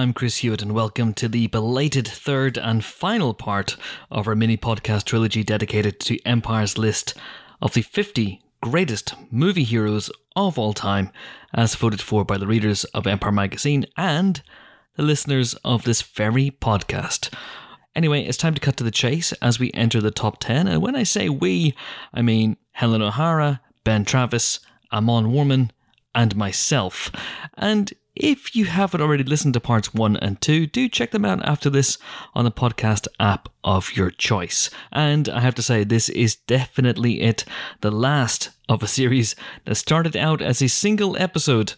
I'm 0.00 0.14
Chris 0.14 0.38
Hewitt, 0.38 0.62
and 0.62 0.72
welcome 0.72 1.12
to 1.12 1.28
the 1.28 1.48
belated 1.48 2.08
third 2.08 2.56
and 2.56 2.82
final 2.82 3.34
part 3.34 3.76
of 4.10 4.26
our 4.26 4.34
mini 4.34 4.56
podcast 4.56 5.04
trilogy 5.04 5.44
dedicated 5.44 6.00
to 6.00 6.18
Empire's 6.24 6.78
list 6.78 7.12
of 7.60 7.74
the 7.74 7.82
50 7.82 8.40
greatest 8.62 9.12
movie 9.30 9.62
heroes 9.62 10.10
of 10.34 10.58
all 10.58 10.72
time, 10.72 11.12
as 11.52 11.74
voted 11.74 12.00
for 12.00 12.24
by 12.24 12.38
the 12.38 12.46
readers 12.46 12.84
of 12.84 13.06
Empire 13.06 13.30
Magazine 13.30 13.84
and 13.94 14.40
the 14.96 15.02
listeners 15.02 15.52
of 15.66 15.84
this 15.84 16.00
very 16.00 16.50
podcast. 16.50 17.30
Anyway, 17.94 18.24
it's 18.24 18.38
time 18.38 18.54
to 18.54 18.60
cut 18.60 18.78
to 18.78 18.84
the 18.84 18.90
chase 18.90 19.32
as 19.42 19.60
we 19.60 19.70
enter 19.74 20.00
the 20.00 20.10
top 20.10 20.40
10. 20.40 20.66
And 20.66 20.80
when 20.80 20.96
I 20.96 21.02
say 21.02 21.28
we, 21.28 21.74
I 22.14 22.22
mean 22.22 22.56
Helen 22.72 23.02
O'Hara, 23.02 23.60
Ben 23.84 24.06
Travis, 24.06 24.60
Amon 24.90 25.26
Warmann, 25.26 25.72
and 26.14 26.34
myself. 26.36 27.12
And 27.58 27.92
if 28.22 28.54
you 28.54 28.66
haven't 28.66 29.00
already 29.00 29.24
listened 29.24 29.54
to 29.54 29.60
parts 29.60 29.94
one 29.94 30.16
and 30.16 30.40
two, 30.40 30.66
do 30.66 30.90
check 30.90 31.10
them 31.10 31.24
out 31.24 31.42
after 31.42 31.70
this 31.70 31.96
on 32.34 32.44
the 32.44 32.50
podcast 32.50 33.08
app 33.18 33.48
of 33.64 33.96
your 33.96 34.10
choice. 34.10 34.68
And 34.92 35.28
I 35.28 35.40
have 35.40 35.54
to 35.54 35.62
say, 35.62 35.84
this 35.84 36.10
is 36.10 36.36
definitely 36.36 37.22
it, 37.22 37.46
the 37.80 37.90
last 37.90 38.50
of 38.68 38.82
a 38.82 38.86
series 38.86 39.34
that 39.64 39.74
started 39.76 40.16
out 40.16 40.42
as 40.42 40.60
a 40.60 40.68
single 40.68 41.16
episode 41.16 41.72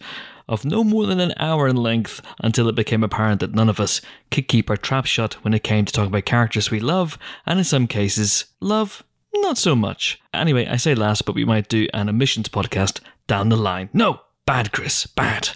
of 0.49 0.65
no 0.65 0.83
more 0.83 1.05
than 1.05 1.21
an 1.21 1.33
hour 1.37 1.69
in 1.69 1.77
length 1.77 2.21
until 2.41 2.67
it 2.67 2.75
became 2.75 3.03
apparent 3.03 3.39
that 3.39 3.55
none 3.55 3.69
of 3.69 3.79
us 3.79 4.01
could 4.29 4.49
keep 4.49 4.69
our 4.69 4.75
trap 4.75 5.05
shut 5.05 5.35
when 5.45 5.53
it 5.53 5.63
came 5.63 5.85
to 5.85 5.93
talking 5.93 6.09
about 6.09 6.25
characters 6.25 6.69
we 6.69 6.81
love, 6.81 7.17
and 7.45 7.59
in 7.59 7.65
some 7.65 7.87
cases, 7.87 8.45
love 8.59 9.01
not 9.35 9.57
so 9.57 9.77
much. 9.77 10.21
Anyway, 10.33 10.67
I 10.67 10.75
say 10.75 10.93
last, 10.93 11.25
but 11.25 11.35
we 11.35 11.45
might 11.45 11.69
do 11.69 11.87
an 11.93 12.09
emissions 12.09 12.49
podcast 12.49 12.99
down 13.27 13.47
the 13.47 13.55
line. 13.55 13.89
No, 13.93 14.19
bad, 14.45 14.73
Chris, 14.73 15.05
bad. 15.05 15.49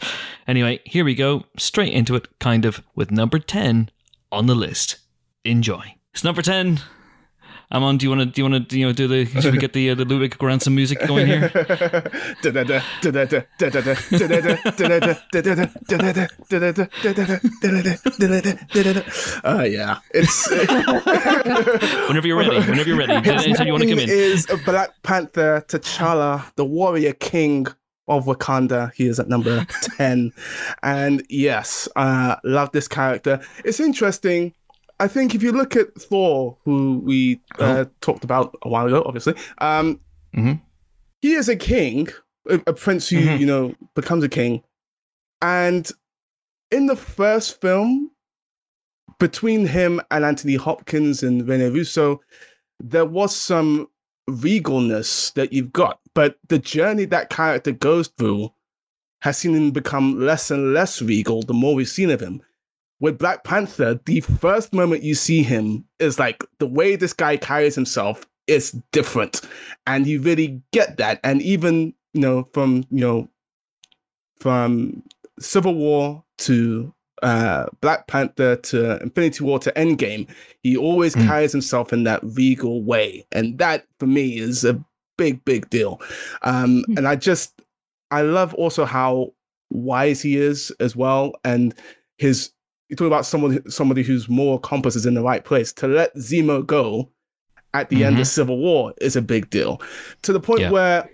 Anyway, 0.47 0.79
here 0.85 1.03
we 1.03 1.13
go, 1.13 1.43
straight 1.57 1.93
into 1.93 2.15
it, 2.15 2.27
kind 2.39 2.63
of, 2.63 2.81
with 2.95 3.11
number 3.11 3.37
10 3.37 3.89
on 4.31 4.47
the 4.47 4.55
list. 4.55 4.97
Enjoy. 5.43 5.95
It's 6.13 6.23
number 6.23 6.41
10. 6.41 6.79
Amon, 7.69 7.97
do 7.97 8.05
you 8.05 8.09
want 8.09 8.21
to 8.21 8.25
do 8.27 8.41
you 8.41 8.49
want 8.49 8.69
to 8.69 8.79
you 8.79 8.85
know 8.85 8.93
do 8.93 9.09
the 9.09 9.25
should 9.41 9.51
we 9.51 9.59
get 9.59 9.73
the 9.73 9.89
uh, 9.89 9.95
the 9.95 10.05
Ludwig 10.05 10.37
Göransson 10.37 10.73
music 10.73 11.05
going 11.05 11.27
here? 11.27 11.51
uh, 19.43 19.63
yeah, 19.69 19.99
it's 20.11 20.49
whenever 22.07 22.25
you're 22.25 22.37
ready. 22.37 22.57
Whenever 22.57 22.87
you're 22.87 22.97
ready. 22.97 23.13
Anytime 23.29 23.67
you 23.67 23.73
want 23.73 23.83
to 23.83 23.89
come 23.89 23.99
in. 23.99 24.09
Is 24.09 24.47
Black 24.63 24.91
Panther 25.03 25.65
T'Challa, 25.67 26.45
the 26.55 26.63
warrior 26.63 27.11
king 27.11 27.67
of 28.07 28.25
Wakanda. 28.25 28.93
He 28.93 29.07
is 29.07 29.19
at 29.19 29.27
number 29.27 29.65
10. 29.97 30.31
And 30.83 31.23
yes, 31.29 31.87
uh, 31.95 32.37
love 32.43 32.71
this 32.71 32.87
character. 32.87 33.41
It's 33.65 33.79
interesting. 33.79 34.53
I 34.99 35.07
think 35.07 35.35
if 35.35 35.43
you 35.43 35.51
look 35.51 35.75
at 35.75 35.93
Thor, 35.95 36.57
who 36.63 37.01
we 37.03 37.41
uh, 37.59 37.85
oh. 37.85 37.91
talked 38.01 38.23
about 38.23 38.55
a 38.63 38.69
while 38.69 38.87
ago, 38.87 39.03
obviously, 39.05 39.35
um, 39.59 39.99
mm-hmm. 40.35 40.53
he 41.21 41.33
is 41.33 41.49
a 41.49 41.55
king, 41.55 42.07
a, 42.49 42.55
a 42.67 42.73
prince 42.73 43.09
who, 43.09 43.17
mm-hmm. 43.17 43.39
you 43.39 43.45
know, 43.45 43.75
becomes 43.95 44.23
a 44.23 44.29
king. 44.29 44.63
And 45.41 45.89
in 46.71 46.87
the 46.87 46.95
first 46.95 47.61
film, 47.61 48.11
between 49.19 49.67
him 49.67 50.01
and 50.11 50.25
Anthony 50.25 50.55
Hopkins 50.55 51.23
and 51.23 51.47
Rene 51.47 51.69
Russo, 51.69 52.21
there 52.79 53.05
was 53.05 53.35
some 53.35 53.87
regalness 54.29 55.33
that 55.33 55.53
you've 55.53 55.73
got. 55.73 55.99
But 56.17 56.39
the 56.47 56.57
journey 56.57 57.05
that 57.05 57.29
character 57.29 57.71
goes 57.71 58.07
through 58.07 58.51
has 59.21 59.37
seen 59.37 59.53
him 59.53 59.69
become 59.69 60.19
less 60.19 60.49
and 60.49 60.73
less 60.73 60.99
regal 60.99 61.43
the 61.43 61.53
more 61.53 61.75
we've 61.75 61.87
seen 61.87 62.09
of 62.09 62.19
him. 62.19 62.41
With 62.99 63.19
Black 63.19 63.43
Panther, 63.43 63.99
the 64.03 64.21
first 64.21 64.73
moment 64.73 65.03
you 65.03 65.13
see 65.13 65.43
him 65.43 65.85
is 65.99 66.17
like 66.17 66.43
the 66.57 66.65
way 66.65 66.95
this 66.95 67.13
guy 67.13 67.37
carries 67.37 67.75
himself 67.75 68.27
is 68.47 68.71
different. 68.91 69.41
And 69.85 70.07
you 70.07 70.19
really 70.19 70.59
get 70.73 70.97
that. 70.97 71.19
And 71.23 71.39
even, 71.43 71.93
you 72.13 72.21
know, 72.21 72.49
from, 72.51 72.85
you 72.89 73.01
know, 73.01 73.29
from 74.39 75.03
Civil 75.39 75.75
War 75.75 76.23
to 76.39 76.95
uh, 77.21 77.67
Black 77.79 78.07
Panther 78.07 78.55
to 78.55 78.99
Infinity 79.03 79.43
War 79.43 79.59
to 79.59 79.71
Endgame, 79.73 80.27
he 80.63 80.77
always 80.77 81.13
mm. 81.15 81.27
carries 81.27 81.51
himself 81.51 81.93
in 81.93 82.05
that 82.05 82.21
regal 82.23 82.83
way, 82.83 83.27
and 83.31 83.59
that 83.59 83.85
for 83.99 84.07
me 84.07 84.39
is 84.39 84.65
a 84.65 84.83
big, 85.17 85.43
big 85.45 85.69
deal. 85.69 86.01
Um, 86.43 86.83
mm. 86.87 86.97
And 86.97 87.07
I 87.07 87.15
just, 87.15 87.61
I 88.11 88.21
love 88.21 88.53
also 88.53 88.85
how 88.85 89.33
wise 89.69 90.21
he 90.21 90.37
is 90.37 90.71
as 90.79 90.95
well, 90.95 91.33
and 91.43 91.75
his. 92.17 92.51
You 92.89 92.95
talk 92.95 93.07
about 93.07 93.25
someone, 93.25 93.69
somebody 93.69 94.01
who's 94.01 94.29
more 94.29 94.61
compass 94.61 94.95
is 94.95 95.05
in 95.05 95.13
the 95.13 95.21
right 95.21 95.43
place. 95.43 95.73
To 95.73 95.87
let 95.87 96.15
Zemo 96.15 96.65
go 96.65 97.09
at 97.73 97.89
the 97.89 97.97
mm-hmm. 97.97 98.05
end 98.05 98.15
of 98.15 98.21
mm-hmm. 98.21 98.27
Civil 98.27 98.59
War 98.59 98.93
is 99.01 99.17
a 99.17 99.21
big 99.21 99.49
deal, 99.49 99.81
to 100.21 100.31
the 100.31 100.39
point 100.39 100.61
yeah. 100.61 100.71
where 100.71 101.09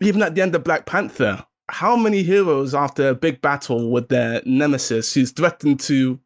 even 0.00 0.22
at 0.22 0.34
the 0.34 0.42
end 0.42 0.54
of 0.54 0.62
Black 0.64 0.86
Panther, 0.86 1.44
how 1.68 1.96
many 1.96 2.22
heroes 2.22 2.74
after 2.74 3.08
a 3.08 3.14
big 3.14 3.40
battle 3.40 3.90
with 3.90 4.08
their 4.08 4.40
nemesis 4.46 5.12
who's 5.12 5.32
threatened 5.32 5.80
to 5.80 6.20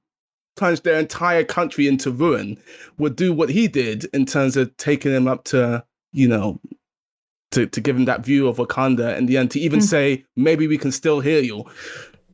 plunge 0.57 0.83
their 0.83 0.99
entire 0.99 1.45
country 1.45 1.87
into 1.87 2.11
ruin 2.11 2.59
would 2.99 3.17
do 3.17 3.33
what 3.33 3.49
he 3.49 3.69
did 3.69 4.05
in 4.13 4.27
terms 4.27 4.57
of 4.57 4.77
taking 4.77 5.13
him 5.13 5.29
up 5.29 5.45
to, 5.45 5.85
you 6.17 6.27
know, 6.27 6.59
to, 7.53 7.67
to 7.67 7.81
give 7.81 7.95
him 7.95 8.07
that 8.07 8.25
view 8.25 8.49
of 8.49 8.57
Wakanda 8.57 9.17
in 9.17 9.27
the 9.27 9.37
end, 9.37 9.51
to 9.53 9.61
even 9.61 9.81
mm. 9.81 9.85
say, 9.85 10.25
maybe 10.35 10.67
we 10.67 10.79
can 10.79 10.91
still 10.91 11.21
hear 11.21 11.41
you. 11.41 11.65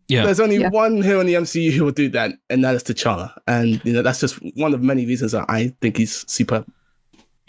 Yeah. 0.08 0.24
There's 0.24 0.40
only 0.40 0.58
yeah. 0.58 0.68
one 0.68 1.02
here 1.02 1.20
in 1.20 1.26
the 1.26 1.34
MCU 1.34 1.72
who 1.72 1.84
will 1.84 1.92
do 1.92 2.08
that, 2.10 2.32
and 2.48 2.64
that 2.64 2.74
is 2.74 2.84
T'Challa. 2.84 3.32
And 3.46 3.80
you 3.84 3.92
know, 3.92 4.02
that's 4.02 4.20
just 4.20 4.38
one 4.56 4.72
of 4.72 4.82
many 4.82 5.04
reasons 5.04 5.32
that 5.32 5.46
I 5.48 5.74
think 5.80 5.96
he's 5.96 6.30
super 6.30 6.64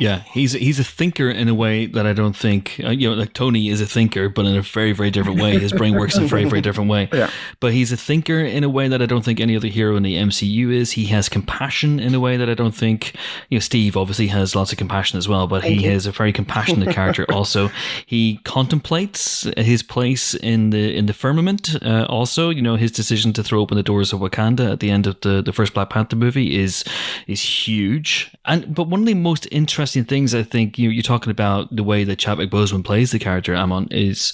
yeah, 0.04 0.24
he's 0.34 0.52
he's 0.52 0.80
a 0.80 0.84
thinker 0.84 1.30
in 1.30 1.48
a 1.48 1.54
way 1.54 1.86
that 1.86 2.06
I 2.06 2.12
don't 2.12 2.36
think 2.36 2.82
uh, 2.84 2.90
you 2.90 3.10
know. 3.10 3.16
Like 3.16 3.32
Tony 3.32 3.70
is 3.70 3.80
a 3.80 3.86
thinker, 3.86 4.28
but 4.28 4.46
in 4.46 4.58
a 4.58 4.62
very 4.62 4.92
very 4.92 5.10
different 5.10 5.42
way. 5.42 5.58
His 5.58 5.72
brain 5.72 5.98
works 5.98 6.18
in 6.18 6.26
a 6.26 6.28
very 6.28 6.44
very 6.44 6.60
different 6.62 6.90
way. 6.90 7.10
Yeah. 7.24 7.30
But 7.60 7.74
he's 7.74 7.92
a 7.92 7.98
thinker 7.98 8.40
in 8.40 8.64
a 8.64 8.70
way 8.70 8.88
that 8.88 9.02
I 9.02 9.06
don't 9.06 9.24
think 9.24 9.40
any 9.40 9.56
other 9.56 9.68
hero 9.68 9.96
in 9.96 10.04
the 10.04 10.16
MCU 10.16 10.74
is. 10.74 10.94
He 10.94 11.06
has 11.06 11.30
compassion 11.30 12.00
in 12.00 12.16
a 12.16 12.20
way 12.20 12.38
that 12.38 12.50
I 12.50 12.56
don't 12.56 12.76
think 12.76 13.14
you 13.50 13.58
know. 13.58 13.62
Steve 13.62 13.96
obviously 13.96 14.28
has 14.28 14.56
lots 14.56 14.72
of 14.72 14.78
compassion 14.78 15.18
as 15.18 15.30
well, 15.30 15.48
but 15.48 15.62
Thank 15.62 15.80
he 15.80 15.86
you. 15.86 15.92
is 15.92 16.06
a 16.06 16.12
very 16.12 16.34
compassionate 16.34 16.94
character. 16.94 17.26
Also, 17.34 17.72
he 18.06 18.40
contemplates 18.44 19.48
his 19.58 19.84
place 19.84 20.34
in 20.34 20.72
the 20.72 20.96
in 20.98 21.06
the 21.06 21.14
firmament. 21.14 21.76
Uh, 21.82 22.06
also, 22.10 22.50
you 22.50 22.62
know, 22.62 22.76
his 22.76 22.92
decision 22.92 23.32
to 23.34 23.44
throw 23.44 23.62
open 23.62 23.78
the 23.78 23.84
doors 23.84 24.12
of 24.12 24.20
Wakanda 24.20 24.74
at 24.74 24.80
the 24.80 24.92
end 24.92 25.08
of 25.08 25.22
the 25.22 25.42
the 25.42 25.54
first 25.54 25.74
Black 25.74 25.90
Panther 25.90 26.18
movie 26.18 26.60
is 26.60 26.84
is 27.28 27.42
huge. 27.68 28.32
And 28.46 28.74
but 28.76 28.88
one 28.88 29.02
of 29.02 29.06
the 29.06 29.14
most 29.14 29.48
interesting 29.52 29.93
interesting 29.96 30.06
things 30.06 30.36
I 30.36 30.44
think 30.44 30.78
you 30.78 30.90
you're 30.90 31.04
talking 31.04 31.32
about 31.32 31.76
the 31.76 31.84
way 31.84 32.04
that 32.04 32.18
Chadwick 32.18 32.50
Boseman 32.50 32.84
plays 32.84 33.12
the 33.12 33.20
character 33.20 33.56
Amon 33.56 33.88
is 33.92 34.34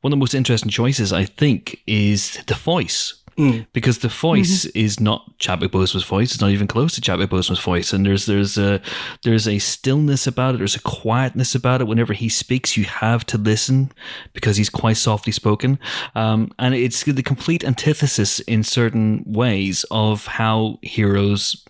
one 0.00 0.12
of 0.12 0.16
the 0.16 0.20
most 0.20 0.34
interesting 0.34 0.70
choices 0.70 1.12
I 1.12 1.24
think 1.24 1.82
is 1.86 2.42
the 2.46 2.54
voice. 2.54 3.14
Mm. 3.38 3.66
Because 3.74 3.98
the 3.98 4.08
voice 4.08 4.64
mm-hmm. 4.64 4.78
is 4.78 4.98
not 4.98 5.38
Chadwick 5.38 5.70
Boseman's 5.70 6.04
voice; 6.04 6.32
it's 6.32 6.40
not 6.40 6.52
even 6.52 6.66
close 6.66 6.94
to 6.94 7.02
Chadwick 7.02 7.28
Boseman's 7.28 7.60
voice, 7.60 7.92
and 7.92 8.06
there's 8.06 8.24
there's 8.24 8.56
a 8.56 8.80
there's 9.24 9.46
a 9.46 9.58
stillness 9.58 10.26
about 10.26 10.54
it, 10.54 10.58
there's 10.58 10.74
a 10.74 10.80
quietness 10.80 11.54
about 11.54 11.82
it. 11.82 11.86
Whenever 11.86 12.14
he 12.14 12.30
speaks, 12.30 12.78
you 12.78 12.84
have 12.84 13.26
to 13.26 13.36
listen 13.36 13.92
because 14.32 14.56
he's 14.56 14.70
quite 14.70 14.96
softly 14.96 15.32
spoken, 15.32 15.78
um, 16.14 16.50
and 16.58 16.74
it's 16.74 17.04
the 17.04 17.22
complete 17.22 17.62
antithesis 17.62 18.40
in 18.40 18.64
certain 18.64 19.22
ways 19.26 19.84
of 19.90 20.26
how 20.26 20.78
heroes 20.80 21.62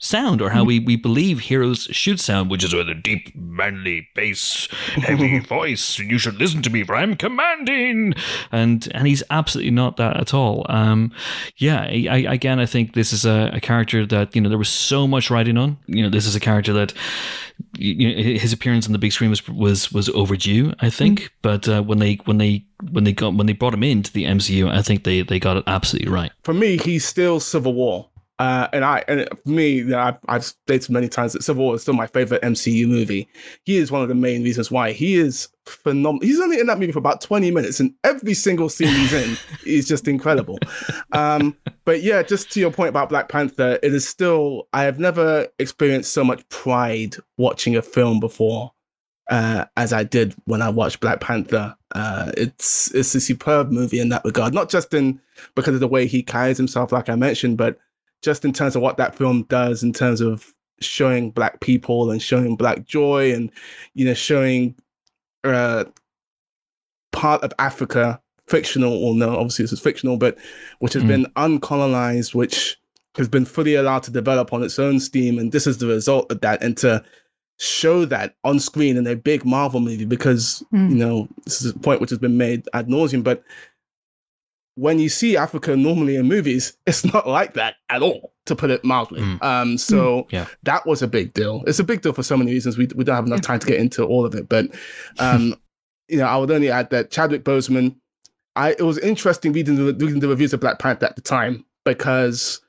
sound 0.00 0.40
or 0.40 0.50
how 0.50 0.64
we, 0.64 0.80
we 0.80 0.96
believe 0.96 1.40
heroes 1.40 1.86
should 1.90 2.18
sound, 2.18 2.50
which 2.50 2.64
is 2.64 2.74
with 2.74 2.88
a 2.88 2.94
deep, 2.94 3.34
manly 3.36 4.08
bass, 4.14 4.66
heavy 4.94 5.38
voice. 5.48 5.98
You 5.98 6.18
should 6.18 6.36
listen 6.36 6.62
to 6.62 6.70
me 6.70 6.82
for 6.82 6.96
I'm 6.96 7.14
commanding. 7.14 8.14
And 8.50 8.88
and 8.92 9.06
he's 9.06 9.22
absolutely 9.30 9.70
not 9.70 9.96
that 9.98 10.16
at 10.16 10.34
all. 10.34 10.66
Um, 10.68 11.12
yeah, 11.58 11.82
I, 11.82 12.24
again, 12.28 12.58
I 12.58 12.66
think 12.66 12.94
this 12.94 13.12
is 13.12 13.24
a, 13.24 13.50
a, 13.52 13.60
character 13.60 14.06
that, 14.06 14.34
you 14.34 14.40
know, 14.40 14.48
there 14.48 14.58
was 14.58 14.70
so 14.70 15.06
much 15.06 15.30
writing 15.30 15.58
on. 15.58 15.76
You 15.86 16.02
know, 16.02 16.08
this 16.08 16.26
is 16.26 16.34
a 16.34 16.40
character 16.40 16.72
that 16.72 16.94
you 17.76 18.08
know, 18.08 18.22
his 18.38 18.52
appearance 18.52 18.86
on 18.86 18.92
the 18.92 18.98
big 18.98 19.12
screen 19.12 19.30
was 19.30 19.46
was, 19.48 19.92
was 19.92 20.08
overdue, 20.10 20.72
I 20.80 20.90
think. 20.90 21.20
Mm. 21.20 21.28
But 21.42 21.68
uh, 21.68 21.82
when 21.82 21.98
they 21.98 22.14
when 22.24 22.38
they 22.38 22.64
when 22.90 23.04
they 23.04 23.12
got 23.12 23.34
when 23.34 23.46
they 23.46 23.52
brought 23.52 23.74
him 23.74 23.82
into 23.82 24.12
the 24.12 24.24
MCU, 24.24 24.70
I 24.70 24.82
think 24.82 25.04
they 25.04 25.22
they 25.22 25.38
got 25.38 25.58
it 25.58 25.64
absolutely 25.66 26.10
right. 26.10 26.32
For 26.42 26.54
me, 26.54 26.78
he's 26.78 27.04
still 27.04 27.40
Civil 27.40 27.74
War. 27.74 28.09
Uh, 28.40 28.68
and 28.72 28.86
I, 28.86 29.04
and 29.06 29.28
for 29.28 29.50
me, 29.50 29.68
you 29.68 29.84
know, 29.84 29.98
I've, 29.98 30.16
I've 30.26 30.44
stated 30.46 30.90
many 30.90 31.10
times 31.10 31.34
that 31.34 31.42
Civil 31.42 31.62
War 31.62 31.74
is 31.74 31.82
still 31.82 31.92
my 31.92 32.06
favorite 32.06 32.40
MCU 32.40 32.88
movie. 32.88 33.28
He 33.64 33.76
is 33.76 33.92
one 33.92 34.00
of 34.00 34.08
the 34.08 34.14
main 34.14 34.42
reasons 34.42 34.70
why 34.70 34.92
he 34.92 35.16
is 35.16 35.48
phenomenal. 35.66 36.26
He's 36.26 36.40
only 36.40 36.58
in 36.58 36.66
that 36.68 36.78
movie 36.78 36.90
for 36.90 37.00
about 37.00 37.20
20 37.20 37.50
minutes, 37.50 37.80
and 37.80 37.92
every 38.02 38.32
single 38.32 38.70
scene 38.70 38.88
he's 38.88 39.12
in 39.12 39.36
is 39.66 39.86
just 39.86 40.08
incredible. 40.08 40.58
Um, 41.12 41.54
but 41.84 42.02
yeah, 42.02 42.22
just 42.22 42.50
to 42.52 42.60
your 42.60 42.70
point 42.70 42.88
about 42.88 43.10
Black 43.10 43.28
Panther, 43.28 43.78
it 43.82 43.92
is 43.92 44.08
still, 44.08 44.68
I 44.72 44.84
have 44.84 44.98
never 44.98 45.46
experienced 45.58 46.14
so 46.14 46.24
much 46.24 46.48
pride 46.48 47.16
watching 47.36 47.76
a 47.76 47.82
film 47.82 48.20
before 48.20 48.72
uh, 49.30 49.66
as 49.76 49.92
I 49.92 50.02
did 50.02 50.34
when 50.46 50.62
I 50.62 50.70
watched 50.70 51.00
Black 51.00 51.20
Panther. 51.20 51.76
Uh, 51.94 52.32
it's 52.38 52.90
it's 52.94 53.14
a 53.14 53.20
superb 53.20 53.70
movie 53.70 54.00
in 54.00 54.08
that 54.08 54.24
regard, 54.24 54.54
not 54.54 54.70
just 54.70 54.94
in 54.94 55.20
because 55.54 55.74
of 55.74 55.80
the 55.80 55.88
way 55.88 56.06
he 56.06 56.22
carries 56.22 56.56
himself, 56.56 56.90
like 56.90 57.10
I 57.10 57.16
mentioned, 57.16 57.58
but 57.58 57.78
just 58.22 58.44
in 58.44 58.52
terms 58.52 58.76
of 58.76 58.82
what 58.82 58.96
that 58.96 59.14
film 59.14 59.44
does 59.44 59.82
in 59.82 59.92
terms 59.92 60.20
of 60.20 60.54
showing 60.80 61.30
black 61.30 61.60
people 61.60 62.10
and 62.10 62.22
showing 62.22 62.56
black 62.56 62.84
joy 62.84 63.32
and 63.32 63.50
you 63.94 64.04
know 64.04 64.14
showing 64.14 64.74
uh, 65.44 65.84
part 67.12 67.42
of 67.42 67.52
Africa 67.58 68.20
fictional 68.46 68.92
or 68.92 69.14
no, 69.14 69.36
obviously 69.36 69.62
this 69.62 69.72
is 69.72 69.80
fictional, 69.80 70.16
but 70.16 70.36
which 70.80 70.92
has 70.92 71.04
mm. 71.04 71.08
been 71.08 71.26
uncolonized, 71.36 72.34
which 72.34 72.78
has 73.16 73.28
been 73.28 73.44
fully 73.44 73.74
allowed 73.74 74.02
to 74.02 74.10
develop 74.10 74.52
on 74.52 74.62
its 74.62 74.78
own 74.78 75.00
steam, 75.00 75.38
and 75.38 75.52
this 75.52 75.66
is 75.66 75.78
the 75.78 75.86
result 75.86 76.30
of 76.30 76.40
that, 76.40 76.62
and 76.62 76.76
to 76.78 77.02
show 77.58 78.04
that 78.06 78.34
on 78.42 78.58
screen 78.58 78.96
in 78.96 79.06
a 79.06 79.14
big 79.14 79.44
Marvel 79.44 79.80
movie 79.80 80.06
because 80.06 80.64
mm. 80.72 80.90
you 80.90 80.96
know 80.96 81.28
this 81.44 81.62
is 81.62 81.72
a 81.72 81.78
point 81.78 82.00
which 82.00 82.10
has 82.10 82.18
been 82.18 82.36
made 82.36 82.68
ad 82.74 82.88
nauseum, 82.88 83.22
but 83.22 83.42
when 84.74 84.98
you 84.98 85.08
see 85.08 85.36
Africa 85.36 85.76
normally 85.76 86.16
in 86.16 86.26
movies, 86.26 86.76
it's 86.86 87.04
not 87.04 87.26
like 87.26 87.54
that 87.54 87.76
at 87.88 88.02
all, 88.02 88.32
to 88.46 88.56
put 88.56 88.70
it 88.70 88.84
mildly. 88.84 89.20
Mm. 89.20 89.42
Um, 89.42 89.78
so 89.78 90.22
mm. 90.22 90.32
yeah. 90.32 90.46
that 90.62 90.86
was 90.86 91.02
a 91.02 91.08
big 91.08 91.34
deal. 91.34 91.62
It's 91.66 91.78
a 91.78 91.84
big 91.84 92.02
deal 92.02 92.12
for 92.12 92.22
so 92.22 92.36
many 92.36 92.52
reasons. 92.52 92.78
We, 92.78 92.88
we 92.94 93.04
don't 93.04 93.16
have 93.16 93.26
enough 93.26 93.42
time 93.42 93.58
to 93.60 93.66
get 93.66 93.80
into 93.80 94.04
all 94.04 94.24
of 94.24 94.34
it, 94.34 94.48
but 94.48 94.66
um, 95.18 95.54
you 96.08 96.18
know, 96.18 96.26
I 96.26 96.36
would 96.36 96.50
only 96.50 96.70
add 96.70 96.90
that 96.90 97.10
Chadwick 97.10 97.44
Boseman. 97.44 97.96
I 98.56 98.70
it 98.70 98.82
was 98.82 98.98
interesting 98.98 99.52
reading 99.52 99.76
the 99.76 99.92
reading 99.94 100.20
the 100.20 100.28
reviews 100.28 100.52
of 100.52 100.60
Black 100.60 100.78
Panther 100.78 101.06
at 101.06 101.16
the 101.16 101.22
time 101.22 101.64
because 101.84 102.60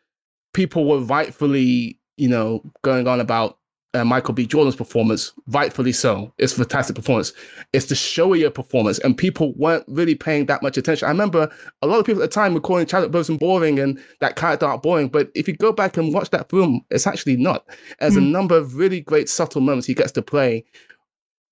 people 0.54 0.86
were 0.86 1.00
rightfully, 1.00 2.00
you 2.18 2.30
know, 2.30 2.62
going 2.84 3.08
on 3.08 3.20
about 3.20 3.58
uh, 3.94 4.06
Michael 4.06 4.34
B. 4.34 4.46
Jordan's 4.46 4.76
performance, 4.76 5.34
rightfully 5.48 5.92
so. 5.92 6.34
It's 6.38 6.54
a 6.54 6.58
fantastic 6.58 6.96
performance. 6.96 7.34
It's 7.74 7.88
the 7.88 7.96
showier 7.96 8.54
performance, 8.54 9.00
and 9.00 9.18
people 9.18 9.54
weren't 9.58 9.84
really 9.88 10.16
paying 10.16 10.46
that 10.46 10.64
much 10.64 10.78
attention. 10.78 11.08
I 11.08 11.12
remember 11.12 11.52
a 11.82 11.88
lot 11.88 12.00
of 12.00 12.06
people 12.06 12.24
at 12.24 12.30
the 12.30 12.34
time 12.34 12.54
were 12.54 12.62
calling 12.62 12.86
Chadwick 12.86 13.12
Boseman 13.12 13.40
boring 13.40 13.80
and 13.80 14.00
that 14.22 14.38
character 14.38 14.66
art 14.66 14.82
boring. 14.82 15.10
But 15.10 15.30
if 15.36 15.48
you 15.48 15.56
go 15.56 15.74
back 15.74 15.98
and 15.98 16.14
watch 16.14 16.30
that 16.30 16.50
film, 16.50 16.86
it's 16.90 17.06
actually 17.06 17.36
not. 17.36 17.66
There's 18.00 18.16
mm. 18.16 18.20
a 18.20 18.22
number 18.22 18.56
of 18.56 18.76
really 18.76 19.02
great 19.02 19.28
subtle 19.28 19.62
moments 19.62 19.88
he 19.88 19.94
gets 19.94 20.14
to 20.14 20.22
play 20.22 20.64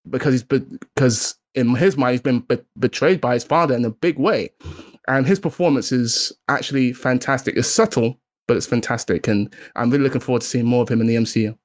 because 0.09 0.33
he's 0.33 0.44
because 0.44 1.35
in 1.56 1.75
his 1.75 1.97
mind 1.97 2.13
he's 2.13 2.21
been 2.21 2.39
be- 2.39 2.59
betrayed 2.77 3.19
by 3.19 3.33
his 3.33 3.44
father 3.44 3.75
in 3.75 3.83
a 3.83 3.92
big 3.92 4.18
way, 4.18 4.50
and 5.09 5.27
his 5.27 5.39
performance 5.39 5.92
is 5.92 6.31
actually 6.47 6.94
fantastic. 6.94 7.57
It's 7.57 7.68
subtle, 7.68 8.18
but 8.47 8.56
it's 8.56 8.65
fantastic, 8.65 9.27
and 9.27 9.53
I'm 9.75 9.89
really 9.89 10.06
looking 10.06 10.21
forward 10.21 10.42
to 10.44 10.47
seeing 10.47 10.65
more 10.65 10.83
of 10.83 10.89
him 10.89 11.01
in 11.01 11.07
the 11.07 11.15
MCU. 11.15 11.57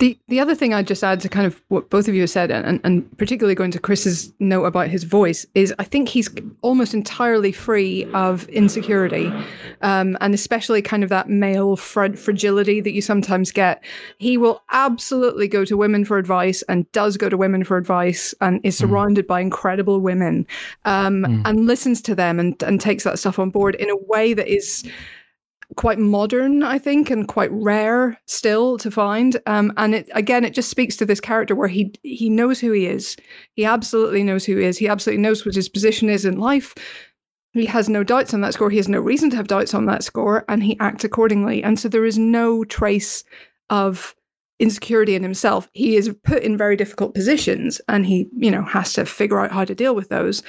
The 0.00 0.18
the 0.28 0.40
other 0.40 0.54
thing 0.54 0.72
I'd 0.72 0.86
just 0.86 1.04
add 1.04 1.20
to 1.20 1.28
kind 1.28 1.46
of 1.46 1.60
what 1.68 1.90
both 1.90 2.08
of 2.08 2.14
you 2.14 2.22
have 2.22 2.30
said, 2.30 2.50
and, 2.50 2.80
and 2.82 3.18
particularly 3.18 3.54
going 3.54 3.70
to 3.72 3.78
Chris's 3.78 4.32
note 4.40 4.64
about 4.64 4.88
his 4.88 5.04
voice, 5.04 5.44
is 5.54 5.74
I 5.78 5.84
think 5.84 6.08
he's 6.08 6.30
almost 6.62 6.94
entirely 6.94 7.52
free 7.52 8.06
of 8.14 8.48
insecurity, 8.48 9.30
um, 9.82 10.16
and 10.22 10.32
especially 10.32 10.80
kind 10.80 11.02
of 11.02 11.10
that 11.10 11.28
male 11.28 11.76
fr- 11.76 12.14
fragility 12.14 12.80
that 12.80 12.92
you 12.92 13.02
sometimes 13.02 13.52
get. 13.52 13.84
He 14.16 14.38
will 14.38 14.62
absolutely 14.70 15.48
go 15.48 15.66
to 15.66 15.76
women 15.76 16.06
for 16.06 16.16
advice, 16.16 16.62
and 16.62 16.90
does 16.92 17.18
go 17.18 17.28
to 17.28 17.36
women 17.36 17.62
for 17.62 17.76
advice, 17.76 18.34
and 18.40 18.58
is 18.64 18.78
hmm. 18.78 18.86
surrounded 18.86 19.26
mm. 19.26 19.28
by 19.28 19.40
incredible 19.40 20.00
women, 20.00 20.46
um, 20.86 21.24
mm. 21.24 21.42
and 21.44 21.66
listens 21.66 22.00
to 22.02 22.14
them 22.14 22.40
and 22.40 22.62
and 22.62 22.80
takes 22.80 23.04
that 23.04 23.18
stuff 23.18 23.38
on 23.38 23.50
board 23.50 23.74
in 23.74 23.90
a 23.90 23.96
way 23.96 24.32
that 24.32 24.48
is 24.48 24.82
quite 25.76 25.98
modern, 25.98 26.62
I 26.62 26.78
think, 26.78 27.10
and 27.10 27.28
quite 27.28 27.50
rare 27.52 28.18
still 28.26 28.78
to 28.78 28.90
find. 28.90 29.40
Um, 29.46 29.72
and 29.76 29.94
it, 29.94 30.08
again, 30.14 30.44
it 30.44 30.54
just 30.54 30.70
speaks 30.70 30.96
to 30.96 31.06
this 31.06 31.20
character 31.20 31.54
where 31.54 31.68
he 31.68 31.92
he 32.02 32.28
knows 32.28 32.60
who 32.60 32.72
he 32.72 32.86
is. 32.86 33.16
He 33.54 33.64
absolutely 33.64 34.22
knows 34.22 34.44
who 34.44 34.56
he 34.56 34.64
is. 34.64 34.78
He 34.78 34.88
absolutely 34.88 35.22
knows 35.22 35.44
what 35.44 35.54
his 35.54 35.68
position 35.68 36.08
is 36.08 36.24
in 36.24 36.38
life. 36.38 36.74
He 37.52 37.66
has 37.66 37.88
no 37.88 38.04
doubts 38.04 38.32
on 38.32 38.42
that 38.42 38.54
score. 38.54 38.70
He 38.70 38.76
has 38.76 38.88
no 38.88 39.00
reason 39.00 39.30
to 39.30 39.36
have 39.36 39.48
doubts 39.48 39.74
on 39.74 39.86
that 39.86 40.04
score, 40.04 40.44
and 40.48 40.62
he 40.62 40.78
acts 40.78 41.04
accordingly. 41.04 41.62
And 41.62 41.78
so 41.78 41.88
there 41.88 42.04
is 42.04 42.18
no 42.18 42.64
trace 42.64 43.24
of 43.70 44.14
insecurity 44.60 45.14
in 45.14 45.22
himself. 45.22 45.68
He 45.72 45.96
is 45.96 46.14
put 46.22 46.42
in 46.42 46.56
very 46.56 46.76
difficult 46.76 47.14
positions, 47.14 47.80
and 47.88 48.06
he, 48.06 48.28
you 48.36 48.50
know, 48.50 48.62
has 48.62 48.92
to 48.92 49.06
figure 49.06 49.40
out 49.40 49.50
how 49.50 49.64
to 49.64 49.74
deal 49.74 49.94
with 49.94 50.10
those 50.10 50.42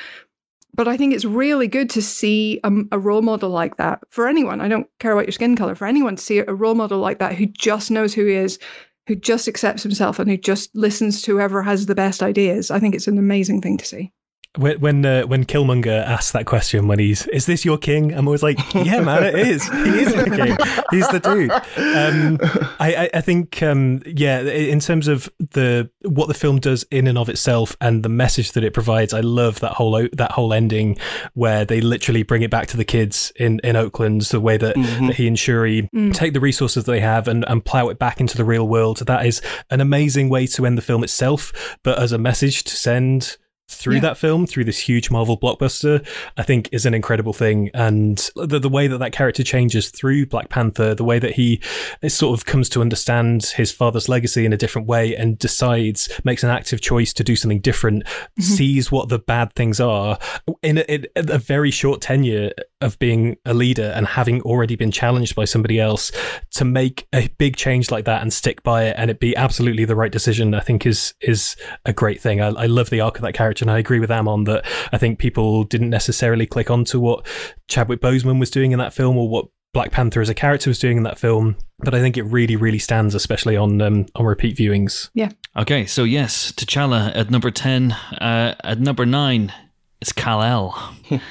but 0.74 0.88
I 0.88 0.98
think 0.98 1.14
it's 1.14 1.26
really 1.26 1.68
good 1.68 1.90
to 1.92 2.02
see 2.02 2.60
a, 2.64 2.72
a, 2.92 3.00
role 3.00 3.22
model 3.22 3.50
like 3.50 3.78
that 3.78 4.00
for 4.10 4.28
anyone. 4.28 4.62
I 4.62 4.68
don't 4.68 4.88
care 5.00 5.12
about 5.12 5.26
your 5.26 5.34
skin 5.34 5.56
color. 5.56 5.76
For 5.76 5.86
anyone 5.86 6.16
to 6.16 6.22
see 6.22 6.40
a 6.40 6.54
role 6.54 6.76
model 6.76 7.00
like 7.00 7.20
that 7.20 7.36
who 7.36 7.46
just 7.46 7.92
knows 7.92 8.14
who 8.14 8.26
he 8.26 8.36
is, 8.36 8.60
who 9.08 9.16
just 9.16 9.48
accepts 9.48 9.84
himself, 9.84 10.20
and 10.20 10.30
who 10.30 10.38
just 10.38 10.76
listens 10.76 11.22
to 11.24 11.34
whoever 11.34 11.64
has 11.64 11.86
the 11.86 11.96
best 11.96 12.24
ideas. 12.24 12.72
I 12.72 12.80
think 12.80 12.96
it's 12.96 13.08
an 13.08 13.18
amazing 13.18 13.62
thing 13.62 13.78
to 13.78 13.86
see 13.86 14.12
when 14.58 14.80
when, 14.80 15.06
uh, 15.06 15.24
when 15.24 15.46
Killmonger 15.46 16.06
asks 16.06 16.32
that 16.32 16.46
question 16.46 16.88
when 16.88 17.00
he's 17.00 17.26
is 17.28 17.46
this 17.46 17.64
your 17.64 17.78
king? 17.78 18.14
I'm 18.14 18.28
always 18.28 18.44
like 18.44 18.58
yeah 18.74 19.00
man 19.00 19.24
it 19.24 19.36
is. 19.36 19.68
He 19.70 20.00
is 20.02 20.14
the 20.14 20.30
king. 20.30 20.58
He's 20.92 21.08
the 21.08 21.20
dude. 21.20 21.52
Um, 21.52 22.38
I, 22.80 23.10
I 23.14 23.22
think 23.22 23.64
um, 23.64 24.02
yeah 24.06 24.42
in 24.42 24.80
terms 24.80 25.08
of 25.08 25.30
the 25.40 25.90
what 26.04 26.28
the 26.28 26.34
film 26.34 26.60
does 26.60 26.84
in 26.92 27.08
and 27.08 27.18
of 27.18 27.30
itself 27.30 27.78
and 27.80 28.04
the 28.04 28.10
message 28.10 28.52
that 28.54 28.64
it 28.64 28.74
provides 28.74 29.14
I 29.14 29.22
love 29.22 29.60
that 29.62 29.74
whole 29.74 30.08
that 30.14 30.32
whole 30.32 30.54
ending 30.54 30.98
where 31.34 31.64
they 31.64 31.80
literally 31.80 32.24
bring 32.24 32.42
it 32.42 32.52
back 32.52 32.68
to 32.68 32.78
the 32.78 32.86
kids 32.86 33.32
in 33.38 33.60
in 33.64 33.76
Oakland 33.76 34.22
the 34.24 34.42
way 34.42 34.58
that, 34.58 34.76
mm-hmm. 34.76 35.08
that 35.08 35.16
he 35.16 35.28
and 35.28 35.40
Shuri 35.40 35.90
mm. 35.96 36.14
take 36.14 36.34
the 36.34 36.40
resources 36.40 36.84
that 36.86 36.92
they 36.92 37.00
have 37.00 37.28
and, 37.28 37.46
and 37.48 37.64
plow 37.64 37.90
it 37.90 38.00
back 38.00 38.20
into 38.20 38.38
the 38.38 38.46
real 38.46 38.68
world. 38.68 38.98
That 38.98 39.26
is 39.26 39.42
an 39.70 39.82
amazing 39.82 40.30
way 40.30 40.48
to 40.48 40.66
end 40.66 40.78
the 40.78 40.82
film 40.82 41.04
itself 41.04 41.78
but 41.84 42.00
as 42.00 42.12
a 42.12 42.18
message 42.18 42.64
to 42.66 42.76
send 42.76 43.38
through 43.72 43.96
yeah. 43.96 44.02
that 44.02 44.18
film, 44.18 44.46
through 44.46 44.66
this 44.66 44.80
huge 44.80 45.10
Marvel 45.10 45.38
blockbuster, 45.38 46.06
I 46.38 46.44
think 46.44 46.70
is 46.72 46.86
an 46.86 46.94
incredible 46.94 47.34
thing. 47.34 47.70
And 47.74 48.18
the, 48.36 48.60
the 48.60 48.70
way 48.70 48.88
that 48.88 48.98
that 49.00 49.12
character 49.12 49.44
changes 49.44 49.90
through 49.90 50.28
Black 50.28 50.50
Panther, 50.50 50.94
the 50.96 51.04
way 51.04 51.20
that 51.20 51.34
he 51.34 51.62
sort 52.08 52.38
of 52.38 52.46
comes 52.46 52.70
to 52.70 52.82
understand 52.82 53.46
his 53.56 53.72
father's 53.72 54.10
legacy 54.10 54.46
in 54.46 54.54
a 54.54 54.58
different 54.58 54.88
way 54.88 55.16
and 55.16 55.38
decides, 55.38 56.10
makes 56.24 56.44
an 56.44 56.50
active 56.50 56.82
choice 56.82 57.14
to 57.14 57.24
do 57.24 57.36
something 57.36 57.62
different, 57.62 58.04
mm-hmm. 58.06 58.42
sees 58.42 58.92
what 58.92 59.10
the 59.10 59.20
bad 59.20 59.54
things 59.54 59.80
are 59.80 60.18
in 60.62 60.80
a, 60.80 60.82
in 60.82 61.08
a 61.16 61.38
very 61.38 61.72
short 61.72 62.02
tenure 62.02 62.52
of 62.82 62.98
being 63.00 63.38
a 63.46 63.54
leader 63.54 63.94
and 63.96 64.08
having 64.08 64.42
already 64.42 64.76
been 64.76 64.92
challenged 64.92 65.36
by 65.36 65.46
somebody 65.46 65.80
else 65.80 66.12
to 66.50 66.66
make 66.66 67.08
a 67.14 67.28
big 67.38 67.56
change 67.56 67.92
like 67.92 68.06
that 68.06 68.22
and 68.22 68.34
stick 68.34 68.64
by 68.64 68.86
it 68.86 68.96
and 68.98 69.12
it 69.12 69.20
be 69.20 69.36
absolutely 69.36 69.86
the 69.86 69.96
right 69.96 70.12
decision, 70.12 70.54
I 70.54 70.60
think 70.60 70.86
is 70.86 71.14
is 71.22 71.56
a 71.86 71.94
great 71.94 72.22
thing. 72.22 72.42
I, 72.42 72.48
I 72.48 72.66
love 72.66 72.90
the 72.90 73.02
arc 73.02 73.18
of 73.18 73.22
that 73.22 73.34
character, 73.34 73.61
and 73.62 73.72
I 73.72 73.80
agree 73.80 74.00
with 74.00 74.12
Amon 74.12 74.46
that 74.46 74.66
I 74.92 74.98
think 74.98 75.20
people 75.20 75.64
didn't 75.64 75.90
necessarily 75.90 76.46
click 76.46 76.70
onto 76.70 77.00
what 77.00 77.26
Chadwick 77.68 78.02
Boseman 78.02 78.40
was 78.40 78.50
doing 78.50 78.72
in 78.72 78.80
that 78.80 78.94
film 78.94 79.18
or 79.18 79.30
what 79.30 79.46
Black 79.74 79.92
Panther 79.92 80.22
as 80.22 80.30
a 80.30 80.34
character 80.34 80.70
was 80.70 80.80
doing 80.80 80.98
in 80.98 81.04
that 81.04 81.18
film, 81.18 81.56
but 81.80 81.96
I 81.96 82.00
think 82.00 82.18
it 82.18 82.24
really, 82.24 82.58
really 82.58 82.80
stands, 82.80 83.16
especially 83.16 83.56
on 83.56 83.82
um, 83.82 84.06
on 84.16 84.26
repeat 84.26 84.58
viewings. 84.58 85.10
Yeah. 85.14 85.30
Okay, 85.56 85.86
so 85.86 86.04
yes, 86.04 86.52
T'Challa 86.52 87.16
at 87.16 87.30
number 87.30 87.52
ten. 87.52 87.94
Uh, 87.94 88.56
at 88.64 88.80
number 88.80 89.06
nine, 89.06 89.54
it's 90.02 90.12
Kal 90.12 90.42
El. 90.44 90.96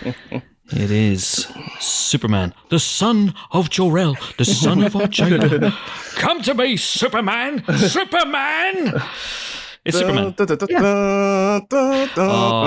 It 0.73 0.93
is 0.93 1.49
Superman, 1.81 2.55
the 2.69 2.79
son 2.79 3.35
of 3.51 3.71
Jor-El, 3.71 4.17
the 4.39 4.45
son 4.45 4.85
of 4.85 4.95
Archangel. 4.95 5.73
Come 6.15 6.43
to 6.43 6.55
me, 6.55 6.77
Superman! 6.77 7.65
Superman! 7.77 9.03
It's 9.85 9.97
Superman. 9.97 10.35
Oh 10.39 11.63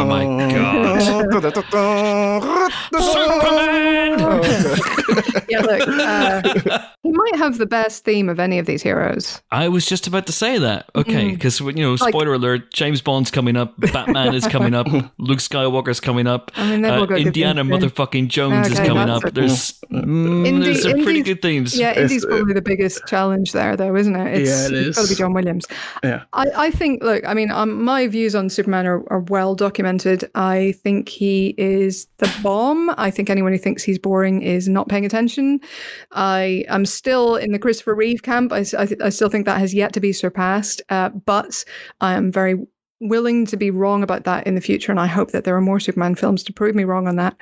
my 0.05 0.25
god. 0.51 2.71
Superman! 2.93 4.19
yeah, 5.49 5.61
look, 5.61 5.87
uh, 5.87 6.41
he 7.03 7.11
might 7.11 7.35
have 7.35 7.57
the 7.57 7.65
best 7.65 8.03
theme 8.03 8.29
of 8.29 8.39
any 8.39 8.59
of 8.59 8.65
these 8.65 8.81
heroes. 8.81 9.41
I 9.51 9.67
was 9.67 9.85
just 9.85 10.07
about 10.07 10.25
to 10.27 10.31
say 10.31 10.57
that. 10.57 10.89
Okay, 10.95 11.31
because 11.31 11.59
mm. 11.59 11.77
you 11.77 11.83
know, 11.83 11.95
spoiler 11.95 12.31
like, 12.31 12.37
alert: 12.37 12.73
James 12.73 13.01
Bond's 13.01 13.31
coming 13.31 13.57
up, 13.57 13.73
Batman 13.79 14.33
is 14.33 14.47
coming 14.47 14.73
up, 14.73 14.87
Luke 15.17 15.39
Skywalker's 15.39 15.99
coming 15.99 16.27
up, 16.27 16.51
I 16.55 16.71
mean, 16.71 16.85
uh, 16.85 17.05
Indiana 17.05 17.63
motherfucking 17.63 18.29
Jones 18.29 18.67
okay, 18.67 18.81
is 18.81 18.87
coming 18.87 19.09
up. 19.09 19.23
There's 19.33 19.73
mm, 19.91 20.47
Indy, 20.47 20.65
there's 20.65 20.83
some 20.83 21.03
pretty 21.03 21.21
good 21.21 21.41
themes. 21.41 21.77
Yeah, 21.77 21.99
Indy's 21.99 22.25
probably 22.25 22.53
the 22.53 22.61
biggest 22.61 23.05
challenge 23.07 23.51
there, 23.51 23.75
though, 23.75 23.95
isn't 23.95 24.15
it? 24.15 24.41
It's, 24.41 24.49
yeah, 24.49 24.65
it 24.65 24.73
is. 24.73 24.87
It's 24.87 24.97
got 24.97 25.03
to 25.03 25.09
be 25.09 25.15
John 25.15 25.33
Williams. 25.33 25.65
Yeah, 26.03 26.23
I, 26.33 26.45
I 26.55 26.71
think 26.71 27.02
look, 27.03 27.25
I 27.25 27.33
mean, 27.33 27.51
um, 27.51 27.83
my 27.83 28.07
views 28.07 28.35
on 28.35 28.49
Superman 28.49 28.87
are, 28.87 29.03
are, 29.11 29.19
well 29.19 29.55
documented. 29.55 30.29
I 30.35 30.73
think 30.83 31.09
he 31.09 31.55
is 31.57 32.07
the 32.17 32.33
bomb. 32.41 32.93
I 32.97 33.11
think 33.11 33.29
anyone 33.29 33.51
who 33.51 33.57
thinks 33.57 33.83
he's 33.83 33.99
boring 33.99 34.41
is 34.41 34.67
not 34.67 34.89
paying 34.89 35.05
attention. 35.05 35.59
I 36.11 36.65
am 36.67 36.85
still 36.85 37.35
in 37.35 37.51
the 37.51 37.59
Christopher 37.59 37.95
Reeve 37.95 38.23
camp. 38.23 38.51
I, 38.51 38.65
I, 38.77 38.87
I 39.03 39.09
still 39.09 39.29
think 39.29 39.45
that 39.45 39.59
has 39.59 39.73
yet 39.73 39.93
to 39.93 39.99
be 39.99 40.13
surpassed. 40.13 40.81
Uh, 40.89 41.09
but 41.09 41.63
I 42.01 42.13
am 42.13 42.31
very 42.31 42.55
willing 42.99 43.45
to 43.45 43.57
be 43.57 43.69
wrong 43.69 44.01
about 44.01 44.23
that 44.23 44.47
in 44.47 44.55
the 44.55 44.61
future. 44.61 44.91
And 44.91 44.99
I 44.99 45.07
hope 45.07 45.31
that 45.31 45.43
there 45.43 45.55
are 45.55 45.61
more 45.61 45.79
Superman 45.79 46.15
films 46.15 46.43
to 46.43 46.53
prove 46.53 46.75
me 46.75 46.85
wrong 46.85 47.07
on 47.07 47.17
that. 47.17 47.35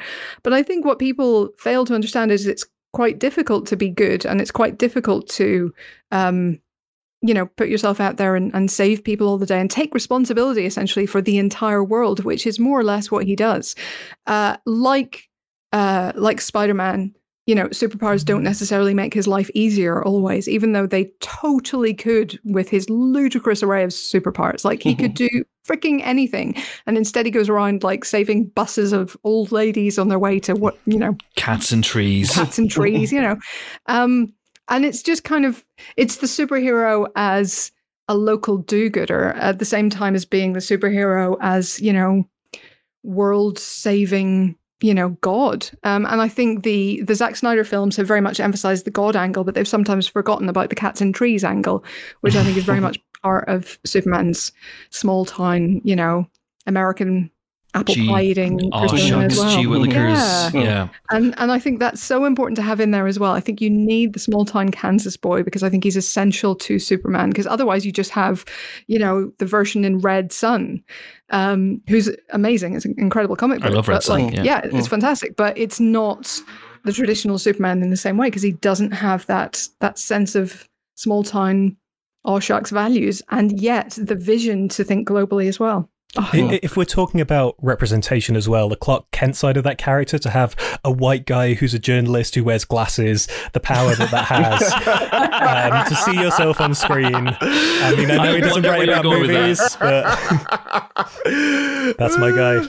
But 0.43 0.53
I 0.53 0.63
think 0.63 0.85
what 0.85 0.99
people 0.99 1.49
fail 1.57 1.85
to 1.85 1.95
understand 1.95 2.31
is 2.31 2.47
it's 2.47 2.65
quite 2.93 3.19
difficult 3.19 3.65
to 3.67 3.77
be 3.77 3.89
good 3.89 4.25
and 4.25 4.41
it's 4.41 4.51
quite 4.51 4.77
difficult 4.77 5.29
to 5.29 5.73
um, 6.11 6.59
you 7.21 7.33
know, 7.33 7.45
put 7.45 7.69
yourself 7.69 7.99
out 7.99 8.17
there 8.17 8.35
and, 8.35 8.53
and 8.53 8.71
save 8.71 9.03
people 9.03 9.27
all 9.27 9.37
the 9.37 9.45
day 9.45 9.59
and 9.59 9.69
take 9.69 9.93
responsibility 9.93 10.65
essentially 10.65 11.05
for 11.05 11.21
the 11.21 11.37
entire 11.37 11.83
world, 11.83 12.23
which 12.23 12.47
is 12.47 12.59
more 12.59 12.79
or 12.79 12.83
less 12.83 13.11
what 13.11 13.25
he 13.25 13.35
does. 13.35 13.75
Uh, 14.25 14.57
like 14.65 15.29
uh, 15.71 16.11
like 16.15 16.41
Spider 16.41 16.73
Man, 16.73 17.13
you 17.45 17.55
know, 17.55 17.67
superpowers 17.67 18.23
don't 18.23 18.43
necessarily 18.43 18.93
make 18.93 19.13
his 19.13 19.27
life 19.27 19.49
easier 19.53 20.03
always, 20.03 20.47
even 20.47 20.73
though 20.73 20.87
they 20.87 21.11
totally 21.21 21.93
could 21.93 22.39
with 22.43 22.69
his 22.69 22.89
ludicrous 22.89 23.63
array 23.63 23.83
of 23.83 23.89
superpowers. 23.89 24.65
Like 24.65 24.83
he 24.83 24.95
could 24.95 25.13
do 25.15 25.29
freaking 25.67 26.01
anything. 26.03 26.55
And 26.85 26.97
instead 26.97 27.25
he 27.25 27.31
goes 27.31 27.49
around 27.49 27.83
like 27.83 28.05
saving 28.05 28.45
buses 28.45 28.93
of 28.93 29.17
old 29.23 29.51
ladies 29.51 29.97
on 29.97 30.07
their 30.09 30.19
way 30.19 30.39
to 30.41 30.53
what, 30.53 30.77
you 30.85 30.97
know, 30.97 31.15
cats 31.35 31.71
and 31.71 31.83
trees. 31.83 32.31
Cats 32.31 32.57
and 32.57 32.69
trees, 32.69 33.11
you 33.11 33.21
know. 33.21 33.37
Um, 33.87 34.33
and 34.71 34.85
it's 34.85 35.03
just 35.03 35.23
kind 35.23 35.45
of 35.45 35.63
it's 35.97 36.17
the 36.17 36.27
superhero 36.27 37.07
as 37.15 37.71
a 38.07 38.15
local 38.15 38.57
do-gooder 38.57 39.33
at 39.35 39.59
the 39.59 39.65
same 39.65 39.89
time 39.89 40.15
as 40.15 40.25
being 40.25 40.53
the 40.53 40.59
superhero 40.59 41.37
as, 41.39 41.79
you 41.79 41.93
know, 41.93 42.27
world 43.03 43.59
saving 43.59 44.55
you 44.81 44.95
know 44.95 45.09
god. 45.21 45.69
Um, 45.83 46.07
and 46.07 46.21
i 46.21 46.27
think 46.27 46.63
the 46.63 47.01
the 47.03 47.13
Zack 47.13 47.35
Snyder 47.35 47.63
films 47.63 47.95
have 47.97 48.07
very 48.07 48.21
much 48.21 48.39
emphasized 48.39 48.85
the 48.85 48.91
god 48.91 49.15
angle 49.15 49.43
but 49.43 49.53
they've 49.53 49.67
sometimes 49.67 50.07
forgotten 50.07 50.49
about 50.49 50.69
the 50.69 50.75
cats 50.75 51.01
and 51.01 51.13
trees 51.13 51.43
angle 51.43 51.83
which 52.21 52.35
i 52.35 52.43
think 52.43 52.57
is 52.57 52.63
very 52.63 52.79
much 52.87 52.99
part 53.21 53.47
of 53.47 53.79
superman's 53.85 54.51
small 54.89 55.23
town 55.25 55.81
you 55.83 55.95
know 55.95 56.27
american 56.65 57.29
apple 57.73 57.95
G- 57.95 58.07
pie 58.07 58.21
eating 58.23 58.69
oh, 58.73 58.87
persona 58.87 59.25
as 59.25 59.37
well. 59.37 59.83
G 59.83 59.89
yeah. 59.89 60.49
yeah. 60.53 60.87
And 61.09 61.33
and 61.37 61.51
I 61.51 61.59
think 61.59 61.79
that's 61.79 62.01
so 62.01 62.25
important 62.25 62.55
to 62.57 62.61
have 62.61 62.79
in 62.79 62.91
there 62.91 63.07
as 63.07 63.17
well. 63.17 63.31
I 63.31 63.39
think 63.39 63.61
you 63.61 63.69
need 63.69 64.13
the 64.13 64.19
small 64.19 64.45
town 64.45 64.69
Kansas 64.69 65.15
boy 65.15 65.43
because 65.43 65.63
I 65.63 65.69
think 65.69 65.83
he's 65.83 65.95
essential 65.95 66.55
to 66.55 66.79
Superman 66.79 67.29
because 67.29 67.47
otherwise 67.47 67.85
you 67.85 67.91
just 67.91 68.11
have, 68.11 68.43
you 68.87 68.99
know, 68.99 69.31
the 69.37 69.45
version 69.45 69.85
in 69.85 69.99
Red 69.99 70.31
Sun, 70.33 70.83
um, 71.29 71.81
who's 71.87 72.09
amazing. 72.31 72.75
It's 72.75 72.85
an 72.85 72.95
incredible 72.97 73.35
comic 73.35 73.61
book. 73.61 73.71
I 73.71 73.73
love 73.73 73.87
Red 73.87 74.03
Sun. 74.03 74.25
Like, 74.25 74.35
yeah. 74.35 74.43
yeah, 74.43 74.61
it's 74.63 74.87
mm. 74.87 74.89
fantastic, 74.89 75.35
but 75.35 75.57
it's 75.57 75.79
not 75.79 76.41
the 76.83 76.91
traditional 76.91 77.37
Superman 77.37 77.83
in 77.83 77.89
the 77.89 77.97
same 77.97 78.17
way 78.17 78.27
because 78.27 78.41
he 78.41 78.51
doesn't 78.51 78.91
have 78.91 79.25
that 79.27 79.67
that 79.79 79.97
sense 79.97 80.35
of 80.35 80.67
small 80.95 81.23
town 81.23 81.77
all 82.23 82.39
sharks 82.39 82.69
values 82.69 83.21
and 83.31 83.59
yet 83.59 83.97
the 83.99 84.15
vision 84.15 84.67
to 84.69 84.83
think 84.83 85.07
globally 85.07 85.47
as 85.47 85.59
well. 85.59 85.89
Oh. 86.17 86.29
If 86.33 86.75
we're 86.75 86.83
talking 86.83 87.21
about 87.21 87.55
representation 87.61 88.35
as 88.35 88.49
well, 88.49 88.67
the 88.67 88.75
Clark 88.75 89.09
Kent 89.11 89.37
side 89.37 89.55
of 89.55 89.63
that 89.63 89.77
character, 89.77 90.19
to 90.19 90.29
have 90.29 90.57
a 90.83 90.91
white 90.91 91.25
guy 91.25 91.53
who's 91.53 91.73
a 91.73 91.79
journalist 91.79 92.35
who 92.35 92.43
wears 92.43 92.65
glasses, 92.65 93.29
the 93.53 93.61
power 93.61 93.95
that 93.95 94.11
that 94.11 94.25
has, 94.25 94.61
um, 95.71 95.87
to 95.87 95.95
see 95.95 96.21
yourself 96.21 96.59
on 96.59 96.75
screen. 96.75 97.15
I 97.15 97.95
mean, 97.95 98.11
I 98.11 98.17
know 98.17 98.31
I 98.31 98.35
he 98.35 98.41
doesn't 98.41 98.63
write 98.63 98.89
about 98.89 99.05
movies, 99.05 99.77
but 99.79 100.03
that's 101.97 102.17
my 102.17 102.31
guy. 102.31 102.67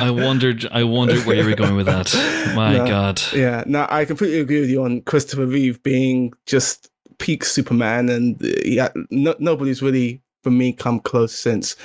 I 0.00 0.12
wondered, 0.12 0.64
I 0.70 0.84
wondered 0.84 1.26
where 1.26 1.36
you 1.36 1.44
were 1.46 1.56
going 1.56 1.74
with 1.74 1.86
that. 1.86 2.14
My 2.54 2.76
no, 2.76 2.86
God. 2.86 3.20
Yeah, 3.34 3.64
no, 3.66 3.84
I 3.90 4.04
completely 4.04 4.38
agree 4.38 4.60
with 4.60 4.70
you 4.70 4.84
on 4.84 5.00
Christopher 5.02 5.46
Reeve 5.46 5.82
being 5.82 6.32
just 6.46 6.88
peak 7.18 7.44
Superman, 7.44 8.08
and 8.08 8.40
yeah, 8.64 8.90
no, 9.10 9.34
nobody's 9.40 9.82
really 9.82 10.22
for 10.42 10.50
me 10.50 10.72
come 10.72 11.00
close 11.00 11.34
since. 11.34 11.76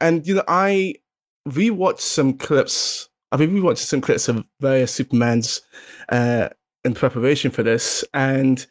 And 0.00 0.26
you 0.26 0.34
know, 0.34 0.44
I 0.48 0.94
rewatched 1.48 2.00
some 2.00 2.34
clips. 2.34 3.08
I 3.30 3.36
mean, 3.36 3.54
been 3.54 3.62
rewatching 3.62 3.78
some 3.78 4.00
clips 4.00 4.28
of 4.28 4.44
various 4.60 4.98
Supermans 4.98 5.60
uh, 6.10 6.50
in 6.84 6.94
preparation 6.94 7.50
for 7.50 7.62
this, 7.62 8.04
and 8.12 8.66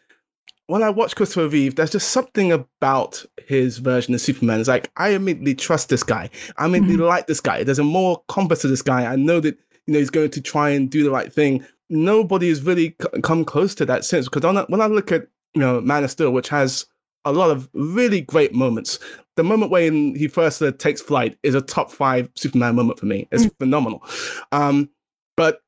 when 0.72 0.84
I 0.84 0.90
watch 0.90 1.18
Christopher 1.18 1.50
Reeve, 1.50 1.76
there's 1.76 1.92
just 1.92 2.12
something 2.12 2.54
about 2.54 3.26
his 3.46 3.80
version 3.80 4.14
of 4.14 4.22
Superman. 4.22 4.62
It's 4.62 4.70
like 4.70 4.90
I 4.96 5.10
immediately 5.10 5.54
trust 5.54 5.90
this 5.90 6.02
guy. 6.02 6.30
I 6.58 6.66
immediately 6.66 6.96
mm-hmm. 6.96 7.06
like 7.08 7.28
this 7.28 7.42
guy. 7.42 7.66
There's 7.66 7.78
a 7.78 7.84
more 7.84 8.24
compass 8.30 8.62
to 8.62 8.70
this 8.70 8.82
guy. 8.82 9.06
I 9.06 9.18
know 9.18 9.42
that 9.42 9.58
you 9.86 9.94
know 9.94 10.00
he's 10.00 10.10
going 10.10 10.30
to 10.32 10.42
try 10.42 10.70
and 10.70 10.90
do 10.90 11.04
the 11.04 11.12
right 11.12 11.32
thing. 11.32 11.66
Nobody 11.90 12.48
has 12.48 12.64
really 12.64 12.96
c- 13.02 13.22
come 13.22 13.44
close 13.44 13.76
to 13.76 13.86
that 13.88 14.06
since. 14.06 14.30
Because 14.30 14.66
when 14.70 14.80
I 14.80 14.86
look 14.86 15.12
at 15.12 15.28
you 15.54 15.60
know 15.60 15.82
Man 15.82 16.06
of 16.06 16.12
Steel, 16.12 16.32
which 16.32 16.48
has 16.48 16.86
a 17.26 17.34
lot 17.34 17.52
of 17.52 17.70
really 17.74 18.22
great 18.22 18.54
moments. 18.54 18.98
The 19.42 19.48
moment 19.48 19.72
when 19.72 20.14
he 20.14 20.28
first 20.28 20.62
uh, 20.62 20.72
takes 20.72 21.02
flight 21.02 21.36
is 21.42 21.56
a 21.56 21.62
top 21.62 21.90
five 21.90 22.30
Superman 22.36 22.76
moment 22.76 23.00
for 23.00 23.08
me. 23.08 23.28
It's 23.32 23.48
mm. 23.48 23.58
phenomenal. 23.58 24.04
Um, 24.52 24.92
but 25.36 25.64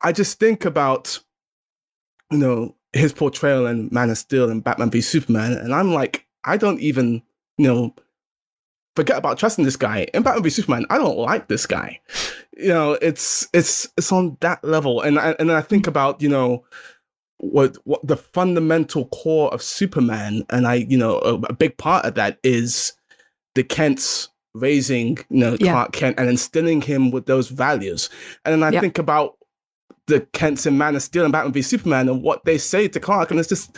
I 0.00 0.12
just 0.12 0.40
think 0.40 0.64
about, 0.64 1.18
you 2.30 2.38
know, 2.38 2.74
his 2.94 3.12
portrayal 3.12 3.66
in 3.66 3.90
Man 3.92 4.08
of 4.08 4.16
Steel 4.16 4.48
and 4.48 4.64
Batman 4.64 4.90
v 4.90 5.02
Superman, 5.02 5.52
and 5.52 5.74
I'm 5.74 5.92
like, 5.92 6.26
I 6.44 6.56
don't 6.56 6.80
even, 6.80 7.20
you 7.58 7.66
know, 7.66 7.94
forget 8.96 9.18
about 9.18 9.36
trusting 9.36 9.66
this 9.66 9.76
guy. 9.76 10.06
In 10.14 10.22
Batman 10.22 10.44
v 10.44 10.48
Superman, 10.48 10.86
I 10.88 10.96
don't 10.96 11.18
like 11.18 11.48
this 11.48 11.66
guy. 11.66 12.00
You 12.56 12.68
know, 12.68 12.92
it's 13.02 13.46
it's 13.52 13.86
it's 13.98 14.10
on 14.10 14.38
that 14.40 14.64
level, 14.64 15.02
and 15.02 15.18
I, 15.18 15.32
and 15.38 15.52
I 15.52 15.60
think 15.60 15.86
about 15.86 16.22
you 16.22 16.30
know 16.30 16.64
what 17.36 17.76
what 17.84 18.06
the 18.06 18.16
fundamental 18.16 19.08
core 19.08 19.52
of 19.52 19.62
Superman, 19.62 20.46
and 20.48 20.66
I, 20.66 20.76
you 20.76 20.96
know, 20.96 21.18
a, 21.18 21.34
a 21.34 21.52
big 21.52 21.76
part 21.76 22.06
of 22.06 22.14
that 22.14 22.38
is 22.42 22.94
the 23.54 23.64
Kents 23.64 24.28
raising, 24.54 25.18
you 25.30 25.38
know, 25.38 25.56
yeah. 25.60 25.72
Clark 25.72 25.92
Kent 25.92 26.18
and 26.18 26.28
instilling 26.28 26.82
him 26.82 27.10
with 27.10 27.26
those 27.26 27.48
values. 27.48 28.10
And 28.44 28.52
then 28.52 28.62
I 28.62 28.70
yeah. 28.70 28.80
think 28.80 28.98
about 28.98 29.36
the 30.06 30.20
Kents 30.32 30.66
in 30.66 30.78
Man 30.78 30.96
of 30.96 31.02
Steel 31.02 31.24
and 31.24 31.32
Batman 31.32 31.52
v 31.52 31.62
Superman 31.62 32.08
and 32.08 32.22
what 32.22 32.44
they 32.44 32.58
say 32.58 32.88
to 32.88 33.00
Clark, 33.00 33.30
and 33.30 33.38
it's 33.38 33.48
just 33.48 33.76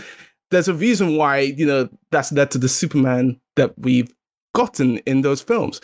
there's 0.50 0.68
a 0.68 0.74
reason 0.74 1.16
why 1.16 1.38
you 1.38 1.66
know 1.66 1.88
that's 2.10 2.32
led 2.32 2.50
to 2.52 2.58
the 2.58 2.68
Superman 2.68 3.40
that 3.56 3.78
we've 3.78 4.12
gotten 4.54 4.98
in 4.98 5.20
those 5.20 5.42
films, 5.42 5.80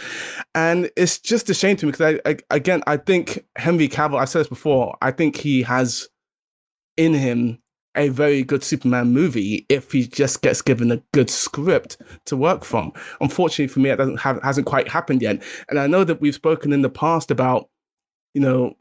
and 0.55 0.91
it's 0.97 1.19
just 1.19 1.51
a 1.51 1.55
shame 1.55 1.77
to 1.77 1.87
me 1.87 1.93
because 1.93 2.19
I, 2.25 2.31
I 2.31 2.37
again 2.51 2.83
I 2.87 2.97
think 2.97 3.45
Henry 3.57 3.89
Cavill. 3.89 4.19
I 4.19 4.25
said 4.25 4.41
this 4.41 4.49
before. 4.49 4.97
I 5.03 5.11
think 5.11 5.37
he 5.37 5.63
has 5.63 6.09
in 6.97 7.15
him 7.15 7.59
a 8.01 8.09
very 8.09 8.43
good 8.43 8.65
Superman 8.65 9.13
movie 9.13 9.67
if 9.69 9.93
he 9.93 10.07
just 10.07 10.43
gets 10.43 10.63
given 10.63 10.91
a 10.91 11.03
good 11.13 11.31
script 11.31 11.99
to 12.27 12.37
work 12.37 12.65
from. 12.65 12.93
Unfortunately 13.21 13.69
for 13.69 13.81
me, 13.81 13.91
it 13.91 13.97
doesn't 13.97 14.21
have 14.21 14.43
hasn't 14.43 14.67
quite 14.67 14.89
happened 14.89 15.23
yet. 15.23 15.43
And 15.69 15.79
I 15.79 15.87
know 15.87 16.05
that 16.05 16.21
we've 16.21 16.35
spoken 16.35 16.73
in 16.73 16.83
the 16.83 16.91
past 16.91 17.31
about, 17.31 17.69
you 18.35 18.41
know, 18.41 18.75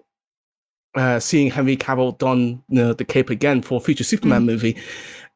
uh, 0.95 1.19
seeing 1.19 1.51
Henry 1.51 1.77
Cavill 1.77 2.17
don 2.17 2.63
you 2.67 2.75
know, 2.75 2.93
the 2.93 3.05
cape 3.05 3.29
again 3.29 3.61
for 3.61 3.77
a 3.77 3.83
future 3.83 4.03
Superman 4.03 4.43
mm. 4.43 4.47
movie. 4.47 4.77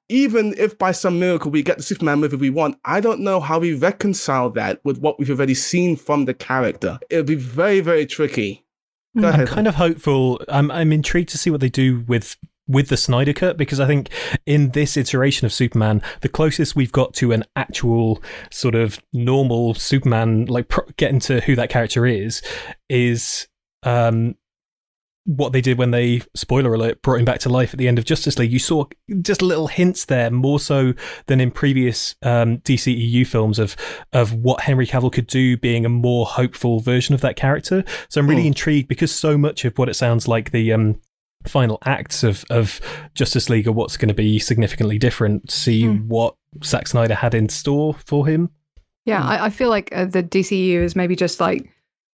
Even 0.09 0.53
if 0.57 0.77
by 0.77 0.91
some 0.91 1.19
miracle 1.19 1.49
we 1.49 1.63
get 1.63 1.77
the 1.77 1.83
Superman 1.83 2.19
movie 2.19 2.35
we 2.35 2.49
want, 2.49 2.77
I 2.85 2.99
don't 2.99 3.21
know 3.21 3.39
how 3.39 3.59
we 3.59 3.73
reconcile 3.73 4.49
that 4.51 4.83
with 4.83 4.99
what 4.99 5.17
we've 5.17 5.29
already 5.29 5.55
seen 5.55 5.95
from 5.95 6.25
the 6.25 6.33
character. 6.33 6.99
It'll 7.09 7.23
be 7.23 7.35
very, 7.35 7.79
very 7.79 8.05
tricky. 8.05 8.65
Go 9.17 9.27
I'm 9.27 9.33
ahead. 9.33 9.47
kind 9.47 9.67
of 9.67 9.75
hopeful. 9.75 10.41
I'm 10.49 10.71
I'm 10.71 10.91
intrigued 10.91 11.29
to 11.29 11.37
see 11.37 11.49
what 11.49 11.61
they 11.61 11.69
do 11.69 12.01
with 12.07 12.35
with 12.67 12.89
the 12.89 12.97
Snyder 12.97 13.33
Cut 13.33 13.57
because 13.57 13.79
I 13.79 13.87
think 13.87 14.09
in 14.45 14.69
this 14.69 14.95
iteration 14.95 15.45
of 15.45 15.53
Superman, 15.53 16.01
the 16.21 16.29
closest 16.29 16.75
we've 16.75 16.91
got 16.91 17.13
to 17.15 17.31
an 17.31 17.43
actual 17.55 18.23
sort 18.51 18.75
of 18.75 19.01
normal 19.11 19.73
Superman, 19.73 20.45
like 20.45 20.69
pro- 20.69 20.87
getting 20.97 21.19
to 21.21 21.41
who 21.41 21.55
that 21.55 21.69
character 21.69 22.05
is, 22.05 22.41
is 22.89 23.47
um, 23.83 24.35
what 25.25 25.53
they 25.53 25.61
did 25.61 25.77
when 25.77 25.91
they, 25.91 26.21
spoiler 26.35 26.73
alert, 26.73 27.01
brought 27.01 27.19
him 27.19 27.25
back 27.25 27.39
to 27.39 27.49
life 27.49 27.73
at 27.73 27.77
the 27.77 27.87
end 27.87 27.97
of 27.97 28.05
Justice 28.05 28.37
League. 28.37 28.51
You 28.51 28.59
saw 28.59 28.85
just 29.21 29.41
little 29.41 29.67
hints 29.67 30.05
there, 30.05 30.29
more 30.29 30.59
so 30.59 30.93
than 31.27 31.39
in 31.39 31.51
previous 31.51 32.15
um, 32.21 32.57
DCEU 32.59 33.25
films 33.25 33.59
of 33.59 33.75
of 34.11 34.33
what 34.33 34.61
Henry 34.61 34.85
Cavill 34.85 35.11
could 35.11 35.27
do, 35.27 35.57
being 35.57 35.85
a 35.85 35.89
more 35.89 36.25
hopeful 36.25 36.79
version 36.79 37.15
of 37.15 37.21
that 37.21 37.35
character. 37.35 37.83
So 38.09 38.19
I'm 38.19 38.29
really 38.29 38.43
mm. 38.43 38.47
intrigued 38.47 38.87
because 38.87 39.13
so 39.13 39.37
much 39.37 39.63
of 39.65 39.77
what 39.77 39.89
it 39.89 39.95
sounds 39.95 40.27
like 40.27 40.51
the 40.51 40.73
um, 40.73 40.99
final 41.45 41.79
acts 41.85 42.23
of, 42.23 42.43
of 42.49 42.79
Justice 43.13 43.49
League 43.49 43.67
are 43.67 43.71
what's 43.71 43.97
going 43.97 44.09
to 44.09 44.13
be 44.13 44.39
significantly 44.39 44.97
different. 44.97 45.51
See 45.51 45.83
mm. 45.83 46.05
what 46.07 46.35
Zack 46.63 46.87
Snyder 46.87 47.15
had 47.15 47.33
in 47.33 47.49
store 47.49 47.93
for 47.93 48.27
him. 48.27 48.49
Yeah, 49.05 49.21
mm. 49.21 49.25
I, 49.25 49.45
I, 49.45 49.49
feel 49.49 49.69
like 49.69 49.89
uh, 49.93 50.05
the 50.05 50.23
DCU 50.23 50.81
is 50.81 50.95
maybe 50.95 51.15
just 51.15 51.39
like 51.39 51.69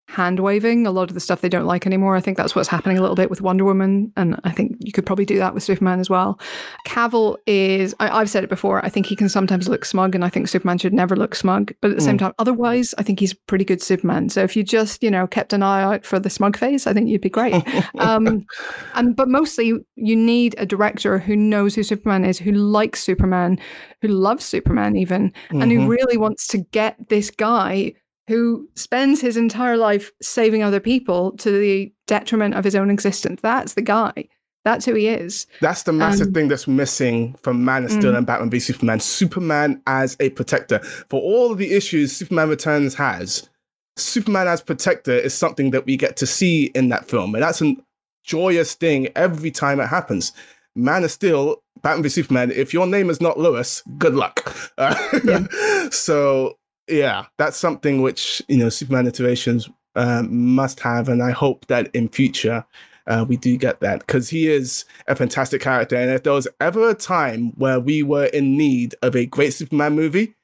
hand 0.09 0.39
waving 0.39 0.87
a 0.87 0.91
lot 0.91 1.09
of 1.09 1.13
the 1.13 1.19
stuff 1.19 1.41
they 1.41 1.49
don't 1.49 1.67
like 1.67 1.85
anymore. 1.85 2.15
I 2.15 2.19
think 2.19 2.35
that's 2.35 2.55
what's 2.55 2.67
happening 2.67 2.97
a 2.97 3.01
little 3.01 3.15
bit 3.15 3.29
with 3.29 3.41
Wonder 3.41 3.63
Woman, 3.63 4.11
and 4.17 4.39
I 4.43 4.51
think 4.51 4.75
you 4.79 4.91
could 4.91 5.05
probably 5.05 5.25
do 5.25 5.37
that 5.37 5.53
with 5.53 5.61
Superman 5.61 5.99
as 5.99 6.09
well. 6.09 6.39
Cavill 6.87 7.37
is, 7.45 7.93
I, 7.99 8.17
have 8.17 8.29
said 8.29 8.43
it 8.43 8.49
before, 8.49 8.83
I 8.83 8.89
think 8.89 9.05
he 9.05 9.15
can 9.15 9.29
sometimes 9.29 9.69
look 9.69 9.85
smug, 9.85 10.15
and 10.15 10.25
I 10.25 10.29
think 10.29 10.47
Superman 10.47 10.79
should 10.79 10.93
never 10.93 11.15
look 11.15 11.35
smug. 11.35 11.73
But 11.81 11.91
at 11.91 11.97
the 11.97 12.01
mm. 12.01 12.05
same 12.05 12.17
time, 12.17 12.33
otherwise, 12.39 12.95
I 12.97 13.03
think 13.03 13.19
he's 13.19 13.35
pretty 13.35 13.63
good 13.63 13.83
Superman. 13.83 14.29
So 14.29 14.41
if 14.41 14.55
you 14.55 14.63
just, 14.63 15.03
you 15.03 15.11
know, 15.11 15.27
kept 15.27 15.53
an 15.53 15.61
eye 15.61 15.83
out 15.83 16.05
for 16.05 16.19
the 16.19 16.29
smug 16.29 16.57
face, 16.57 16.87
I 16.87 16.93
think 16.93 17.07
you'd 17.07 17.21
be 17.21 17.29
great. 17.29 17.63
um, 17.99 18.47
and 18.95 19.15
but 19.15 19.29
mostly, 19.29 19.73
you 19.95 20.15
need 20.15 20.55
a 20.57 20.65
director 20.65 21.19
who 21.19 21.35
knows 21.35 21.75
who 21.75 21.83
Superman 21.83 22.25
is, 22.25 22.39
who 22.39 22.51
likes 22.51 23.03
Superman, 23.03 23.59
who 24.01 24.07
loves 24.07 24.43
Superman 24.43 24.95
even, 24.95 25.29
mm-hmm. 25.29 25.61
and 25.61 25.71
who 25.71 25.79
mm-hmm. 25.79 25.87
really 25.87 26.17
wants 26.17 26.47
to 26.47 26.57
get 26.57 27.09
this 27.09 27.29
guy 27.29 27.93
who 28.29 28.69
spends 28.75 29.19
his 29.19 29.35
entire 29.35 29.75
life 29.75 30.11
saving 30.21 30.61
other 30.61 30.79
people 30.79 31.31
to 31.37 31.51
the 31.51 31.91
detriment 32.05 32.53
of 32.53 32.63
his 32.63 32.75
own 32.75 32.91
existence. 32.91 33.41
That's 33.41 33.73
the 33.73 33.81
guy. 33.81 34.29
That's 34.63 34.85
who 34.85 34.93
he 34.93 35.07
is. 35.07 35.47
That's 35.61 35.81
the 35.83 35.93
massive 35.93 36.27
um, 36.27 36.33
thing 36.33 36.47
that's 36.47 36.67
missing 36.67 37.33
from 37.41 37.65
Man 37.65 37.85
of 37.85 37.91
Steel 37.91 38.11
mm. 38.11 38.17
and 38.17 38.27
Batman 38.27 38.51
v 38.51 38.59
Superman. 38.59 38.99
Superman 38.99 39.81
as 39.87 40.15
a 40.19 40.29
protector. 40.29 40.77
For 41.09 41.19
all 41.19 41.51
of 41.51 41.57
the 41.57 41.73
issues 41.73 42.15
Superman 42.15 42.49
Returns 42.49 42.93
has, 42.93 43.49
Superman 43.97 44.47
as 44.47 44.61
protector 44.61 45.13
is 45.13 45.33
something 45.33 45.71
that 45.71 45.87
we 45.87 45.97
get 45.97 46.15
to 46.17 46.27
see 46.27 46.65
in 46.75 46.89
that 46.89 47.09
film. 47.09 47.33
And 47.33 47.43
that's 47.43 47.63
a 47.63 47.75
joyous 48.23 48.75
thing 48.75 49.07
every 49.15 49.49
time 49.49 49.79
it 49.79 49.87
happens. 49.87 50.33
Man 50.75 51.03
of 51.03 51.09
Steel, 51.09 51.63
Batman 51.81 52.03
v 52.03 52.09
Superman, 52.09 52.51
if 52.51 52.75
your 52.75 52.85
name 52.85 53.09
is 53.09 53.21
not 53.21 53.39
Lois, 53.39 53.81
good 53.97 54.13
luck. 54.13 54.55
Uh, 54.77 54.95
yeah. 55.23 55.89
so, 55.89 56.58
yeah, 56.89 57.25
that's 57.37 57.57
something 57.57 58.01
which, 58.01 58.41
you 58.47 58.57
know, 58.57 58.69
Superman 58.69 59.07
iterations 59.07 59.69
uh, 59.95 60.23
must 60.23 60.79
have. 60.79 61.09
And 61.09 61.21
I 61.23 61.31
hope 61.31 61.67
that 61.67 61.93
in 61.93 62.09
future, 62.09 62.65
uh, 63.07 63.25
we 63.27 63.37
do 63.37 63.57
get 63.57 63.79
that 63.79 63.99
because 63.99 64.29
he 64.29 64.47
is 64.47 64.85
a 65.07 65.15
fantastic 65.15 65.61
character. 65.61 65.95
And 65.95 66.11
if 66.11 66.23
there 66.23 66.33
was 66.33 66.47
ever 66.59 66.89
a 66.89 66.95
time 66.95 67.51
where 67.57 67.79
we 67.79 68.03
were 68.03 68.25
in 68.25 68.57
need 68.57 68.95
of 69.01 69.15
a 69.15 69.25
great 69.25 69.53
Superman 69.53 69.95
movie, 69.95 70.35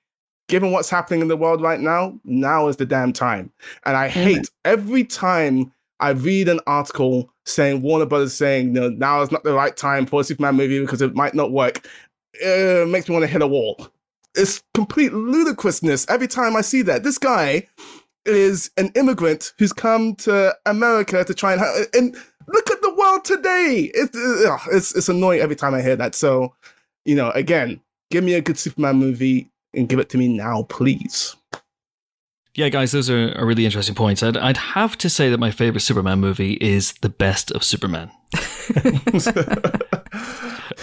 given 0.47 0.71
what's 0.71 0.89
happening 0.89 1.21
in 1.21 1.27
the 1.27 1.37
world 1.37 1.61
right 1.61 1.79
now, 1.79 2.19
now 2.23 2.67
is 2.67 2.77
the 2.77 2.85
damn 2.85 3.13
time. 3.13 3.51
And 3.85 3.97
I 3.97 4.07
hate 4.07 4.49
every 4.63 5.03
time 5.03 5.71
I 5.99 6.09
read 6.09 6.49
an 6.49 6.59
article 6.67 7.31
saying 7.45 7.81
Warner 7.81 8.05
Brothers 8.05 8.33
saying, 8.33 8.73
no, 8.73 8.89
now 8.89 9.21
is 9.21 9.31
not 9.31 9.43
the 9.43 9.53
right 9.53 9.75
time 9.75 10.05
for 10.05 10.21
a 10.21 10.23
Superman 10.23 10.55
movie 10.55 10.79
because 10.79 11.01
it 11.01 11.15
might 11.15 11.33
not 11.33 11.51
work. 11.51 11.87
It 12.33 12.89
makes 12.89 13.07
me 13.07 13.13
want 13.13 13.23
to 13.23 13.31
hit 13.31 13.41
a 13.41 13.47
wall. 13.47 13.87
It's 14.35 14.63
complete 14.73 15.13
ludicrousness 15.13 16.05
every 16.09 16.27
time 16.27 16.55
I 16.55 16.61
see 16.61 16.81
that. 16.83 17.03
This 17.03 17.17
guy 17.17 17.67
is 18.25 18.71
an 18.77 18.91
immigrant 18.95 19.53
who's 19.59 19.73
come 19.73 20.15
to 20.15 20.55
America 20.65 21.23
to 21.23 21.33
try 21.33 21.53
and 21.53 21.61
and 21.93 22.15
look 22.47 22.69
at 22.71 22.81
the 22.81 22.93
world 22.93 23.25
today. 23.25 23.91
It's 23.93 24.17
it's 24.71 24.95
it's 24.95 25.09
annoying 25.09 25.41
every 25.41 25.55
time 25.55 25.73
I 25.73 25.81
hear 25.81 25.95
that. 25.95 26.15
So, 26.15 26.53
you 27.05 27.15
know, 27.15 27.31
again, 27.31 27.81
give 28.11 28.23
me 28.23 28.33
a 28.33 28.41
good 28.41 28.57
Superman 28.57 28.97
movie 28.97 29.51
and 29.73 29.89
give 29.89 29.99
it 29.99 30.09
to 30.09 30.17
me 30.17 30.27
now, 30.27 30.63
please. 30.63 31.35
Yeah, 32.55 32.69
guys, 32.69 32.93
those 32.93 33.09
are, 33.09 33.37
are 33.37 33.45
really 33.45 33.65
interesting 33.65 33.95
points. 33.95 34.23
I'd, 34.23 34.37
I'd 34.37 34.55
have 34.55 34.97
to 34.99 35.09
say 35.09 35.29
that 35.29 35.39
my 35.39 35.51
favorite 35.51 35.81
Superman 35.81 36.21
movie 36.21 36.53
is 36.53 36.93
the 37.01 37.09
best 37.09 37.51
of 37.51 37.65
Superman. 37.65 38.11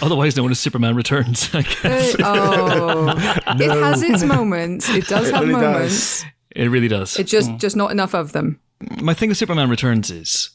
Otherwise 0.01 0.35
known 0.35 0.51
as 0.51 0.59
Superman 0.59 0.95
Returns, 0.95 1.53
I 1.53 1.61
guess. 1.61 2.15
Uh, 2.15 2.23
oh, 2.23 3.53
no. 3.57 3.65
it 3.65 3.69
has 3.69 4.01
its 4.01 4.23
moments. 4.23 4.89
It 4.89 5.07
does 5.07 5.29
it 5.29 5.33
have 5.33 5.43
really 5.47 5.53
moments. 5.53 6.21
Does. 6.21 6.31
It 6.55 6.67
really 6.67 6.87
does. 6.87 7.17
It's 7.17 7.31
just 7.31 7.49
mm. 7.49 7.59
just 7.59 7.75
not 7.75 7.91
enough 7.91 8.13
of 8.13 8.31
them. 8.31 8.59
My 9.01 9.13
thing 9.13 9.29
with 9.29 9.37
Superman 9.37 9.69
Returns 9.69 10.11
is, 10.11 10.49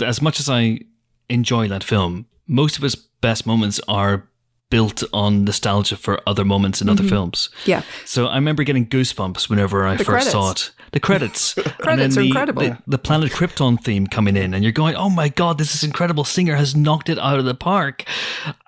as 0.00 0.20
much 0.20 0.40
as 0.40 0.48
I 0.48 0.80
enjoy 1.28 1.68
that 1.68 1.84
film, 1.84 2.26
most 2.46 2.76
of 2.76 2.84
its 2.84 2.96
best 2.96 3.46
moments 3.46 3.80
are 3.88 4.28
built 4.70 5.02
on 5.12 5.44
nostalgia 5.44 5.96
for 5.96 6.20
other 6.26 6.44
moments 6.44 6.80
in 6.80 6.88
mm-hmm. 6.88 6.98
other 6.98 7.08
films. 7.08 7.50
Yeah. 7.66 7.82
So 8.04 8.26
I 8.26 8.36
remember 8.36 8.64
getting 8.64 8.86
goosebumps 8.86 9.48
whenever 9.50 9.86
I 9.86 9.96
the 9.96 10.04
first 10.04 10.30
credits. 10.30 10.32
saw 10.32 10.50
it. 10.50 10.70
The 10.92 11.00
credits. 11.00 11.54
credits 11.78 12.16
are 12.16 12.20
the, 12.20 12.26
incredible. 12.26 12.62
The, 12.62 12.78
the, 12.86 12.98
Planet 12.98 13.32
Krypton 13.32 13.82
theme 13.82 14.06
coming 14.06 14.36
in, 14.36 14.52
and 14.52 14.62
you're 14.62 14.72
going, 14.72 14.94
oh 14.94 15.08
my 15.08 15.30
God, 15.30 15.56
this 15.56 15.74
is 15.74 15.82
incredible. 15.82 16.22
Singer 16.22 16.54
has 16.54 16.76
knocked 16.76 17.08
it 17.08 17.18
out 17.18 17.38
of 17.38 17.46
the 17.46 17.54
park. 17.54 18.04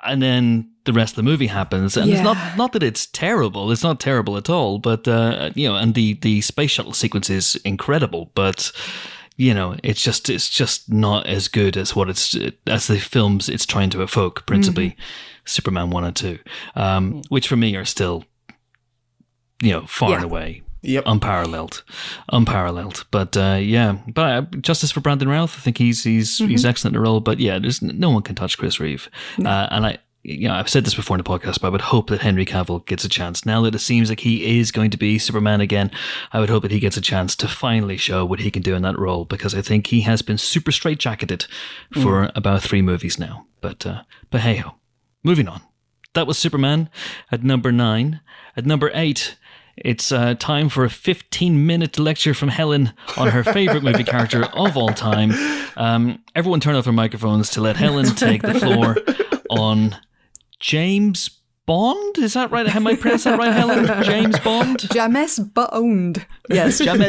And 0.02 0.22
then 0.22 0.70
the 0.84 0.94
rest 0.94 1.12
of 1.12 1.16
the 1.16 1.22
movie 1.22 1.48
happens. 1.48 1.98
And 1.98 2.08
yeah. 2.08 2.14
it's 2.14 2.24
not, 2.24 2.56
not 2.56 2.72
that 2.72 2.82
it's 2.82 3.06
terrible. 3.06 3.70
It's 3.70 3.82
not 3.82 4.00
terrible 4.00 4.38
at 4.38 4.48
all. 4.48 4.78
But, 4.78 5.06
uh, 5.06 5.50
you 5.54 5.68
know, 5.68 5.76
and 5.76 5.94
the, 5.94 6.14
the 6.14 6.40
space 6.40 6.70
shuttle 6.70 6.94
sequence 6.94 7.28
is 7.28 7.56
incredible. 7.56 8.30
But 8.34 8.72
you 9.36 9.52
know, 9.52 9.76
it's 9.82 10.00
just 10.00 10.30
it's 10.30 10.48
just 10.48 10.92
not 10.92 11.26
as 11.26 11.48
good 11.48 11.76
as 11.76 11.96
what 11.96 12.08
it's 12.08 12.36
as 12.68 12.86
the 12.86 13.00
films 13.00 13.48
it's 13.48 13.66
trying 13.66 13.90
to 13.90 14.00
evoke, 14.00 14.46
principally 14.46 14.90
mm-hmm. 14.90 15.00
Superman 15.44 15.90
one 15.90 16.04
and 16.04 16.14
two, 16.14 16.38
um, 16.76 17.20
which 17.30 17.48
for 17.48 17.56
me 17.56 17.74
are 17.74 17.84
still, 17.84 18.22
you 19.60 19.72
know, 19.72 19.86
far 19.86 20.10
yeah. 20.10 20.16
and 20.16 20.24
away 20.24 20.62
Yep. 20.84 21.04
Unparalleled, 21.06 21.82
unparalleled. 22.30 23.06
But 23.10 23.36
uh, 23.38 23.58
yeah, 23.60 23.98
but 24.06 24.22
uh, 24.26 24.42
justice 24.58 24.92
for 24.92 25.00
Brandon 25.00 25.28
Routh. 25.28 25.56
I 25.56 25.60
think 25.60 25.78
he's 25.78 26.04
he's 26.04 26.38
mm-hmm. 26.38 26.50
he's 26.50 26.66
excellent 26.66 26.94
in 26.94 27.02
the 27.02 27.08
role. 27.08 27.20
But 27.20 27.40
yeah, 27.40 27.58
there's 27.58 27.80
no 27.80 28.10
one 28.10 28.22
can 28.22 28.34
touch 28.34 28.58
Chris 28.58 28.78
Reeve. 28.78 29.08
No. 29.38 29.48
Uh, 29.48 29.68
and 29.70 29.86
I, 29.86 29.98
you 30.22 30.46
know, 30.46 30.54
I've 30.54 30.68
said 30.68 30.84
this 30.84 30.94
before 30.94 31.16
in 31.16 31.22
the 31.22 31.28
podcast, 31.28 31.62
but 31.62 31.68
I 31.68 31.70
would 31.70 31.80
hope 31.80 32.10
that 32.10 32.20
Henry 32.20 32.44
Cavill 32.44 32.84
gets 32.84 33.02
a 33.02 33.08
chance. 33.08 33.46
Now 33.46 33.62
that 33.62 33.74
it 33.74 33.78
seems 33.78 34.10
like 34.10 34.20
he 34.20 34.58
is 34.58 34.72
going 34.72 34.90
to 34.90 34.98
be 34.98 35.18
Superman 35.18 35.62
again, 35.62 35.90
I 36.32 36.40
would 36.40 36.50
hope 36.50 36.62
that 36.62 36.70
he 36.70 36.80
gets 36.80 36.98
a 36.98 37.02
chance 37.02 37.34
to 37.36 37.48
finally 37.48 37.96
show 37.96 38.26
what 38.26 38.40
he 38.40 38.50
can 38.50 38.62
do 38.62 38.74
in 38.74 38.82
that 38.82 38.98
role 38.98 39.24
because 39.24 39.54
I 39.54 39.62
think 39.62 39.86
he 39.86 40.02
has 40.02 40.20
been 40.20 40.38
super 40.38 40.70
straitjacketed 40.70 41.46
for 41.94 42.26
mm. 42.26 42.32
about 42.34 42.62
three 42.62 42.82
movies 42.82 43.18
now. 43.18 43.46
But 43.62 43.86
uh, 43.86 44.02
but 44.30 44.42
hey 44.42 44.56
ho, 44.56 44.74
moving 45.22 45.48
on. 45.48 45.62
That 46.12 46.26
was 46.26 46.38
Superman 46.38 46.90
at 47.32 47.42
number 47.42 47.72
nine. 47.72 48.20
At 48.56 48.66
number 48.66 48.90
eight, 48.94 49.36
it's 49.76 50.12
uh, 50.12 50.34
time 50.34 50.68
for 50.68 50.84
a 50.84 50.90
15 50.90 51.66
minute 51.66 51.98
lecture 51.98 52.34
from 52.34 52.48
Helen 52.48 52.92
on 53.16 53.28
her 53.28 53.42
favorite 53.42 53.82
movie 53.82 54.04
character 54.14 54.44
of 54.54 54.76
all 54.76 54.90
time. 54.90 55.32
Um, 55.76 56.22
everyone 56.34 56.60
turn 56.60 56.74
off 56.74 56.84
their 56.84 56.92
microphones 56.92 57.50
to 57.50 57.60
let 57.60 57.76
Helen 57.76 58.06
take 58.14 58.42
the 58.42 58.54
floor 58.54 58.96
on 59.50 59.96
James 60.60 61.30
Bond? 61.66 62.18
Is 62.18 62.34
that 62.34 62.50
right? 62.50 62.66
Am 62.66 62.86
I 62.86 62.94
pronounced 62.94 63.24
that 63.24 63.38
right, 63.38 63.52
Helen? 63.52 63.86
James 64.04 64.38
Bond? 64.40 64.88
James 64.92 65.38
Bond. 65.38 66.26
Yes. 66.50 66.78
James, 66.84 67.04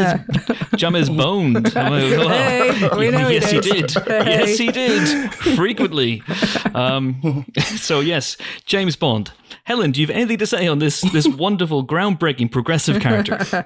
James 0.75 1.09
Bond. 1.09 1.67
Hey, 1.75 2.89
we 2.97 3.11
know 3.11 3.27
yes, 3.27 3.51
he 3.51 3.59
did. 3.59 3.91
Hey. 3.91 4.45
Yes, 4.45 4.57
he 4.57 4.71
did. 4.71 5.33
Frequently. 5.33 6.23
Um, 6.73 7.45
so, 7.75 7.99
yes, 7.99 8.37
James 8.65 8.95
Bond. 8.95 9.31
Helen, 9.65 9.91
do 9.91 9.99
you 10.01 10.07
have 10.07 10.15
anything 10.15 10.37
to 10.37 10.47
say 10.47 10.67
on 10.67 10.79
this, 10.79 11.01
this 11.01 11.27
wonderful, 11.27 11.85
groundbreaking, 11.85 12.51
progressive 12.51 13.01
character? 13.01 13.65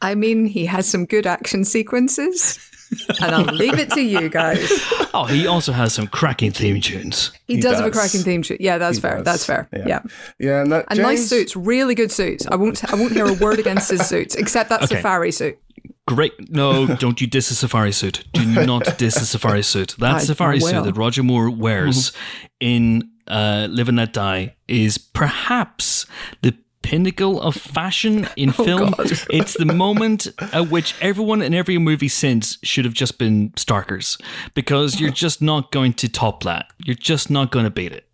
I 0.00 0.14
mean, 0.16 0.46
he 0.46 0.66
has 0.66 0.86
some 0.86 1.06
good 1.06 1.26
action 1.26 1.64
sequences 1.64 2.58
and 3.20 3.34
I'll 3.34 3.54
leave 3.54 3.78
it 3.78 3.90
to 3.90 4.00
you 4.00 4.28
guys. 4.28 4.70
Oh, 5.14 5.24
he 5.24 5.46
also 5.46 5.72
has 5.72 5.92
some 5.92 6.06
cracking 6.06 6.52
theme 6.52 6.80
tunes. 6.80 7.32
He, 7.46 7.56
he 7.56 7.60
does, 7.60 7.72
does, 7.72 7.80
have 7.80 7.88
a 7.88 7.90
cracking 7.90 8.22
theme 8.22 8.40
tune. 8.40 8.56
Yeah, 8.60 8.78
that's 8.78 8.96
he 8.96 9.02
fair. 9.02 9.16
Does. 9.16 9.24
That's 9.26 9.44
fair. 9.44 9.68
Yeah, 9.70 9.84
yeah, 9.86 10.00
yeah 10.38 10.62
and, 10.62 10.72
and 10.72 10.86
James... 10.88 11.00
nice 11.00 11.28
suits, 11.28 11.54
really 11.54 11.94
good 11.94 12.10
suits. 12.10 12.46
I 12.46 12.56
won't. 12.56 12.82
I 12.90 12.96
won't 12.96 13.12
hear 13.12 13.26
a 13.26 13.34
word 13.34 13.58
against 13.58 13.90
his 13.90 14.06
suits, 14.06 14.34
except 14.36 14.70
that 14.70 14.84
okay. 14.84 14.96
safari 14.96 15.30
suit. 15.30 15.58
Great. 16.06 16.50
No, 16.50 16.86
don't 16.86 17.20
you 17.20 17.26
diss 17.26 17.50
a 17.50 17.54
safari 17.54 17.92
suit. 17.92 18.24
Do 18.32 18.44
not 18.66 18.98
diss 18.98 19.16
a 19.18 19.26
safari 19.26 19.62
suit. 19.62 19.96
That 19.98 20.16
I, 20.16 20.18
safari 20.20 20.56
I 20.56 20.58
suit 20.60 20.84
that 20.84 20.96
Roger 20.96 21.22
Moore 21.22 21.50
wears 21.50 22.12
in 22.58 23.10
uh, 23.28 23.68
Live 23.70 23.88
and 23.88 23.98
Let 23.98 24.12
Die 24.12 24.56
is 24.66 24.98
perhaps 24.98 26.06
the 26.40 26.56
pinnacle 26.92 27.40
of 27.40 27.54
fashion 27.54 28.28
in 28.36 28.50
oh, 28.58 28.64
film. 28.64 28.90
God. 28.90 29.10
it's 29.30 29.54
the 29.54 29.64
moment 29.64 30.28
at 30.52 30.68
which 30.68 30.94
everyone 31.00 31.40
in 31.40 31.54
every 31.54 31.78
movie 31.78 32.08
since 32.08 32.58
should 32.62 32.84
have 32.84 32.92
just 32.92 33.18
been 33.18 33.50
Starkers 33.52 34.20
because 34.52 35.00
you're 35.00 35.10
just 35.10 35.40
not 35.40 35.72
going 35.72 35.94
to 35.94 36.08
top 36.08 36.42
that. 36.42 36.66
You're 36.84 36.94
just 36.94 37.30
not 37.30 37.50
going 37.50 37.64
to 37.64 37.70
beat 37.70 37.92
it. 37.92 38.06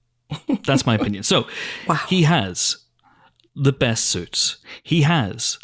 That's 0.64 0.87
my 0.87 0.95
opinion. 0.95 1.25
So 1.25 1.49
wow. 1.88 1.97
he 2.09 2.23
has 2.23 2.77
the 3.57 3.73
best 3.73 4.05
suits. 4.05 4.59
He 4.85 5.03
has 5.03 5.59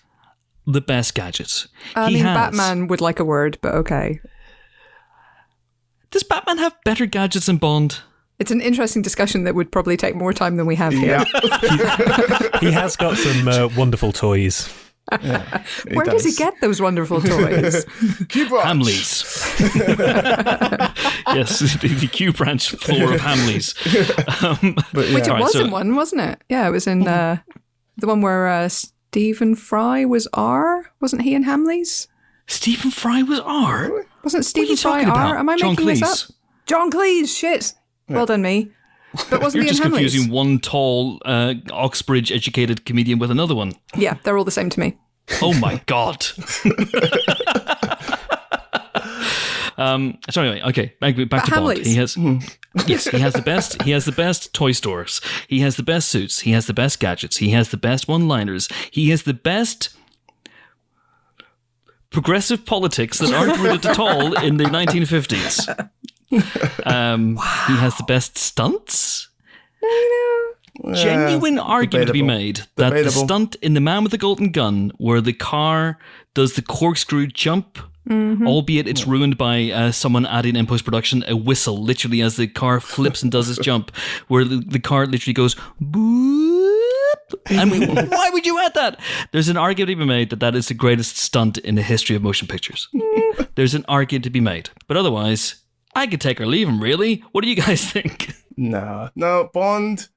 the 0.66 0.80
best 0.80 1.14
gadgets. 1.14 1.68
I 1.94 2.08
he 2.08 2.16
mean, 2.16 2.24
has, 2.24 2.34
Batman 2.34 2.88
would 2.88 3.00
like 3.00 3.20
a 3.20 3.24
word, 3.24 3.58
but 3.62 3.74
okay. 3.74 4.18
Does 6.10 6.24
Batman 6.24 6.58
have 6.58 6.74
better 6.84 7.06
gadgets 7.06 7.46
than 7.46 7.58
Bond? 7.58 8.00
It's 8.38 8.50
an 8.50 8.60
interesting 8.60 9.02
discussion 9.02 9.44
that 9.44 9.54
would 9.54 9.70
probably 9.70 9.96
take 9.96 10.16
more 10.16 10.32
time 10.32 10.56
than 10.56 10.66
we 10.66 10.74
have 10.76 10.92
here. 10.92 11.24
Yeah. 11.42 12.58
he, 12.60 12.72
has 12.72 12.96
got 12.96 13.16
some 13.16 13.46
uh, 13.46 13.68
wonderful 13.76 14.12
toys. 14.12 14.72
Yeah, 15.22 15.62
Where 15.92 16.04
does. 16.04 16.24
does. 16.24 16.24
he 16.24 16.32
get 16.32 16.60
those 16.60 16.80
wonderful 16.80 17.20
toys? 17.20 17.84
Hamleys. 18.64 19.22
yes, 21.34 21.58
the, 21.80 21.88
the 21.88 22.06
Q 22.06 22.32
branch 22.32 22.70
floor 22.70 23.14
of 23.14 23.20
Hamleys. 23.20 23.74
Um, 24.42 24.76
yeah. 24.94 25.14
Which 25.14 25.28
it 25.28 25.30
right, 25.30 25.42
was 25.42 25.52
so, 25.52 25.68
one, 25.68 25.94
wasn't 25.94 26.22
it? 26.22 26.42
Yeah, 26.48 26.66
it 26.66 26.70
was 26.70 26.86
in 26.86 27.06
uh, 27.06 27.36
the 27.98 28.06
one 28.06 28.22
where 28.22 28.48
uh, 28.48 28.68
Stephen 28.68 29.54
Fry 29.54 30.04
was 30.06 30.26
R. 30.32 30.90
Wasn't 31.00 31.22
he 31.22 31.34
in 31.34 31.44
Hamleys? 31.44 32.08
Stephen 32.46 32.90
Fry 32.90 33.22
was 33.22 33.40
R. 33.40 34.06
Wasn't 34.22 34.44
Stephen 34.44 34.76
Fry 34.76 35.04
R? 35.04 35.38
Am 35.38 35.48
I 35.48 35.56
John 35.56 35.70
making 35.72 35.86
Cleese. 35.86 36.00
this 36.00 36.30
up? 36.30 36.36
John 36.66 36.90
Cleese. 36.90 37.28
Shit. 37.28 37.74
Well 38.08 38.26
done, 38.26 38.42
me. 38.42 38.70
But 39.30 39.40
wasn't 39.42 39.64
You're 39.64 39.72
just 39.72 39.82
confusing 39.82 40.30
one 40.30 40.58
tall 40.58 41.20
uh, 41.24 41.54
Oxbridge 41.70 42.32
educated 42.32 42.84
comedian 42.84 43.18
with 43.18 43.30
another 43.30 43.54
one. 43.54 43.74
Yeah, 43.96 44.16
they're 44.24 44.36
all 44.36 44.44
the 44.44 44.50
same 44.50 44.70
to 44.70 44.80
me. 44.80 44.98
Oh 45.40 45.54
my 45.54 45.80
god. 45.86 46.26
um, 49.78 50.18
so 50.30 50.42
anyway, 50.42 50.62
okay, 50.68 50.94
back, 51.00 51.16
back 51.16 51.28
but 51.30 51.44
to 51.44 51.50
Hamleys. 51.52 51.74
Bond. 51.76 51.86
He 51.86 51.94
has 51.94 52.14
hmm. 52.14 52.38
yes, 52.86 53.04
he 53.06 53.20
has 53.20 53.34
the 53.34 53.42
best. 53.42 53.80
He 53.82 53.92
has 53.92 54.04
the 54.04 54.12
best 54.12 54.52
toy 54.52 54.72
stores. 54.72 55.20
He 55.48 55.60
has 55.60 55.76
the 55.76 55.82
best 55.82 56.08
suits. 56.08 56.40
He 56.40 56.50
has 56.50 56.66
the 56.66 56.74
best 56.74 56.98
gadgets. 56.98 57.36
He 57.36 57.50
has 57.50 57.70
the 57.70 57.76
best 57.76 58.08
one-liners. 58.08 58.68
He 58.90 59.10
has 59.10 59.22
the 59.22 59.34
best 59.34 59.90
progressive 62.10 62.64
politics 62.66 63.18
that 63.18 63.32
aren't 63.32 63.58
rooted 63.58 63.86
at 63.86 63.98
all 63.98 64.34
in 64.34 64.56
the 64.56 64.64
1950s. 64.64 65.90
Um, 66.86 67.36
wow. 67.36 67.64
He 67.66 67.76
has 67.76 67.96
the 67.96 68.04
best 68.04 68.36
stunts. 68.36 69.28
Genuine 70.92 71.58
argument 71.58 72.08
to 72.08 72.12
be 72.12 72.22
made 72.22 72.56
that 72.76 72.90
debatable. 72.90 73.04
the 73.04 73.10
stunt 73.10 73.54
in 73.56 73.74
The 73.74 73.80
Man 73.80 74.02
with 74.02 74.12
the 74.12 74.18
Golden 74.18 74.50
Gun, 74.50 74.92
where 74.98 75.20
the 75.20 75.32
car 75.32 75.98
does 76.34 76.54
the 76.54 76.62
corkscrew 76.62 77.26
jump 77.26 77.78
Mm-hmm. 78.08 78.46
Albeit 78.46 78.86
it's 78.86 79.06
ruined 79.06 79.38
by 79.38 79.70
uh, 79.70 79.90
someone 79.90 80.26
adding 80.26 80.56
in 80.56 80.66
post 80.66 80.84
production 80.84 81.24
a 81.26 81.36
whistle, 81.36 81.82
literally 81.82 82.20
as 82.20 82.36
the 82.36 82.46
car 82.46 82.78
flips 82.78 83.22
and 83.22 83.32
does 83.32 83.48
its 83.48 83.58
jump, 83.64 83.94
where 84.28 84.44
the, 84.44 84.56
the 84.56 84.78
car 84.78 85.06
literally 85.06 85.32
goes 85.32 85.54
boop. 85.80 86.74
I 87.48 87.64
mean, 87.64 87.94
why 88.10 88.30
would 88.30 88.44
you 88.44 88.58
add 88.60 88.74
that? 88.74 89.00
There's 89.32 89.48
an 89.48 89.56
argument 89.56 89.88
to 89.88 89.96
be 89.96 90.04
made 90.04 90.28
that 90.30 90.40
that 90.40 90.54
is 90.54 90.68
the 90.68 90.74
greatest 90.74 91.16
stunt 91.16 91.56
in 91.58 91.76
the 91.76 91.82
history 91.82 92.14
of 92.14 92.22
motion 92.22 92.46
pictures. 92.46 92.88
Mm. 92.94 93.48
There's 93.54 93.74
an 93.74 93.86
argument 93.88 94.24
to 94.24 94.30
be 94.30 94.40
made, 94.40 94.68
but 94.86 94.98
otherwise, 94.98 95.56
I 95.94 96.06
could 96.06 96.20
take 96.20 96.40
or 96.40 96.46
leave 96.46 96.68
him. 96.68 96.80
Really, 96.82 97.24
what 97.32 97.42
do 97.42 97.50
you 97.50 97.56
guys 97.56 97.84
think? 97.90 98.34
No, 98.56 99.10
no, 99.14 99.50
Bond. 99.52 100.08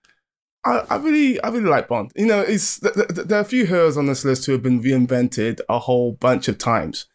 I, 0.66 0.84
I, 0.90 0.96
really, 0.98 1.40
I 1.42 1.50
really 1.50 1.70
like 1.70 1.88
Bond. 1.88 2.12
You 2.16 2.26
know, 2.26 2.42
it's 2.42 2.80
th- 2.80 2.94
th- 2.94 3.08
there 3.10 3.38
are 3.38 3.42
a 3.42 3.46
few 3.46 3.66
heroes 3.66 3.98
on 3.98 4.06
this 4.08 4.26
list 4.26 4.46
who 4.46 4.52
have 4.52 4.63
been 4.63 4.82
reinvented 4.82 5.60
a 5.70 5.80
whole 5.80 6.13
bunch 6.13 6.48
of 6.48 6.58
times. 6.58 7.06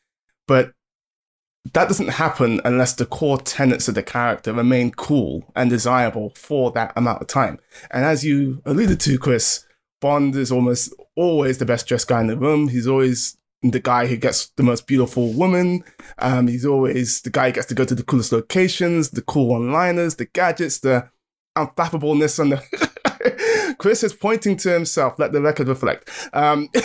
But 0.49 0.73
that 1.75 1.87
doesn't 1.87 2.09
happen 2.09 2.61
unless 2.65 2.95
the 2.95 3.07
core 3.07 3.39
tenets 3.39 3.89
of 3.89 3.95
the 3.95 4.03
character 4.03 4.53
remain 4.53 4.91
cool 4.91 5.53
and 5.55 5.71
desirable 5.71 6.33
for 6.35 6.73
that 6.73 6.93
amount 6.97 7.21
of 7.21 7.29
time. 7.29 7.59
And 7.91 8.05
as 8.05 8.25
you 8.25 8.63
alluded 8.65 9.01
to, 9.01 9.19
Chris, 9.19 9.65
Bond 10.01 10.35
is 10.35 10.51
almost 10.51 10.93
always 11.15 11.59
the 11.59 11.67
best 11.67 11.87
dressed 11.87 12.09
guy 12.09 12.21
in 12.21 12.27
the 12.27 12.37
room. 12.37 12.69
He's 12.69 12.89
always 12.89 13.37
the 13.63 13.81
guy 13.81 14.07
who 14.07 14.17
gets 14.17 14.49
the 14.57 14.63
most 14.63 14.87
beautiful 14.87 15.33
woman. 15.33 15.85
Um, 16.19 16.49
he's 16.49 16.67
always 16.67 17.21
the 17.21 17.31
guy 17.31 17.49
who 17.49 17.53
gets 17.53 17.67
to 17.69 17.75
go 17.75 17.85
to 17.85 17.95
the 17.95 18.03
coolest 18.03 18.33
locations, 18.33 19.11
the 19.11 19.23
cool 19.23 19.49
one-liners, 19.49 20.17
the 20.17 20.27
gadgets, 20.27 20.81
the 20.81 21.09
unflappableness 21.57 22.41
on 22.41 22.51
the. 22.51 23.75
Chris 23.79 24.03
is 24.03 24.13
pointing 24.13 24.57
to 24.59 24.71
himself. 24.71 25.19
Let 25.19 25.33
the 25.33 25.41
record 25.41 25.69
reflect. 25.69 26.11
Um, 26.33 26.69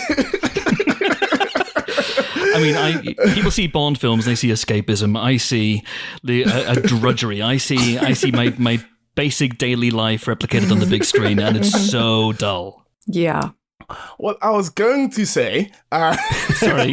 I 2.58 2.60
mean, 2.60 2.76
I 2.76 3.14
people 3.34 3.50
see 3.50 3.66
Bond 3.66 4.00
films, 4.00 4.24
they 4.24 4.34
see 4.34 4.48
escapism. 4.48 5.18
I 5.18 5.36
see 5.36 5.84
the 6.24 6.42
a, 6.44 6.72
a 6.72 6.76
drudgery. 6.76 7.42
I 7.42 7.56
see 7.58 7.98
I 7.98 8.14
see 8.14 8.30
my 8.30 8.54
my 8.58 8.82
basic 9.14 9.58
daily 9.58 9.90
life 9.90 10.24
replicated 10.26 10.70
on 10.70 10.78
the 10.78 10.86
big 10.86 11.04
screen, 11.04 11.38
and 11.38 11.56
it's 11.56 11.90
so 11.90 12.32
dull. 12.32 12.84
Yeah. 13.06 13.50
What 14.18 14.38
I 14.42 14.50
was 14.50 14.70
going 14.70 15.10
to 15.10 15.24
say, 15.24 15.70
uh, 15.92 16.16
sorry, 16.54 16.88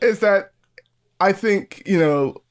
is 0.00 0.20
that 0.20 0.50
I 1.20 1.32
think 1.32 1.82
you 1.86 1.98
know 1.98 2.42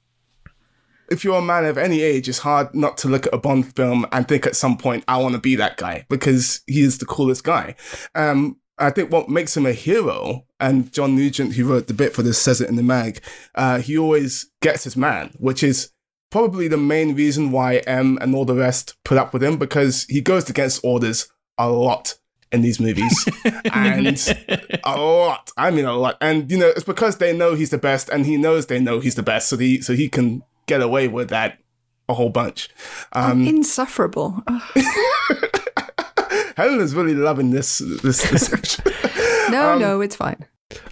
if 1.10 1.24
you're 1.24 1.38
a 1.38 1.42
man 1.42 1.66
of 1.66 1.78
any 1.78 2.02
age, 2.02 2.28
it's 2.28 2.40
hard 2.40 2.74
not 2.74 2.98
to 3.00 3.08
look 3.08 3.28
at 3.28 3.34
a 3.34 3.38
Bond 3.38 3.76
film 3.76 4.06
and 4.12 4.28
think 4.28 4.46
at 4.46 4.56
some 4.56 4.78
point, 4.78 5.04
I 5.08 5.18
want 5.18 5.36
to 5.36 5.42
be 5.42 5.56
that 5.56 5.78
guy 5.78 6.06
because 6.10 6.62
he 6.68 6.82
is 6.82 6.98
the 6.98 7.06
coolest 7.06 7.44
guy. 7.44 7.76
Um, 8.16 8.58
I 8.78 8.90
think 8.90 9.12
what 9.12 9.30
makes 9.30 9.56
him 9.56 9.66
a 9.66 9.74
hero, 9.74 10.46
and 10.60 10.92
John 10.92 11.16
Nugent, 11.16 11.54
who 11.54 11.66
wrote 11.66 11.88
the 11.88 11.94
bit 11.94 12.14
for 12.14 12.24
this, 12.24 12.42
says 12.42 12.60
it 12.60 12.70
in 12.70 12.76
the 12.76 12.84
mag, 12.84 13.22
uh, 13.54 13.80
he 13.80 13.98
always 13.98 14.50
gets 14.62 14.86
his 14.86 14.98
man, 14.98 15.32
which 15.38 15.64
is 15.64 15.92
probably 16.32 16.68
the 16.68 16.78
main 16.78 17.14
reason 17.14 17.52
why 17.52 17.78
M 17.86 18.18
and 18.20 18.34
all 18.34 18.46
the 18.46 18.56
rest 18.56 18.96
put 19.06 19.20
up 19.20 19.34
with 19.34 19.44
him 19.44 19.58
because 19.58 20.06
he 20.10 20.20
goes 20.20 20.50
against 20.50 20.84
orders 20.84 21.28
a 21.60 21.70
lot 21.70 22.16
in 22.54 22.62
these 22.62 22.80
movies. 22.80 23.28
and 23.74 24.82
a 24.84 24.98
lot. 24.98 25.52
I 25.58 25.72
mean 25.72 25.86
a 25.86 25.94
lot. 25.94 26.18
And 26.22 26.50
you 26.50 26.58
know, 26.58 26.68
it's 26.68 26.84
because 26.84 27.18
they 27.18 27.36
know 27.36 27.56
he's 27.56 27.72
the 27.72 27.78
best 27.78 28.10
and 28.10 28.26
he 28.26 28.38
knows 28.38 28.68
they 28.68 28.80
know 28.80 29.00
he's 29.00 29.16
the 29.16 29.24
best, 29.24 29.50
so 29.50 29.58
he 29.58 29.82
so 29.82 29.94
he 29.94 30.08
can 30.08 30.44
get 30.68 30.82
away 30.82 31.08
with 31.08 31.30
that 31.30 31.60
a 32.08 32.14
whole 32.14 32.30
bunch. 32.30 32.70
Um, 33.14 33.46
insufferable. 33.46 34.44
Helen 36.56 36.82
is 36.82 36.94
really 36.94 37.16
loving 37.16 37.50
this 37.50 37.80
this, 37.80 38.30
this 38.30 38.80
no, 39.50 39.74
um, 39.74 39.80
no, 39.80 40.02
it's 40.02 40.16
fine. 40.16 40.46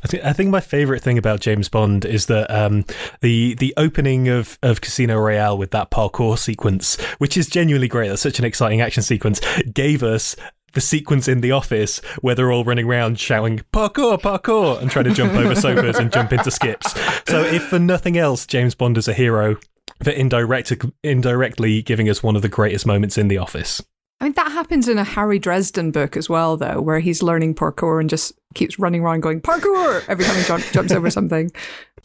I 0.03 0.07
think, 0.07 0.23
I 0.23 0.33
think 0.33 0.49
my 0.49 0.59
favorite 0.59 1.01
thing 1.01 1.17
about 1.17 1.39
James 1.39 1.69
Bond 1.69 2.05
is 2.05 2.27
that 2.27 2.49
um, 2.51 2.85
the 3.21 3.55
the 3.55 3.73
opening 3.77 4.27
of, 4.27 4.57
of 4.61 4.81
Casino 4.81 5.17
Royale 5.17 5.57
with 5.57 5.71
that 5.71 5.91
parkour 5.91 6.37
sequence, 6.37 6.99
which 7.17 7.37
is 7.37 7.47
genuinely 7.47 7.87
great. 7.87 8.09
That's 8.09 8.21
such 8.21 8.39
an 8.39 8.45
exciting 8.45 8.81
action 8.81 9.03
sequence. 9.03 9.41
Gave 9.73 10.03
us 10.03 10.35
the 10.73 10.81
sequence 10.81 11.27
in 11.27 11.41
the 11.41 11.51
office 11.51 11.99
where 12.21 12.35
they're 12.35 12.51
all 12.51 12.63
running 12.63 12.85
around 12.85 13.19
shouting 13.19 13.59
parkour, 13.73 14.19
parkour, 14.19 14.81
and 14.81 14.89
trying 14.89 15.05
to 15.05 15.13
jump 15.13 15.33
over 15.33 15.55
sofas 15.55 15.97
and 15.97 16.11
jump 16.11 16.33
into 16.33 16.51
skips. 16.51 16.93
So, 17.29 17.43
if 17.43 17.63
for 17.63 17.79
nothing 17.79 18.17
else, 18.17 18.45
James 18.45 18.75
Bond 18.75 18.97
is 18.97 19.07
a 19.07 19.13
hero 19.13 19.57
for 20.03 20.11
indirect, 20.11 20.73
indirectly 21.03 21.81
giving 21.81 22.09
us 22.09 22.23
one 22.23 22.35
of 22.35 22.41
the 22.41 22.49
greatest 22.49 22.85
moments 22.85 23.17
in 23.17 23.27
the 23.27 23.37
office. 23.37 23.83
I 24.19 24.25
mean, 24.25 24.33
that 24.33 24.51
happens 24.51 24.87
in 24.87 24.99
a 24.99 25.03
Harry 25.03 25.39
Dresden 25.39 25.89
book 25.89 26.15
as 26.15 26.29
well, 26.29 26.55
though, 26.55 26.79
where 26.79 26.99
he's 26.99 27.23
learning 27.23 27.55
parkour 27.55 27.99
and 27.99 28.07
just 28.07 28.33
keeps 28.53 28.77
running 28.77 29.01
around 29.01 29.21
going 29.21 29.41
parkour 29.41 30.03
every 30.07 30.23
time 30.23 30.35
he 30.35 30.43
jump, 30.43 30.63
jumps 30.71 30.91
over 30.91 31.09
something. 31.09 31.51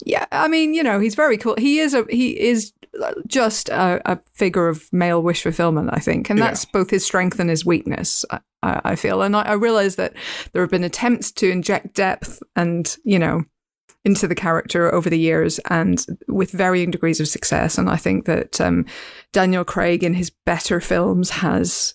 Yeah, 0.03 0.25
I 0.31 0.47
mean, 0.47 0.73
you 0.73 0.81
know, 0.81 0.99
he's 0.99 1.13
very 1.13 1.37
cool. 1.37 1.53
He 1.59 1.77
is 1.77 1.93
a 1.93 2.05
he 2.09 2.31
is 2.39 2.73
just 3.27 3.69
a, 3.69 4.01
a 4.11 4.19
figure 4.33 4.67
of 4.67 4.91
male 4.91 5.21
wish 5.21 5.43
fulfillment, 5.43 5.91
I 5.93 5.99
think, 5.99 6.31
and 6.31 6.39
that's 6.39 6.63
yeah. 6.65 6.71
both 6.73 6.89
his 6.89 7.05
strength 7.05 7.39
and 7.39 7.51
his 7.51 7.63
weakness. 7.63 8.25
I, 8.63 8.81
I 8.83 8.95
feel, 8.95 9.21
and 9.21 9.35
I, 9.35 9.43
I 9.43 9.53
realize 9.53 9.95
that 9.95 10.13
there 10.51 10.61
have 10.61 10.71
been 10.71 10.83
attempts 10.83 11.31
to 11.33 11.49
inject 11.49 11.93
depth 11.93 12.41
and 12.55 12.95
you 13.03 13.19
know 13.19 13.43
into 14.07 14.25
the 14.27 14.35
character 14.35 14.93
over 14.93 15.09
the 15.09 15.19
years 15.19 15.59
and 15.69 16.05
with 16.29 16.51
varying 16.51 16.89
degrees 16.89 17.19
of 17.19 17.27
success. 17.27 17.77
And 17.77 17.89
I 17.89 17.97
think 17.97 18.25
that 18.25 18.61
um, 18.61 18.85
Daniel 19.33 19.65
Craig 19.65 20.01
in 20.01 20.13
his 20.13 20.29
better 20.29 20.79
films 20.79 21.29
has 21.29 21.93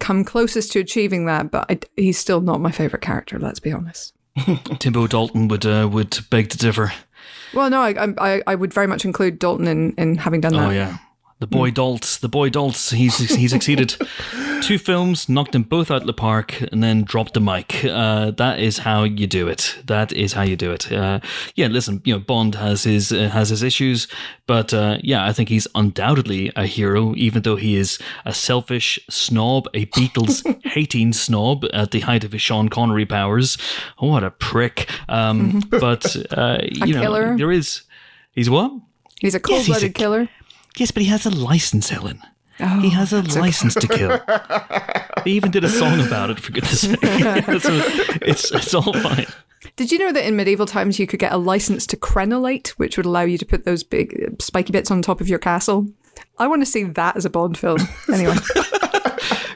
come 0.00 0.24
closest 0.24 0.72
to 0.72 0.80
achieving 0.80 1.26
that, 1.26 1.52
but 1.52 1.66
I, 1.70 1.78
he's 1.94 2.18
still 2.18 2.40
not 2.40 2.60
my 2.60 2.72
favorite 2.72 3.02
character. 3.02 3.38
Let's 3.38 3.60
be 3.60 3.72
honest. 3.72 4.14
Timbo 4.80 5.06
Dalton 5.06 5.46
would 5.46 5.64
uh, 5.64 5.88
would 5.90 6.18
beg 6.28 6.50
to 6.50 6.58
differ. 6.58 6.92
Well, 7.54 7.70
no, 7.70 7.80
I, 7.80 8.12
I 8.18 8.42
I 8.48 8.54
would 8.56 8.74
very 8.74 8.88
much 8.88 9.04
include 9.04 9.38
Dalton 9.38 9.68
in, 9.68 9.94
in 9.96 10.16
having 10.16 10.40
done 10.40 10.54
that. 10.54 10.68
Oh 10.68 10.72
yeah, 10.72 10.98
the 11.44 11.56
boy 11.56 11.70
mm. 11.70 11.74
Daltz, 11.74 12.18
the 12.18 12.28
boy 12.28 12.48
Daltz, 12.48 12.94
he's 12.94 13.18
he's 13.18 13.50
succeeded. 13.50 13.96
Two 14.62 14.78
films, 14.78 15.28
knocked 15.28 15.52
them 15.52 15.62
both 15.62 15.90
out 15.90 16.00
of 16.00 16.06
the 16.06 16.14
park, 16.14 16.58
and 16.72 16.82
then 16.82 17.04
dropped 17.04 17.34
the 17.34 17.40
mic. 17.40 17.84
Uh, 17.84 18.30
that 18.30 18.58
is 18.58 18.78
how 18.78 19.02
you 19.02 19.26
do 19.26 19.46
it. 19.46 19.76
That 19.84 20.10
is 20.12 20.32
how 20.32 20.40
you 20.40 20.56
do 20.56 20.72
it. 20.72 20.90
Uh, 20.90 21.20
yeah, 21.54 21.66
listen, 21.66 22.00
you 22.06 22.14
know, 22.14 22.18
Bond 22.18 22.54
has 22.54 22.84
his 22.84 23.12
uh, 23.12 23.28
has 23.28 23.50
his 23.50 23.62
issues, 23.62 24.08
but 24.46 24.72
uh, 24.72 24.96
yeah, 25.02 25.26
I 25.26 25.34
think 25.34 25.50
he's 25.50 25.68
undoubtedly 25.74 26.50
a 26.56 26.64
hero, 26.64 27.14
even 27.14 27.42
though 27.42 27.56
he 27.56 27.76
is 27.76 27.98
a 28.24 28.32
selfish 28.32 28.98
snob, 29.10 29.68
a 29.74 29.84
Beatles 29.86 30.42
hating 30.64 31.12
snob 31.12 31.66
at 31.74 31.90
the 31.90 32.00
height 32.00 32.24
of 32.24 32.32
his 32.32 32.40
Sean 32.40 32.70
Connery 32.70 33.04
powers. 33.04 33.58
Oh, 33.98 34.08
what 34.08 34.24
a 34.24 34.30
prick! 34.30 34.88
Um, 35.10 35.60
but 35.68 36.16
uh, 36.32 36.60
you 36.62 36.94
know, 36.94 37.02
killer. 37.02 37.36
there 37.36 37.52
is. 37.52 37.82
He's 38.32 38.48
what? 38.48 38.72
He's 39.20 39.34
a 39.34 39.40
cold 39.40 39.66
blooded 39.66 39.90
yes, 39.90 39.92
killer. 39.92 40.28
Yes, 40.76 40.90
but 40.90 41.02
he 41.02 41.08
has 41.08 41.24
a 41.24 41.30
license, 41.30 41.90
Helen. 41.90 42.20
Oh, 42.60 42.80
he 42.80 42.90
has 42.90 43.12
a 43.12 43.22
license 43.22 43.76
okay. 43.76 43.86
to 43.86 43.96
kill. 43.96 45.22
he 45.24 45.32
even 45.32 45.50
did 45.50 45.64
a 45.64 45.68
song 45.68 46.00
about 46.00 46.30
it, 46.30 46.38
for 46.40 46.52
goodness 46.52 46.82
sake. 46.82 46.98
it's, 47.02 48.50
it's 48.52 48.74
all 48.74 48.92
fine. 48.92 49.26
Did 49.76 49.90
you 49.90 49.98
know 49.98 50.12
that 50.12 50.24
in 50.24 50.36
medieval 50.36 50.66
times 50.66 50.98
you 50.98 51.06
could 51.06 51.18
get 51.18 51.32
a 51.32 51.36
license 51.36 51.86
to 51.88 51.96
crenellate, 51.96 52.68
which 52.70 52.96
would 52.96 53.06
allow 53.06 53.22
you 53.22 53.38
to 53.38 53.46
put 53.46 53.64
those 53.64 53.82
big 53.82 54.40
spiky 54.40 54.72
bits 54.72 54.90
on 54.90 55.02
top 55.02 55.20
of 55.20 55.28
your 55.28 55.38
castle? 55.38 55.88
I 56.38 56.46
want 56.46 56.62
to 56.62 56.66
see 56.66 56.84
that 56.84 57.16
as 57.16 57.24
a 57.24 57.30
Bond 57.30 57.58
film. 57.58 57.78
Anyway. 58.12 58.34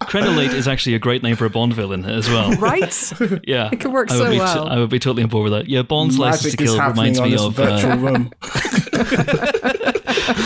Crenellate 0.09 0.54
is 0.54 0.66
actually 0.66 0.94
a 0.94 0.98
great 0.98 1.22
name 1.22 1.37
for 1.37 1.44
a 1.44 1.50
Bond 1.50 1.74
villain 1.74 2.07
as 2.07 2.26
well. 2.31 2.52
Right? 2.52 3.12
Yeah. 3.46 3.68
It 3.70 3.78
could 3.81 3.92
work 3.92 4.09
so 4.09 4.31
be, 4.31 4.38
well. 4.38 4.66
I 4.66 4.78
would 4.78 4.88
be 4.88 4.98
totally 4.98 5.22
on 5.22 5.28
board 5.28 5.44
with 5.44 5.52
that. 5.52 5.68
Yeah, 5.68 5.83
Bond's 5.83 6.18
Magic 6.18 6.33
license 6.33 6.54
to 6.54 6.64
kill 6.64 6.81
reminds 6.81 7.20
me 7.20 7.37
of. 7.37 7.61
Uh, 7.61 7.98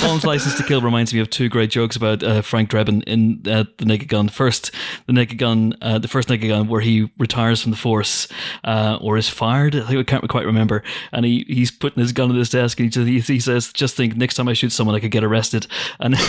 Bond's 0.01 0.25
License 0.25 0.57
to 0.57 0.63
Kill 0.63 0.81
reminds 0.81 1.13
me 1.13 1.21
of 1.21 1.29
two 1.29 1.49
great 1.49 1.71
jokes 1.71 1.97
about 1.97 2.23
uh, 2.23 2.43
Frank 2.43 2.71
Drebin 2.71 3.03
in 3.05 3.43
uh, 3.47 3.65
The 3.79 3.85
Naked 3.85 4.09
Gun. 4.09 4.29
First, 4.29 4.71
The 5.07 5.13
Naked 5.13 5.39
Gun, 5.39 5.77
uh, 5.83 5.99
the 5.99 6.09
first 6.09 6.29
Naked 6.29 6.49
Gun, 6.49 6.69
where 6.69 6.81
he 6.81 7.11
retires 7.19 7.63
from 7.63 7.71
the 7.71 7.77
force 7.77 8.29
uh, 8.65 8.99
or 9.01 9.17
is 9.17 9.29
fired. 9.29 9.75
I 9.75 9.87
think 9.87 9.99
I 10.01 10.05
can't 10.05 10.29
quite 10.29 10.47
remember. 10.47 10.83
And 11.13 11.25
he, 11.25 11.45
he's 11.49 11.71
putting 11.71 12.01
his 12.01 12.13
gun 12.13 12.31
on 12.31 12.37
his 12.37 12.51
desk 12.51 12.81
and 12.81 12.95
he, 12.95 13.21
he, 13.21 13.41
says, 13.41 13.73
Just 13.73 13.97
think, 13.97 14.17
next 14.17 14.35
time 14.35 14.49
I 14.49 14.53
shoot 14.53 14.71
someone, 14.73 14.97
I 14.97 15.01
could 15.01 15.11
get 15.11 15.25
arrested. 15.25 15.67
And, 16.01 16.15
and 16.15 16.23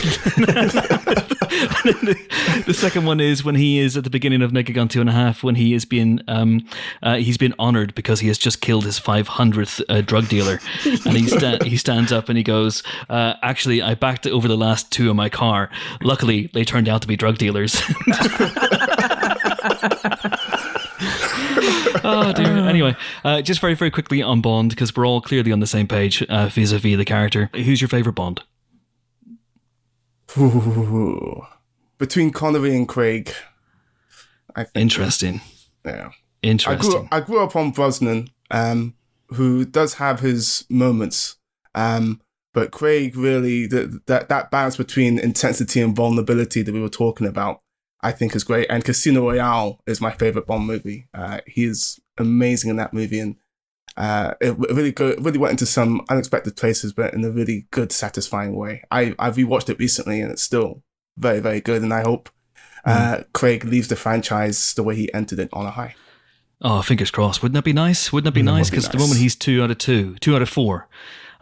the, 2.07 2.63
the, 2.67 2.73
second 2.73 3.05
one 3.05 3.19
is 3.19 3.43
when 3.43 3.55
he 3.55 3.79
is 3.79 3.95
at 3.95 4.03
the 4.03 4.09
beginning 4.09 4.41
of 4.41 4.51
Naked 4.51 4.75
Gun 4.75 4.87
Two 4.87 5.01
and 5.01 5.09
a 5.09 5.13
Half, 5.13 5.43
when 5.43 5.55
he 5.55 5.73
is 5.73 5.85
being 5.85 6.19
um, 6.27 6.67
uh, 7.01 7.15
he's 7.15 7.37
been 7.37 7.53
honored 7.59 7.95
because 7.95 8.19
he 8.19 8.27
has 8.27 8.37
just 8.37 8.61
killed 8.61 8.85
his 8.85 8.99
500th 8.99 9.83
uh, 9.89 10.01
drug 10.01 10.27
dealer. 10.27 10.59
And 10.85 11.17
he, 11.17 11.27
sta- 11.27 11.63
he 11.63 11.77
stands 11.77 12.11
up 12.11 12.29
and 12.29 12.37
he 12.37 12.43
goes, 12.43 12.83
uh, 13.09 13.33
actually, 13.53 13.83
I 13.83 13.93
backed 13.93 14.25
over 14.25 14.47
the 14.47 14.57
last 14.57 14.91
two 14.91 15.11
in 15.11 15.15
my 15.15 15.29
car. 15.29 15.69
Luckily, 16.01 16.49
they 16.55 16.63
turned 16.63 16.89
out 16.89 17.03
to 17.03 17.07
be 17.07 17.15
drug 17.15 17.37
dealers. 17.37 17.75
oh 22.03 22.33
dear. 22.35 22.47
Anyway, 22.67 22.95
uh, 23.23 23.43
just 23.43 23.61
very, 23.61 23.75
very 23.75 23.91
quickly 23.91 24.23
on 24.23 24.41
Bond, 24.41 24.71
because 24.71 24.95
we're 24.95 25.05
all 25.05 25.21
clearly 25.21 25.51
on 25.51 25.59
the 25.59 25.67
same 25.67 25.87
page 25.87 26.25
vis 26.27 26.71
a 26.71 26.79
vis 26.79 26.97
the 26.97 27.05
character. 27.05 27.51
Who's 27.53 27.79
your 27.79 27.89
favorite 27.89 28.13
Bond? 28.13 28.41
Ooh. 30.35 31.45
Between 31.99 32.31
Connery 32.31 32.75
and 32.75 32.89
Craig. 32.89 33.31
I 34.55 34.63
think, 34.63 34.77
Interesting. 34.77 35.41
Yeah. 35.85 36.09
Interesting. 36.41 37.07
I 37.11 37.19
grew, 37.19 37.19
I 37.19 37.19
grew 37.19 37.43
up 37.43 37.55
on 37.55 37.69
Brosnan, 37.69 38.29
um, 38.49 38.95
who 39.27 39.63
does 39.63 39.93
have 39.95 40.21
his 40.21 40.65
moments. 40.71 41.35
Um, 41.75 42.19
but 42.53 42.71
Craig 42.71 43.15
really 43.15 43.67
the, 43.67 43.99
that 44.05 44.29
that 44.29 44.51
balance 44.51 44.77
between 44.77 45.19
intensity 45.19 45.81
and 45.81 45.95
vulnerability 45.95 46.61
that 46.61 46.73
we 46.73 46.81
were 46.81 46.89
talking 46.89 47.27
about, 47.27 47.61
I 48.01 48.11
think 48.11 48.35
is 48.35 48.43
great. 48.43 48.67
And 48.69 48.85
Casino 48.85 49.21
Royale 49.21 49.81
is 49.87 49.99
my 49.99 50.11
favorite 50.11 50.47
Bond 50.47 50.65
movie. 50.65 51.07
Uh, 51.13 51.39
he 51.47 51.65
is 51.65 51.99
amazing 52.17 52.69
in 52.69 52.77
that 52.77 52.93
movie, 52.93 53.19
and 53.19 53.35
uh, 53.97 54.35
it 54.39 54.57
really 54.57 54.91
go, 54.91 55.15
really 55.19 55.39
went 55.39 55.51
into 55.51 55.65
some 55.65 56.05
unexpected 56.09 56.55
places, 56.55 56.93
but 56.93 57.13
in 57.13 57.25
a 57.25 57.31
really 57.31 57.67
good, 57.71 57.91
satisfying 57.91 58.55
way. 58.55 58.83
I 58.91 59.15
I've 59.17 59.35
rewatched 59.37 59.69
it 59.69 59.79
recently, 59.79 60.21
and 60.21 60.31
it's 60.31 60.43
still 60.43 60.83
very 61.17 61.39
very 61.39 61.59
good. 61.59 61.81
And 61.81 61.93
I 61.93 62.01
hope 62.01 62.29
uh, 62.85 63.17
mm. 63.17 63.25
Craig 63.33 63.65
leaves 63.65 63.87
the 63.87 63.95
franchise 63.95 64.73
the 64.75 64.83
way 64.83 64.95
he 64.95 65.13
entered 65.13 65.39
it 65.39 65.49
on 65.53 65.65
a 65.65 65.71
high. 65.71 65.95
Oh, 66.61 66.81
fingers 66.81 67.11
crossed. 67.11 67.41
Wouldn't 67.41 67.55
that 67.55 67.65
be 67.65 67.73
nice? 67.73 68.13
Wouldn't 68.13 68.25
that 68.33 68.39
be 68.39 68.41
mm, 68.41 68.53
nice? 68.53 68.69
Because 68.69 68.85
nice. 68.85 68.93
the 68.93 68.99
moment 68.99 69.19
he's 69.19 69.35
two 69.35 69.61
out 69.63 69.71
of 69.71 69.77
two, 69.77 70.15
two 70.19 70.35
out 70.35 70.41
of 70.41 70.49
four, 70.49 70.87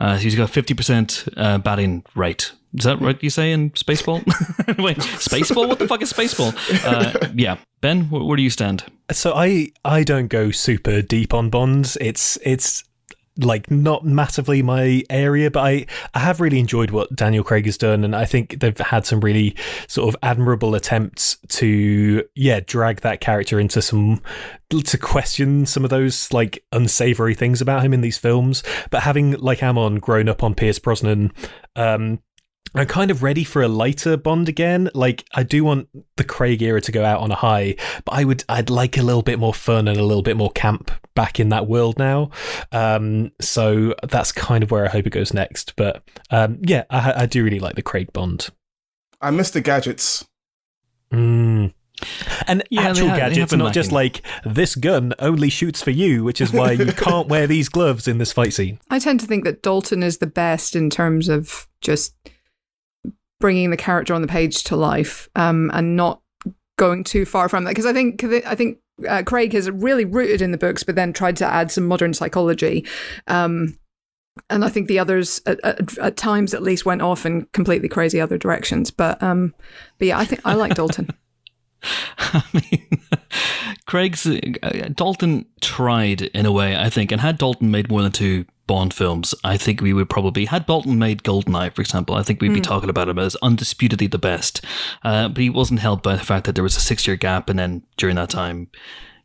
uh, 0.01 0.17
he's 0.17 0.35
got 0.35 0.49
50% 0.49 1.29
uh, 1.37 1.57
batting 1.59 2.03
rate. 2.15 2.53
Is 2.73 2.85
that 2.85 2.99
right? 2.99 3.21
You 3.21 3.29
say 3.29 3.51
in 3.51 3.69
Spaceball? 3.71 4.25
Wait, 4.83 4.97
Spaceball? 4.97 5.67
What 5.67 5.77
the 5.77 5.87
fuck 5.87 6.01
is 6.01 6.11
Spaceball? 6.11 6.55
Uh, 6.85 7.29
yeah, 7.35 7.57
Ben, 7.81 8.05
where, 8.05 8.23
where 8.23 8.37
do 8.37 8.43
you 8.43 8.49
stand? 8.49 8.85
So 9.11 9.33
I 9.35 9.71
I 9.83 10.03
don't 10.03 10.27
go 10.27 10.51
super 10.51 11.01
deep 11.01 11.33
on 11.33 11.49
Bonds. 11.49 11.97
It's 12.01 12.37
it's 12.43 12.83
like 13.38 13.72
not 13.72 14.06
massively 14.06 14.62
my 14.62 15.04
area, 15.10 15.50
but 15.50 15.62
I, 15.62 15.86
I 16.13 16.20
have 16.20 16.41
really 16.41 16.60
enjoyed 16.60 16.91
what 16.91 17.15
Daniel 17.15 17.44
Craig 17.44 17.65
has 17.65 17.78
done, 17.78 18.04
and 18.04 18.15
I 18.15 18.26
think 18.26 18.60
they've 18.60 18.78
had 18.78 19.06
some 19.06 19.22
really 19.22 19.56
sort 19.88 20.13
of 20.13 20.20
admirable 20.24 20.76
attempts 20.76 21.38
to 21.50 22.24
yeah 22.36 22.60
drag 22.65 23.02
that 23.02 23.22
character 23.22 23.60
into 23.60 23.82
some 23.82 24.22
to 24.70 24.98
question 24.98 25.65
some 25.65 25.84
of 25.84 25.89
those 25.89 26.32
like 26.32 26.63
unsavory 26.72 27.36
things 27.36 27.62
about 27.62 27.84
him 27.84 27.94
in 27.94 28.02
these 28.02 28.17
films. 28.17 28.63
But 28.89 29.04
having 29.04 29.34
like 29.34 29.63
Amon 29.63 30.00
grown 30.00 30.30
up 30.30 30.44
on 30.44 30.56
Pierce 30.56 30.80
Brosnan, 30.80 31.32
um, 31.76 32.20
I'm 32.73 32.88
kind 32.88 33.12
of 33.12 33.21
ready 33.21 33.43
for 33.43 33.62
a 33.62 33.67
lighter 33.67 34.15
Bond 34.15 34.47
again. 34.47 34.89
Like 34.93 35.25
I 35.34 35.43
do 35.43 35.63
want 35.63 35.89
the 36.15 36.23
Craig 36.23 36.62
era 36.62 36.79
to 36.81 36.91
go 36.91 37.03
out 37.03 37.19
on 37.19 37.31
a 37.31 37.36
high, 37.36 37.75
but 38.05 38.13
I 38.13 38.23
would 38.23 38.43
I'd 38.47 38.69
like 38.69 38.97
a 38.97 39.03
little 39.03 39.21
bit 39.21 39.39
more 39.39 39.53
fun 39.53 39.88
and 39.88 39.97
a 39.97 40.03
little 40.03 40.23
bit 40.23 40.38
more 40.38 40.51
camp 40.51 40.91
back 41.13 41.39
in 41.39 41.49
that 41.49 41.67
world 41.67 41.99
now. 41.99 42.29
Um, 42.71 43.31
so 43.41 43.93
that's 44.10 44.31
kind 44.31 44.63
of 44.63 44.71
where 44.71 44.86
I 44.86 44.89
hope 44.89 45.05
it 45.05 45.12
goes 45.12 45.34
next. 45.34 45.75
But 45.75 46.03
um, 46.29 46.60
yeah, 46.62 46.84
I, 46.89 47.23
I, 47.23 47.25
do 47.25 47.43
really 47.43 47.60
like 47.60 47.75
the 47.75 47.81
Craig 47.81 48.13
Bond. 48.13 48.49
I 49.19 49.31
miss 49.31 49.51
the 49.51 49.62
gadgets. 49.62 50.25
Mm. 51.12 51.73
And 52.47 52.63
yeah, 52.69 52.81
actual 52.81 53.10
have, 53.10 53.17
gadgets, 53.17 53.53
not 53.53 53.73
just 53.73 53.91
like 53.91 54.21
this 54.43 54.75
gun 54.75 55.13
only 55.19 55.49
shoots 55.49 55.81
for 55.81 55.91
you, 55.91 56.23
which 56.23 56.41
is 56.41 56.51
why 56.51 56.71
you 56.71 56.86
can't 56.93 57.27
wear 57.27 57.45
these 57.45 57.69
gloves 57.69 58.07
in 58.07 58.17
this 58.17 58.31
fight 58.31 58.53
scene. 58.53 58.79
I 58.89 58.99
tend 58.99 59.19
to 59.19 59.27
think 59.27 59.43
that 59.43 59.62
Dalton 59.62 60.01
is 60.01 60.17
the 60.17 60.27
best 60.27 60.75
in 60.75 60.89
terms 60.89 61.29
of 61.29 61.67
just 61.81 62.15
bringing 63.41 63.71
the 63.71 63.77
character 63.77 64.13
on 64.13 64.21
the 64.21 64.27
page 64.27 64.63
to 64.65 64.75
life 64.77 65.27
um, 65.36 65.69
and 65.73 65.97
not 65.97 66.21
going 66.77 67.04
too 67.04 67.25
far 67.25 67.49
from 67.49 67.65
that 67.65 67.71
because 67.71 67.86
I 67.86 67.93
think 67.93 68.23
I 68.23 68.56
think 68.56 68.77
uh, 69.08 69.23
Craig 69.23 69.54
has 69.54 69.69
really 69.69 70.06
rooted 70.06 70.41
in 70.41 70.51
the 70.51 70.58
books, 70.58 70.84
but 70.84 70.95
then 70.95 71.13
tried 71.13 71.38
to 71.38 71.45
add 71.45 71.71
some 71.71 71.86
modern 71.86 72.13
psychology. 72.13 72.86
Um, 73.27 73.77
and 74.49 74.63
I 74.63 74.69
think 74.69 74.88
the 74.88 74.99
others, 74.99 75.41
at, 75.45 75.60
at, 75.63 75.97
at, 75.97 76.17
times 76.17 76.54
at 76.54 76.63
least, 76.63 76.86
went 76.86 77.01
off 77.01 77.25
in 77.25 77.47
completely 77.54 77.89
crazy 77.89 78.21
other 78.21 78.38
directions. 78.38 78.89
But 78.89 79.21
um, 79.21 79.54
but 79.97 80.08
yeah, 80.08 80.17
I 80.17 80.25
think 80.25 80.41
I 80.45 80.54
like 80.54 80.75
Dalton. 80.75 81.10
I 82.17 82.43
mean, 82.54 82.88
Craig's 83.86 84.25
uh, 84.25 84.89
Dalton 84.93 85.45
tried 85.60 86.21
in 86.21 86.45
a 86.45 86.51
way, 86.51 86.77
I 86.77 86.89
think, 86.89 87.12
and 87.12 87.19
had 87.19 87.38
Dalton 87.38 87.71
made 87.71 87.89
more 87.89 88.01
than 88.01 88.12
two 88.12 88.45
Bond 88.71 88.93
films, 88.93 89.36
I 89.43 89.57
think 89.57 89.81
we 89.81 89.91
would 89.91 90.10
probably 90.10 90.45
had 90.45 90.65
Dalton 90.65 90.97
made 90.97 91.23
Goldeneye, 91.23 91.75
for 91.75 91.81
example. 91.81 92.15
I 92.15 92.23
think 92.23 92.39
we'd 92.39 92.53
be 92.53 92.62
mm. 92.62 92.63
talking 92.63 92.89
about 92.89 93.10
him 93.10 93.19
as 93.19 93.36
undisputedly 93.41 94.07
the 94.07 94.17
best. 94.17 94.63
Uh, 95.03 95.27
but 95.27 95.41
he 95.41 95.49
wasn't 95.49 95.81
helped 95.81 96.03
by 96.03 96.15
the 96.15 96.23
fact 96.23 96.45
that 96.45 96.55
there 96.55 96.63
was 96.63 96.77
a 96.77 96.79
six 96.79 97.05
year 97.05 97.17
gap, 97.17 97.49
and 97.49 97.60
then 97.60 97.81
during 97.97 98.15
that 98.15 98.29
time, 98.29 98.69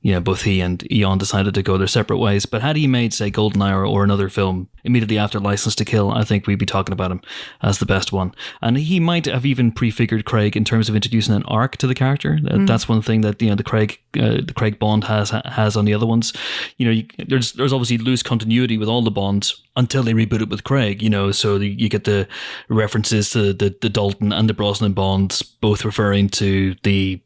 you 0.06 0.12
know, 0.12 0.20
both 0.20 0.42
he 0.42 0.60
and 0.60 0.86
Eon 0.92 1.18
decided 1.18 1.52
to 1.54 1.64
go 1.64 1.76
their 1.76 1.88
separate 1.88 2.18
ways. 2.18 2.46
But 2.46 2.62
had 2.62 2.76
he 2.76 2.86
made, 2.86 3.12
say, 3.12 3.28
Goldeneye 3.28 3.72
or, 3.72 3.84
or 3.84 4.04
another 4.04 4.28
film 4.28 4.68
immediately 4.84 5.18
after 5.18 5.40
License 5.40 5.74
to 5.74 5.84
Kill, 5.84 6.12
I 6.12 6.22
think 6.22 6.46
we'd 6.46 6.60
be 6.60 6.64
talking 6.64 6.92
about 6.92 7.10
him 7.10 7.20
as 7.60 7.80
the 7.80 7.86
best 7.86 8.12
one. 8.12 8.32
And 8.62 8.78
he 8.78 9.00
might 9.00 9.26
have 9.26 9.44
even 9.44 9.72
prefigured 9.72 10.24
Craig 10.24 10.56
in 10.56 10.64
terms 10.64 10.88
of 10.88 10.94
introducing 10.94 11.34
an 11.34 11.42
arc 11.46 11.76
to 11.78 11.88
the 11.88 11.94
character. 11.94 12.38
Mm. 12.40 12.68
That's 12.68 12.88
one 12.88 13.02
thing 13.02 13.22
that 13.22 13.42
you 13.42 13.48
know 13.48 13.56
the 13.56 13.64
Craig 13.64 13.98
uh, 14.16 14.42
the 14.46 14.54
Craig 14.54 14.78
Bond 14.78 15.02
has 15.04 15.30
has 15.30 15.76
on 15.76 15.86
the 15.86 15.94
other 15.94 16.06
ones. 16.06 16.32
You 16.76 16.86
know, 16.86 16.92
you, 16.92 17.08
there's 17.26 17.54
there's 17.54 17.72
obviously 17.72 17.98
loose 17.98 18.22
continuity 18.22 18.78
with 18.78 18.88
all 18.88 19.02
the 19.02 19.10
Bonds 19.10 19.60
until 19.74 20.04
they 20.04 20.12
reboot 20.12 20.40
it 20.40 20.48
with 20.48 20.62
Craig. 20.62 21.02
You 21.02 21.10
know, 21.10 21.32
so 21.32 21.58
the, 21.58 21.66
you 21.66 21.88
get 21.88 22.04
the 22.04 22.28
references 22.68 23.30
to 23.30 23.52
the 23.52 23.76
the 23.82 23.88
Dalton 23.88 24.32
and 24.32 24.48
the 24.48 24.54
Brosnan 24.54 24.92
Bonds, 24.92 25.42
both 25.42 25.84
referring 25.84 26.28
to 26.28 26.76
the 26.84 27.20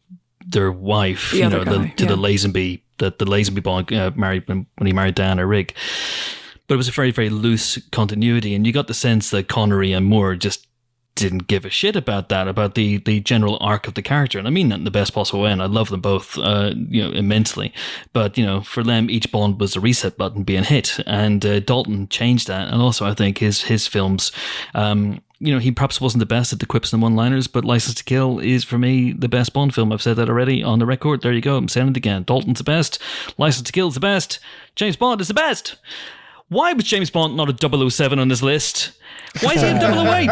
their 0.50 0.72
wife, 0.72 1.30
the 1.30 1.38
you 1.38 1.48
know, 1.48 1.64
guy, 1.64 1.72
the, 1.72 1.88
to 1.96 2.04
yeah. 2.04 2.10
the 2.10 2.16
Lazenby, 2.16 2.82
the, 2.98 3.14
the 3.18 3.24
Lazenby 3.24 3.62
bond 3.62 3.92
uh, 3.92 4.10
married 4.14 4.46
when, 4.48 4.66
when 4.76 4.86
he 4.86 4.92
married 4.92 5.14
Diana 5.14 5.46
Rigg. 5.46 5.74
But 6.66 6.74
it 6.74 6.76
was 6.76 6.88
a 6.88 6.92
very, 6.92 7.10
very 7.10 7.30
loose 7.30 7.78
continuity, 7.90 8.54
and 8.54 8.66
you 8.66 8.72
got 8.72 8.86
the 8.86 8.94
sense 8.94 9.30
that 9.30 9.48
Connery 9.48 9.92
and 9.92 10.06
Moore 10.06 10.36
just 10.36 10.66
didn't 11.16 11.48
give 11.48 11.64
a 11.64 11.70
shit 11.70 11.96
about 11.96 12.28
that, 12.30 12.48
about 12.48 12.74
the 12.74 12.98
the 12.98 13.20
general 13.20 13.58
arc 13.60 13.86
of 13.86 13.94
the 13.94 14.02
character. 14.02 14.38
And 14.38 14.46
I 14.46 14.50
mean 14.50 14.70
that 14.70 14.78
in 14.78 14.84
the 14.84 14.90
best 14.90 15.12
possible 15.12 15.42
way. 15.42 15.52
And 15.52 15.62
I 15.62 15.66
love 15.66 15.90
them 15.90 16.00
both, 16.00 16.38
uh, 16.38 16.72
you 16.74 17.02
know, 17.02 17.10
immensely. 17.10 17.74
But 18.12 18.38
you 18.38 18.46
know, 18.46 18.62
for 18.62 18.82
them, 18.82 19.10
each 19.10 19.30
Bond 19.30 19.60
was 19.60 19.76
a 19.76 19.80
reset 19.80 20.16
button 20.16 20.44
being 20.44 20.64
hit, 20.64 20.98
and 21.06 21.44
uh, 21.44 21.60
Dalton 21.60 22.08
changed 22.08 22.46
that. 22.46 22.72
And 22.72 22.80
also, 22.80 23.04
I 23.04 23.14
think 23.14 23.38
his 23.38 23.62
his 23.62 23.86
films. 23.86 24.32
Um, 24.74 25.20
you 25.40 25.52
know, 25.52 25.58
he 25.58 25.72
perhaps 25.72 26.00
wasn't 26.00 26.20
the 26.20 26.26
best 26.26 26.52
at 26.52 26.58
the 26.58 26.66
quips 26.66 26.92
and 26.92 27.02
one 27.02 27.16
liners, 27.16 27.46
but 27.46 27.64
License 27.64 27.94
to 27.96 28.04
Kill 28.04 28.38
is 28.38 28.62
for 28.62 28.78
me 28.78 29.12
the 29.12 29.28
best 29.28 29.54
Bond 29.54 29.74
film. 29.74 29.90
I've 29.90 30.02
said 30.02 30.16
that 30.16 30.28
already 30.28 30.62
on 30.62 30.78
the 30.78 30.86
record. 30.86 31.22
There 31.22 31.32
you 31.32 31.40
go. 31.40 31.56
I'm 31.56 31.68
saying 31.68 31.88
it 31.88 31.96
again. 31.96 32.24
Dalton's 32.24 32.58
the 32.58 32.64
best. 32.64 33.00
License 33.38 33.66
to 33.66 33.72
Kill 33.72 33.88
is 33.88 33.94
the 33.94 34.00
best. 34.00 34.38
James 34.76 34.96
Bond 34.96 35.20
is 35.20 35.28
the 35.28 35.34
best. 35.34 35.76
Why 36.48 36.74
was 36.74 36.84
James 36.84 37.10
Bond 37.10 37.36
not 37.36 37.48
a 37.48 37.90
007 37.90 38.18
on 38.18 38.28
this 38.28 38.42
list? 38.42 38.92
Why 39.40 39.54
is 39.54 39.62
he 39.62 39.68
a 39.68 39.78
008? 40.10 40.30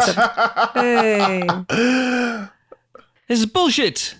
hey. 0.75 2.47
This 3.27 3.39
is 3.39 3.45
bullshit. 3.47 4.15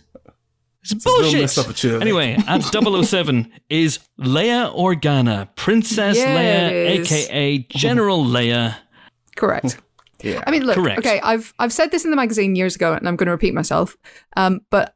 It's, 0.82 0.94
bullshit. 1.04 2.02
Anyway, 2.02 2.38
at 2.48 2.62
007 2.64 3.52
is 3.70 4.00
Leia 4.20 4.74
Organa, 4.76 5.54
Princess 5.56 6.18
yeah, 6.18 6.70
Leia, 6.70 7.00
aka 7.02 7.58
General 7.70 8.24
Leia. 8.24 8.78
Correct. 9.36 9.78
Yeah. 10.22 10.44
I 10.46 10.52
mean, 10.52 10.64
look. 10.64 10.76
Correct. 10.76 11.00
Okay, 11.00 11.20
I've 11.22 11.54
I've 11.60 11.74
said 11.74 11.92
this 11.92 12.04
in 12.04 12.12
the 12.12 12.18
magazine 12.18 12.56
years 12.56 12.76
ago, 12.76 12.94
and 12.94 13.08
I'm 13.08 13.16
going 13.16 13.28
to 13.28 13.32
repeat 13.32 13.54
myself. 13.54 13.98
Um, 14.36 14.62
but 14.70 14.96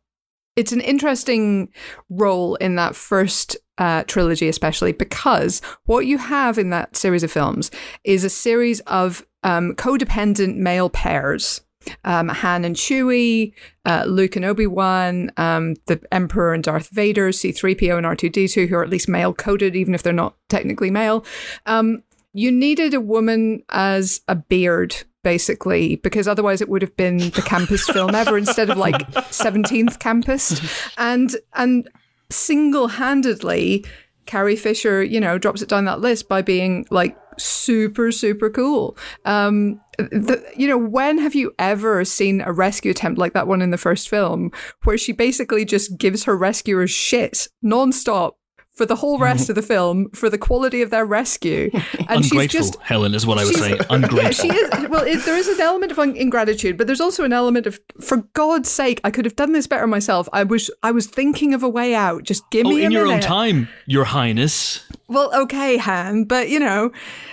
it's 0.56 0.72
an 0.72 0.82
interesting 0.82 1.70
role 2.10 2.56
in 2.56 2.76
that 2.76 2.96
first 2.96 3.58
uh, 3.78 4.04
trilogy, 4.04 4.48
especially 4.48 4.92
because 4.92 5.62
what 5.86 6.06
you 6.06 6.18
have 6.18 6.58
in 6.58 6.70
that 6.70 6.96
series 6.96 7.24
of 7.24 7.32
films 7.32 7.72
is 8.04 8.24
a 8.24 8.30
series 8.30 8.80
of 8.82 9.26
um, 9.44 9.74
codependent 9.76 10.58
male 10.58 10.90
pairs. 10.90 11.62
Um, 12.06 12.30
Han 12.30 12.64
and 12.64 12.78
Chewie, 12.78 13.52
uh, 13.84 14.06
Luke 14.08 14.38
and 14.38 14.46
Obi 14.46 14.66
Wan, 14.66 15.32
um, 15.36 15.76
the 15.88 16.00
Emperor 16.14 16.54
and 16.54 16.64
Darth 16.64 16.88
Vader, 16.90 17.30
C3PO 17.32 17.98
and 17.98 18.06
R2D2, 18.06 18.70
who 18.70 18.76
are 18.76 18.84
at 18.84 18.90
least 18.90 19.10
male 19.10 19.34
coded, 19.34 19.76
even 19.76 19.94
if 19.94 20.02
they're 20.02 20.14
not 20.14 20.38
technically 20.48 20.90
male. 20.90 21.26
Um, 21.66 22.04
you 22.32 22.54
needed 22.54 22.94
a 22.94 23.02
woman 23.02 23.64
as 23.70 24.22
a 24.30 24.36
beard 24.36 25.04
basically, 25.24 25.96
because 25.98 26.28
otherwise 26.28 26.62
it 26.62 26.70
would 26.70 26.82
have 26.82 26.96
been 26.96 27.18
the 27.18 27.44
campus 27.46 27.88
film 27.90 28.14
ever 28.16 28.38
instead 28.38 28.70
of 28.70 28.78
like 28.78 28.96
17th 29.14 30.00
campus. 30.00 30.62
And 30.98 31.36
and 31.56 31.90
single-handedly, 32.30 33.86
Carrie 34.26 34.56
Fisher, 34.56 35.04
you 35.04 35.20
know, 35.20 35.38
drops 35.38 35.62
it 35.62 35.70
down 35.70 35.86
that 35.86 36.02
list 36.02 36.28
by 36.28 36.42
being 36.42 36.86
like 36.90 37.18
super, 37.38 38.12
super 38.12 38.50
cool. 38.50 38.98
Um, 39.26 39.80
the, 39.98 40.44
you 40.56 40.68
know, 40.68 40.78
when 40.78 41.18
have 41.20 41.36
you 41.36 41.54
ever 41.60 42.04
seen 42.06 42.42
a 42.42 42.52
rescue 42.52 42.92
attempt 42.92 43.20
like 43.20 43.34
that 43.34 43.48
one 43.48 43.62
in 43.62 43.72
the 43.72 43.78
first 43.78 44.10
film, 44.10 44.52
where 44.84 44.98
she 44.98 45.12
basically 45.12 45.66
just 45.66 45.98
gives 45.98 46.24
her 46.24 46.38
rescuers 46.38 46.92
shit 46.92 47.48
nonstop 47.64 48.34
for 48.74 48.86
the 48.86 48.96
whole 48.96 49.20
rest 49.20 49.50
of 49.50 49.56
the 49.56 49.62
film 49.62 50.10
for 50.12 50.30
the 50.30 50.38
quality 50.38 50.82
of 50.82 50.90
their 50.90 51.06
rescue. 51.06 51.70
And 52.10 52.24
Ungrateful, 52.24 52.42
she's 52.42 52.72
just, 52.72 52.82
Helen, 52.82 53.16
is 53.16 53.26
what 53.26 53.38
I 53.38 53.46
would 53.46 53.56
say. 53.56 53.78
Ungrateful. 53.90 54.48
Yeah, 54.48 54.54
she 54.54 54.58
is. 54.58 54.90
Well, 54.90 55.06
it, 55.06 55.24
there 55.26 55.38
is 55.38 55.48
an 55.48 55.62
element 55.62 55.92
of 55.92 56.00
ingratitude, 56.00 56.78
but 56.78 56.86
there's 56.86 57.00
also 57.00 57.24
an 57.24 57.32
element 57.32 57.66
of, 57.66 57.80
for 58.02 58.18
God's 58.34 58.70
sake, 58.70 59.00
I 59.04 59.12
could 59.12 59.26
have 59.26 59.36
done 59.36 59.54
this 59.54 59.68
better 59.68 59.88
myself. 59.88 60.28
I 60.34 60.44
was, 60.44 60.70
I 60.84 60.92
was 60.92 61.08
thinking 61.08 61.54
of 61.54 61.64
a 61.64 61.70
way 61.70 61.96
out. 61.96 62.24
Just 62.24 62.50
give 62.50 62.66
oh, 62.66 62.70
me 62.72 62.84
in 62.84 62.92
your 62.92 63.06
minute. 63.06 63.16
own 63.16 63.22
time, 63.22 63.70
Your 63.86 64.04
Highness. 64.04 64.86
well, 65.08 65.34
okay, 65.44 65.78
Han, 65.78 66.26
but 66.26 66.50
you 66.50 66.60
know, 66.60 66.92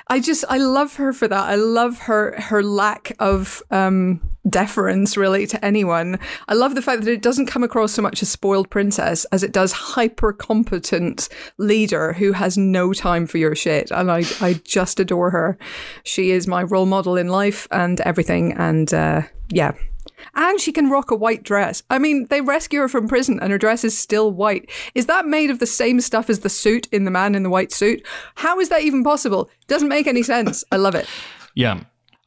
I 0.09 0.21
just 0.21 0.45
I 0.49 0.59
love 0.59 0.97
her 0.97 1.13
for 1.13 1.27
that. 1.27 1.49
I 1.49 1.57
love 1.57 2.01
her 2.01 2.41
her 2.41 2.63
lack 2.63 3.13
of 3.19 3.63
um, 3.71 4.21
deference 4.51 5.17
really 5.17 5.47
to 5.47 5.65
anyone. 5.65 6.19
I 6.49 6.55
love 6.55 6.75
the 6.75 6.83
fact 6.83 7.05
that 7.05 7.13
it 7.13 7.23
doesn't 7.23 7.47
come 7.47 7.63
across 7.63 7.93
so 7.93 8.03
much 8.03 8.23
as 8.23 8.29
spoiled 8.29 8.71
princess 8.71 9.25
as 9.27 9.43
it 9.43 9.53
does 9.53 9.73
hyper 9.73 10.33
competent 10.33 11.29
leader 11.59 12.13
who 12.15 12.33
has 12.33 12.59
no 12.59 12.93
time 12.93 13.27
for 13.27 13.39
your 13.39 13.55
shit. 13.55 13.91
And 13.91 14.11
I 14.11 14.23
I 14.41 14.61
just 14.65 15.01
adore 15.01 15.31
her. 15.31 15.59
She 16.05 16.31
is 16.31 16.47
my 16.47 16.63
role 16.63 16.87
model 16.87 17.17
in 17.17 17.29
life 17.29 17.67
and 17.71 18.01
everything. 18.03 18.53
And 18.53 18.93
uh, 18.93 19.23
yeah, 19.49 19.73
and 20.35 20.61
she 20.61 20.73
can 20.73 20.91
rock 20.91 21.11
a 21.11 21.17
white 21.17 21.43
dress. 21.43 21.83
I 21.91 21.99
mean, 21.99 22.27
they 22.27 22.41
rescue 22.41 22.81
her 22.81 22.89
from 22.89 23.09
prison 23.09 23.39
and 23.41 23.53
her 23.53 23.59
dress 23.59 23.85
is 23.85 23.97
still 23.97 24.31
white. 24.31 24.71
Is 24.95 25.07
that 25.07 25.27
made 25.27 25.51
of 25.51 25.59
the 25.59 25.67
same 25.67 26.01
stuff 26.01 26.31
as 26.31 26.41
the 26.41 26.49
suit 26.49 26.87
in 26.93 27.05
the 27.05 27.11
man 27.11 27.35
in 27.35 27.43
the 27.43 27.51
white 27.51 27.73
suit? 27.73 28.07
How 28.37 28.61
is 28.61 28.69
that 28.69 28.83
even 28.83 29.03
possible? 29.05 29.51
Doesn't 29.67 29.89
make 29.89 30.07
any 30.07 30.23
sense. 30.23 30.65
I 30.71 30.77
love 30.77 30.95
it. 30.95 31.09
Yeah. 31.55 31.81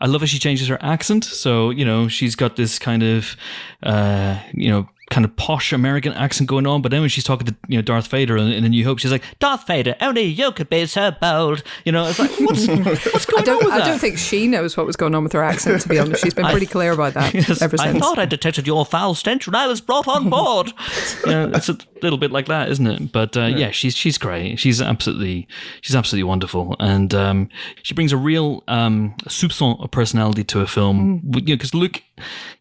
I 0.04 0.08
love 0.08 0.20
how 0.20 0.28
she 0.28 0.38
changes 0.38 0.68
her 0.68 0.78
accent. 0.82 1.24
So, 1.24 1.70
you 1.70 1.86
know, 1.86 2.10
she's 2.10 2.36
got 2.36 2.58
this 2.58 2.78
kind 2.78 3.04
of, 3.04 3.38
uh, 3.84 4.38
you 4.54 4.70
know, 4.70 4.90
kind 5.10 5.26
of 5.26 5.36
posh 5.36 5.72
American 5.72 6.12
accent 6.14 6.50
going 6.50 6.66
on. 6.66 6.82
But 6.82 6.92
then 6.92 7.02
when 7.02 7.10
she's 7.10 7.24
talking 7.24 7.46
to 7.48 7.56
you 7.68 7.78
know 7.78 7.82
Darth 7.82 8.08
Vader 8.08 8.36
in, 8.36 8.52
in 8.52 8.66
A 8.66 8.70
New 8.70 8.84
Hope, 8.84 9.00
she's 9.00 9.12
like, 9.12 9.24
"Darth 9.40 9.68
Vader, 9.68 9.96
only 10.02 10.24
you 10.24 10.52
could 10.52 10.70
be 10.70 10.86
so 10.88 11.12
bold." 11.12 11.64
You 11.86 11.92
know, 11.92 12.06
it's 12.08 12.20
like, 12.20 12.32
what's 12.40 12.68
what's 13.14 13.26
going 13.26 13.44
I 13.44 13.46
don't, 13.46 13.60
on 13.62 13.66
with 13.66 13.74
I 13.74 13.80
that? 13.80 13.88
don't 13.88 14.00
think 14.00 14.18
she 14.18 14.48
knows 14.48 14.76
what 14.76 14.86
was 14.86 14.96
going 14.96 15.14
on 15.16 15.24
with 15.24 15.32
her 15.34 15.44
accent. 15.44 15.82
To 15.82 15.90
be 15.90 16.00
honest, 16.00 16.22
she's 16.24 16.34
been 16.34 16.46
pretty 16.52 16.66
clear 16.66 16.92
about 16.92 17.14
that 17.14 17.34
Yes, 17.34 17.62
ever 17.62 17.78
I 17.80 17.98
thought 17.98 18.18
I 18.20 18.26
detected 18.26 18.68
your 18.68 18.86
foul 18.86 19.14
stench 19.16 19.48
when 19.48 19.56
I 19.56 19.68
was 19.68 19.82
brought 19.82 20.08
on 20.08 20.30
board. 20.30 20.74
yeah, 21.26 21.50
it's 21.54 21.70
a 21.70 21.78
little 22.04 22.20
bit 22.20 22.32
like 22.32 22.46
that, 22.48 22.70
isn't 22.70 22.86
it? 22.88 23.12
But 23.12 23.36
uh, 23.36 23.46
yeah. 23.46 23.72
she's 23.72 23.96
she's 23.96 24.18
great. 24.18 24.60
She's 24.60 24.82
absolutely 24.82 25.48
she's 25.82 25.96
absolutely 25.96 26.24
wonderful, 26.24 26.76
and 26.80 27.14
um, 27.14 27.50
she 27.82 27.94
brings 27.94 28.12
a 28.12 28.18
real 28.18 28.64
um, 28.68 29.16
soupçon 29.28 29.84
of 29.84 29.92
personality 29.92 30.44
to 30.46 30.62
a 30.62 30.68
film. 30.68 31.22
Mm. 31.22 31.36
You 31.48 31.56
know, 31.56 31.58
because 31.58 31.74
Luke, 31.74 32.04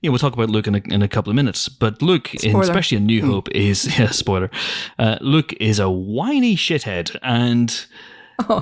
you 0.01 0.09
know, 0.09 0.13
we'll 0.13 0.19
talk 0.19 0.33
about 0.33 0.51
Luke 0.51 0.67
in 0.67 0.75
a, 0.77 0.83
in 0.91 1.03
a 1.03 1.09
couple 1.09 1.31
of 1.31 1.37
minutes, 1.37 1.69
but 1.69 2.01
Luke, 2.03 2.35
in, 2.45 2.57
especially 2.57 2.97
in 2.97 3.03
Mm. 3.03 3.07
New 3.07 3.27
Hope, 3.27 3.51
is 3.51 3.99
yeah, 3.99 4.11
spoiler. 4.11 4.51
Uh, 4.99 5.19
Luke 5.21 5.53
is 5.61 5.79
a 5.79 5.91
whiny 5.91 6.57
shithead, 6.57 7.17
and. 7.23 7.87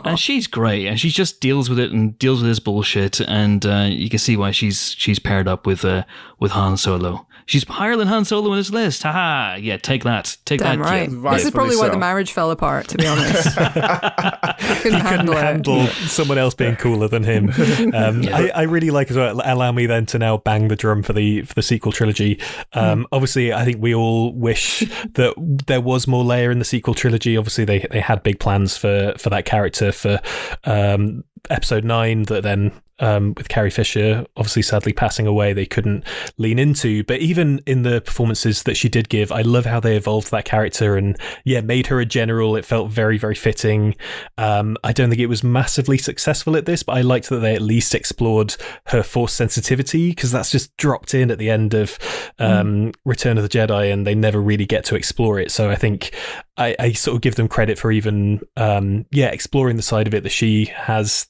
And 0.05 0.19
she's 0.19 0.47
great, 0.47 0.87
and 0.87 1.01
she 1.01 1.09
just 1.09 1.41
deals 1.41 1.71
with 1.71 1.79
it 1.79 1.91
and 1.91 2.19
deals 2.19 2.43
with 2.43 2.51
this 2.51 2.59
bullshit, 2.59 3.19
and 3.21 3.65
uh, 3.65 3.87
you 3.89 4.11
can 4.11 4.19
see 4.19 4.37
why 4.37 4.51
she's 4.51 4.95
she's 4.99 5.19
paired 5.19 5.49
up 5.49 5.65
with 5.65 5.85
uh, 5.87 6.05
with 6.39 6.53
Han 6.53 6.77
Solo. 6.77 7.27
She's 7.51 7.67
higher 7.67 7.97
than 7.97 8.07
Han 8.07 8.25
Solo 8.25 8.53
in 8.53 8.59
this 8.59 8.71
list. 8.71 9.03
Haha! 9.03 9.57
Yeah, 9.57 9.77
take 9.77 10.05
that, 10.05 10.37
take 10.45 10.61
Damn 10.61 10.79
that. 10.79 10.85
right. 10.85 11.09
kid. 11.09 11.21
This 11.21 11.47
is 11.47 11.51
probably 11.51 11.75
why 11.75 11.87
so. 11.87 11.91
the 11.95 11.99
marriage 11.99 12.31
fell 12.31 12.53
apart. 12.53 12.87
To 12.91 12.97
be 12.97 13.09
honest, 13.09 13.57
couldn't 13.57 14.83
couldn't 14.83 15.01
handle 15.01 15.37
it. 15.37 15.43
handle 15.43 15.87
someone 15.89 16.39
else 16.39 16.55
being 16.55 16.77
cooler 16.77 17.09
than 17.09 17.25
him. 17.25 17.51
Um, 17.93 18.23
I, 18.29 18.51
I 18.55 18.63
really 18.63 18.91
like 18.91 19.11
as 19.11 19.17
well. 19.17 19.41
Allow 19.45 19.73
me 19.73 19.87
then 19.87 20.07
to 20.07 20.19
now 20.19 20.37
bang 20.37 20.69
the 20.69 20.77
drum 20.77 21.03
for 21.03 21.13
the 21.13 21.43
for 21.43 21.55
the 21.55 21.63
sequel 21.63 21.91
trilogy. 21.91 22.41
Um, 22.73 23.07
Obviously, 23.11 23.53
I 23.53 23.65
think 23.65 23.83
we 23.83 23.95
all 23.95 24.33
wish 24.33 24.81
that 25.15 25.35
there 25.67 25.81
was 25.81 26.07
more 26.07 26.23
Leia 26.23 26.53
in 26.53 26.61
the 26.61 26.65
sequel 26.65 26.95
trilogy. 26.95 27.37
Obviously, 27.37 27.65
they 27.65 27.81
they 27.91 28.01
had 28.01 28.23
big 28.23 28.39
plans 28.39 28.77
for 28.77 29.15
for 29.19 29.29
that 29.31 29.45
character 29.45 29.91
for 29.91 30.21
um, 30.65 31.25
episode 31.49 31.85
nine. 31.85 32.25
That 32.25 32.45
then 32.45 32.73
um, 33.01 33.35
with 33.37 33.49
Carrie 33.49 33.71
Fisher 33.71 34.27
obviously 34.37 34.63
sadly 34.63 34.93
passing 34.93 35.27
away, 35.27 35.53
they 35.53 35.67
couldn't 35.67 36.05
lean 36.39 36.59
into. 36.59 37.05
But 37.05 37.21
even 37.21 37.61
in 37.67 37.83
the 37.83 38.01
performances 38.01 38.63
that 38.65 38.77
she 38.77 38.89
did 38.89 39.09
give, 39.09 39.33
I 39.33 39.43
love 39.43 39.67
how 39.67 39.81
they 39.81 39.97
evolved 39.97 40.31
that 40.31 40.45
character 40.45 40.97
and 40.97 41.19
yeah, 41.45 41.61
made 41.61 41.89
her 41.89 42.01
a 42.01 42.07
general. 42.07 42.57
It 42.57 42.65
felt 42.65 42.91
very, 42.91 43.19
very 43.19 43.35
fitting. 43.35 43.95
Um, 44.39 44.77
I 44.85 44.93
don't 44.93 45.09
think 45.09 45.21
it 45.21 45.27
was 45.27 45.45
massively 45.45 45.99
successful 45.99 46.57
at 46.57 46.67
this, 46.67 46.83
but 46.83 46.97
I 46.97 47.03
liked 47.03 47.29
that 47.31 47.41
they 47.41 47.55
at 47.55 47.63
least 47.63 47.95
explored 47.95 48.57
her 48.87 49.03
force 49.03 49.33
sensitivity 49.33 50.11
because 50.11 50.33
that's 50.33 50.51
just 50.51 50.77
dropped 50.77 51.15
in 51.15 51.31
at 51.31 51.39
the 51.39 51.51
end 51.51 51.75
of 51.75 51.99
um, 52.39 52.93
Return 53.05 53.39
of 53.39 53.43
the 53.43 53.49
Jedi, 53.49 53.93
and 53.93 54.07
they 54.07 54.15
never 54.15 54.41
really 54.41 54.67
get 54.67 54.85
to 54.87 54.95
explore 54.95 55.39
it. 55.39 55.51
So 55.51 55.71
I 55.71 55.77
think 55.77 56.15
I, 56.57 56.77
I 56.79 56.93
sort 56.93 57.17
of 57.17 57.23
give 57.23 57.37
them 57.37 57.49
credit 57.49 57.79
for 57.79 57.91
even 57.91 58.41
um, 58.57 59.07
yeah 59.11 59.29
exploring 59.29 59.77
the 59.77 59.83
side 59.83 60.07
of 60.07 60.15
it 60.15 60.23
that 60.23 60.31
she 60.31 60.67
has 60.67 61.27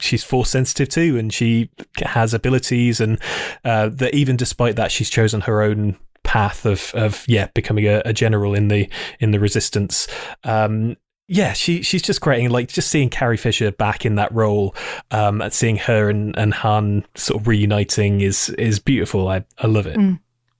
she's 0.00 0.24
force 0.24 0.50
sensitive 0.50 0.88
too 0.88 1.16
and 1.16 1.32
she 1.32 1.70
has 1.98 2.34
abilities 2.34 3.00
and 3.00 3.18
uh, 3.64 3.88
that 3.88 4.14
even 4.14 4.36
despite 4.36 4.76
that 4.76 4.92
she's 4.92 5.10
chosen 5.10 5.40
her 5.42 5.62
own 5.62 5.96
path 6.22 6.66
of 6.66 6.92
of 6.94 7.24
yeah 7.28 7.46
becoming 7.54 7.86
a, 7.86 8.02
a 8.04 8.12
general 8.12 8.54
in 8.54 8.68
the 8.68 8.88
in 9.20 9.30
the 9.30 9.40
resistance 9.40 10.08
um 10.44 10.96
yeah, 11.28 11.54
she 11.54 11.82
she's 11.82 12.02
just 12.02 12.20
great. 12.20 12.42
And 12.42 12.52
like 12.52 12.68
just 12.68 12.88
seeing 12.88 13.08
Carrie 13.08 13.36
Fisher 13.36 13.72
back 13.72 14.06
in 14.06 14.14
that 14.14 14.32
role, 14.32 14.74
um, 15.10 15.42
and 15.42 15.52
seeing 15.52 15.76
her 15.76 16.08
and, 16.08 16.36
and 16.38 16.54
Han 16.54 17.04
sort 17.16 17.40
of 17.40 17.48
reuniting 17.48 18.20
is 18.20 18.50
is 18.50 18.78
beautiful. 18.78 19.28
I, 19.28 19.44
I 19.58 19.66
love 19.66 19.86
it. 19.86 19.98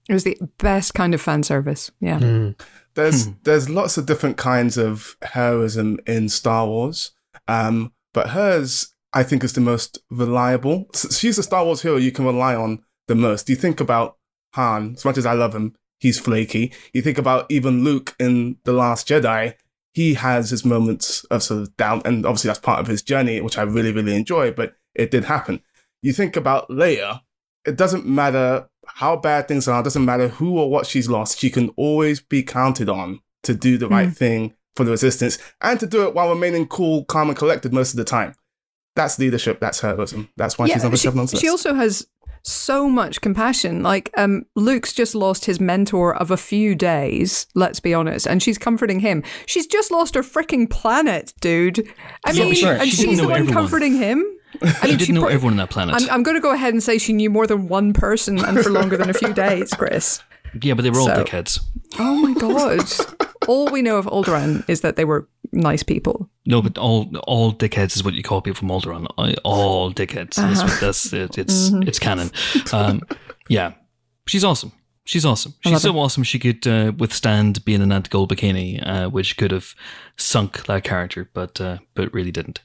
It 0.09 0.13
was 0.13 0.23
the 0.23 0.37
best 0.57 0.93
kind 0.93 1.13
of 1.13 1.21
fan 1.21 1.43
service. 1.43 1.91
Yeah. 1.99 2.19
Mm. 2.19 2.59
There's 2.95 3.27
there's 3.43 3.69
lots 3.69 3.97
of 3.97 4.05
different 4.05 4.37
kinds 4.37 4.77
of 4.77 5.15
heroism 5.21 5.99
in 6.05 6.29
Star 6.29 6.65
Wars, 6.67 7.11
um, 7.47 7.93
but 8.13 8.29
hers 8.29 8.93
I 9.13 9.23
think 9.23 9.43
is 9.43 9.53
the 9.53 9.61
most 9.61 9.99
reliable. 10.09 10.89
She's 10.93 11.37
a 11.37 11.43
Star 11.43 11.63
Wars 11.63 11.81
hero 11.81 11.97
you 11.97 12.11
can 12.11 12.25
rely 12.25 12.55
on 12.55 12.83
the 13.07 13.15
most. 13.15 13.49
You 13.49 13.55
think 13.55 13.79
about 13.79 14.17
Han, 14.53 14.93
as 14.95 15.05
much 15.05 15.17
as 15.17 15.25
I 15.25 15.33
love 15.33 15.55
him, 15.55 15.75
he's 15.99 16.19
flaky. 16.19 16.73
You 16.93 17.01
think 17.01 17.17
about 17.17 17.45
even 17.49 17.83
Luke 17.83 18.15
in 18.19 18.57
the 18.63 18.73
Last 18.73 19.07
Jedi, 19.07 19.53
he 19.93 20.13
has 20.15 20.49
his 20.49 20.65
moments 20.65 21.23
of 21.25 21.41
sort 21.41 21.61
of 21.61 21.77
doubt, 21.77 22.05
and 22.05 22.25
obviously 22.25 22.49
that's 22.49 22.59
part 22.59 22.79
of 22.79 22.87
his 22.87 23.01
journey, 23.01 23.41
which 23.41 23.57
I 23.57 23.63
really 23.63 23.91
really 23.91 24.15
enjoy. 24.15 24.51
But 24.51 24.75
it 24.93 25.11
did 25.11 25.25
happen. 25.25 25.61
You 26.01 26.13
think 26.13 26.35
about 26.35 26.69
Leia, 26.69 27.21
it 27.65 27.75
doesn't 27.75 28.05
matter 28.05 28.69
how 28.85 29.15
bad 29.15 29.47
things 29.47 29.67
are, 29.67 29.81
it 29.81 29.83
doesn't 29.83 30.05
matter 30.05 30.27
who 30.27 30.57
or 30.57 30.69
what 30.69 30.85
she's 30.85 31.09
lost, 31.09 31.39
she 31.39 31.49
can 31.49 31.69
always 31.75 32.19
be 32.21 32.43
counted 32.43 32.89
on 32.89 33.19
to 33.43 33.53
do 33.53 33.77
the 33.77 33.89
right 33.89 34.07
hmm. 34.07 34.13
thing 34.13 34.53
for 34.75 34.83
the 34.83 34.91
resistance 34.91 35.37
and 35.61 35.79
to 35.79 35.87
do 35.87 36.03
it 36.03 36.13
while 36.13 36.29
remaining 36.29 36.67
cool, 36.67 37.03
calm, 37.05 37.29
and 37.29 37.37
collected 37.37 37.73
most 37.73 37.91
of 37.91 37.97
the 37.97 38.03
time. 38.03 38.35
That's 38.97 39.17
leadership, 39.17 39.61
that's 39.61 39.79
heroism. 39.79 40.27
That's 40.35 40.57
why 40.57 40.67
she's 40.67 40.83
number 40.83 40.97
she, 40.97 41.03
seven 41.03 41.19
on 41.21 41.25
the 41.27 41.37
she 41.37 41.47
also 41.47 41.73
has 41.75 42.05
so 42.43 42.89
much 42.89 43.21
compassion. 43.21 43.83
Like, 43.83 44.09
um, 44.17 44.45
Luke's 44.55 44.91
just 44.93 45.15
lost 45.15 45.45
his 45.45 45.59
mentor 45.59 46.15
of 46.15 46.31
a 46.31 46.37
few 46.37 46.75
days, 46.75 47.45
let's 47.55 47.79
be 47.79 47.93
honest, 47.93 48.25
and 48.27 48.41
she's 48.43 48.57
comforting 48.57 48.99
him. 49.01 49.23
She's 49.45 49.67
just 49.67 49.91
lost 49.91 50.15
her 50.15 50.21
freaking 50.23 50.69
planet, 50.69 51.33
dude. 51.41 51.87
I 52.25 52.31
Yeah, 52.31 52.43
mean, 52.45 52.53
she- 52.55 52.65
and 52.65 52.89
she 52.89 52.95
she's 53.07 53.17
the 53.19 53.25
one 53.27 53.33
everyone. 53.35 53.53
comforting 53.53 53.95
him. 53.95 54.25
I 54.61 54.65
mean, 54.65 54.73
She 54.81 54.87
mean, 54.87 54.97
didn't 54.97 55.15
know 55.15 55.21
pro- 55.21 55.29
everyone 55.29 55.53
on 55.53 55.57
that 55.57 55.69
planet. 55.69 55.95
I'm, 56.01 56.09
I'm 56.09 56.23
going 56.23 56.35
to 56.37 56.41
go 56.41 56.51
ahead 56.53 56.73
and 56.73 56.81
say 56.81 56.97
she 56.97 57.11
knew 57.13 57.29
more 57.29 57.45
than 57.47 57.67
one 57.67 57.91
person 57.93 58.39
and 58.43 58.57
for 58.59 58.69
longer 58.71 58.95
than 58.97 59.09
a 59.09 59.13
few 59.13 59.33
days, 59.33 59.71
Chris. 59.73 60.21
yeah, 60.61 60.73
but 60.73 60.81
they 60.83 60.89
were 60.89 60.99
all 60.99 61.07
So- 61.07 61.23
dickheads. 61.23 61.59
Oh 61.99 62.15
my 62.15 62.33
god! 62.33 62.81
All 63.47 63.67
we 63.71 63.81
know 63.81 63.97
of 63.97 64.05
Alderaan 64.05 64.63
is 64.69 64.81
that 64.81 64.95
they 64.95 65.05
were 65.05 65.27
nice 65.51 65.83
people. 65.83 66.29
No, 66.45 66.61
but 66.61 66.77
all 66.77 67.09
all 67.27 67.53
dickheads 67.53 67.95
is 67.95 68.03
what 68.03 68.13
you 68.13 68.23
call 68.23 68.41
people 68.41 68.59
from 68.59 68.69
Alderaan. 68.69 69.07
All 69.43 69.91
dickheads. 69.93 70.35
That's, 70.35 70.59
Uh-huh. 70.59 70.67
what, 70.67 70.79
that's 70.81 71.13
it. 71.13 71.37
It's 71.37 71.69
Mm-hmm. 71.69 71.87
it's 71.87 71.99
canon. 71.99 72.29
Um, 72.73 73.01
yeah, 73.49 73.73
she's 74.27 74.43
awesome. 74.43 74.71
She's 75.05 75.25
awesome. 75.25 75.53
She's 75.63 75.81
so 75.81 75.97
awesome. 75.97 76.23
She 76.23 76.37
could 76.39 76.67
uh, 76.67 76.91
withstand 76.97 77.63
being 77.63 77.81
in 77.81 77.89
that 77.89 78.09
gold 78.09 78.29
bikini, 78.29 78.85
uh, 78.85 79.09
which 79.09 79.37
could 79.37 79.51
have 79.51 79.73
sunk 80.17 80.65
that 80.65 80.83
character, 80.83 81.29
but 81.33 81.61
uh, 81.61 81.77
but 81.95 82.13
really 82.13 82.31
didn't. 82.31 82.59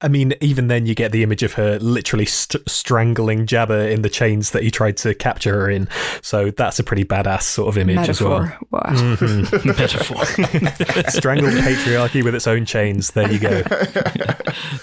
I 0.00 0.08
mean, 0.08 0.34
even 0.40 0.68
then, 0.68 0.86
you 0.86 0.94
get 0.94 1.10
the 1.10 1.22
image 1.24 1.42
of 1.42 1.54
her 1.54 1.78
literally 1.80 2.26
st- 2.26 2.68
strangling 2.68 3.46
Jabba 3.46 3.90
in 3.90 4.02
the 4.02 4.08
chains 4.08 4.52
that 4.52 4.62
he 4.62 4.70
tried 4.70 4.96
to 4.98 5.14
capture 5.14 5.52
her 5.60 5.70
in. 5.70 5.88
So 6.22 6.50
that's 6.50 6.78
a 6.78 6.84
pretty 6.84 7.04
badass 7.04 7.42
sort 7.42 7.68
of 7.68 7.78
image 7.78 7.96
Metaphor. 7.96 8.56
Wow. 8.70 8.80
Mm-hmm. 8.86 9.54
as 9.54 9.64
well. 9.64 9.74
Metaphor. 9.76 10.24
Strangle 11.10 11.50
the 11.50 11.60
patriarchy 11.60 12.22
with 12.22 12.34
its 12.34 12.46
own 12.46 12.64
chains. 12.64 13.10
There 13.10 13.30
you 13.30 13.40
go. 13.40 13.62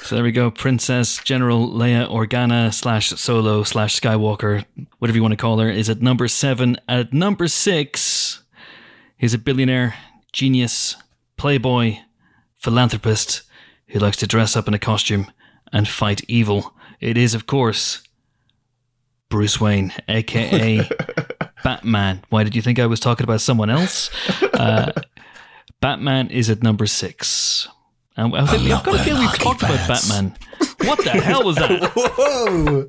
so 0.04 0.16
there 0.16 0.24
we 0.24 0.34
go. 0.34 0.52
Princess 0.52 1.18
General 1.24 1.68
Leia 1.68 2.10
Organa 2.10 2.74
slash 2.74 3.10
Solo 3.10 3.64
slash 3.64 4.00
Skywalker, 4.00 4.66
whatever 5.00 5.16
you 5.16 5.22
want 5.22 5.32
to 5.32 5.38
call 5.38 5.60
her, 5.60 5.70
is 5.70 5.90
at 5.90 6.02
number 6.02 6.28
seven. 6.28 6.78
At 6.90 7.14
number 7.14 7.48
six, 7.48 8.44
he's 9.18 9.34
a 9.34 9.38
billionaire, 9.38 9.96
genius, 10.34 10.98
playboy, 11.38 12.00
philanthropist 12.58 13.44
who 13.88 14.00
likes 14.00 14.18
to 14.18 14.28
dress 14.28 14.56
up 14.56 14.68
in 14.68 14.74
a 14.74 14.80
costume 14.80 15.32
and 15.72 15.88
fight 15.88 16.22
evil. 16.28 16.74
It 17.00 17.18
is, 17.18 17.34
of 17.34 17.46
course, 17.48 18.02
Bruce 19.30 19.60
Wayne, 19.60 19.94
aka 20.08 20.88
Batman. 21.64 22.24
Why 22.30 22.44
did 22.44 22.56
you 22.56 22.62
think 22.62 22.80
I 22.80 22.86
was 22.86 23.00
talking 23.00 23.24
about 23.24 23.42
someone 23.42 23.70
else? 23.70 24.10
Uh, 24.54 24.92
Batman 25.82 26.30
is 26.30 26.50
at 26.50 26.64
number 26.64 26.86
six. 26.86 27.68
And 28.18 28.34
I 28.34 28.46
think, 28.46 28.72
I've 28.72 28.84
got 28.84 28.96
a 28.96 29.04
feeling 29.04 29.22
we've 29.22 29.38
talked 29.38 29.62
about 29.62 29.88
Batman. 29.90 30.36
What 30.86 31.04
the 31.04 31.10
hell 31.10 31.44
was 31.44 31.58
that? 31.58 31.92
Whoa! 31.96 32.88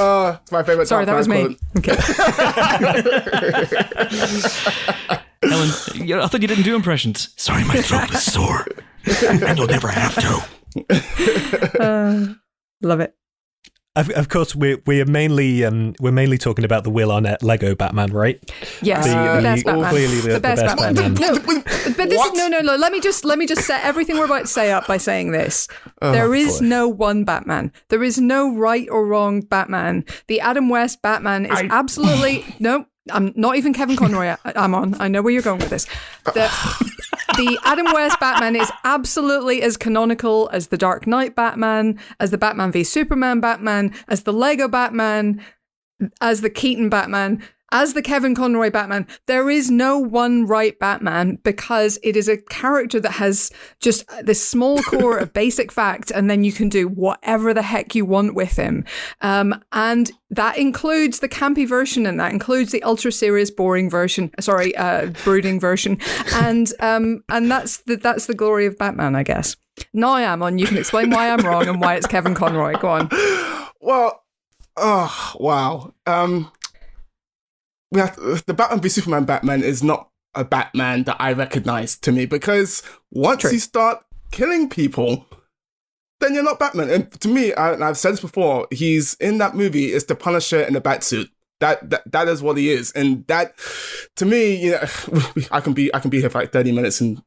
Uh, 0.00 0.38
it's 0.40 0.50
my 0.50 0.62
favorite. 0.62 0.86
Sorry, 0.86 1.04
that 1.04 1.14
was 1.14 1.28
Knight 1.28 1.50
me. 1.50 1.56
Okay. 1.76 1.94
Helen, 5.42 5.68
I 6.22 6.26
thought 6.26 6.40
you 6.40 6.48
didn't 6.48 6.64
do 6.64 6.74
impressions. 6.74 7.34
Sorry, 7.36 7.64
my 7.64 7.76
throat 7.82 8.10
was 8.10 8.22
sore. 8.22 8.66
and 9.28 9.58
you'll 9.58 9.66
never 9.66 9.88
have 9.88 10.14
to. 10.14 11.80
Uh, 11.82 12.34
love 12.82 13.00
it. 13.00 13.14
Of, 13.96 14.10
of 14.10 14.28
course, 14.28 14.56
we're 14.56 14.82
we're 14.86 15.04
mainly 15.04 15.64
um, 15.64 15.94
we're 16.00 16.10
mainly 16.10 16.36
talking 16.36 16.64
about 16.64 16.82
the 16.82 16.90
Will 16.90 17.12
Arnett 17.12 17.44
Lego 17.44 17.76
Batman, 17.76 18.12
right? 18.12 18.40
Yes, 18.82 19.04
The- 19.06 19.12
the, 19.14 19.36
the- 19.36 19.42
best 19.42 19.64
Batman. 19.64 19.90
clearly 19.90 20.20
the- 20.20 20.32
the 20.32 20.40
best 20.40 20.76
Batman. 20.76 21.14
No, 21.14 21.34
but 21.96 22.08
this 22.08 22.18
What? 22.18 22.32
is 22.32 22.38
no, 22.38 22.48
no, 22.48 22.60
no. 22.60 22.74
Let 22.74 22.90
me 22.90 23.00
just 23.00 23.24
let 23.24 23.38
me 23.38 23.46
just 23.46 23.62
set 23.64 23.84
everything 23.84 24.16
we're 24.18 24.24
about 24.24 24.40
to 24.40 24.46
say 24.48 24.72
up 24.72 24.88
by 24.88 24.96
saying 24.96 25.30
this. 25.30 25.68
Oh, 26.02 26.10
there 26.10 26.34
is 26.34 26.60
no 26.60 26.88
one 26.88 27.22
Batman. 27.22 27.70
There 27.88 28.02
is 28.02 28.18
no 28.18 28.52
right 28.56 28.88
or 28.90 29.06
wrong 29.06 29.42
Batman. 29.42 30.04
The 30.26 30.40
Adam 30.40 30.68
West 30.68 31.00
Batman 31.00 31.46
is 31.46 31.52
I- 31.60 31.68
absolutely 31.70 32.44
no. 32.58 32.86
I'm 33.12 33.32
not 33.36 33.56
even 33.56 33.74
Kevin 33.74 33.94
Conroy. 33.96 34.28
I- 34.28 34.38
I'm 34.56 34.74
on. 34.74 35.00
I 35.00 35.06
know 35.06 35.22
where 35.22 35.32
you're 35.32 35.42
going 35.42 35.58
with 35.60 35.70
this. 35.70 35.86
The, 36.24 36.50
the 37.36 37.58
Adam 37.64 37.86
West 37.92 38.18
Batman 38.20 38.56
is 38.56 38.70
absolutely 38.84 39.62
as 39.62 39.76
canonical 39.76 40.48
as 40.52 40.68
the 40.68 40.76
Dark 40.76 41.06
Knight 41.06 41.34
Batman, 41.34 41.98
as 42.20 42.30
the 42.30 42.38
Batman 42.38 42.72
v 42.72 42.84
Superman 42.84 43.40
Batman, 43.40 43.92
as 44.08 44.22
the 44.22 44.32
Lego 44.32 44.68
Batman, 44.68 45.40
as 46.20 46.40
the 46.40 46.50
Keaton 46.50 46.88
Batman, 46.88 47.42
as 47.72 47.94
the 47.94 48.02
Kevin 48.02 48.34
Conroy 48.34 48.70
Batman. 48.70 49.06
There 49.26 49.50
is 49.50 49.70
no 49.70 49.98
one 49.98 50.46
right 50.46 50.78
Batman 50.78 51.36
because 51.42 51.98
it 52.02 52.16
is 52.16 52.28
a 52.28 52.36
character 52.36 53.00
that 53.00 53.12
has 53.12 53.50
just 53.80 54.04
this 54.24 54.46
small 54.46 54.82
core 54.82 55.18
of 55.18 55.32
basic 55.34 55.72
facts, 55.72 56.10
and 56.10 56.30
then 56.30 56.44
you 56.44 56.52
can 56.52 56.68
do 56.68 56.88
whatever 56.88 57.52
the 57.54 57.62
heck 57.62 57.94
you 57.94 58.04
want 58.04 58.34
with 58.34 58.56
him. 58.56 58.84
Um, 59.20 59.62
and 59.72 60.10
that 60.30 60.58
includes 60.58 61.20
the 61.20 61.28
campy 61.28 61.66
version, 61.66 62.06
and 62.06 62.18
that 62.20 62.32
includes 62.32 62.72
the 62.72 62.82
ultra 62.82 63.12
serious, 63.12 63.50
boring 63.50 63.90
version. 63.90 64.30
Sorry, 64.40 64.74
uh, 64.76 65.06
brooding 65.24 65.60
version, 65.60 65.98
and 66.34 66.72
um, 66.80 67.24
and 67.28 67.50
that's 67.50 67.78
the 67.82 67.96
that's 67.96 68.26
the 68.26 68.34
glory 68.34 68.66
of 68.66 68.78
Batman, 68.78 69.14
I 69.16 69.22
guess. 69.22 69.56
Now 69.92 70.10
I 70.10 70.22
am 70.22 70.42
on. 70.42 70.58
You 70.58 70.66
can 70.66 70.78
explain 70.78 71.10
why 71.10 71.30
I'm 71.30 71.44
wrong 71.44 71.66
and 71.66 71.80
why 71.80 71.96
it's 71.96 72.06
Kevin 72.06 72.34
Conroy. 72.34 72.78
Go 72.78 72.88
on. 72.88 73.08
Well, 73.84 74.24
oh 74.78 75.32
wow. 75.38 75.92
Um, 76.06 76.50
we 77.94 78.00
have 78.00 78.16
the 78.46 78.54
Batman 78.54 78.80
v 78.80 78.88
Superman 78.88 79.24
Batman 79.24 79.62
is 79.62 79.82
not 79.82 80.10
a 80.34 80.44
Batman 80.44 81.04
that 81.04 81.16
I 81.20 81.32
recognize 81.32 81.96
to 81.98 82.12
me 82.12 82.26
because 82.26 82.82
once 83.12 83.42
True. 83.42 83.52
you 83.52 83.58
start 83.60 84.04
killing 84.32 84.68
people, 84.68 85.26
then 86.18 86.34
you're 86.34 86.42
not 86.42 86.58
Batman. 86.58 86.90
And 86.90 87.20
to 87.20 87.28
me, 87.28 87.54
I, 87.54 87.72
and 87.72 87.84
I've 87.84 87.96
said 87.96 88.14
this 88.14 88.20
before, 88.20 88.66
he's 88.72 89.14
in 89.14 89.38
that 89.38 89.54
movie 89.54 89.92
is 89.92 90.06
the 90.06 90.16
Punisher 90.16 90.60
in 90.62 90.74
a 90.74 90.80
bat 90.80 91.04
suit. 91.04 91.30
That, 91.60 91.88
that 91.90 92.10
that 92.10 92.28
is 92.28 92.42
what 92.42 92.58
he 92.58 92.70
is, 92.70 92.90
and 92.92 93.24
that 93.28 93.54
to 94.16 94.26
me, 94.26 94.56
you 94.56 94.72
know, 94.72 94.82
I 95.52 95.60
can 95.60 95.72
be 95.72 95.94
I 95.94 96.00
can 96.00 96.10
be 96.10 96.20
here 96.20 96.28
for 96.28 96.40
like 96.40 96.52
thirty 96.52 96.72
minutes 96.72 97.00
and 97.00 97.22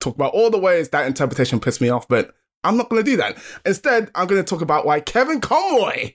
talk 0.00 0.14
about 0.14 0.32
all 0.32 0.50
the 0.50 0.58
ways 0.58 0.90
that 0.90 1.06
interpretation 1.06 1.58
pissed 1.58 1.80
me 1.80 1.88
off, 1.88 2.06
but 2.06 2.32
I'm 2.64 2.76
not 2.76 2.88
going 2.88 3.04
to 3.04 3.10
do 3.10 3.16
that. 3.16 3.36
Instead, 3.66 4.10
I'm 4.14 4.28
going 4.28 4.42
to 4.42 4.48
talk 4.48 4.62
about 4.62 4.86
why 4.86 5.00
Kevin 5.00 5.40
Conroy 5.40 6.12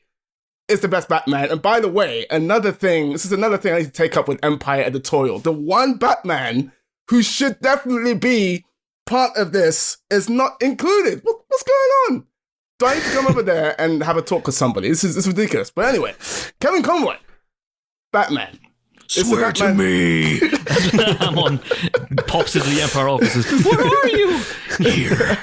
is 0.68 0.82
the 0.82 0.88
best 0.88 1.10
Batman. 1.10 1.52
And 1.52 1.62
by 1.62 1.80
the 1.80 1.88
way, 1.88 2.26
another 2.30 2.72
thing, 2.72 3.12
this 3.12 3.26
is 3.26 3.32
another 3.32 3.58
thing 3.58 3.74
I 3.74 3.80
need 3.80 3.86
to 3.86 3.92
take 3.92 4.18
up 4.18 4.28
with 4.28 4.44
Empire 4.44 4.84
Editorial. 4.84 5.40
The 5.40 5.52
one 5.52 5.98
Batman 5.98 6.72
who 7.10 7.24
should 7.24 7.60
definitely 7.62 8.14
be 8.14 8.66
part 9.06 9.38
of 9.38 9.54
this 9.54 9.98
is 10.10 10.30
not 10.30 10.62
included. 10.62 11.22
What, 11.24 11.42
what's 11.48 11.64
going 11.64 11.92
on? 12.10 12.28
Do 12.80 12.86
I 12.86 12.96
need 12.96 13.04
to 13.04 13.10
come 13.12 13.28
over 13.28 13.42
there 13.42 13.80
and 13.82 14.04
have 14.04 14.18
a 14.18 14.22
talk 14.22 14.46
with 14.46 14.56
somebody? 14.56 14.90
This 14.90 15.04
is, 15.04 15.16
this 15.16 15.26
is 15.26 15.34
ridiculous. 15.34 15.72
But 15.72 15.86
anyway, 15.86 16.14
Kevin 16.60 16.84
Conroy, 16.84 17.16
Batman. 18.12 18.60
It's 19.06 19.16
the 19.16 19.24
Swear 19.24 19.52
to 19.54 19.74
me. 19.74 20.40
I'm 21.22 21.40
on. 21.40 21.60
Pops 22.28 22.58
into 22.58 22.70
the 22.70 22.82
Empire 22.82 23.08
offices. 23.08 23.66
Where 23.66 23.80
are 23.80 24.08
you? 24.10 24.44
Here. 24.92 25.38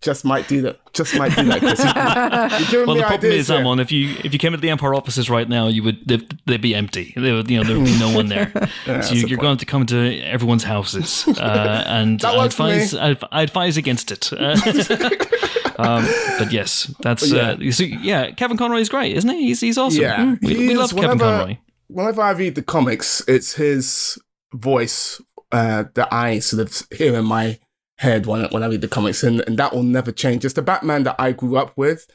Just 0.00 0.24
might 0.24 0.48
do 0.48 0.62
that. 0.62 0.78
Just 0.94 1.14
might 1.16 1.36
do 1.36 1.44
that, 1.44 2.68
You're 2.72 2.86
Well, 2.86 2.96
the 2.96 3.02
problem 3.02 3.32
is. 3.32 3.50
Amon, 3.50 3.80
if 3.80 3.92
you 3.92 4.16
if 4.24 4.32
you 4.32 4.38
came 4.38 4.54
into 4.54 4.62
the 4.62 4.70
Empire 4.70 4.94
offices 4.94 5.28
right 5.28 5.46
now, 5.46 5.66
you 5.66 5.82
would 5.82 6.08
they'd, 6.08 6.38
they'd 6.46 6.60
be 6.62 6.74
empty. 6.74 7.12
They 7.16 7.32
would, 7.32 7.50
you 7.50 7.58
know, 7.58 7.64
there 7.64 7.76
would 7.76 7.84
be 7.84 7.98
no 7.98 8.14
one 8.14 8.28
there. 8.28 8.50
so 9.02 9.12
you, 9.12 9.26
you're 9.26 9.38
going 9.38 9.58
to 9.58 9.66
come 9.66 9.84
to 9.86 10.20
everyone's 10.22 10.64
houses, 10.64 11.26
uh, 11.28 11.84
and 11.86 12.24
I 12.24 12.36
works 12.38 12.54
for 12.54 12.62
me. 12.64 12.82
advise 12.82 12.94
I, 12.94 13.16
I 13.30 13.42
advise 13.42 13.76
against 13.76 14.10
it. 14.10 14.32
Uh, 14.32 14.56
um, 15.78 16.06
but 16.38 16.50
yes, 16.50 16.92
that's 17.00 17.30
uh, 17.30 17.56
so, 17.70 17.84
yeah. 17.84 18.30
Kevin 18.30 18.56
Conroy 18.56 18.78
is 18.80 18.88
great, 18.88 19.14
isn't 19.16 19.28
he? 19.30 19.48
He's 19.48 19.60
he's 19.60 19.76
awesome. 19.76 20.00
Yeah, 20.00 20.36
we, 20.40 20.54
we 20.54 20.68
He 20.68 20.74
love 20.74 20.86
is 20.86 20.92
Kevin 20.92 21.18
whenever- 21.18 21.38
Conroy. 21.38 21.58
Whenever 21.88 22.22
I 22.22 22.30
read 22.30 22.54
the 22.54 22.62
comics, 22.62 23.20
it's 23.28 23.54
his 23.54 24.16
voice 24.54 25.20
uh, 25.52 25.84
that 25.94 26.08
I 26.12 26.38
sort 26.38 26.62
of 26.62 26.86
hear 26.96 27.16
in 27.16 27.24
my 27.24 27.58
head 28.00 28.24
when, 28.24 28.44
when 28.46 28.62
I 28.62 28.66
read 28.66 28.80
the 28.80 28.88
comics, 28.88 29.22
and, 29.22 29.42
and 29.46 29.58
that 29.58 29.74
will 29.74 29.82
never 29.82 30.10
change. 30.10 30.44
It's 30.44 30.54
the 30.54 30.62
Batman 30.62 31.02
that 31.04 31.16
I 31.18 31.32
grew 31.32 31.56
up 31.56 31.76
with, 31.76 32.06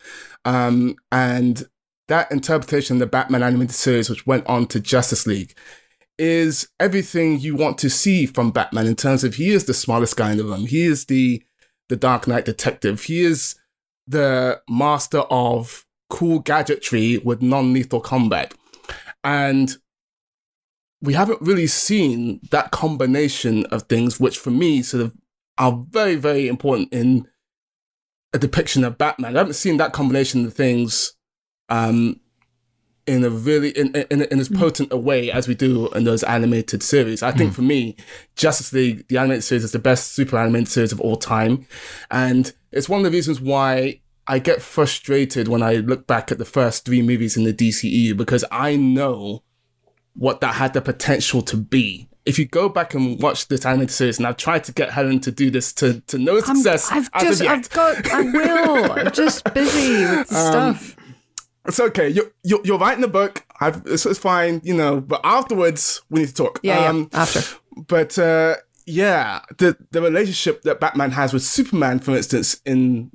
um, 0.43 0.95
and 1.11 1.63
that 2.07 2.31
interpretation 2.31 2.95
of 2.95 2.99
the 2.99 3.05
Batman 3.05 3.43
animated 3.43 3.75
series, 3.75 4.09
which 4.09 4.25
went 4.25 4.47
on 4.47 4.65
to 4.67 4.79
Justice 4.79 5.27
League, 5.27 5.55
is 6.17 6.67
everything 6.79 7.39
you 7.39 7.55
want 7.55 7.77
to 7.79 7.89
see 7.89 8.25
from 8.25 8.51
Batman 8.51 8.87
in 8.87 8.95
terms 8.95 9.23
of 9.23 9.35
he 9.35 9.51
is 9.51 9.65
the 9.65 9.73
smartest 9.73 10.17
guy 10.17 10.31
in 10.31 10.37
the 10.37 10.43
room. 10.43 10.65
He 10.65 10.85
is 10.85 11.05
the 11.05 11.43
the 11.87 11.95
Dark 11.95 12.27
Knight 12.27 12.45
detective. 12.45 13.03
He 13.03 13.21
is 13.21 13.55
the 14.07 14.61
master 14.67 15.19
of 15.29 15.85
cool 16.09 16.39
gadgetry 16.39 17.19
with 17.19 17.43
non-lethal 17.43 17.99
combat. 17.99 18.55
And 19.23 19.77
we 21.01 21.13
haven't 21.13 21.41
really 21.41 21.67
seen 21.67 22.39
that 22.49 22.71
combination 22.71 23.65
of 23.67 23.83
things, 23.83 24.19
which 24.19 24.39
for 24.39 24.49
me 24.49 24.81
sort 24.81 25.03
of 25.03 25.15
are 25.57 25.85
very, 25.89 26.15
very 26.15 26.47
important 26.47 26.91
in 26.91 27.27
a 28.33 28.39
depiction 28.39 28.83
of 28.83 28.97
Batman. 28.97 29.35
I 29.35 29.39
haven't 29.39 29.53
seen 29.53 29.77
that 29.77 29.93
combination 29.93 30.45
of 30.45 30.53
things 30.53 31.13
um, 31.69 32.19
in 33.07 33.23
a 33.23 33.29
really 33.29 33.69
in, 33.69 33.95
in, 34.09 34.23
in 34.23 34.39
as 34.39 34.49
potent 34.49 34.91
a 34.91 34.97
way 34.97 35.31
as 35.31 35.47
we 35.47 35.55
do 35.55 35.87
in 35.89 36.03
those 36.03 36.23
animated 36.23 36.81
series. 36.81 37.21
I 37.21 37.31
think 37.31 37.53
for 37.53 37.61
me, 37.61 37.95
Justice 38.35 38.73
League, 38.73 39.07
the 39.07 39.17
animated 39.17 39.43
series, 39.43 39.63
is 39.63 39.71
the 39.71 39.79
best 39.79 40.13
super 40.13 40.37
animated 40.37 40.67
series 40.67 40.91
of 40.91 40.99
all 40.99 41.15
time, 41.15 41.65
and 42.09 42.51
it's 42.71 42.89
one 42.89 42.99
of 42.99 43.05
the 43.05 43.15
reasons 43.15 43.39
why 43.39 44.01
I 44.27 44.39
get 44.39 44.61
frustrated 44.61 45.47
when 45.47 45.61
I 45.61 45.75
look 45.75 46.07
back 46.07 46.31
at 46.31 46.39
the 46.39 46.45
first 46.45 46.83
three 46.83 47.01
movies 47.01 47.37
in 47.37 47.43
the 47.43 47.53
DCEU 47.53 48.17
because 48.17 48.43
I 48.51 48.75
know 48.75 49.43
what 50.15 50.41
that 50.41 50.55
had 50.55 50.73
the 50.73 50.81
potential 50.81 51.41
to 51.43 51.57
be. 51.57 52.09
If 52.25 52.39
you 52.39 52.45
go 52.45 52.69
back 52.69 52.93
and 52.95 53.21
watch 53.21 53.47
this 53.49 53.65
animated 53.65 53.91
series, 53.91 54.17
and 54.17 54.25
I've 54.25 54.37
tried 54.37 54.63
to 54.65 54.71
get 54.71 54.89
Helen 54.91 55.19
to 55.21 55.31
do 55.31 55.51
this 55.51 55.71
to, 55.73 56.01
to 56.01 56.17
no 56.17 56.39
success 56.41 56.91
I've 56.91 57.09
as 57.13 57.23
just. 57.23 57.41
I've 57.43 57.69
got, 57.69 58.11
I 58.11 58.21
will. 58.21 58.91
I'm 58.91 59.11
just 59.11 59.43
busy 59.53 59.99
with 60.05 60.31
Um, 60.33 60.75
stuff. 60.75 60.95
It's 61.67 61.79
okay. 61.79 62.09
You're, 62.09 62.31
you're, 62.43 62.61
you're 62.63 62.77
writing 62.79 63.01
the 63.01 63.07
book. 63.07 63.43
I've, 63.59 63.83
it's, 63.85 64.05
it's 64.05 64.19
fine, 64.19 64.61
you 64.63 64.73
know, 64.75 65.01
but 65.01 65.21
afterwards, 65.23 66.01
we 66.09 66.21
need 66.21 66.27
to 66.29 66.33
talk. 66.33 66.59
Yeah, 66.63 66.89
Um, 66.89 67.09
yeah. 67.11 67.19
After. 67.21 67.41
But 67.87 68.17
uh, 68.19 68.55
yeah, 68.85 69.41
the, 69.57 69.77
the 69.91 70.01
relationship 70.01 70.61
that 70.63 70.79
Batman 70.79 71.11
has 71.11 71.33
with 71.33 71.43
Superman, 71.43 71.99
for 71.99 72.15
instance, 72.15 72.61
in 72.65 73.11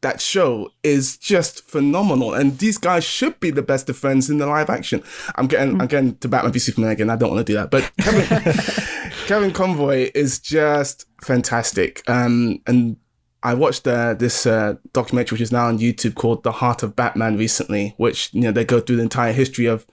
that 0.00 0.20
show 0.20 0.70
is 0.82 1.16
just 1.16 1.68
phenomenal. 1.68 2.34
And 2.34 2.58
these 2.58 2.78
guys 2.78 3.04
should 3.04 3.38
be 3.40 3.50
the 3.50 3.62
best 3.62 3.88
of 3.88 3.96
friends 3.96 4.30
in 4.30 4.38
the 4.38 4.46
live 4.46 4.70
action. 4.70 5.02
I'm 5.34 5.46
getting, 5.46 5.80
I'm 5.80 5.88
getting 5.88 6.16
to 6.18 6.28
Batman 6.28 6.52
v 6.52 6.58
Superman 6.58 6.90
again. 6.90 7.10
I 7.10 7.16
don't 7.16 7.30
want 7.30 7.46
to 7.46 7.52
do 7.52 7.56
that. 7.56 7.70
But 7.70 7.90
Kevin, 8.00 9.12
Kevin 9.26 9.52
Conroy 9.52 10.10
is 10.14 10.38
just 10.38 11.06
fantastic. 11.22 12.08
Um, 12.08 12.60
and 12.66 12.96
I 13.42 13.54
watched 13.54 13.86
uh, 13.86 14.14
this 14.14 14.46
uh, 14.46 14.74
documentary, 14.92 15.36
which 15.36 15.42
is 15.42 15.52
now 15.52 15.66
on 15.66 15.78
YouTube, 15.78 16.14
called 16.14 16.42
"The 16.42 16.52
Heart 16.52 16.82
of 16.82 16.96
Batman" 16.96 17.36
recently, 17.36 17.94
which 17.96 18.32
you 18.32 18.40
know 18.40 18.52
they 18.52 18.64
go 18.64 18.80
through 18.80 18.96
the 18.96 19.02
entire 19.02 19.32
history 19.32 19.66
of 19.66 19.86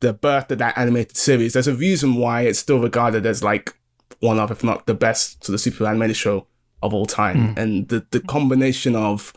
the 0.00 0.12
birth 0.12 0.50
of 0.50 0.58
that 0.58 0.76
animated 0.76 1.16
series. 1.16 1.52
There's 1.52 1.68
a 1.68 1.74
reason 1.74 2.14
why 2.16 2.42
it's 2.42 2.58
still 2.58 2.80
regarded 2.80 3.26
as 3.26 3.44
like 3.44 3.74
one 4.20 4.38
of, 4.38 4.50
if 4.50 4.64
not 4.64 4.86
the 4.86 4.94
best, 4.94 5.44
sort 5.44 5.54
of 5.54 5.60
super 5.60 5.86
animated 5.86 6.16
show 6.16 6.46
of 6.82 6.92
all 6.94 7.06
time. 7.06 7.54
And 7.56 7.88
the 7.88 8.06
the 8.10 8.20
combination 8.20 8.96
of 8.96 9.32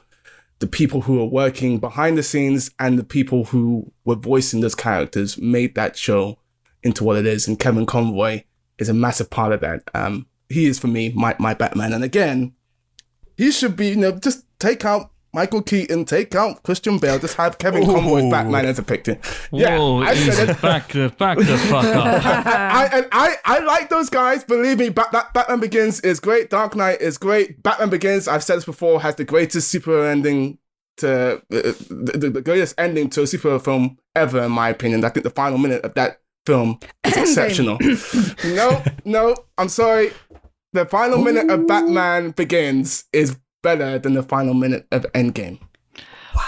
the 0.59 0.67
people 0.67 1.01
who 1.01 1.17
were 1.17 1.25
working 1.25 1.79
behind 1.79 2.17
the 2.17 2.23
scenes 2.23 2.71
and 2.79 2.97
the 2.97 3.03
people 3.03 3.45
who 3.45 3.91
were 4.05 4.15
voicing 4.15 4.61
those 4.61 4.75
characters 4.75 5.37
made 5.37 5.75
that 5.75 5.97
show 5.97 6.39
into 6.83 7.03
what 7.03 7.17
it 7.17 7.25
is. 7.25 7.47
And 7.47 7.59
Kevin 7.59 7.85
Conroy 7.85 8.43
is 8.77 8.89
a 8.89 8.93
massive 8.93 9.29
part 9.29 9.51
of 9.51 9.61
that. 9.61 9.89
Um, 9.93 10.27
he 10.49 10.65
is 10.65 10.79
for 10.79 10.87
me 10.87 11.11
my 11.15 11.35
my 11.39 11.53
Batman. 11.53 11.93
And 11.93 12.03
again, 12.03 12.53
he 13.37 13.51
should 13.51 13.75
be, 13.75 13.89
you 13.89 13.95
know, 13.95 14.11
just 14.11 14.45
take 14.59 14.85
out 14.85 15.11
Michael 15.33 15.61
Keaton, 15.63 16.05
take 16.05 16.35
out 16.35 16.61
Christian 16.63 16.99
Bale, 16.99 17.17
just 17.17 17.35
have 17.37 17.57
Kevin 17.57 17.85
Conroy 17.85 18.29
Batman 18.29 18.65
as 18.67 18.77
a 18.77 18.83
picture. 18.83 19.17
Yeah, 19.51 19.77
Whoa, 19.79 20.03
I 20.03 20.13
said 20.15 20.49
it. 20.49 20.61
back 20.61 20.89
the 20.89 21.09
back 21.17 21.37
the 21.39 21.57
fuck 21.57 21.85
up. 21.85 22.25
I, 22.45 22.89
and 22.93 23.07
I, 23.11 23.35
I 23.45 23.59
like 23.59 23.89
those 23.89 24.09
guys. 24.09 24.43
Believe 24.43 24.77
me, 24.77 24.89
Bat- 24.89 25.11
Bat- 25.11 25.33
Batman 25.33 25.59
Begins 25.59 25.99
is 26.01 26.19
great. 26.19 26.49
Dark 26.51 26.75
Knight 26.75 27.01
is 27.01 27.17
great. 27.17 27.63
Batman 27.63 27.89
Begins, 27.89 28.27
I've 28.27 28.43
said 28.43 28.57
this 28.57 28.65
before, 28.65 29.01
has 29.01 29.15
the 29.15 29.25
greatest 29.25 29.69
super 29.69 30.05
ending 30.05 30.59
to 30.97 31.37
uh, 31.37 31.39
the, 31.49 32.29
the 32.31 32.41
greatest 32.41 32.75
ending 32.77 33.09
to 33.09 33.21
a 33.21 33.23
superhero 33.23 33.59
film 33.63 33.97
ever, 34.15 34.43
in 34.43 34.51
my 34.51 34.69
opinion. 34.69 35.03
I 35.03 35.09
think 35.09 35.23
the 35.23 35.31
final 35.31 35.57
minute 35.57 35.83
of 35.83 35.95
that 35.95 36.21
film 36.45 36.79
is 37.03 37.17
exceptional. 37.17 37.79
no, 38.45 38.83
no, 39.03 39.35
I'm 39.57 39.69
sorry. 39.69 40.11
the 40.73 40.85
final 40.85 41.17
minute 41.17 41.49
of 41.49 41.65
Batman 41.67 42.31
Begins 42.31 43.05
is 43.11 43.37
better 43.63 43.97
than 43.97 44.13
the 44.13 44.21
final 44.21 44.53
minute 44.53 44.85
of 44.91 45.07
Endgame. 45.13 45.59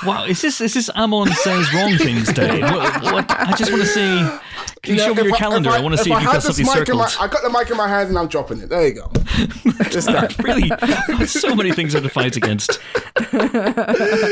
Wow, 0.04 0.26
is 0.26 0.42
this 0.42 0.62
is 0.62 0.74
this 0.74 0.90
Amon 0.92 1.28
says 1.28 1.72
wrong 1.74 1.96
things 1.98 2.32
day? 2.34 2.60
What, 2.72 3.04
what, 3.04 3.26
I 3.32 3.54
just 3.56 3.72
want 3.72 3.84
to 3.84 3.88
see. 3.88 4.28
Can 4.82 4.96
you 4.96 5.00
show 5.00 5.14
me 5.14 5.24
your 5.24 5.34
I- 5.36 5.38
calendar? 5.38 5.70
if 5.70 5.76
I, 5.76 5.80
want 5.82 5.96
to 5.96 6.04
see 6.04 6.10
if 6.12 6.16
I 6.18 6.22
you've 6.22 6.32
got 6.32 6.42
something 6.44 6.66
circled. 6.66 6.98
my- 7.00 7.16
I 7.20 7.28
got 7.28 7.44
the 7.44 7.50
mic 7.52 7.70
in 7.70 7.78
my 7.78 7.88
hands 7.88 8.10
and 8.10 8.18
I'm 8.18 8.28
dropping 8.28 8.62
it. 8.62 8.70
There 8.70 8.88
you 8.88 8.94
go. 8.96 9.12
Just 9.90 10.08
that. 10.08 10.36
really, 10.44 10.70
so 11.28 11.56
many 11.56 11.72
things 11.72 11.94
are 11.96 12.02
to 12.02 12.10
fight 12.10 12.36
against. 12.36 12.80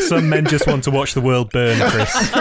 Some 0.07 0.27
men 0.29 0.45
just 0.45 0.65
want 0.67 0.83
to 0.85 0.91
watch 0.91 1.13
the 1.13 1.21
world 1.21 1.51
burn, 1.51 1.79
Chris. 1.91 2.31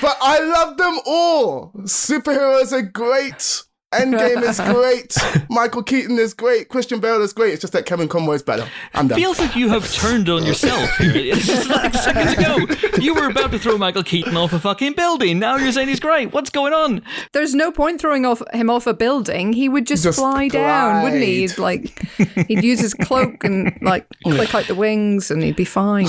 But 0.00 0.16
I 0.22 0.38
love 0.40 0.76
them 0.76 0.98
all. 1.06 1.72
Superheroes 1.82 2.72
are 2.72 2.82
great. 2.82 3.62
Endgame 3.92 4.42
is 4.42 4.60
great. 4.74 5.16
Michael 5.48 5.82
Keaton 5.82 6.18
is 6.18 6.34
great. 6.34 6.68
Christian 6.68 7.00
Bale 7.00 7.22
is 7.22 7.32
great. 7.32 7.54
It's 7.54 7.62
just 7.62 7.72
that 7.72 7.86
Kevin 7.86 8.06
Conroy 8.06 8.34
is 8.34 8.42
better. 8.42 8.68
I'm 8.94 9.08
done. 9.08 9.18
Feels 9.18 9.40
like 9.40 9.56
you 9.56 9.70
have 9.70 9.90
turned 9.92 10.28
on 10.28 10.44
yourself 10.44 10.94
here. 10.98 11.34
It's 11.38 11.46
just 11.46 11.70
like 11.70 11.94
seconds 11.94 12.32
ago. 12.34 13.00
You 13.00 13.14
were 13.14 13.28
about 13.30 13.50
to 13.52 13.58
throw 13.58 13.78
Michael 13.78 14.02
Keaton 14.02 14.36
off 14.36 14.52
a 14.52 14.58
fucking 14.58 14.92
building. 14.92 15.38
Now 15.38 15.56
you're 15.56 15.72
saying 15.72 15.88
he's 15.88 16.00
great. 16.00 16.32
What's 16.32 16.50
going 16.50 16.74
on? 16.74 17.02
There's 17.32 17.54
no 17.54 17.72
point 17.72 18.00
throwing 18.00 18.26
off 18.26 18.42
him 18.52 18.68
off 18.68 18.86
a 18.86 18.92
building. 18.94 19.52
He 19.54 19.68
would 19.68 19.86
just, 19.86 20.04
Just 20.04 20.18
fly 20.18 20.48
down, 20.48 21.02
wouldn't 21.02 21.22
he? 21.22 21.46
He'd, 21.46 21.58
like 21.58 21.98
he'd 22.46 22.62
use 22.62 22.80
his 22.80 22.92
cloak 22.94 23.42
and 23.44 23.76
like 23.80 24.06
click 24.24 24.54
out 24.54 24.66
the 24.66 24.74
wings, 24.74 25.30
and 25.30 25.42
he'd 25.42 25.56
be 25.56 25.64
fine. 25.64 26.06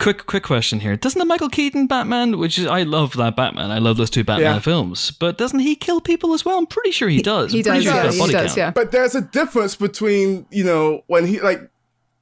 Quick, 0.00 0.26
quick 0.26 0.42
question 0.42 0.80
here. 0.80 0.96
Doesn't 0.96 1.18
the 1.18 1.24
Michael 1.26 1.50
Keaton 1.50 1.86
Batman, 1.86 2.38
which 2.38 2.58
is 2.58 2.66
I 2.66 2.82
love 2.84 3.14
that 3.18 3.36
Batman, 3.36 3.70
I 3.70 3.78
love 3.78 3.96
those 3.98 4.10
two 4.10 4.24
Batman 4.24 4.54
Yeah. 4.54 4.58
films, 4.60 5.10
but 5.10 5.36
doesn't 5.38 5.58
he 5.60 5.76
kill 5.76 6.00
people 6.00 6.32
as 6.34 6.44
well? 6.44 6.58
I'm 6.58 6.66
pretty 6.66 6.90
sure 6.90 7.08
he 7.08 7.20
does. 7.22 7.52
He 7.52 7.58
I'm 7.58 7.64
does, 7.64 7.84
sure 7.84 7.92
yeah, 7.94 8.06
he's 8.10 8.16
got 8.18 8.24
a 8.24 8.26
he 8.28 8.32
does, 8.32 8.46
count. 8.46 8.56
yeah. 8.56 8.70
But 8.70 8.92
there's 8.92 9.14
a 9.14 9.20
difference 9.20 9.76
between, 9.76 10.46
you 10.50 10.64
know, 10.64 11.02
when 11.06 11.26
he, 11.26 11.38
like, 11.40 11.70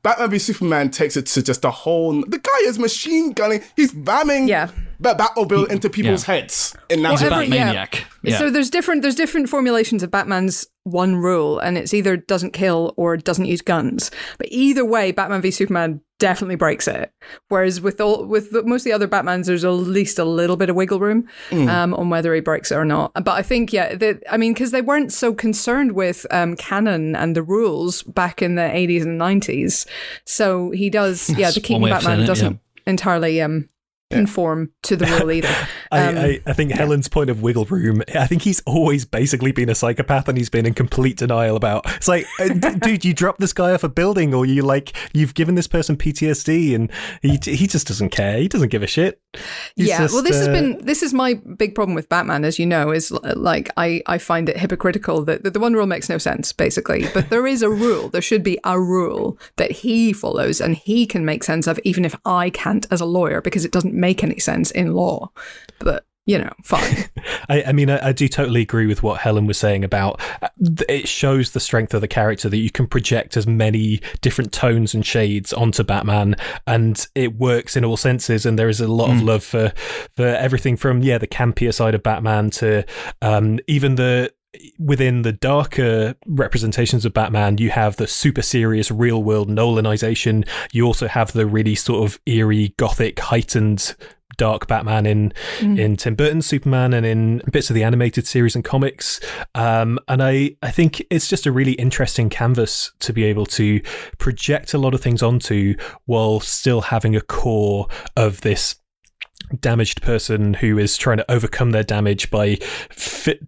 Batman 0.02 0.30
v 0.30 0.38
Superman 0.38 0.90
takes 0.90 1.16
it 1.16 1.26
to 1.26 1.42
just 1.42 1.64
a 1.64 1.70
whole. 1.70 2.12
The 2.26 2.38
guy 2.38 2.58
is 2.68 2.78
machine 2.78 3.32
gunning. 3.32 3.62
He's 3.76 3.92
ramming 3.94 4.48
Yeah. 4.48 4.70
the 5.00 5.14
Batmobile 5.14 5.68
into 5.70 5.90
people's 5.90 6.26
yeah. 6.26 6.34
heads. 6.36 6.74
In 6.88 7.02
that 7.02 7.10
He's 7.12 7.22
a 7.22 7.32
Every- 7.32 7.46
yeah. 7.46 7.74
Batmaniac. 7.86 8.04
Yeah. 8.22 8.38
So 8.38 8.50
there's 8.50 8.70
different 8.70 9.02
there's 9.02 9.16
different 9.16 9.48
formulations 9.48 10.02
of 10.04 10.10
Batman's 10.10 10.66
one 10.84 11.16
rule, 11.16 11.58
and 11.58 11.76
it's 11.76 11.92
either 11.92 12.16
doesn't 12.16 12.52
kill 12.52 12.94
or 12.96 13.16
doesn't 13.16 13.46
use 13.46 13.60
guns. 13.60 14.10
But 14.38 14.48
either 14.50 14.84
way, 14.84 15.10
Batman 15.12 15.42
v 15.42 15.50
Superman 15.50 16.00
definitely 16.18 16.56
breaks 16.56 16.88
it. 16.88 17.12
Whereas 17.48 17.80
with 17.80 18.00
all 18.00 18.24
with 18.26 18.50
the, 18.50 18.62
most 18.62 18.82
of 18.82 18.84
the 18.84 18.92
other 18.92 19.08
Batmans, 19.08 19.46
there's 19.46 19.64
at 19.64 19.70
least 19.70 20.18
a 20.18 20.24
little 20.24 20.56
bit 20.56 20.70
of 20.70 20.76
wiggle 20.76 21.00
room 21.00 21.28
um, 21.52 21.94
on 21.94 22.10
whether 22.10 22.34
he 22.34 22.40
breaks 22.40 22.70
it 22.70 22.76
or 22.76 22.84
not. 22.84 23.12
But 23.14 23.32
I 23.32 23.42
think 23.42 23.72
yeah, 23.72 23.94
that 23.94 24.22
I 24.30 24.36
mean 24.36 24.52
because 24.52 24.70
they 24.70 24.82
weren't 24.82 25.12
so 25.12 25.32
concerned 25.32 25.92
with 25.92 26.26
um, 26.30 26.56
canon 26.56 27.16
and 27.16 27.34
the 27.36 27.42
rules 27.42 28.02
back 28.02 28.42
in 28.42 28.56
the 28.56 28.62
80s 28.62 29.02
and 29.02 29.20
90s, 29.20 29.86
so 30.24 30.70
he 30.70 30.90
does 30.90 31.28
yeah 31.30 31.36
the 31.36 31.42
That's 31.42 31.58
Keaton 31.58 31.82
way 31.82 31.90
of 31.90 31.98
Batman 31.98 32.20
it, 32.20 32.26
doesn't 32.26 32.60
entirely 32.86 33.40
um 33.40 33.68
conform 34.10 34.72
to 34.82 34.96
the 34.96 35.06
rule 35.06 35.30
either. 35.30 35.54
I, 35.92 36.08
Um, 36.08 36.18
I, 36.18 36.42
I 36.46 36.52
think 36.52 36.72
Helen's 36.72 37.08
point 37.08 37.30
of 37.30 37.42
wiggle 37.42 37.64
room. 37.64 38.02
I 38.14 38.26
think 38.26 38.42
he's 38.42 38.60
always 38.66 39.04
basically 39.04 39.52
been 39.52 39.68
a 39.68 39.74
psychopath, 39.74 40.28
and 40.28 40.36
he's 40.36 40.50
been 40.50 40.66
in 40.66 40.74
complete 40.74 41.16
denial 41.16 41.56
about. 41.56 41.84
It's 41.96 42.08
like, 42.08 42.26
uh, 42.40 42.48
dude, 42.82 43.04
you 43.04 43.14
dropped 43.14 43.40
this 43.40 43.52
guy 43.52 43.72
off 43.72 43.84
a 43.84 43.88
building, 43.88 44.34
or 44.34 44.46
you 44.46 44.62
like 44.62 44.94
you've 45.12 45.34
given 45.34 45.54
this 45.54 45.66
person 45.66 45.96
PTSD, 45.96 46.74
and 46.74 46.90
he 47.22 47.38
he 47.42 47.66
just 47.66 47.86
doesn't 47.86 48.10
care. 48.10 48.38
He 48.38 48.48
doesn't 48.48 48.68
give 48.68 48.82
a 48.82 48.86
shit. 48.86 49.20
He's 49.76 49.88
yeah 49.88 49.98
just, 49.98 50.14
well 50.14 50.22
this 50.22 50.36
has 50.36 50.48
uh, 50.48 50.52
been 50.52 50.84
this 50.84 51.02
is 51.02 51.12
my 51.12 51.34
big 51.34 51.74
problem 51.74 51.94
with 51.94 52.08
batman 52.08 52.44
as 52.44 52.58
you 52.58 52.66
know 52.66 52.90
is 52.90 53.10
like 53.36 53.70
i 53.76 54.02
i 54.06 54.18
find 54.18 54.48
it 54.48 54.56
hypocritical 54.56 55.24
that, 55.24 55.44
that 55.44 55.52
the 55.52 55.60
one 55.60 55.74
rule 55.74 55.86
makes 55.86 56.08
no 56.08 56.18
sense 56.18 56.52
basically 56.52 57.06
but 57.14 57.30
there 57.30 57.46
is 57.46 57.62
a 57.62 57.70
rule 57.70 58.08
there 58.08 58.22
should 58.22 58.42
be 58.42 58.58
a 58.64 58.80
rule 58.80 59.38
that 59.56 59.70
he 59.70 60.12
follows 60.12 60.60
and 60.60 60.76
he 60.76 61.06
can 61.06 61.24
make 61.24 61.44
sense 61.44 61.66
of 61.66 61.78
even 61.84 62.04
if 62.04 62.14
i 62.24 62.50
can't 62.50 62.86
as 62.90 63.00
a 63.00 63.06
lawyer 63.06 63.40
because 63.40 63.64
it 63.64 63.72
doesn't 63.72 63.94
make 63.98 64.22
any 64.22 64.38
sense 64.38 64.70
in 64.70 64.94
law 64.94 65.30
but 65.78 66.04
you 66.26 66.38
know 66.38 66.52
fine 66.62 67.04
I, 67.48 67.64
I 67.68 67.72
mean, 67.72 67.90
I, 67.90 68.08
I 68.08 68.12
do 68.12 68.28
totally 68.28 68.60
agree 68.60 68.86
with 68.86 69.02
what 69.02 69.20
Helen 69.20 69.46
was 69.46 69.58
saying 69.58 69.84
about 69.84 70.20
uh, 70.42 70.48
th- 70.58 70.88
it 70.88 71.08
shows 71.08 71.52
the 71.52 71.60
strength 71.60 71.94
of 71.94 72.00
the 72.00 72.08
character 72.08 72.48
that 72.48 72.56
you 72.56 72.70
can 72.70 72.86
project 72.86 73.36
as 73.36 73.46
many 73.46 74.00
different 74.20 74.52
tones 74.52 74.94
and 74.94 75.04
shades 75.04 75.52
onto 75.52 75.82
Batman, 75.82 76.36
and 76.66 77.06
it 77.14 77.36
works 77.36 77.76
in 77.76 77.84
all 77.84 77.96
senses. 77.96 78.44
And 78.44 78.58
there 78.58 78.68
is 78.68 78.80
a 78.80 78.88
lot 78.88 79.10
of 79.10 79.22
love 79.22 79.44
for 79.44 79.72
for 80.16 80.26
everything 80.26 80.76
from 80.76 81.02
yeah 81.02 81.18
the 81.18 81.26
campier 81.26 81.72
side 81.72 81.94
of 81.94 82.02
Batman 82.02 82.50
to 82.50 82.84
um, 83.22 83.58
even 83.66 83.94
the 83.94 84.32
within 84.78 85.22
the 85.22 85.32
darker 85.32 86.14
representations 86.26 87.04
of 87.04 87.12
Batman, 87.12 87.58
you 87.58 87.70
have 87.70 87.96
the 87.96 88.06
super 88.06 88.42
serious 88.42 88.90
real 88.90 89.22
world 89.22 89.48
Nolanization. 89.48 90.48
You 90.72 90.84
also 90.86 91.08
have 91.08 91.32
the 91.32 91.46
really 91.46 91.74
sort 91.74 92.04
of 92.04 92.20
eerie, 92.26 92.74
gothic, 92.76 93.18
heightened 93.18 93.94
dark 94.36 94.68
Batman 94.68 95.04
in 95.04 95.32
in 95.60 95.96
Tim 95.96 96.14
Burton's 96.14 96.46
Superman 96.46 96.94
and 96.94 97.04
in 97.04 97.42
bits 97.50 97.68
of 97.68 97.74
the 97.74 97.82
animated 97.82 98.26
series 98.26 98.54
and 98.54 98.64
comics. 98.64 99.20
Um, 99.54 99.98
and 100.08 100.22
I 100.22 100.56
I 100.62 100.70
think 100.70 101.04
it's 101.10 101.28
just 101.28 101.44
a 101.44 101.52
really 101.52 101.72
interesting 101.72 102.30
canvas 102.30 102.92
to 103.00 103.12
be 103.12 103.24
able 103.24 103.46
to 103.46 103.80
project 104.18 104.72
a 104.72 104.78
lot 104.78 104.94
of 104.94 105.02
things 105.02 105.22
onto 105.22 105.74
while 106.06 106.40
still 106.40 106.82
having 106.82 107.14
a 107.14 107.20
core 107.20 107.88
of 108.16 108.40
this 108.40 108.76
damaged 109.60 110.02
person 110.02 110.54
who 110.54 110.78
is 110.78 110.96
trying 110.96 111.16
to 111.16 111.30
overcome 111.30 111.70
their 111.70 111.84
damage 111.84 112.30
by 112.30 112.56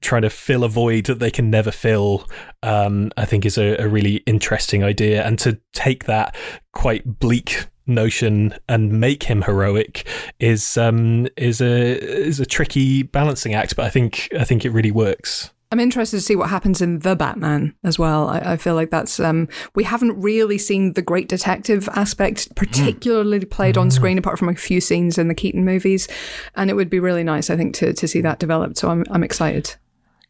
trying 0.01 0.23
to 0.23 0.31
fill 0.31 0.65
a 0.65 0.69
void 0.69 1.05
that 1.07 1.19
they 1.19 1.31
can 1.31 1.51
never 1.51 1.71
fill 1.71 2.27
um, 2.63 3.11
i 3.17 3.25
think 3.25 3.45
is 3.45 3.59
a, 3.59 3.77
a 3.77 3.89
really 3.89 4.17
interesting 4.27 4.83
idea. 4.85 5.25
And 5.25 5.39
to 5.41 5.59
take 5.73 6.05
that 6.05 6.35
quite 6.73 7.19
bleak 7.19 7.67
notion 7.87 8.55
and 8.69 9.01
make 9.01 9.25
him 9.25 9.43
heroic 9.43 10.07
is 10.39 10.77
um, 10.77 11.27
is 11.37 11.61
a 11.61 11.99
is 11.99 12.41
a 12.41 12.47
tricky 12.47 13.03
balancing 13.03 13.55
act 13.55 13.75
but 13.75 13.85
i 13.85 13.91
think 13.91 14.29
i 14.39 14.45
think 14.45 14.65
it 14.65 14.71
really 14.71 14.93
works 14.93 15.51
I'm 15.73 15.79
interested 15.79 16.17
to 16.17 16.21
see 16.21 16.35
what 16.35 16.51
happens 16.51 16.83
in 16.83 16.99
the 17.01 17.15
Batman 17.15 17.75
as 17.85 17.97
well. 17.97 18.29
I, 18.29 18.39
I 18.41 18.57
feel 18.57 18.75
like 18.75 18.91
that's 18.91 19.21
um, 19.21 19.49
we 19.77 19.85
haven't 19.85 20.21
really 20.21 20.59
seen 20.59 20.95
the 20.95 21.03
great 21.03 21.29
detective 21.29 21.89
aspect 21.95 22.55
particularly 22.57 23.45
played 23.45 23.79
on 23.79 23.91
screen, 23.93 24.19
apart 24.19 24.39
from 24.39 24.49
a 24.49 24.55
few 24.55 24.81
scenes 24.81 25.17
in 25.17 25.29
the 25.29 25.35
Keaton 25.35 25.65
movies, 25.65 26.09
and 26.57 26.71
it 26.71 26.75
would 26.75 26.91
be 26.91 26.99
really 26.99 27.23
nice, 27.23 27.51
I 27.51 27.57
think, 27.57 27.75
to 27.77 27.93
to 27.93 28.09
see 28.09 28.21
that 28.21 28.41
developed. 28.41 28.79
So 28.79 28.91
I'm 28.91 29.05
I'm 29.11 29.23
excited. 29.23 29.77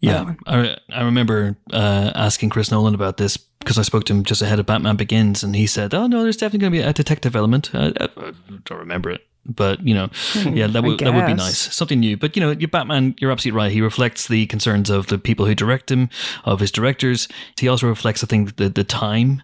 Yeah, 0.01 0.35
I, 0.47 0.77
I 0.91 1.03
remember 1.03 1.57
uh, 1.73 2.13
asking 2.15 2.49
Chris 2.51 2.71
Nolan 2.71 2.95
about 2.95 3.19
this 3.19 3.37
because 3.37 3.79
I 3.79 3.83
spoke 3.83 4.05
to 4.05 4.15
him 4.15 4.25
just 4.25 4.41
ahead 4.41 4.59
of 4.59 4.67
Batman 4.67 4.97
Begins, 4.97 5.43
and 5.43 5.55
he 5.55 5.67
said, 5.67 5.95
"Oh 5.95 6.07
no, 6.07 6.23
there's 6.23 6.37
definitely 6.37 6.61
going 6.61 6.73
to 6.73 6.79
be 6.79 6.83
a 6.83 6.93
detective 6.93 7.37
element." 7.37 7.75
Uh, 7.75 7.93
I, 8.01 8.05
I 8.17 8.33
don't 8.65 8.79
remember 8.79 9.11
it, 9.11 9.27
but 9.47 9.87
you 9.87 9.95
know, 9.95 10.09
hmm, 10.33 10.57
yeah, 10.57 10.67
that 10.67 10.83
would 10.83 10.99
that 11.01 11.15
would 11.15 11.27
be 11.27 11.35
nice, 11.35 11.59
something 11.75 12.01
new. 12.01 12.17
But 12.17 12.37
you 12.37 12.41
know, 12.41 12.51
your 12.53 12.69
Batman, 12.69 13.15
you're 13.19 13.31
absolutely 13.31 13.57
right. 13.57 13.73
He 13.73 13.81
reflects 13.81 14.29
the 14.29 14.47
concerns 14.47 14.91
of 14.91 15.09
the 15.09 15.19
people 15.19 15.47
who 15.47 15.55
direct 15.55 15.91
him, 15.91 16.09
of 16.45 16.61
his 16.61 16.71
directors. 16.71 17.29
He 17.59 17.69
also 17.69 17.89
reflects, 17.89 18.23
I 18.23 18.27
think, 18.27 18.57
the 18.57 18.69
the 18.69 18.85
time 18.85 19.43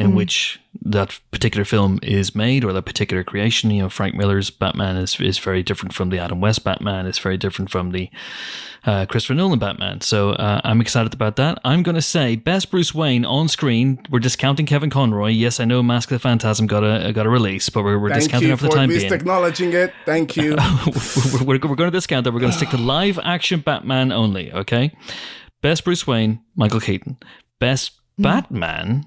in 0.00 0.14
which 0.14 0.60
that 0.82 1.18
particular 1.30 1.64
film 1.64 1.98
is 2.02 2.34
made 2.34 2.64
or 2.64 2.72
that 2.72 2.82
particular 2.82 3.24
creation. 3.24 3.70
You 3.70 3.82
know, 3.82 3.88
Frank 3.88 4.14
Miller's 4.14 4.50
Batman 4.50 4.96
is 4.96 5.18
is 5.20 5.38
very 5.38 5.62
different 5.62 5.94
from 5.94 6.10
the 6.10 6.18
Adam 6.18 6.40
West 6.40 6.64
Batman. 6.64 7.06
It's 7.06 7.18
very 7.18 7.36
different 7.36 7.70
from 7.70 7.90
the 7.90 8.08
uh, 8.84 9.06
Christopher 9.06 9.34
Nolan 9.34 9.58
Batman. 9.58 10.00
So 10.00 10.30
uh, 10.30 10.60
I'm 10.64 10.80
excited 10.80 11.12
about 11.12 11.36
that. 11.36 11.58
I'm 11.64 11.82
going 11.82 11.96
to 11.96 12.02
say 12.02 12.36
best 12.36 12.70
Bruce 12.70 12.94
Wayne 12.94 13.24
on 13.24 13.48
screen. 13.48 14.00
We're 14.10 14.20
discounting 14.20 14.66
Kevin 14.66 14.90
Conroy. 14.90 15.30
Yes, 15.30 15.60
I 15.60 15.64
know 15.64 15.82
Mask 15.82 16.10
of 16.10 16.16
the 16.16 16.20
Phantasm 16.20 16.66
got 16.66 16.82
a 16.82 17.12
got 17.12 17.26
a 17.26 17.30
release, 17.30 17.68
but 17.68 17.84
we're, 17.84 17.98
we're 17.98 18.10
Thank 18.10 18.22
discounting 18.22 18.50
it 18.50 18.58
for 18.58 18.64
the 18.64 18.70
time 18.70 18.88
least 18.88 19.02
being. 19.02 19.12
acknowledging 19.12 19.72
it. 19.72 19.92
Thank 20.06 20.36
you. 20.36 20.56
we're, 20.86 21.44
we're, 21.44 21.58
we're 21.58 21.76
going 21.76 21.90
to 21.90 21.96
discount 21.96 22.24
that. 22.24 22.32
We're 22.32 22.40
going 22.40 22.52
to 22.52 22.56
stick 22.56 22.70
to 22.70 22.78
live 22.78 23.18
action 23.22 23.60
Batman 23.60 24.12
only. 24.12 24.52
Okay. 24.52 24.92
Best 25.62 25.84
Bruce 25.84 26.06
Wayne, 26.06 26.40
Michael 26.56 26.80
Keaton. 26.80 27.18
Best 27.58 28.00
Batman, 28.18 29.04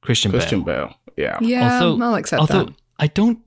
Christian, 0.00 0.30
Christian 0.32 0.62
Bale. 0.62 0.86
Bale. 0.86 0.94
Yeah. 1.16 1.38
Yeah, 1.40 1.80
Although- 1.82 2.04
I'll 2.04 2.14
accept 2.14 2.40
Although 2.40 2.64
that. 2.66 2.74
I 2.98 3.06
don't 3.08 3.38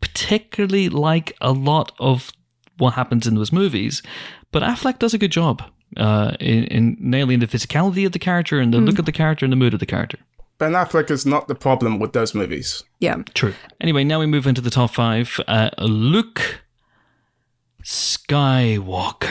particularly 0.00 0.88
like 0.88 1.36
a 1.40 1.52
lot 1.52 1.92
of 1.98 2.30
what 2.78 2.94
happens 2.94 3.26
in 3.26 3.34
those 3.36 3.52
movies, 3.52 4.02
but 4.50 4.62
Affleck 4.62 4.98
does 4.98 5.14
a 5.14 5.18
good 5.18 5.30
job 5.30 5.62
uh, 5.96 6.32
in, 6.40 6.64
in 6.64 6.96
nailing 6.98 7.38
the 7.38 7.46
physicality 7.46 8.04
of 8.06 8.12
the 8.12 8.18
character 8.18 8.58
and 8.58 8.72
the 8.74 8.78
look 8.78 8.98
of 8.98 9.04
the 9.04 9.12
character 9.12 9.44
and 9.46 9.52
the 9.52 9.56
mood 9.56 9.74
of 9.74 9.80
the 9.80 9.86
character. 9.86 10.18
Ben 10.58 10.72
Affleck 10.72 11.10
is 11.10 11.24
not 11.26 11.48
the 11.48 11.54
problem 11.54 11.98
with 11.98 12.12
those 12.12 12.34
movies. 12.34 12.82
Yeah. 13.00 13.22
True. 13.34 13.54
Anyway, 13.80 14.04
now 14.04 14.18
we 14.20 14.26
move 14.26 14.46
into 14.46 14.60
the 14.60 14.70
top 14.70 14.90
five. 14.92 15.38
Uh, 15.48 15.70
Luke 15.78 16.62
Skywalker. 17.84 19.28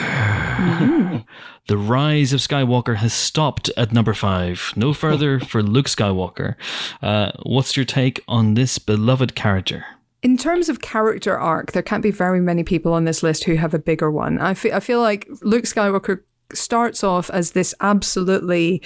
The 1.68 1.78
rise 1.78 2.32
of 2.32 2.40
Skywalker 2.40 2.96
has 2.96 3.12
stopped 3.12 3.70
at 3.76 3.92
number 3.92 4.14
five. 4.14 4.72
No 4.74 4.92
further 4.92 5.38
for 5.38 5.62
Luke 5.62 5.86
Skywalker. 5.86 6.56
Uh, 7.00 7.30
what's 7.44 7.76
your 7.76 7.84
take 7.84 8.20
on 8.26 8.54
this 8.54 8.78
beloved 8.78 9.36
character? 9.36 9.86
In 10.22 10.36
terms 10.36 10.68
of 10.68 10.80
character 10.80 11.38
arc, 11.38 11.72
there 11.72 11.82
can't 11.82 12.02
be 12.02 12.10
very 12.10 12.40
many 12.40 12.64
people 12.64 12.92
on 12.92 13.04
this 13.04 13.22
list 13.22 13.44
who 13.44 13.54
have 13.54 13.74
a 13.74 13.78
bigger 13.78 14.10
one. 14.10 14.38
I 14.38 14.54
feel, 14.54 14.74
I 14.74 14.80
feel 14.80 15.00
like 15.00 15.28
Luke 15.40 15.64
Skywalker 15.64 16.22
starts 16.52 17.04
off 17.04 17.30
as 17.30 17.52
this 17.52 17.74
absolutely, 17.80 18.82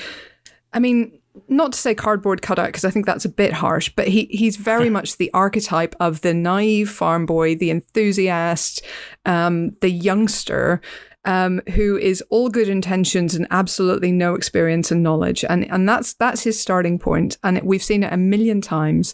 I 0.72 0.79
mean, 0.79 1.18
not 1.49 1.72
to 1.72 1.79
say 1.79 1.95
cardboard 1.95 2.43
cutout 2.43 2.66
because 2.66 2.85
I 2.85 2.91
think 2.91 3.07
that's 3.07 3.24
a 3.24 3.31
bit 3.31 3.53
harsh, 3.53 3.91
but 3.95 4.09
he 4.09 4.24
he's 4.31 4.57
very 4.57 4.91
much 4.97 5.16
the 5.16 5.31
archetype 5.35 5.95
of 6.01 6.22
the 6.22 6.35
naive 6.35 6.91
farm 6.91 7.27
boy, 7.27 7.57
the 7.57 7.70
enthusiast, 7.70 8.83
um, 9.24 9.77
the 9.81 9.91
youngster. 9.91 10.81
Um, 11.27 11.61
who 11.74 11.99
is 11.99 12.22
all 12.31 12.49
good 12.49 12.68
intentions 12.68 13.35
and 13.35 13.49
absolutely 13.51 14.12
no 14.12 14.35
experience 14.35 14.93
and 14.93 15.03
knowledge, 15.03 15.45
and 15.45 15.68
and 15.70 15.89
that's 15.89 16.14
that's 16.14 16.45
his 16.45 16.59
starting 16.59 16.99
point, 16.99 17.37
and 17.43 17.61
we've 17.62 17.83
seen 17.83 18.05
it 18.05 18.12
a 18.12 18.16
million 18.16 18.61
times. 18.61 19.12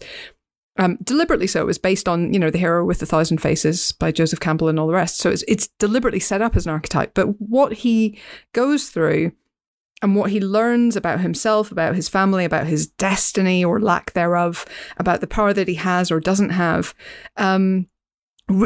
Um, 0.79 0.99
deliberately 1.03 1.47
so. 1.47 1.61
It 1.61 1.67
was 1.67 1.79
based 1.79 2.09
on, 2.09 2.33
you 2.33 2.39
know, 2.39 2.51
the 2.51 2.59
hero 2.59 2.85
with 2.85 3.03
a 3.03 3.07
thousand 3.07 3.39
faces 3.39 3.93
by 3.93 4.11
Joseph 4.11 4.41
Campbell 4.41 4.69
and 4.69 4.79
all 4.79 4.87
the 4.87 4.95
rest. 4.95 5.19
So 5.19 5.31
it's 5.31 5.45
it's 5.49 5.69
deliberately 5.79 6.21
set 6.21 6.41
up 6.41 6.57
as 6.57 6.67
an 6.67 6.73
archetype. 6.73 7.13
But 7.15 7.41
what 7.41 7.73
he 7.75 8.19
goes 8.53 8.89
through 8.89 9.33
and 10.03 10.17
what 10.17 10.31
he 10.31 10.41
learns 10.41 10.97
about 10.97 11.21
himself, 11.21 11.71
about 11.71 11.95
his 11.95 12.09
family, 12.09 12.45
about 12.45 12.67
his 12.67 12.89
destiny 12.89 13.65
or 13.65 13.81
lack 13.81 14.13
thereof, 14.13 14.67
about 14.99 15.21
the 15.21 15.27
power 15.27 15.53
that 15.53 15.69
he 15.69 15.75
has 15.75 16.11
or 16.11 16.21
doesn't 16.21 16.51
have, 16.51 16.95
um, 17.37 17.87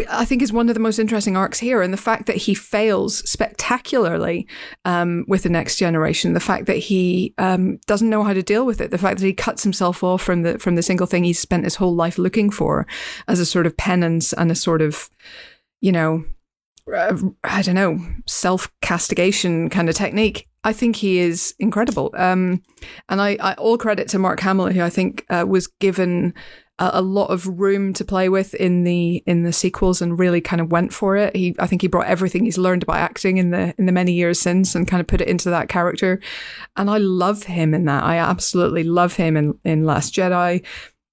I 0.08 0.24
think 0.24 0.42
is 0.42 0.52
one 0.52 0.68
of 0.68 0.74
the 0.74 0.80
most 0.80 0.98
interesting 0.98 1.36
arcs 1.36 1.58
here, 1.58 1.82
and 1.82 1.92
the 1.92 1.98
fact 1.98 2.26
that 2.26 2.36
he 2.36 2.54
fails 2.54 3.28
spectacularly 3.28 4.46
um, 4.84 5.24
with 5.28 5.42
the 5.42 5.48
next 5.48 5.76
generation, 5.76 6.32
the 6.32 6.40
fact 6.40 6.66
that 6.66 6.76
he 6.76 7.34
um, 7.38 7.78
doesn't 7.86 8.10
know 8.10 8.24
how 8.24 8.32
to 8.32 8.42
deal 8.42 8.66
with 8.66 8.80
it, 8.80 8.90
the 8.90 8.98
fact 8.98 9.18
that 9.18 9.26
he 9.26 9.32
cuts 9.32 9.62
himself 9.62 10.02
off 10.02 10.22
from 10.22 10.42
the 10.42 10.58
from 10.58 10.76
the 10.76 10.82
single 10.82 11.06
thing 11.06 11.24
he's 11.24 11.38
spent 11.38 11.64
his 11.64 11.76
whole 11.76 11.94
life 11.94 12.18
looking 12.18 12.50
for 12.50 12.86
as 13.28 13.40
a 13.40 13.46
sort 13.46 13.66
of 13.66 13.76
penance 13.76 14.32
and 14.32 14.50
a 14.50 14.54
sort 14.54 14.82
of, 14.82 15.10
you 15.80 15.92
know, 15.92 16.24
uh, 16.92 17.16
I 17.44 17.62
don't 17.62 17.74
know, 17.74 17.98
self 18.26 18.70
castigation 18.80 19.68
kind 19.68 19.88
of 19.88 19.94
technique. 19.94 20.48
I 20.64 20.72
think 20.72 20.96
he 20.96 21.18
is 21.18 21.54
incredible. 21.58 22.10
Um, 22.16 22.62
and 23.08 23.20
I, 23.20 23.36
I, 23.40 23.54
all 23.54 23.78
credit 23.78 24.08
to 24.08 24.18
Mark 24.18 24.40
Hamill, 24.40 24.72
who 24.72 24.82
I 24.82 24.90
think 24.90 25.24
uh, 25.30 25.44
was 25.46 25.68
given 25.68 26.34
a, 26.78 27.00
lot 27.00 27.30
of 27.30 27.58
room 27.58 27.92
to 27.94 28.04
play 28.04 28.28
with 28.28 28.52
in 28.54 28.84
the 28.84 29.22
in 29.26 29.44
the 29.44 29.52
sequels 29.52 30.02
and 30.02 30.18
really 30.18 30.40
kind 30.40 30.60
of 30.60 30.70
went 30.70 30.92
for 30.92 31.16
it. 31.16 31.34
He, 31.34 31.56
I 31.58 31.66
think 31.66 31.82
he 31.82 31.88
brought 31.88 32.06
everything 32.06 32.44
he's 32.44 32.58
learned 32.58 32.82
about 32.82 32.96
acting 32.96 33.38
in 33.38 33.50
the 33.50 33.74
in 33.78 33.86
the 33.86 33.92
many 33.92 34.12
years 34.12 34.38
since 34.40 34.74
and 34.74 34.86
kind 34.86 35.00
of 35.00 35.06
put 35.06 35.20
it 35.20 35.28
into 35.28 35.48
that 35.50 35.68
character. 35.68 36.20
And 36.76 36.90
I 36.90 36.98
love 36.98 37.44
him 37.44 37.72
in 37.72 37.86
that. 37.86 38.04
I 38.04 38.18
absolutely 38.18 38.84
love 38.84 39.16
him 39.16 39.36
in 39.36 39.58
in 39.64 39.84
Last 39.84 40.14
Jedi 40.14 40.64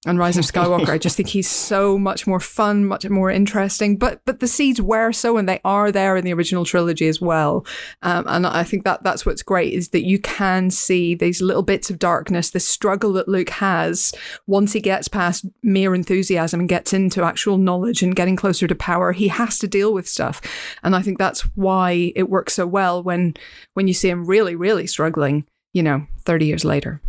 and 0.06 0.18
Rise 0.18 0.36
of 0.36 0.44
Skywalker. 0.52 0.88
I 0.88 0.98
just 0.98 1.16
think 1.16 1.28
he's 1.28 1.48
so 1.48 1.98
much 1.98 2.26
more 2.26 2.40
fun, 2.40 2.86
much 2.86 3.08
more 3.08 3.30
interesting. 3.30 3.96
But 3.96 4.20
but 4.24 4.40
the 4.40 4.48
seeds 4.48 4.80
were 4.80 5.12
so, 5.12 5.36
and 5.36 5.48
they 5.48 5.60
are 5.64 5.90
there 5.90 6.16
in 6.16 6.24
the 6.24 6.32
original 6.32 6.64
trilogy 6.64 7.08
as 7.08 7.20
well. 7.20 7.66
Um, 8.02 8.24
and 8.28 8.46
I 8.46 8.64
think 8.64 8.84
that 8.84 9.02
that's 9.02 9.24
what's 9.24 9.42
great 9.42 9.72
is 9.72 9.90
that 9.90 10.04
you 10.04 10.18
can 10.18 10.70
see 10.70 11.14
these 11.14 11.40
little 11.40 11.62
bits 11.62 11.90
of 11.90 11.98
darkness, 11.98 12.50
the 12.50 12.60
struggle 12.60 13.12
that 13.14 13.28
Luke 13.28 13.50
has 13.50 14.12
once 14.46 14.72
he 14.72 14.80
gets 14.80 15.08
past 15.08 15.46
mere 15.62 15.94
enthusiasm 15.94 16.60
and 16.60 16.68
gets 16.68 16.92
into 16.92 17.22
actual 17.22 17.58
knowledge 17.58 18.02
and 18.02 18.16
getting 18.16 18.36
closer 18.36 18.66
to 18.66 18.74
power. 18.74 19.12
He 19.12 19.28
has 19.28 19.58
to 19.58 19.68
deal 19.68 19.92
with 19.92 20.08
stuff, 20.08 20.40
and 20.82 20.94
I 20.94 21.02
think 21.02 21.18
that's 21.18 21.42
why 21.56 22.12
it 22.14 22.28
works 22.28 22.54
so 22.54 22.66
well 22.66 23.02
when 23.02 23.34
when 23.74 23.88
you 23.88 23.94
see 23.94 24.08
him 24.08 24.24
really 24.24 24.54
really 24.54 24.86
struggling. 24.86 25.46
You 25.72 25.82
know, 25.82 26.06
thirty 26.24 26.46
years 26.46 26.64
later. 26.64 27.00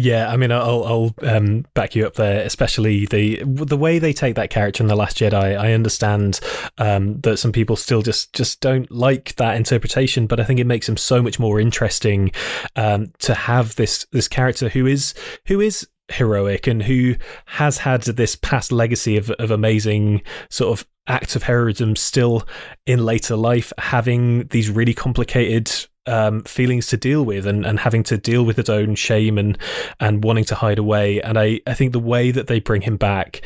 Yeah, 0.00 0.30
I 0.30 0.36
mean, 0.36 0.52
I'll, 0.52 0.84
I'll 0.84 1.14
um, 1.28 1.66
back 1.74 1.96
you 1.96 2.06
up 2.06 2.14
there, 2.14 2.44
especially 2.46 3.06
the 3.06 3.42
the 3.44 3.76
way 3.76 3.98
they 3.98 4.12
take 4.12 4.36
that 4.36 4.48
character 4.48 4.80
in 4.80 4.86
the 4.86 4.94
Last 4.94 5.18
Jedi. 5.18 5.58
I 5.58 5.72
understand 5.72 6.38
um, 6.78 7.20
that 7.22 7.38
some 7.38 7.50
people 7.50 7.74
still 7.74 8.00
just 8.00 8.32
just 8.32 8.60
don't 8.60 8.88
like 8.92 9.34
that 9.36 9.56
interpretation, 9.56 10.28
but 10.28 10.38
I 10.38 10.44
think 10.44 10.60
it 10.60 10.68
makes 10.68 10.88
him 10.88 10.96
so 10.96 11.20
much 11.20 11.40
more 11.40 11.58
interesting 11.58 12.30
um, 12.76 13.12
to 13.18 13.34
have 13.34 13.74
this 13.74 14.06
this 14.12 14.28
character 14.28 14.68
who 14.68 14.86
is 14.86 15.14
who 15.48 15.60
is 15.60 15.88
heroic 16.12 16.68
and 16.68 16.84
who 16.84 17.16
has 17.46 17.78
had 17.78 18.02
this 18.02 18.36
past 18.36 18.70
legacy 18.70 19.16
of 19.16 19.32
of 19.32 19.50
amazing 19.50 20.22
sort 20.48 20.78
of 20.78 20.86
acts 21.08 21.34
of 21.34 21.42
heroism 21.42 21.96
still 21.96 22.46
in 22.86 23.04
later 23.04 23.34
life, 23.34 23.72
having 23.78 24.46
these 24.48 24.70
really 24.70 24.94
complicated 24.94 25.72
um, 26.08 26.42
feelings 26.42 26.86
to 26.88 26.96
deal 26.96 27.24
with 27.24 27.46
and, 27.46 27.64
and 27.64 27.80
having 27.80 28.02
to 28.04 28.18
deal 28.18 28.44
with 28.44 28.56
his 28.56 28.68
own 28.68 28.94
shame 28.94 29.38
and 29.38 29.58
and 30.00 30.24
wanting 30.24 30.44
to 30.46 30.54
hide 30.54 30.78
away. 30.78 31.20
And 31.20 31.38
I, 31.38 31.60
I 31.66 31.74
think 31.74 31.92
the 31.92 32.00
way 32.00 32.30
that 32.30 32.46
they 32.46 32.60
bring 32.60 32.82
him 32.82 32.96
back 32.96 33.42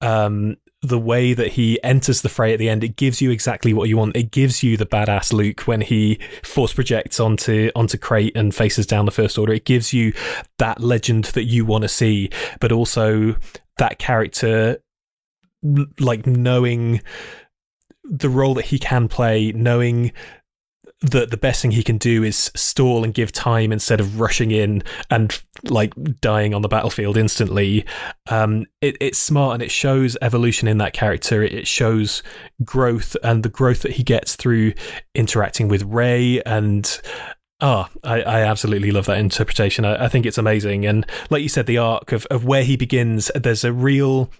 um, 0.00 0.56
the 0.82 0.98
way 0.98 1.32
that 1.34 1.52
he 1.52 1.82
enters 1.82 2.20
the 2.20 2.28
fray 2.28 2.52
at 2.52 2.58
the 2.58 2.68
end, 2.68 2.84
it 2.84 2.96
gives 2.96 3.20
you 3.20 3.30
exactly 3.30 3.72
what 3.72 3.88
you 3.88 3.96
want. 3.96 4.16
It 4.16 4.30
gives 4.30 4.62
you 4.62 4.76
the 4.76 4.86
badass 4.86 5.32
Luke 5.32 5.62
when 5.62 5.80
he 5.80 6.18
force 6.42 6.72
projects 6.72 7.18
onto 7.18 7.70
onto 7.74 7.98
Crait 7.98 8.36
and 8.36 8.54
faces 8.54 8.86
down 8.86 9.04
the 9.04 9.10
First 9.10 9.38
Order. 9.38 9.54
It 9.54 9.64
gives 9.64 9.92
you 9.92 10.12
that 10.58 10.80
legend 10.80 11.24
that 11.26 11.44
you 11.44 11.64
want 11.64 11.82
to 11.82 11.88
see, 11.88 12.30
but 12.60 12.72
also 12.72 13.36
that 13.78 13.98
character 13.98 14.78
like 15.98 16.26
knowing 16.26 17.00
the 18.04 18.28
role 18.28 18.54
that 18.54 18.66
he 18.66 18.78
can 18.78 19.08
play, 19.08 19.52
knowing 19.52 20.12
that 21.02 21.30
the 21.30 21.36
best 21.36 21.60
thing 21.60 21.72
he 21.72 21.82
can 21.82 21.98
do 21.98 22.22
is 22.22 22.50
stall 22.56 23.04
and 23.04 23.12
give 23.12 23.30
time 23.30 23.70
instead 23.70 24.00
of 24.00 24.18
rushing 24.18 24.50
in 24.50 24.82
and 25.10 25.42
like 25.64 25.92
dying 26.20 26.54
on 26.54 26.62
the 26.62 26.68
battlefield 26.68 27.18
instantly. 27.18 27.84
Um, 28.30 28.64
it, 28.80 28.96
it's 29.00 29.18
smart 29.18 29.54
and 29.54 29.62
it 29.62 29.70
shows 29.70 30.16
evolution 30.22 30.68
in 30.68 30.78
that 30.78 30.94
character. 30.94 31.42
It 31.42 31.66
shows 31.66 32.22
growth 32.64 33.14
and 33.22 33.42
the 33.42 33.50
growth 33.50 33.82
that 33.82 33.92
he 33.92 34.02
gets 34.02 34.36
through 34.36 34.72
interacting 35.14 35.68
with 35.68 35.82
Rey 35.82 36.42
and 36.44 37.00
Oh, 37.58 37.88
I, 38.04 38.20
I, 38.20 38.40
absolutely 38.42 38.90
love 38.90 39.06
that 39.06 39.16
interpretation. 39.16 39.86
I, 39.86 40.04
I, 40.04 40.08
think 40.08 40.26
it's 40.26 40.36
amazing. 40.36 40.84
And 40.84 41.06
like 41.30 41.42
you 41.42 41.48
said, 41.48 41.64
the 41.64 41.78
arc 41.78 42.12
of, 42.12 42.26
of 42.26 42.44
where 42.44 42.62
he 42.62 42.76
begins, 42.76 43.30
there's 43.34 43.64
a 43.64 43.72
real 43.72 44.30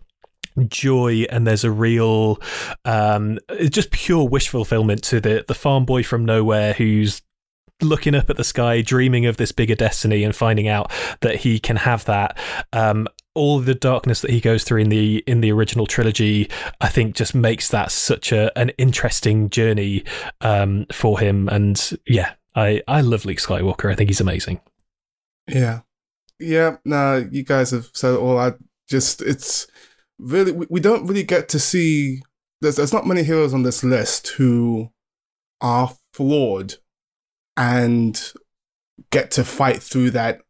joy 0.69 1.25
and 1.31 1.47
there's 1.47 1.65
a 1.65 1.71
real 1.71 2.41
um, 2.85 3.39
just 3.71 3.91
pure 3.91 4.29
wish 4.29 4.49
fulfillment 4.49 5.03
to 5.05 5.21
the 5.21 5.45
the 5.47 5.55
farm 5.55 5.85
boy 5.85 6.03
from 6.03 6.25
nowhere 6.25 6.73
who's 6.73 7.23
looking 7.83 8.15
up 8.15 8.31
at 8.31 8.37
the 8.37 8.45
sky 8.45 8.81
dreaming 8.81 9.27
of 9.27 9.37
this 9.37 9.53
bigger 9.53 9.75
destiny 9.75 10.25
and 10.25 10.35
finding 10.35 10.69
out 10.69 10.91
that 11.21 11.37
he 11.37 11.59
can 11.59 11.77
have 11.77 12.05
that. 12.07 12.39
Um, 12.73 13.07
all 13.35 13.59
the 13.59 13.75
darkness 13.75 14.23
that 14.23 14.31
he 14.31 14.41
goes 14.41 14.65
through 14.65 14.81
in 14.81 14.89
the 14.89 15.23
in 15.27 15.43
the 15.43 15.53
original 15.53 15.87
trilogy 15.87 16.49
i 16.81 16.89
think 16.89 17.15
just 17.15 17.35
makes 17.35 17.69
that 17.69 17.93
such 17.93 18.33
a 18.33 18.51
an 18.59 18.71
interesting 18.79 19.51
journey 19.51 20.03
um, 20.41 20.87
for 20.91 21.21
him. 21.21 21.47
And 21.49 21.99
yeah 22.07 22.33
i 22.55 22.83
i 22.89 23.03
love 23.03 23.27
luke 23.27 23.39
skywalker. 23.39 23.93
I 23.93 23.95
think 23.95 24.09
he's 24.09 24.23
amazing. 24.23 24.61
Yeah. 25.47 25.81
Yeah 26.41 26.79
no 26.87 27.29
you 27.31 27.43
guys 27.43 27.73
have 27.73 27.91
said 27.93 28.17
all. 28.17 28.39
I 28.39 28.55
just 28.89 29.21
it's 29.21 29.67
really 30.19 30.53
we, 30.53 30.67
we 30.71 30.81
don't 30.81 31.07
really 31.07 31.23
get 31.23 31.49
to 31.51 31.59
see 31.59 32.23
there's 32.61 32.77
there's 32.77 32.93
not 32.93 33.07
many 33.07 33.23
heroes 33.23 33.55
on 33.55 33.63
this 33.63 33.85
list 33.85 34.29
who 34.29 34.91
are 35.61 35.93
flawed 36.13 36.75
and 37.57 38.33
get 39.11 39.31
to 39.31 39.45
fight 39.45 39.83
through 39.83 40.11
that 40.11 40.41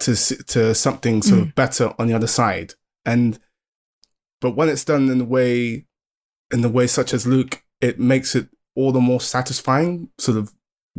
to 0.00 0.14
to 0.44 0.74
something 0.74 1.22
sort 1.22 1.40
mm. 1.40 1.48
of 1.48 1.54
better 1.54 1.92
on 1.98 2.06
the 2.06 2.14
other 2.14 2.26
side 2.26 2.74
and 3.04 3.38
but 4.40 4.52
when 4.52 4.68
it's 4.68 4.84
done 4.84 5.08
in 5.08 5.18
the 5.18 5.24
way 5.24 5.86
in 6.52 6.60
the 6.60 6.68
way 6.68 6.86
such 6.86 7.12
as 7.12 7.26
Luke 7.26 7.62
it 7.80 7.98
makes 7.98 8.34
it 8.34 8.48
all 8.74 8.92
the 8.92 9.00
more 9.00 9.20
satisfying 9.20 10.08
sort 10.18 10.38
of 10.38 10.52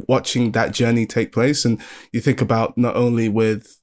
watching 0.07 0.51
that 0.51 0.73
journey 0.73 1.05
take 1.05 1.31
place 1.31 1.65
and 1.65 1.81
you 2.11 2.21
think 2.21 2.41
about 2.41 2.77
not 2.77 2.95
only 2.95 3.27
with 3.27 3.78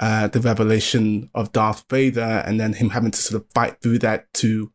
uh, 0.00 0.28
the 0.28 0.40
revelation 0.40 1.30
of 1.34 1.52
Darth 1.52 1.84
Vader 1.88 2.42
and 2.46 2.58
then 2.58 2.72
him 2.72 2.90
having 2.90 3.10
to 3.10 3.20
sort 3.20 3.42
of 3.42 3.48
fight 3.54 3.80
through 3.82 3.98
that 4.00 4.32
to 4.34 4.72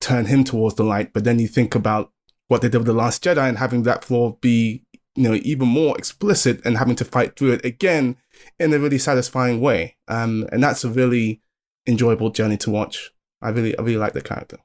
turn 0.00 0.26
him 0.26 0.44
towards 0.44 0.76
the 0.76 0.84
light. 0.84 1.12
But 1.12 1.24
then 1.24 1.40
you 1.40 1.48
think 1.48 1.74
about 1.74 2.12
what 2.46 2.62
they 2.62 2.68
did 2.68 2.78
with 2.78 2.86
The 2.86 2.92
Last 2.92 3.24
Jedi 3.24 3.48
and 3.48 3.58
having 3.58 3.82
that 3.82 4.04
flaw 4.04 4.36
be, 4.40 4.84
you 5.16 5.28
know, 5.28 5.34
even 5.42 5.66
more 5.66 5.98
explicit 5.98 6.64
and 6.64 6.78
having 6.78 6.94
to 6.96 7.04
fight 7.04 7.36
through 7.36 7.52
it 7.52 7.64
again 7.64 8.16
in 8.60 8.72
a 8.72 8.78
really 8.78 8.98
satisfying 8.98 9.60
way. 9.60 9.96
Um, 10.06 10.46
and 10.52 10.62
that's 10.62 10.84
a 10.84 10.88
really 10.88 11.42
enjoyable 11.86 12.30
journey 12.30 12.56
to 12.58 12.70
watch. 12.70 13.10
I 13.40 13.48
really, 13.48 13.76
I 13.76 13.82
really 13.82 13.96
like 13.96 14.12
the 14.12 14.22
character. 14.22 14.58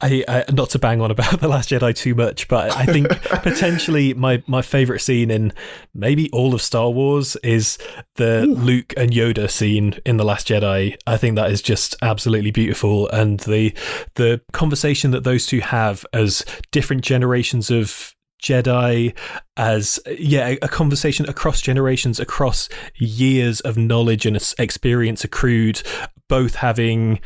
I, 0.00 0.24
I, 0.28 0.44
not 0.52 0.70
to 0.70 0.78
bang 0.78 1.00
on 1.00 1.10
about 1.10 1.40
the 1.40 1.48
Last 1.48 1.70
Jedi 1.70 1.94
too 1.94 2.14
much, 2.14 2.46
but 2.48 2.74
I 2.76 2.86
think 2.86 3.08
potentially 3.42 4.14
my 4.14 4.42
my 4.46 4.62
favorite 4.62 5.00
scene 5.00 5.30
in 5.30 5.52
maybe 5.94 6.30
all 6.30 6.54
of 6.54 6.62
Star 6.62 6.90
Wars 6.90 7.36
is 7.36 7.78
the 8.14 8.42
Ooh. 8.42 8.54
Luke 8.54 8.94
and 8.96 9.10
Yoda 9.10 9.50
scene 9.50 9.98
in 10.06 10.16
the 10.16 10.24
Last 10.24 10.48
Jedi. 10.48 10.96
I 11.06 11.16
think 11.16 11.36
that 11.36 11.50
is 11.50 11.60
just 11.60 11.96
absolutely 12.00 12.52
beautiful, 12.52 13.08
and 13.08 13.40
the 13.40 13.74
the 14.14 14.40
conversation 14.52 15.10
that 15.10 15.24
those 15.24 15.46
two 15.46 15.60
have 15.60 16.06
as 16.12 16.44
different 16.70 17.02
generations 17.02 17.70
of 17.70 18.14
Jedi 18.40 19.16
as 19.56 19.98
yeah 20.06 20.54
a 20.62 20.68
conversation 20.68 21.28
across 21.28 21.60
generations 21.60 22.20
across 22.20 22.68
years 22.94 23.60
of 23.62 23.76
knowledge 23.76 24.26
and 24.26 24.38
experience 24.60 25.24
accrued 25.24 25.82
both 26.28 26.54
having 26.54 27.20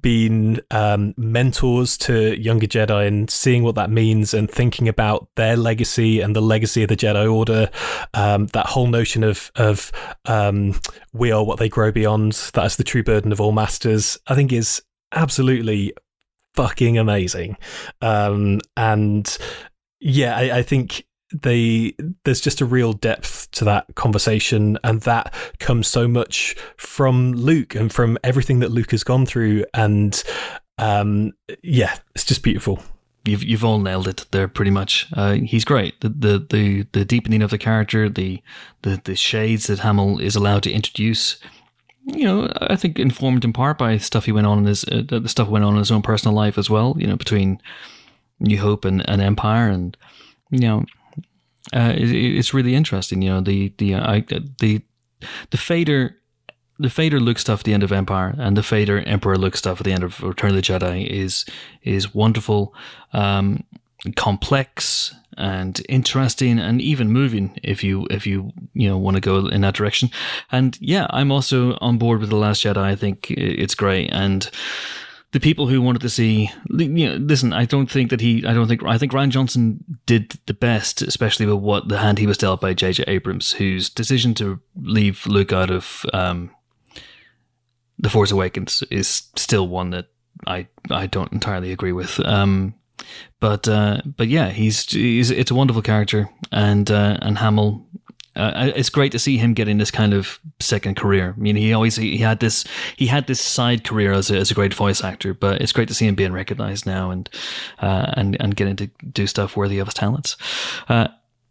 been 0.00 0.60
um, 0.70 1.14
mentors 1.16 1.96
to 1.96 2.40
younger 2.40 2.66
Jedi 2.66 3.06
and 3.06 3.30
seeing 3.30 3.62
what 3.62 3.76
that 3.76 3.90
means 3.90 4.34
and 4.34 4.50
thinking 4.50 4.88
about 4.88 5.28
their 5.36 5.56
legacy 5.56 6.20
and 6.20 6.34
the 6.34 6.42
legacy 6.42 6.82
of 6.82 6.88
the 6.88 6.96
Jedi 6.96 7.32
Order. 7.32 7.70
Um, 8.14 8.46
that 8.48 8.66
whole 8.66 8.88
notion 8.88 9.22
of 9.22 9.50
of 9.56 9.92
um, 10.24 10.80
we 11.12 11.30
are 11.30 11.44
what 11.44 11.58
they 11.58 11.68
grow 11.68 11.92
beyond. 11.92 12.32
That 12.54 12.66
is 12.66 12.76
the 12.76 12.84
true 12.84 13.02
burden 13.02 13.32
of 13.32 13.40
all 13.40 13.52
masters. 13.52 14.18
I 14.26 14.34
think 14.34 14.52
is 14.52 14.82
absolutely 15.12 15.92
fucking 16.54 16.98
amazing. 16.98 17.56
Um, 18.00 18.60
and 18.76 19.36
yeah, 20.00 20.36
I, 20.36 20.58
I 20.58 20.62
think 20.62 21.06
they 21.32 21.94
there's 22.24 22.40
just 22.40 22.60
a 22.60 22.66
real 22.66 22.92
depth 22.92 23.50
to 23.50 23.64
that 23.64 23.86
conversation 23.96 24.78
and 24.84 25.00
that 25.02 25.34
comes 25.58 25.88
so 25.88 26.06
much 26.06 26.56
from 26.76 27.32
Luke 27.32 27.74
and 27.74 27.92
from 27.92 28.16
everything 28.22 28.60
that 28.60 28.70
Luke 28.70 28.92
has 28.92 29.02
gone 29.02 29.26
through. 29.26 29.64
And 29.74 30.22
um 30.78 31.32
yeah 31.62 31.96
it's 32.14 32.24
just 32.24 32.42
beautiful. 32.42 32.82
You've 33.24 33.42
you've 33.42 33.64
all 33.64 33.80
nailed 33.80 34.06
it 34.06 34.24
there 34.30 34.46
pretty 34.46 34.70
much. 34.70 35.08
Uh, 35.12 35.32
he's 35.32 35.64
great. 35.64 36.00
The, 36.00 36.10
the 36.10 36.46
the 36.48 36.86
the 36.92 37.04
deepening 37.04 37.42
of 37.42 37.50
the 37.50 37.58
character 37.58 38.08
the 38.08 38.40
the 38.82 39.00
the 39.02 39.16
shades 39.16 39.66
that 39.66 39.80
Hamill 39.80 40.20
is 40.20 40.36
allowed 40.36 40.62
to 40.62 40.72
introduce 40.72 41.38
you 42.06 42.24
know, 42.24 42.52
I 42.60 42.76
think 42.76 42.98
informed 42.98 43.44
in 43.44 43.52
part 43.52 43.78
by 43.78 43.98
stuff 43.98 44.26
he 44.26 44.32
went 44.32 44.46
on 44.46 44.58
in 44.58 44.64
his 44.66 44.84
uh, 44.84 45.02
the 45.06 45.28
stuff 45.28 45.48
went 45.48 45.64
on 45.64 45.72
in 45.72 45.80
his 45.80 45.90
own 45.90 46.02
personal 46.02 46.36
life 46.36 46.56
as 46.56 46.70
well. 46.70 46.94
You 46.98 47.08
know, 47.08 47.16
between 47.16 47.60
New 48.38 48.60
Hope 48.60 48.84
and, 48.84 49.08
and 49.10 49.20
Empire, 49.20 49.68
and 49.68 49.96
you 50.50 50.60
know, 50.60 50.84
uh, 51.74 51.92
it, 51.96 52.10
it's 52.10 52.54
really 52.54 52.74
interesting. 52.74 53.22
You 53.22 53.30
know, 53.30 53.40
the 53.40 53.72
the 53.78 53.94
uh, 53.94 54.10
I, 54.12 54.20
the 54.20 54.82
the 55.50 55.56
Vader. 55.56 56.16
The 56.78 56.90
Vader 56.90 57.18
Luke 57.18 57.38
stuff 57.38 57.60
at 57.60 57.64
the 57.64 57.72
end 57.72 57.82
of 57.82 57.90
Empire 57.90 58.34
and 58.36 58.54
the 58.54 58.60
Vader 58.60 58.98
Emperor 58.98 59.38
Luke 59.38 59.56
stuff 59.56 59.80
at 59.80 59.86
the 59.86 59.94
end 59.94 60.04
of 60.04 60.22
Return 60.22 60.50
of 60.50 60.56
the 60.56 60.60
Jedi 60.60 61.06
is 61.06 61.46
is 61.82 62.14
wonderful, 62.14 62.74
um, 63.14 63.64
complex, 64.14 65.14
and 65.36 65.80
interesting 65.88 66.58
and 66.58 66.80
even 66.80 67.10
moving 67.10 67.58
if 67.62 67.84
you 67.84 68.06
if 68.10 68.26
you 68.26 68.52
you 68.74 68.88
know 68.88 68.96
want 68.96 69.16
to 69.16 69.20
go 69.20 69.46
in 69.46 69.60
that 69.60 69.74
direction 69.74 70.10
and 70.50 70.78
yeah 70.80 71.06
i'm 71.10 71.30
also 71.30 71.76
on 71.80 71.98
board 71.98 72.20
with 72.20 72.30
the 72.30 72.36
last 72.36 72.62
jedi 72.62 72.78
i 72.78 72.96
think 72.96 73.30
it's 73.30 73.74
great 73.74 74.08
and 74.12 74.50
the 75.36 75.40
people 75.40 75.66
who 75.66 75.82
wanted 75.82 76.00
to 76.00 76.08
see 76.08 76.50
you 76.70 77.08
know 77.08 77.16
listen 77.16 77.52
i 77.52 77.66
don't 77.66 77.90
think 77.90 78.08
that 78.08 78.22
he 78.22 78.42
i 78.46 78.54
don't 78.54 78.68
think 78.68 78.82
i 78.84 78.96
think 78.96 79.12
rian 79.12 79.28
johnson 79.28 79.84
did 80.06 80.38
the 80.46 80.54
best 80.54 81.02
especially 81.02 81.44
with 81.44 81.56
what 81.56 81.88
the 81.88 81.98
hand 81.98 82.18
he 82.18 82.26
was 82.26 82.38
dealt 82.38 82.58
by 82.58 82.72
jj 82.72 83.04
abrams 83.06 83.52
whose 83.52 83.90
decision 83.90 84.32
to 84.32 84.58
leave 84.80 85.26
luke 85.26 85.52
out 85.52 85.70
of 85.70 86.06
um, 86.14 86.50
the 87.98 88.08
force 88.08 88.30
awakens 88.30 88.82
is 88.90 89.28
still 89.36 89.68
one 89.68 89.90
that 89.90 90.06
i 90.46 90.66
i 90.90 91.06
don't 91.06 91.32
entirely 91.34 91.70
agree 91.70 91.92
with 91.92 92.18
um, 92.20 92.74
but 93.40 93.68
uh, 93.68 94.00
but 94.04 94.28
yeah, 94.28 94.50
he's, 94.50 94.90
he's 94.90 95.30
it's 95.30 95.50
a 95.50 95.54
wonderful 95.54 95.82
character, 95.82 96.30
and 96.50 96.90
uh, 96.90 97.18
and 97.20 97.38
Hamill. 97.38 97.86
Uh, 98.36 98.72
it's 98.76 98.90
great 98.90 99.12
to 99.12 99.18
see 99.18 99.38
him 99.38 99.54
getting 99.54 99.78
this 99.78 99.90
kind 99.90 100.12
of 100.12 100.38
second 100.60 100.96
career. 100.96 101.34
I 101.36 101.40
mean, 101.40 101.56
he 101.56 101.72
always 101.72 101.96
he 101.96 102.18
had 102.18 102.40
this 102.40 102.64
he 102.96 103.06
had 103.06 103.26
this 103.26 103.40
side 103.40 103.82
career 103.82 104.12
as 104.12 104.30
a, 104.30 104.36
as 104.36 104.50
a 104.50 104.54
great 104.54 104.74
voice 104.74 105.02
actor, 105.02 105.32
but 105.32 105.60
it's 105.62 105.72
great 105.72 105.88
to 105.88 105.94
see 105.94 106.06
him 106.06 106.14
being 106.14 106.32
recognized 106.32 106.86
now 106.86 107.10
and 107.10 107.30
uh, 107.80 108.12
and 108.14 108.36
and 108.40 108.54
getting 108.54 108.76
to 108.76 108.86
do 109.12 109.26
stuff 109.26 109.56
worthy 109.56 109.78
of 109.78 109.86
his 109.86 109.94
talents. 109.94 110.36
Uh, 110.88 111.08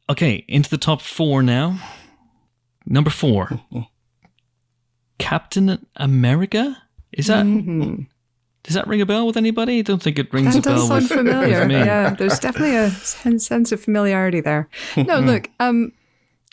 okay, 0.10 0.46
into 0.48 0.70
the 0.70 0.78
top 0.78 1.02
four 1.02 1.42
now. 1.42 1.80
Number 2.86 3.10
four, 3.10 3.62
Captain 5.18 5.86
America. 5.96 6.84
Is 7.12 7.28
that? 7.28 7.46
Mm-hmm. 7.46 8.04
Does 8.66 8.74
that 8.74 8.88
ring 8.88 9.00
a 9.02 9.06
bell 9.06 9.28
with 9.28 9.38
anybody? 9.38 9.80
I 9.80 9.82
don't 9.84 10.02
think 10.02 10.18
it 10.18 10.34
rings 10.34 10.56
that 10.56 10.66
a 10.66 10.70
bell. 10.70 10.88
That 10.88 10.94
does 11.00 11.10
sound 11.10 11.26
with, 11.26 11.34
familiar. 11.34 11.62
With 11.68 11.72
yeah, 11.72 12.10
there's 12.16 12.40
definitely 12.40 12.76
a 12.76 12.90
sense 12.90 13.72
of 13.72 13.80
familiarity 13.80 14.42
there. 14.42 14.70
No, 14.98 15.20
look. 15.32 15.50
Um, 15.60 15.92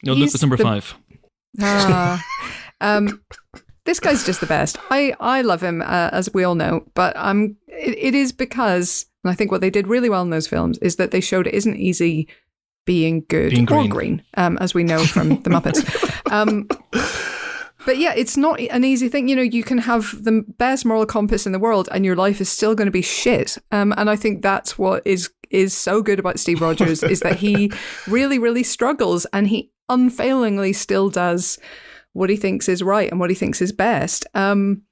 no, 0.03 0.13
Luke 0.15 0.33
was 0.33 0.43
number 0.43 0.57
the, 0.57 0.63
five. 0.63 0.95
Ah, 1.61 2.25
um, 2.81 3.23
this 3.85 4.01
guy's 4.01 4.25
just 4.25 4.41
the 4.41 4.47
best. 4.47 4.79
I 4.91 5.15
I 5.21 5.43
love 5.43 5.63
him 5.63 5.83
uh, 5.83 6.11
as 6.13 6.33
we 6.33 6.45
all 6.45 6.55
know, 6.55 6.85
but 6.95 7.17
um, 7.17 7.57
it, 7.69 7.99
it 7.99 8.15
is 8.15 8.33
because 8.33 9.07
and 9.25 9.31
I 9.31 9.35
think 9.35 9.51
what 9.51 9.61
they 9.61 9.71
did 9.71 9.87
really 9.87 10.09
well 10.09 10.23
in 10.23 10.31
those 10.31 10.47
films 10.47 10.79
is 10.79 10.97
that 10.97 11.11
they 11.11 11.21
showed 11.21 11.47
it 11.47 11.55
isn't 11.55 11.77
easy 11.77 12.29
being 12.85 13.25
good 13.29 13.51
being 13.51 13.73
or 13.73 13.87
green, 13.87 14.23
um, 14.37 14.59
as 14.59 14.75
we 14.75 14.83
know 14.83 15.05
from 15.05 15.41
the 15.43 15.51
Muppets. 15.51 16.09
Um, 16.33 16.67
but 17.85 17.99
yeah, 17.99 18.15
it's 18.17 18.39
not 18.39 18.59
an 18.59 18.85
easy 18.85 19.11
thing. 19.11 19.29
You 19.29 19.37
know, 19.37 19.43
you 19.43 19.63
can 19.63 19.77
have 19.77 20.25
the 20.25 20.47
best 20.57 20.87
moral 20.87 21.05
compass 21.05 21.45
in 21.45 21.53
the 21.53 21.59
world, 21.59 21.91
and 21.93 22.07
your 22.07 22.17
life 22.17 22.41
is 22.41 22.49
still 22.49 22.75
going 22.75 22.87
to 22.87 22.93
be 22.93 23.03
shit. 23.03 23.59
Um, 23.71 23.93
and 23.99 24.09
I 24.09 24.17
think 24.17 24.41
that's 24.41 24.79
what 24.79 25.07
is 25.07 25.31
is 25.51 25.75
so 25.77 26.01
good 26.01 26.19
about 26.19 26.39
Steve 26.39 26.63
Rogers 26.63 27.03
is 27.03 27.21
that 27.21 27.37
he 27.37 27.71
really, 28.09 28.39
really 28.39 28.63
struggles, 28.63 29.27
and 29.35 29.49
he 29.49 29.71
unfailingly 29.93 30.73
still 30.73 31.11
does 31.11 31.59
what 32.13 32.31
he 32.31 32.37
thinks 32.37 32.69
is 32.69 32.83
right 32.83 33.11
and 33.11 33.21
what 33.21 33.31
he 33.31 33.37
thinks 33.37 33.63
is 33.63 33.73
best. 33.73 34.27
Um, 34.35 34.83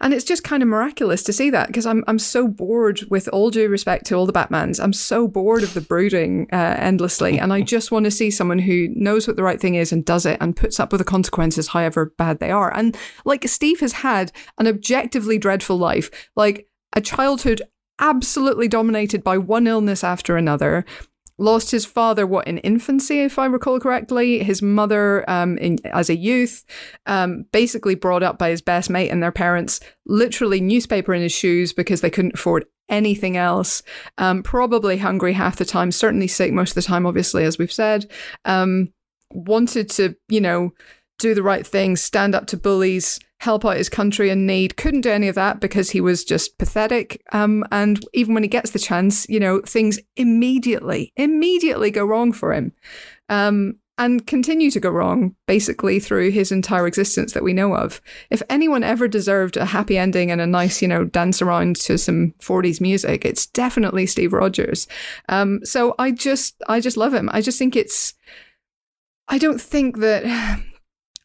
and 0.00 0.12
it's 0.12 0.24
just 0.24 0.44
kind 0.44 0.62
of 0.62 0.68
miraculous 0.68 1.22
to 1.22 1.32
see 1.32 1.48
that 1.50 1.68
because 1.68 1.86
I'm 1.86 2.04
I'm 2.06 2.18
so 2.18 2.46
bored 2.48 3.00
with 3.08 3.28
all 3.28 3.50
due 3.50 3.68
respect 3.68 4.04
to 4.06 4.14
all 4.14 4.26
the 4.26 4.32
Batmans. 4.32 4.82
I'm 4.82 4.92
so 4.92 5.26
bored 5.26 5.62
of 5.62 5.72
the 5.72 5.80
brooding 5.80 6.48
uh, 6.52 6.76
endlessly, 6.78 7.38
and 7.38 7.50
I 7.50 7.62
just 7.62 7.90
want 7.90 8.04
to 8.04 8.10
see 8.10 8.30
someone 8.30 8.58
who 8.58 8.88
knows 8.94 9.26
what 9.26 9.36
the 9.36 9.42
right 9.42 9.60
thing 9.60 9.74
is 9.74 9.92
and 9.92 10.04
does 10.04 10.26
it 10.26 10.36
and 10.40 10.54
puts 10.54 10.78
up 10.78 10.92
with 10.92 10.98
the 10.98 11.04
consequences, 11.04 11.68
however 11.68 12.12
bad 12.18 12.40
they 12.40 12.50
are. 12.50 12.74
And 12.76 12.96
like 13.24 13.48
Steve 13.48 13.80
has 13.80 13.92
had 13.92 14.32
an 14.58 14.66
objectively 14.66 15.38
dreadful 15.38 15.78
life, 15.78 16.28
like 16.36 16.68
a 16.92 17.00
childhood 17.00 17.62
absolutely 17.98 18.68
dominated 18.68 19.24
by 19.24 19.38
one 19.38 19.66
illness 19.66 20.04
after 20.04 20.36
another 20.36 20.84
lost 21.38 21.70
his 21.70 21.84
father 21.84 22.26
what 22.26 22.46
in 22.46 22.58
infancy 22.58 23.20
if 23.20 23.38
i 23.38 23.46
recall 23.46 23.78
correctly. 23.78 24.42
His 24.42 24.62
mother 24.62 25.28
um, 25.28 25.58
in, 25.58 25.78
as 25.86 26.08
a 26.08 26.16
youth 26.16 26.64
um, 27.06 27.44
basically 27.52 27.94
brought 27.94 28.22
up 28.22 28.38
by 28.38 28.50
his 28.50 28.62
best 28.62 28.90
mate 28.90 29.10
and 29.10 29.22
their 29.22 29.32
parents 29.32 29.80
literally 30.06 30.60
newspaper 30.60 31.12
in 31.14 31.22
his 31.22 31.32
shoes 31.32 31.72
because 31.72 32.00
they 32.00 32.10
couldn't 32.10 32.34
afford 32.34 32.64
anything 32.88 33.36
else. 33.36 33.82
Um, 34.16 34.42
probably 34.42 34.98
hungry 34.98 35.32
half 35.32 35.56
the 35.56 35.64
time 35.64 35.92
certainly 35.92 36.28
sick 36.28 36.52
most 36.52 36.70
of 36.70 36.76
the 36.76 36.82
time 36.82 37.06
obviously 37.06 37.44
as 37.44 37.58
we've 37.58 37.72
said. 37.72 38.10
Um, 38.44 38.92
wanted 39.32 39.90
to 39.90 40.14
you 40.28 40.40
know 40.40 40.72
do 41.18 41.34
the 41.34 41.42
right 41.42 41.66
thing 41.66 41.96
stand 41.96 42.34
up 42.34 42.46
to 42.46 42.56
bullies 42.56 43.18
help 43.38 43.64
out 43.64 43.76
his 43.76 43.88
country 43.88 44.30
in 44.30 44.46
need. 44.46 44.76
Couldn't 44.76 45.02
do 45.02 45.10
any 45.10 45.28
of 45.28 45.34
that 45.34 45.60
because 45.60 45.90
he 45.90 46.00
was 46.00 46.24
just 46.24 46.58
pathetic. 46.58 47.22
Um, 47.32 47.64
and 47.70 48.04
even 48.14 48.34
when 48.34 48.42
he 48.42 48.48
gets 48.48 48.70
the 48.70 48.78
chance, 48.78 49.28
you 49.28 49.38
know, 49.38 49.60
things 49.60 49.98
immediately, 50.16 51.12
immediately 51.16 51.90
go 51.90 52.04
wrong 52.04 52.32
for 52.32 52.52
him. 52.52 52.72
Um, 53.28 53.78
and 53.98 54.26
continue 54.26 54.70
to 54.70 54.80
go 54.80 54.90
wrong 54.90 55.34
basically 55.46 55.98
through 55.98 56.30
his 56.30 56.52
entire 56.52 56.86
existence 56.86 57.32
that 57.32 57.42
we 57.42 57.54
know 57.54 57.74
of. 57.74 58.00
If 58.30 58.42
anyone 58.50 58.84
ever 58.84 59.08
deserved 59.08 59.56
a 59.56 59.64
happy 59.64 59.96
ending 59.96 60.30
and 60.30 60.40
a 60.40 60.46
nice, 60.46 60.82
you 60.82 60.88
know, 60.88 61.04
dance 61.04 61.40
around 61.40 61.76
to 61.76 61.96
some 61.96 62.34
40s 62.40 62.80
music, 62.80 63.24
it's 63.24 63.46
definitely 63.46 64.06
Steve 64.06 64.34
Rogers. 64.34 64.86
Um, 65.30 65.60
so 65.64 65.94
I 65.98 66.10
just, 66.10 66.62
I 66.68 66.80
just 66.80 66.98
love 66.98 67.14
him. 67.14 67.30
I 67.32 67.40
just 67.40 67.58
think 67.58 67.74
it's, 67.74 68.12
I 69.28 69.38
don't 69.38 69.60
think 69.60 69.98
that 69.98 70.60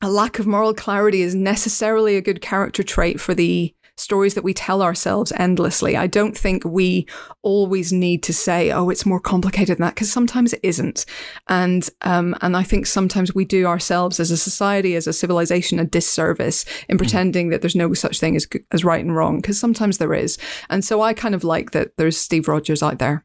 a 0.01 0.09
lack 0.09 0.39
of 0.39 0.47
moral 0.47 0.73
clarity 0.73 1.21
is 1.21 1.35
necessarily 1.35 2.15
a 2.15 2.21
good 2.21 2.41
character 2.41 2.83
trait 2.83 3.19
for 3.19 3.33
the 3.33 3.73
stories 3.97 4.33
that 4.33 4.43
we 4.43 4.53
tell 4.53 4.81
ourselves 4.81 5.31
endlessly. 5.37 5.95
I 5.95 6.07
don't 6.07 6.35
think 6.35 6.65
we 6.65 7.05
always 7.43 7.93
need 7.93 8.23
to 8.23 8.33
say, 8.33 8.71
"Oh, 8.71 8.89
it's 8.89 9.05
more 9.05 9.19
complicated 9.19 9.77
than 9.77 9.85
that," 9.85 9.95
because 9.95 10.11
sometimes 10.11 10.53
it 10.53 10.59
isn't. 10.63 11.05
And 11.47 11.87
um, 12.01 12.35
and 12.41 12.57
I 12.57 12.63
think 12.63 12.87
sometimes 12.87 13.35
we 13.35 13.45
do 13.45 13.65
ourselves 13.65 14.19
as 14.19 14.31
a 14.31 14.37
society, 14.37 14.95
as 14.95 15.07
a 15.07 15.13
civilization, 15.13 15.79
a 15.79 15.85
disservice 15.85 16.65
in 16.89 16.97
mm. 16.97 16.99
pretending 16.99 17.49
that 17.49 17.61
there's 17.61 17.75
no 17.75 17.93
such 17.93 18.19
thing 18.19 18.35
as 18.35 18.47
as 18.71 18.83
right 18.83 19.03
and 19.03 19.15
wrong, 19.15 19.37
because 19.37 19.59
sometimes 19.59 19.99
there 19.99 20.13
is. 20.13 20.37
And 20.69 20.83
so 20.83 21.01
I 21.01 21.13
kind 21.13 21.35
of 21.35 21.43
like 21.43 21.71
that 21.71 21.95
there's 21.97 22.17
Steve 22.17 22.47
Rogers 22.47 22.83
out 22.83 22.99
there. 22.99 23.23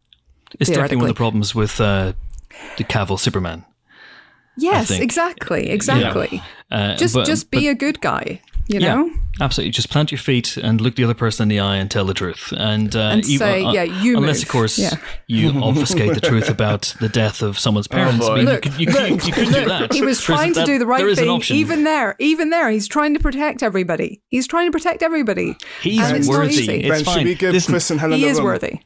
It's 0.61 0.71
definitely 0.71 0.99
one 0.99 1.07
of 1.07 1.15
the 1.15 1.15
problems 1.15 1.55
with 1.55 1.81
uh, 1.81 2.13
the 2.77 2.85
Cavill 2.85 3.19
Superman 3.19 3.65
Yes, 4.59 4.91
exactly, 4.91 5.71
exactly. 5.71 6.43
Yeah. 6.71 6.93
Uh, 6.93 6.97
just 6.97 7.15
but, 7.15 7.27
just 7.27 7.51
be 7.51 7.67
but, 7.67 7.71
a 7.71 7.75
good 7.75 8.01
guy. 8.01 8.41
You 8.69 8.81
know, 8.81 9.07
yeah, 9.07 9.15
absolutely. 9.41 9.71
Just 9.71 9.91
plant 9.91 10.11
your 10.11 10.19
feet 10.19 10.57
and 10.57 10.81
look 10.81 10.97
the 10.97 11.05
other 11.05 11.15
person 11.15 11.45
in 11.45 11.49
the 11.51 11.61
eye 11.61 11.77
and 11.77 11.89
tell 11.89 12.05
the 12.05 12.15
truth. 12.15 12.53
And, 12.57 12.97
uh, 12.97 13.01
and 13.01 13.25
say, 13.25 13.63
uh, 13.63 13.71
yeah, 13.71 13.85
you. 13.85 14.17
Unless, 14.17 14.39
move. 14.39 14.43
of 14.43 14.49
course, 14.49 14.77
yeah. 14.77 14.97
you 15.29 15.51
obfuscate 15.63 16.15
the 16.15 16.21
truth 16.21 16.49
about 16.49 16.97
the 17.01 17.09
death 17.09 17.43
of 17.43 17.61
someone's 17.61 17.87
oh, 17.93 17.95
parents. 17.95 18.27
Oh 18.27 18.33
I 18.33 18.37
mean, 18.39 18.47
look, 18.47 18.65
you, 18.65 18.71
could, 18.71 18.81
you, 18.81 19.15
look, 19.15 19.27
you 19.27 19.33
could 19.33 19.53
do 19.53 19.65
that. 19.67 19.93
He 19.93 20.03
was 20.03 20.21
trying 20.21 20.53
to 20.55 20.65
do 20.65 20.81
the 20.81 20.87
right 20.87 21.17
thing. 21.17 21.43
Even 21.51 21.85
there, 21.85 22.17
even 22.19 22.51
there, 22.51 22.69
he's 22.69 22.89
trying 22.89 23.15
to 23.15 23.21
protect 23.21 23.63
everybody. 23.63 24.21
He's 24.31 24.49
trying 24.49 24.67
to 24.67 24.73
protect 24.73 25.01
everybody. 25.01 25.57
He's 25.81 26.29
worthy. 26.29 26.81
It's 26.81 26.89
ben, 26.89 27.05
fine. 27.05 27.19
Should 27.19 27.25
we 27.25 27.35
give 27.37 27.53
Listen, 27.53 27.73
Chris 27.73 27.91
and 27.93 28.01
Helen 28.01 28.19
he 28.19 28.25
is 28.25 28.41
worthy. 28.41 28.81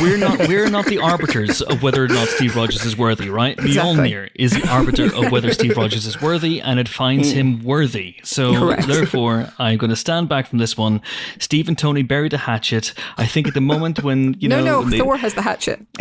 We're 0.00 0.18
not 0.18 0.38
we're 0.48 0.68
not 0.68 0.86
the 0.86 0.98
arbiters 0.98 1.62
of 1.62 1.82
whether 1.82 2.04
or 2.04 2.08
not 2.08 2.28
Steve 2.28 2.54
Rogers 2.56 2.84
is 2.84 2.96
worthy, 2.96 3.30
right? 3.30 3.58
Exactly. 3.58 4.10
Mjolnir 4.10 4.30
is 4.34 4.52
the 4.52 4.68
arbiter 4.68 5.06
of 5.14 5.32
whether 5.32 5.52
Steve 5.52 5.76
Rogers 5.76 6.06
is 6.06 6.20
worthy, 6.20 6.60
and 6.60 6.78
it 6.78 6.88
finds 6.88 7.30
him 7.32 7.62
worthy. 7.64 8.16
So 8.22 8.54
Correct. 8.54 8.86
therefore, 8.86 9.52
I'm 9.58 9.78
going 9.78 9.90
to 9.90 9.96
stand 9.96 10.28
back 10.28 10.46
from 10.46 10.58
this 10.58 10.76
one. 10.76 11.00
Steve 11.38 11.68
and 11.68 11.78
Tony 11.78 12.02
bury 12.02 12.28
the 12.28 12.38
hatchet. 12.38 12.92
I 13.16 13.26
think 13.26 13.48
at 13.48 13.54
the 13.54 13.60
moment 13.60 14.02
when 14.02 14.34
you 14.38 14.48
no, 14.48 14.58
know, 14.62 14.82
no, 14.82 14.90
they- 14.90 14.98
Thor 14.98 15.16
has 15.16 15.34
the 15.34 15.42
hatchet. 15.42 15.86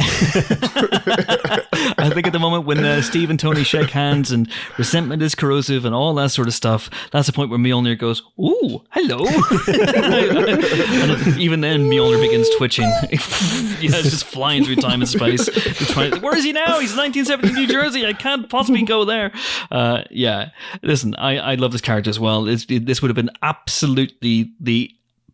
I 1.97 2.09
think 2.13 2.27
at 2.27 2.33
the 2.33 2.39
moment 2.39 2.65
when 2.65 2.83
uh, 2.83 3.01
Steve 3.01 3.29
and 3.29 3.39
Tony 3.39 3.63
shake 3.63 3.91
hands 3.91 4.31
and 4.31 4.49
resentment 4.77 5.21
is 5.21 5.35
corrosive 5.35 5.85
and 5.85 5.93
all 5.95 6.13
that 6.15 6.29
sort 6.31 6.47
of 6.47 6.53
stuff, 6.53 6.89
that's 7.11 7.27
the 7.27 7.33
point 7.33 7.49
where 7.49 7.59
Mjolnir 7.59 7.97
goes, 7.97 8.21
"Ooh, 8.39 8.83
hello." 8.91 9.25
and 9.67 11.37
even 11.39 11.61
then, 11.61 11.89
Mjolnir 11.89 12.21
begins 12.21 12.49
twitching. 12.57 12.91
yeah, 13.81 13.91
it's 13.95 14.09
just 14.09 14.25
flying 14.25 14.63
through 14.63 14.77
time 14.77 15.01
and 15.01 15.09
space. 15.09 15.47
Where 15.95 16.35
is 16.37 16.43
he 16.43 16.53
now? 16.53 16.79
He's 16.79 16.95
1970 16.95 17.53
New 17.53 17.67
Jersey. 17.67 18.05
I 18.05 18.13
can't 18.13 18.49
possibly 18.49 18.83
go 18.83 19.05
there. 19.05 19.31
Uh, 19.69 20.03
yeah, 20.09 20.49
listen, 20.81 21.15
I, 21.15 21.37
I 21.37 21.55
love 21.55 21.71
this 21.71 21.81
character 21.81 22.09
as 22.09 22.19
well. 22.19 22.47
It's, 22.47 22.65
this 22.67 23.01
would 23.01 23.09
have 23.09 23.15
been 23.15 23.31
absolutely 23.41 24.51
the 24.59 24.91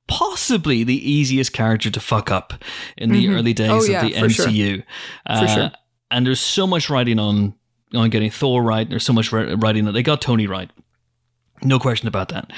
possibly 0.08 0.84
the 0.86 0.96
easiest 1.12 1.52
character 1.54 1.90
to 1.90 2.00
fuck 2.00 2.32
up 2.32 2.54
in 2.98 3.12
the 3.12 3.28
early 3.30 3.54
days 3.54 3.70
Oh, 3.70 3.84
yeah, 3.84 4.06
of 4.06 4.12
the 4.14 4.20
for 4.20 4.30
sure. 4.30 4.48
MCU. 4.48 4.84
Uh, 5.26 5.48
sure. 5.48 5.72
And 6.10 6.26
there's 6.26 6.40
so 6.40 6.66
much 6.66 6.90
writing 6.90 7.20
on 7.20 7.54
on 7.94 8.10
getting 8.10 8.32
Thor 8.32 8.64
right. 8.64 8.90
There's 8.90 9.04
so 9.06 9.14
much 9.14 9.32
ri- 9.32 9.56
writing 9.56 9.86
that 9.86 9.92
they 9.94 10.04
got 10.04 10.22
Tony 10.22 10.48
right. 10.48 10.70
No 11.64 11.80
question 11.80 12.08
about 12.08 12.30
that, 12.30 12.52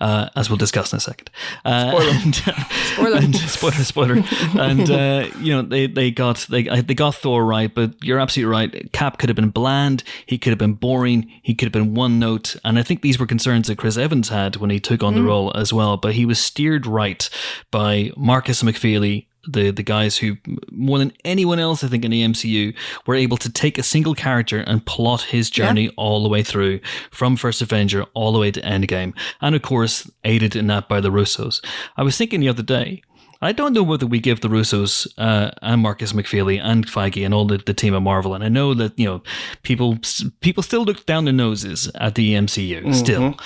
uh, 0.00 0.28
as 0.34 0.48
we'll 0.48 0.56
discuss 0.56 0.92
in 0.92 0.96
a 0.96 1.00
second. 1.00 1.30
Uh, 1.64 1.92
and, 2.24 2.34
Spoiler. 2.34 3.16
and- 3.18 3.36
spoiler, 3.36 3.72
spoiler. 3.84 4.24
and 4.58 4.90
uh, 4.90 5.28
you 5.40 5.52
know 5.54 5.62
they, 5.62 5.86
they 5.86 6.10
got 6.10 6.46
they 6.48 6.62
they 6.80 6.94
got 6.94 7.14
Thor 7.16 7.44
right, 7.44 7.72
but 7.74 7.92
you're 8.02 8.18
absolutely 8.18 8.50
right. 8.50 8.92
Cap 8.92 9.18
could 9.18 9.28
have 9.28 9.36
been 9.36 9.50
bland. 9.50 10.02
He 10.24 10.38
could 10.38 10.50
have 10.50 10.58
been 10.58 10.72
boring. 10.74 11.30
He 11.42 11.54
could 11.54 11.66
have 11.66 11.72
been 11.72 11.94
one 11.94 12.18
note. 12.18 12.56
And 12.64 12.78
I 12.78 12.82
think 12.82 13.02
these 13.02 13.18
were 13.18 13.26
concerns 13.26 13.68
that 13.68 13.76
Chris 13.78 13.96
Evans 13.96 14.30
had 14.30 14.56
when 14.56 14.70
he 14.70 14.80
took 14.80 15.02
on 15.02 15.14
the 15.14 15.22
role 15.22 15.52
as 15.56 15.72
well. 15.72 15.96
But 15.96 16.14
he 16.14 16.24
was 16.24 16.38
steered 16.38 16.86
right 16.86 17.28
by 17.70 18.10
Markus 18.16 18.62
McFeely, 18.62 19.26
the 19.46 19.70
the 19.70 19.82
guys 19.82 20.18
who 20.18 20.36
more 20.70 20.98
than 20.98 21.12
anyone 21.24 21.58
else 21.58 21.84
I 21.84 21.88
think 21.88 22.04
in 22.04 22.10
the 22.10 22.22
MCU 22.22 22.74
were 23.06 23.14
able 23.14 23.36
to 23.38 23.50
take 23.50 23.78
a 23.78 23.82
single 23.82 24.14
character 24.14 24.58
and 24.60 24.84
plot 24.84 25.22
his 25.22 25.50
journey 25.50 25.90
all 25.96 26.22
the 26.22 26.28
way 26.28 26.42
through 26.42 26.80
from 27.10 27.36
First 27.36 27.62
Avenger 27.62 28.04
all 28.14 28.32
the 28.32 28.38
way 28.38 28.50
to 28.50 28.60
Endgame, 28.62 29.14
and 29.40 29.54
of 29.54 29.62
course 29.62 30.10
aided 30.24 30.56
in 30.56 30.66
that 30.68 30.88
by 30.88 31.00
the 31.00 31.10
Russos. 31.10 31.64
I 31.96 32.02
was 32.02 32.16
thinking 32.16 32.40
the 32.40 32.48
other 32.48 32.62
day. 32.62 33.02
I 33.42 33.52
don't 33.52 33.74
know 33.74 33.82
whether 33.82 34.06
we 34.06 34.18
give 34.18 34.40
the 34.40 34.48
Russos 34.48 35.06
uh, 35.18 35.50
and 35.60 35.82
Markus 35.82 36.14
McFeely 36.14 36.58
and 36.58 36.86
Feige 36.86 37.22
and 37.22 37.34
all 37.34 37.44
the, 37.46 37.58
the 37.58 37.74
team 37.74 37.94
at 37.94 38.00
Marvel, 38.00 38.34
and 38.34 38.42
I 38.42 38.48
know 38.48 38.72
that 38.74 38.98
you 38.98 39.04
know 39.04 39.22
people 39.62 39.98
people 40.40 40.62
still 40.62 40.84
look 40.84 41.04
down 41.04 41.26
their 41.26 41.34
noses 41.34 41.90
at 41.96 42.14
the 42.14 42.32
MCU. 42.32 42.94
Still, 42.94 43.36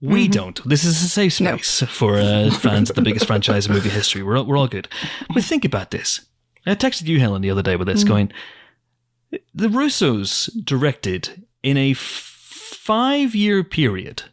we 0.00 0.24
mm-hmm. 0.24 0.30
don't. 0.32 0.68
This 0.68 0.84
is 0.84 1.02
a 1.02 1.08
safe 1.08 1.40
No. 1.40 1.56
space 1.56 1.82
for 1.88 2.18
uh, 2.18 2.50
fans 2.50 2.90
of 2.90 2.96
the 2.96 3.02
biggest 3.02 3.26
franchise 3.26 3.66
in 3.66 3.72
movie 3.72 3.88
history. 3.88 4.22
We're 4.22 4.38
all, 4.38 4.44
we're 4.44 4.58
all 4.58 4.68
good. 4.68 4.88
But 5.32 5.44
think 5.44 5.64
about 5.64 5.90
this. 5.90 6.26
I 6.66 6.74
texted 6.74 7.06
you, 7.06 7.20
Helen, 7.20 7.42
the 7.42 7.50
other 7.50 7.62
day 7.62 7.76
with 7.76 7.86
this, 7.86 8.04
mm. 8.04 8.08
going, 8.08 8.32
the 9.54 9.68
Russos 9.68 10.50
directed 10.64 11.46
in 11.62 11.76
a 11.76 11.92
f- 11.92 11.98
five 11.98 13.34
year 13.34 13.64
period 13.64 14.24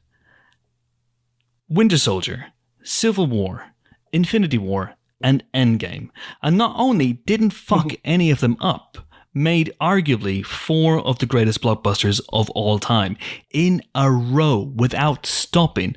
Winter 1.70 1.98
Soldier, 1.98 2.48
Civil 2.84 3.28
War, 3.28 3.72
Infinity 4.12 4.58
War, 4.58 4.96
and 5.24 5.44
Endgame. 5.54 6.10
And 6.42 6.58
not 6.58 6.76
only 6.78 7.14
didn't 7.14 7.52
fuck 7.52 7.88
mm-hmm. 7.88 8.02
any 8.04 8.30
of 8.32 8.42
them 8.42 8.58
up, 8.60 9.03
made 9.34 9.74
arguably 9.82 10.46
four 10.46 11.00
of 11.00 11.20
the 11.20 11.26
greatest 11.26 11.62
blockbusters 11.62 12.22
of 12.32 12.50
all 12.52 12.80
time 12.80 13.18
in 13.52 13.82
a 13.96 14.12
row 14.12 14.72
without 14.76 15.26
stopping. 15.26 15.96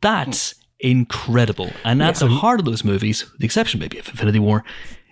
That's 0.00 0.54
incredible. 0.80 1.70
And 1.84 2.02
at 2.02 2.16
the 2.16 2.28
heart 2.28 2.60
of 2.60 2.66
those 2.66 2.84
movies, 2.84 3.30
the 3.38 3.44
exception 3.44 3.80
maybe 3.80 3.98
of 3.98 4.08
Infinity 4.08 4.40
War, 4.40 4.64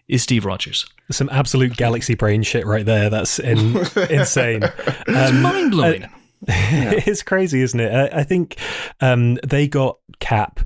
is 0.08 0.22
Steve 0.22 0.44
Rogers. 0.44 0.86
Some 1.10 1.28
absolute 1.30 1.76
galaxy 1.76 2.14
brain 2.14 2.42
shit 2.42 2.66
right 2.66 2.84
there. 2.84 3.08
That's 3.08 3.38
in, 3.38 3.76
insane. 4.10 4.62
It's 5.06 5.32
mind 5.32 5.70
blowing. 5.70 6.06
it's 6.48 7.22
crazy, 7.22 7.62
isn't 7.62 7.78
it? 7.78 7.92
I, 7.92 8.20
I 8.20 8.24
think 8.24 8.56
um, 9.00 9.34
they 9.46 9.68
got 9.68 9.98
Cap 10.18 10.60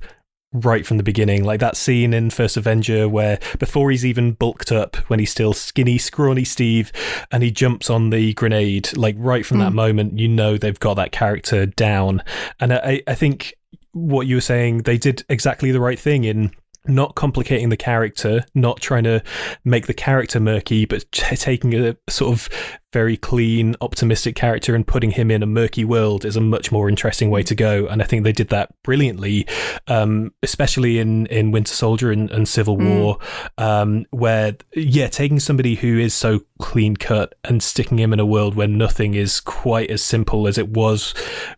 right 0.63 0.85
from 0.85 0.97
the 0.97 1.03
beginning. 1.03 1.43
Like 1.43 1.59
that 1.59 1.77
scene 1.77 2.13
in 2.13 2.29
First 2.29 2.57
Avenger 2.57 3.07
where 3.09 3.39
before 3.59 3.91
he's 3.91 4.05
even 4.05 4.33
bulked 4.33 4.71
up, 4.71 4.95
when 5.09 5.19
he's 5.19 5.31
still 5.31 5.53
skinny, 5.53 5.97
scrawny 5.97 6.43
Steve, 6.43 6.91
and 7.31 7.43
he 7.43 7.51
jumps 7.51 7.89
on 7.89 8.09
the 8.09 8.33
grenade, 8.33 8.95
like 8.97 9.15
right 9.17 9.45
from 9.45 9.59
that 9.59 9.71
mm. 9.71 9.75
moment, 9.75 10.19
you 10.19 10.27
know 10.27 10.57
they've 10.57 10.79
got 10.79 10.95
that 10.95 11.11
character 11.11 11.65
down. 11.65 12.23
And 12.59 12.73
I, 12.73 13.01
I 13.07 13.15
think 13.15 13.55
what 13.91 14.27
you 14.27 14.35
were 14.35 14.41
saying, 14.41 14.79
they 14.79 14.97
did 14.97 15.23
exactly 15.29 15.71
the 15.71 15.79
right 15.79 15.99
thing 15.99 16.23
in 16.23 16.51
not 16.87 17.15
complicating 17.15 17.69
the 17.69 17.77
character, 17.77 18.45
not 18.53 18.79
trying 18.79 19.03
to 19.05 19.23
make 19.63 19.87
the 19.87 19.93
character 19.93 20.39
murky, 20.39 20.85
but 20.85 21.11
t- 21.11 21.35
taking 21.35 21.73
a 21.73 21.97
sort 22.09 22.33
of 22.33 22.49
very 22.95 23.17
clean, 23.17 23.75
optimistic 23.81 24.37
character 24.37 24.73
and 24.73 24.87
putting 24.87 25.11
him 25.11 25.29
in 25.29 25.43
a 25.43 25.45
murky 25.45 25.83
world 25.83 26.23
is 26.23 26.37
a 26.37 26.41
much 26.41 26.71
more 26.71 26.87
interesting 26.87 27.29
way 27.29 27.43
to 27.43 27.53
go. 27.53 27.87
And 27.87 28.01
I 28.01 28.05
think 28.05 28.23
they 28.23 28.31
did 28.31 28.47
that 28.49 28.71
brilliantly, 28.83 29.45
um, 29.87 30.31
especially 30.41 30.99
in, 30.99 31.25
in 31.25 31.51
Winter 31.51 31.73
Soldier 31.73 32.09
and, 32.09 32.31
and 32.31 32.47
Civil 32.47 32.77
War, 32.77 33.17
um, 33.57 34.05
where, 34.11 34.55
yeah, 34.73 35.07
taking 35.07 35.41
somebody 35.41 35.75
who 35.75 35.99
is 35.99 36.13
so 36.13 36.39
clean 36.59 36.95
cut 36.95 37.35
and 37.43 37.61
sticking 37.61 37.99
him 37.99 38.13
in 38.13 38.19
a 38.21 38.25
world 38.25 38.55
where 38.55 38.67
nothing 38.67 39.13
is 39.13 39.41
quite 39.41 39.91
as 39.91 40.01
simple 40.01 40.47
as 40.47 40.57
it 40.57 40.69
was 40.69 41.13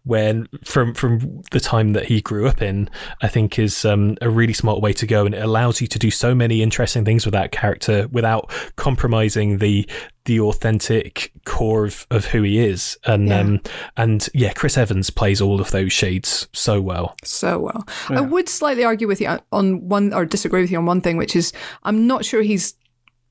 when 0.06 0.48
from 0.66 0.96
from 0.96 1.44
the 1.52 1.60
time 1.60 1.94
that 1.94 2.06
he 2.06 2.20
grew 2.20 2.48
up 2.48 2.64
in, 2.64 2.90
I 3.22 3.28
think 3.28 3.60
is 3.60 3.86
um, 3.86 4.18
a 4.22 4.30
really 4.30 4.54
smart 4.54 4.82
way 4.82 4.92
to 4.94 5.06
go, 5.06 5.28
and 5.28 5.36
it 5.36 5.44
allows 5.44 5.82
you 5.82 5.88
to 5.88 6.00
do 6.00 6.10
so 6.10 6.34
many 6.34 6.64
interesting 6.64 7.06
things 7.06 7.26
with 7.26 7.34
that 7.34 7.52
character 7.52 8.08
without 8.08 8.50
compromising 8.76 9.60
the 9.60 9.88
the 10.26 10.40
authentic 10.42 11.27
core 11.46 11.86
of, 11.86 12.06
of 12.12 12.26
who 12.26 12.42
he 12.44 12.60
is. 12.60 12.98
And 13.06 13.28
Yeah. 13.28 13.40
um, 13.40 13.62
and 13.96 14.28
yeah, 14.34 14.54
Chris 14.54 14.78
Evans 14.78 15.10
plays 15.10 15.42
all 15.42 15.60
of 15.62 15.72
those 15.72 15.92
shades 15.94 16.48
so 16.54 16.82
well. 16.82 17.16
so 17.24 17.60
well. 17.60 17.88
I 18.10 18.22
would 18.22 18.50
slightly 18.50 18.84
argue 18.84 19.08
with 19.08 19.22
you 19.22 19.28
on- 19.28 19.42
on 19.52 19.88
one, 19.90 20.14
or 20.14 20.26
disagree 20.26 20.62
with 20.62 20.72
you 20.72 20.78
on 20.78 20.86
one 20.86 21.02
thing, 21.02 21.18
which 21.18 21.36
is 21.36 21.54
I'm 21.84 22.08
not 22.08 22.26
sure 22.26 22.42
he's 22.42 22.76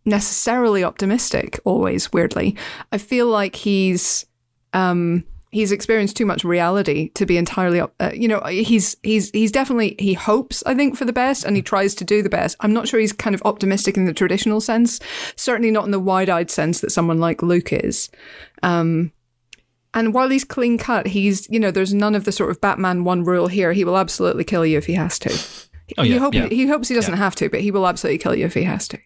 necessarily 0.05 0.85
optimistic. 0.85 1.59
Always, 1.65 2.13
weirdly, 2.13 2.57
I 2.93 2.99
feel 2.99 3.27
like 3.27 3.57
he's 3.57 4.25
um, 4.73 5.25
he's 5.51 5.73
experienced 5.73 6.17
too 6.17 6.27
much 6.27 6.45
reality 6.45 7.11
to 7.11 7.27
be 7.27 7.37
entirely. 7.37 7.81
Uh, 7.81 8.11
you 8.13 8.29
know, 8.29 8.41
he's 8.41 8.97
he's 9.03 9.31
he's 9.31 9.53
definitely 9.53 9.97
he 9.99 10.15
hopes 10.15 10.63
I 10.67 10.75
think 10.75 10.97
for 10.97 11.05
the 11.05 11.13
best, 11.13 11.45
and 11.45 11.57
he 11.57 11.63
tries 11.63 11.95
to 11.97 12.05
do 12.05 12.23
the 12.23 12.29
best. 12.29 12.57
I'm 12.61 12.73
not 12.73 12.89
sure 12.89 13.01
he's 13.01 13.13
kind 13.13 13.35
of 13.35 13.43
optimistic 13.45 13.97
in 13.97 14.05
the 14.05 14.13
traditional 14.13 14.61
sense. 14.61 15.01
Certainly 15.37 15.71
not 15.71 15.85
in 15.85 15.91
the 15.91 16.01
wide-eyed 16.01 16.51
sense 16.51 16.81
that 16.81 16.91
someone 16.93 17.21
like 17.21 17.43
Luke 17.43 17.73
is. 17.73 18.11
Um, 18.63 19.13
and 19.95 20.13
while 20.13 20.29
he's 20.29 20.45
clean 20.45 20.79
cut, 20.79 21.07
he's 21.07 21.49
you 21.49 21.59
know 21.59 21.71
there's 21.71 21.95
none 21.95 22.15
of 22.15 22.25
the 22.25 22.33
sort 22.33 22.51
of 22.51 22.61
Batman 22.61 23.05
one 23.05 23.25
rule 23.25 23.47
here. 23.47 23.73
He 23.73 23.85
will 23.85 23.97
absolutely 23.97 24.45
kill 24.45 24.67
you 24.67 24.79
if 24.79 24.87
he 24.87 24.95
has 24.95 25.19
to. 25.21 25.31
Oh, 25.97 26.03
he, 26.03 26.15
yeah, 26.15 26.19
hope, 26.19 26.35
yeah. 26.35 26.49
he 26.49 26.67
hopes 26.67 26.89
he 26.89 26.95
doesn't 26.97 27.15
have 27.15 27.37
to, 27.37 27.49
but 27.49 27.61
he 27.61 27.71
will 27.71 27.87
absolutely 27.87 28.19
kill 28.19 28.35
you 28.35 28.45
if 28.45 28.55
he 28.55 28.65
has 28.65 28.89
to. 28.89 28.99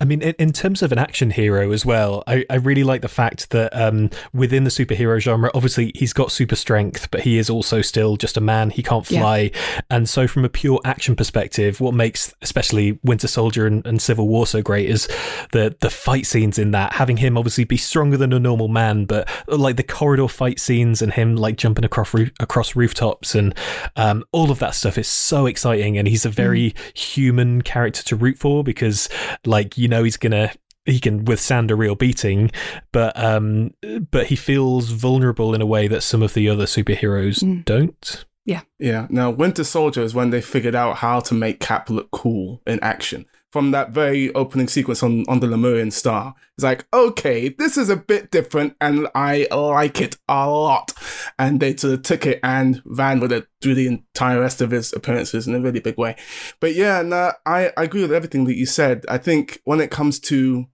I 0.00 0.04
mean, 0.04 0.22
in, 0.22 0.34
in 0.38 0.52
terms 0.52 0.82
of 0.82 0.92
an 0.92 0.98
action 0.98 1.30
hero 1.30 1.72
as 1.72 1.84
well, 1.84 2.22
I, 2.26 2.44
I 2.50 2.56
really 2.56 2.84
like 2.84 3.02
the 3.02 3.08
fact 3.08 3.50
that 3.50 3.74
um, 3.76 4.10
within 4.32 4.64
the 4.64 4.70
superhero 4.70 5.18
genre, 5.20 5.50
obviously 5.54 5.92
he's 5.94 6.12
got 6.12 6.32
super 6.32 6.56
strength, 6.56 7.10
but 7.10 7.22
he 7.22 7.38
is 7.38 7.50
also 7.50 7.82
still 7.82 8.16
just 8.16 8.36
a 8.36 8.40
man. 8.40 8.70
He 8.70 8.82
can't 8.82 9.08
Yeah. 9.10 9.20
fly. 9.20 9.50
And 9.90 10.08
so, 10.08 10.26
from 10.26 10.44
a 10.44 10.48
pure 10.48 10.80
action 10.84 11.16
perspective, 11.16 11.80
what 11.80 11.94
makes 11.94 12.34
especially 12.42 12.98
Winter 13.02 13.28
Soldier 13.28 13.66
and, 13.66 13.86
and 13.86 14.00
Civil 14.00 14.28
War 14.28 14.46
so 14.46 14.62
great 14.62 14.88
is 14.88 15.08
the, 15.52 15.76
the 15.80 15.90
fight 15.90 16.26
scenes 16.26 16.58
in 16.58 16.70
that. 16.72 16.94
Having 16.94 17.18
him 17.18 17.36
obviously 17.36 17.64
be 17.64 17.76
stronger 17.76 18.16
than 18.16 18.32
a 18.32 18.38
normal 18.40 18.68
man, 18.68 19.04
but 19.04 19.28
like 19.48 19.76
the 19.76 19.82
corridor 19.82 20.28
fight 20.28 20.60
scenes 20.60 21.02
and 21.02 21.12
him 21.12 21.36
like 21.36 21.56
jumping 21.56 21.84
across, 21.84 22.12
roof, 22.14 22.30
across 22.40 22.76
rooftops 22.76 23.34
and 23.34 23.54
um, 23.96 24.24
all 24.32 24.50
of 24.50 24.58
that 24.58 24.74
stuff 24.74 24.96
is 24.98 25.08
so 25.08 25.46
exciting. 25.46 25.98
And 25.98 26.06
he's 26.08 26.24
a 26.24 26.30
very 26.30 26.74
human 26.94 27.62
character 27.62 28.02
to 28.04 28.16
root 28.16 28.38
for 28.38 28.62
because, 28.62 29.08
like, 29.44 29.65
you 29.74 29.88
know, 29.88 30.04
he's 30.04 30.16
gonna 30.16 30.52
he 30.84 31.00
can 31.00 31.24
withstand 31.24 31.70
a 31.70 31.76
real 31.76 31.94
beating, 31.94 32.50
but 32.92 33.12
um, 33.22 33.74
but 34.10 34.26
he 34.26 34.36
feels 34.36 34.90
vulnerable 34.90 35.54
in 35.54 35.60
a 35.60 35.66
way 35.66 35.88
that 35.88 36.02
some 36.02 36.22
of 36.22 36.34
the 36.34 36.48
other 36.48 36.64
superheroes 36.64 37.64
don't. 37.64 38.24
Yeah. 38.44 38.62
Yeah. 38.78 39.08
Now, 39.10 39.30
Winter 39.30 39.64
Soldier 39.64 40.02
is 40.02 40.14
when 40.14 40.30
they 40.30 40.40
figured 40.40 40.76
out 40.76 40.98
how 40.98 41.20
to 41.20 41.34
make 41.34 41.58
Cap 41.58 41.90
look 41.90 42.12
cool 42.12 42.62
in 42.66 42.78
action. 42.80 43.26
From 43.56 43.70
that 43.70 43.88
very 43.88 44.30
opening 44.34 44.68
sequence 44.68 45.02
on, 45.02 45.24
on 45.28 45.40
the 45.40 45.46
Lemurian 45.46 45.90
star. 45.90 46.34
It's 46.58 46.62
like, 46.62 46.86
okay, 46.92 47.48
this 47.48 47.78
is 47.78 47.88
a 47.88 47.96
bit 47.96 48.30
different 48.30 48.76
and 48.82 49.08
I 49.14 49.48
like 49.50 49.98
it 50.02 50.18
a 50.28 50.46
lot. 50.50 50.92
And 51.38 51.58
they 51.58 51.74
sort 51.74 51.94
of 51.94 52.02
took 52.02 52.26
it 52.26 52.38
and 52.42 52.82
ran 52.84 53.18
with 53.18 53.32
it 53.32 53.46
through 53.62 53.76
the 53.76 53.86
entire 53.86 54.40
rest 54.40 54.60
of 54.60 54.72
his 54.72 54.92
appearances 54.92 55.48
in 55.48 55.54
a 55.54 55.60
really 55.60 55.80
big 55.80 55.96
way. 55.96 56.16
But 56.60 56.74
yeah, 56.74 57.00
no, 57.00 57.32
I, 57.46 57.72
I 57.78 57.84
agree 57.84 58.02
with 58.02 58.12
everything 58.12 58.44
that 58.44 58.58
you 58.58 58.66
said. 58.66 59.06
I 59.08 59.16
think 59.16 59.62
when 59.64 59.80
it 59.80 59.90
comes 59.90 60.20
to, 60.20 60.66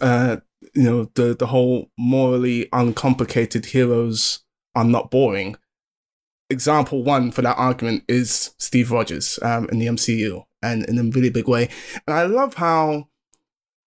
uh, 0.00 0.36
you 0.72 0.82
know, 0.84 1.10
the, 1.16 1.34
the 1.34 1.48
whole 1.48 1.90
morally 1.98 2.68
uncomplicated 2.72 3.66
heroes 3.66 4.44
are 4.76 4.84
not 4.84 5.10
boring. 5.10 5.56
Example 6.50 7.02
one 7.02 7.32
for 7.32 7.42
that 7.42 7.58
argument 7.58 8.04
is 8.06 8.54
Steve 8.58 8.92
Rogers 8.92 9.40
um, 9.42 9.68
in 9.72 9.80
the 9.80 9.86
MCU 9.88 10.44
and 10.62 10.84
in 10.86 10.98
a 10.98 11.04
really 11.04 11.30
big 11.30 11.48
way. 11.48 11.68
And 12.06 12.14
I 12.14 12.24
love 12.24 12.54
how, 12.54 13.08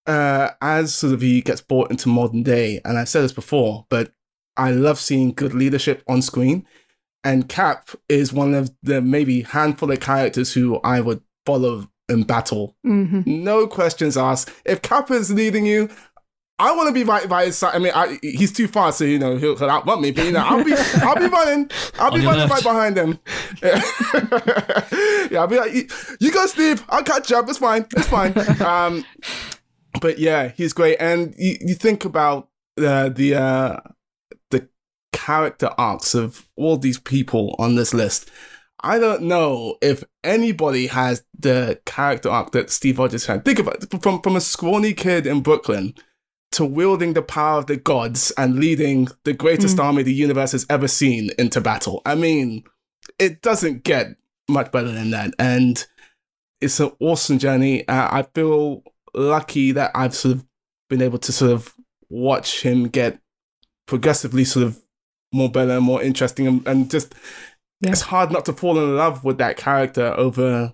uh, 0.05 0.49
as 0.61 0.93
sort 0.95 1.13
of 1.13 1.21
he 1.21 1.41
gets 1.41 1.61
brought 1.61 1.91
into 1.91 2.09
modern 2.09 2.43
day, 2.43 2.81
and 2.85 2.97
I've 2.97 3.09
said 3.09 3.23
this 3.23 3.33
before, 3.33 3.85
but 3.89 4.13
I 4.57 4.71
love 4.71 4.99
seeing 4.99 5.33
good 5.33 5.53
leadership 5.53 6.03
on 6.07 6.21
screen. 6.21 6.65
And 7.23 7.47
Cap 7.47 7.89
is 8.09 8.33
one 8.33 8.53
of 8.53 8.71
the 8.83 9.01
maybe 9.01 9.43
handful 9.43 9.91
of 9.91 9.99
characters 9.99 10.53
who 10.53 10.79
I 10.83 10.99
would 10.99 11.21
follow 11.45 11.89
in 12.09 12.23
battle. 12.23 12.75
Mm-hmm. 12.85 13.43
No 13.43 13.65
questions 13.65 14.17
asked. 14.17 14.51
If 14.65 14.81
Cap 14.81 15.09
is 15.09 15.31
leading 15.31 15.65
you, 15.65 15.89
I 16.59 16.75
want 16.75 16.87
to 16.87 16.93
be 16.93 17.03
right 17.03 17.27
by 17.27 17.45
his 17.45 17.57
side. 17.57 17.75
I 17.75 17.79
mean, 17.79 17.91
I, 17.95 18.19
he's 18.21 18.53
too 18.53 18.67
far, 18.67 18.91
so 18.91 19.03
you 19.05 19.17
know 19.17 19.37
he'll, 19.37 19.57
he'll 19.57 19.69
outrun 19.69 20.01
me. 20.01 20.11
But 20.11 20.25
you 20.25 20.31
know, 20.31 20.39
I'll 20.45 20.63
be, 20.63 20.73
I'll 21.01 21.15
be 21.15 21.25
running, 21.25 21.69
I'll 21.99 22.11
be 22.11 22.23
running 22.23 22.47
left. 22.47 22.51
right 22.51 22.63
behind 22.63 22.97
him. 22.97 23.19
Yeah. 23.61 23.81
yeah, 25.31 25.39
I'll 25.39 25.47
be 25.47 25.57
like, 25.57 25.73
you 26.19 26.31
go, 26.31 26.45
Steve. 26.45 26.83
I'll 26.89 27.03
catch 27.03 27.31
up. 27.31 27.49
It's 27.49 27.57
fine. 27.57 27.85
It's 27.95 28.07
fine. 28.07 28.33
Um, 28.63 29.03
but 29.99 30.19
yeah, 30.19 30.49
he's 30.49 30.73
great. 30.73 30.97
And 30.99 31.33
you, 31.37 31.57
you 31.59 31.75
think 31.75 32.05
about 32.05 32.49
uh, 32.77 33.09
the 33.09 33.35
uh, 33.35 33.79
the 34.51 34.69
character 35.11 35.71
arcs 35.77 36.13
of 36.13 36.47
all 36.55 36.77
these 36.77 36.99
people 36.99 37.55
on 37.59 37.75
this 37.75 37.93
list. 37.93 38.29
I 38.81 38.99
don't 38.99 39.23
know 39.23 39.77
if 39.81 40.03
anybody 40.23 40.87
has 40.87 41.23
the 41.37 41.79
character 41.85 42.29
arc 42.29 42.51
that 42.51 42.69
Steve 42.69 42.99
Rogers 42.99 43.25
had. 43.25 43.43
Think 43.43 43.59
about 43.59 43.83
it, 43.83 44.01
from 44.01 44.21
from 44.21 44.35
a 44.35 44.41
scrawny 44.41 44.93
kid 44.93 45.25
in 45.25 45.41
Brooklyn 45.41 45.95
to 46.53 46.65
wielding 46.65 47.13
the 47.13 47.21
power 47.21 47.57
of 47.57 47.65
the 47.65 47.75
gods 47.75 48.31
and 48.37 48.59
leading 48.59 49.07
the 49.23 49.33
greatest 49.33 49.77
mm. 49.77 49.83
army 49.83 50.03
the 50.03 50.13
universe 50.13 50.51
has 50.51 50.65
ever 50.69 50.87
seen 50.87 51.29
into 51.37 51.59
battle. 51.59 52.01
I 52.05 52.15
mean, 52.15 52.63
it 53.19 53.41
doesn't 53.41 53.83
get 53.83 54.15
much 54.47 54.71
better 54.71 54.91
than 54.91 55.11
that. 55.11 55.33
And 55.39 55.85
it's 56.61 56.79
an 56.79 56.91
awesome 56.99 57.39
journey. 57.39 57.87
Uh, 57.87 58.07
I 58.11 58.23
feel 58.35 58.83
lucky 59.13 59.71
that 59.73 59.91
I've 59.95 60.15
sort 60.15 60.35
of 60.35 60.45
been 60.89 61.01
able 61.01 61.19
to 61.19 61.31
sort 61.31 61.51
of 61.51 61.73
watch 62.09 62.61
him 62.61 62.87
get 62.87 63.19
progressively 63.87 64.45
sort 64.45 64.65
of 64.65 64.81
more 65.33 65.49
better 65.49 65.71
and 65.71 65.83
more 65.83 66.01
interesting 66.01 66.45
and, 66.47 66.67
and 66.67 66.91
just 66.91 67.15
yeah. 67.81 67.89
it's 67.89 68.01
hard 68.01 68.31
not 68.31 68.45
to 68.45 68.53
fall 68.53 68.77
in 68.77 68.95
love 68.95 69.23
with 69.23 69.39
that 69.39 69.57
character 69.57 70.13
over 70.15 70.73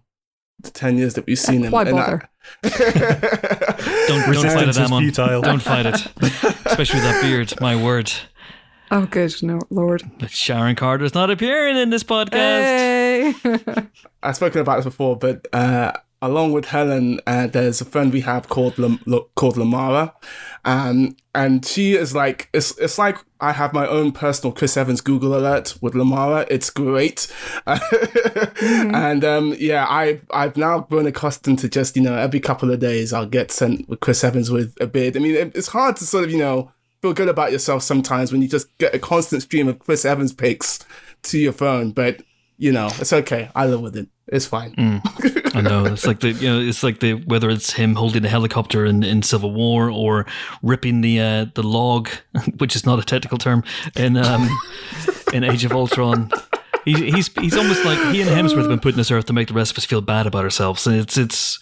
the 0.59 0.69
10 0.71 0.97
years 0.97 1.13
that 1.13 1.25
we've 1.25 1.39
seen 1.39 1.63
him. 1.63 1.71
Why 1.71 1.85
bother? 1.85 2.29
Don't 2.63 4.31
don't 4.33 4.51
fight 4.51 4.67
it, 4.67 4.77
Amon. 4.77 5.03
Futile. 5.03 5.41
Don't 5.41 5.61
fight 5.61 5.85
it, 5.85 5.95
especially 6.65 6.99
with 6.99 7.03
that 7.03 7.19
beard. 7.21 7.53
My 7.61 7.81
word. 7.81 8.11
Oh, 8.91 9.05
good 9.05 9.33
no, 9.43 9.59
Lord. 9.69 10.03
But 10.19 10.31
Sharon 10.31 10.75
Carter's 10.75 11.13
not 11.13 11.29
appearing 11.29 11.77
in 11.77 11.89
this 11.91 12.03
podcast. 12.03 12.33
Hey. 12.33 13.33
I've 14.23 14.35
spoken 14.35 14.61
about 14.61 14.77
this 14.77 14.85
before, 14.85 15.15
but 15.15 15.47
uh, 15.53 15.93
along 16.21 16.51
with 16.51 16.65
Helen, 16.65 17.19
uh, 17.25 17.47
there's 17.47 17.81
a 17.81 17.85
friend 17.85 18.11
we 18.11 18.21
have 18.21 18.49
called 18.49 18.77
Lam- 18.77 18.99
called 19.35 19.55
Lamara, 19.55 20.13
um, 20.65 21.15
and 21.33 21.65
she 21.65 21.93
is 21.93 22.13
like 22.13 22.49
it's 22.53 22.77
it's 22.77 22.97
like 22.97 23.17
I 23.39 23.53
have 23.53 23.73
my 23.73 23.87
own 23.87 24.11
personal 24.11 24.51
Chris 24.51 24.75
Evans 24.75 25.01
Google 25.01 25.35
alert 25.35 25.77
with 25.81 25.93
Lamara. 25.93 26.45
It's 26.49 26.69
great, 26.69 27.33
mm-hmm. 27.65 28.95
and 28.95 29.23
um, 29.23 29.55
yeah, 29.57 29.85
I 29.87 30.21
I've 30.31 30.57
now 30.57 30.81
grown 30.81 31.05
accustomed 31.07 31.59
to 31.59 31.69
just 31.69 31.95
you 31.95 32.01
know 32.01 32.15
every 32.15 32.39
couple 32.39 32.71
of 32.71 32.79
days 32.79 33.13
I'll 33.13 33.25
get 33.25 33.51
sent 33.51 33.87
with 33.87 34.01
Chris 34.01 34.23
Evans 34.23 34.51
with 34.51 34.75
a 34.81 34.87
beard. 34.87 35.15
I 35.15 35.19
mean, 35.21 35.35
it, 35.35 35.55
it's 35.55 35.69
hard 35.69 35.95
to 35.97 36.05
sort 36.05 36.25
of 36.25 36.31
you 36.31 36.39
know 36.39 36.71
feel 37.01 37.13
good 37.13 37.29
about 37.29 37.53
yourself 37.53 37.81
sometimes 37.81 38.31
when 38.31 38.41
you 38.41 38.47
just 38.49 38.77
get 38.77 38.93
a 38.93 38.99
constant 38.99 39.41
stream 39.41 39.69
of 39.69 39.79
Chris 39.79 40.03
Evans 40.03 40.33
pics 40.33 40.79
to 41.23 41.39
your 41.39 41.53
phone, 41.53 41.91
but 41.91 42.21
you 42.57 42.73
know 42.73 42.87
it's 42.99 43.13
okay. 43.13 43.49
I 43.55 43.65
live 43.67 43.81
with 43.81 43.95
it. 43.95 44.09
It's 44.31 44.45
fine. 44.45 44.75
Mm. 44.75 45.55
I 45.55 45.61
know. 45.61 45.85
It's 45.85 46.05
like 46.05 46.19
the 46.19 46.31
you 46.31 46.47
know, 46.47 46.59
it's 46.59 46.83
like 46.83 46.99
the 46.99 47.13
whether 47.13 47.49
it's 47.49 47.73
him 47.73 47.95
holding 47.95 48.21
the 48.21 48.29
helicopter 48.29 48.85
in, 48.85 49.03
in 49.03 49.23
Civil 49.23 49.51
War 49.51 49.89
or 49.89 50.25
ripping 50.61 51.01
the 51.01 51.19
uh, 51.19 51.45
the 51.55 51.63
log, 51.63 52.09
which 52.57 52.75
is 52.75 52.85
not 52.85 52.99
a 52.99 53.03
technical 53.03 53.37
term, 53.37 53.63
in 53.95 54.17
um, 54.17 54.47
in 55.33 55.43
Age 55.43 55.65
of 55.65 55.71
Ultron. 55.71 56.31
He's 56.85 56.99
he's 56.99 57.27
he's 57.39 57.57
almost 57.57 57.83
like 57.85 57.97
he 58.13 58.21
and 58.21 58.29
Hemsworth 58.29 58.59
have 58.59 58.69
been 58.69 58.79
put 58.79 58.93
in 58.93 58.97
this 58.97 59.11
earth 59.11 59.25
to 59.25 59.33
make 59.33 59.47
the 59.47 59.53
rest 59.53 59.71
of 59.71 59.77
us 59.79 59.85
feel 59.85 60.01
bad 60.01 60.27
about 60.27 60.43
ourselves, 60.43 60.85
and 60.85 60.95
it's 60.95 61.17
it's 61.17 61.59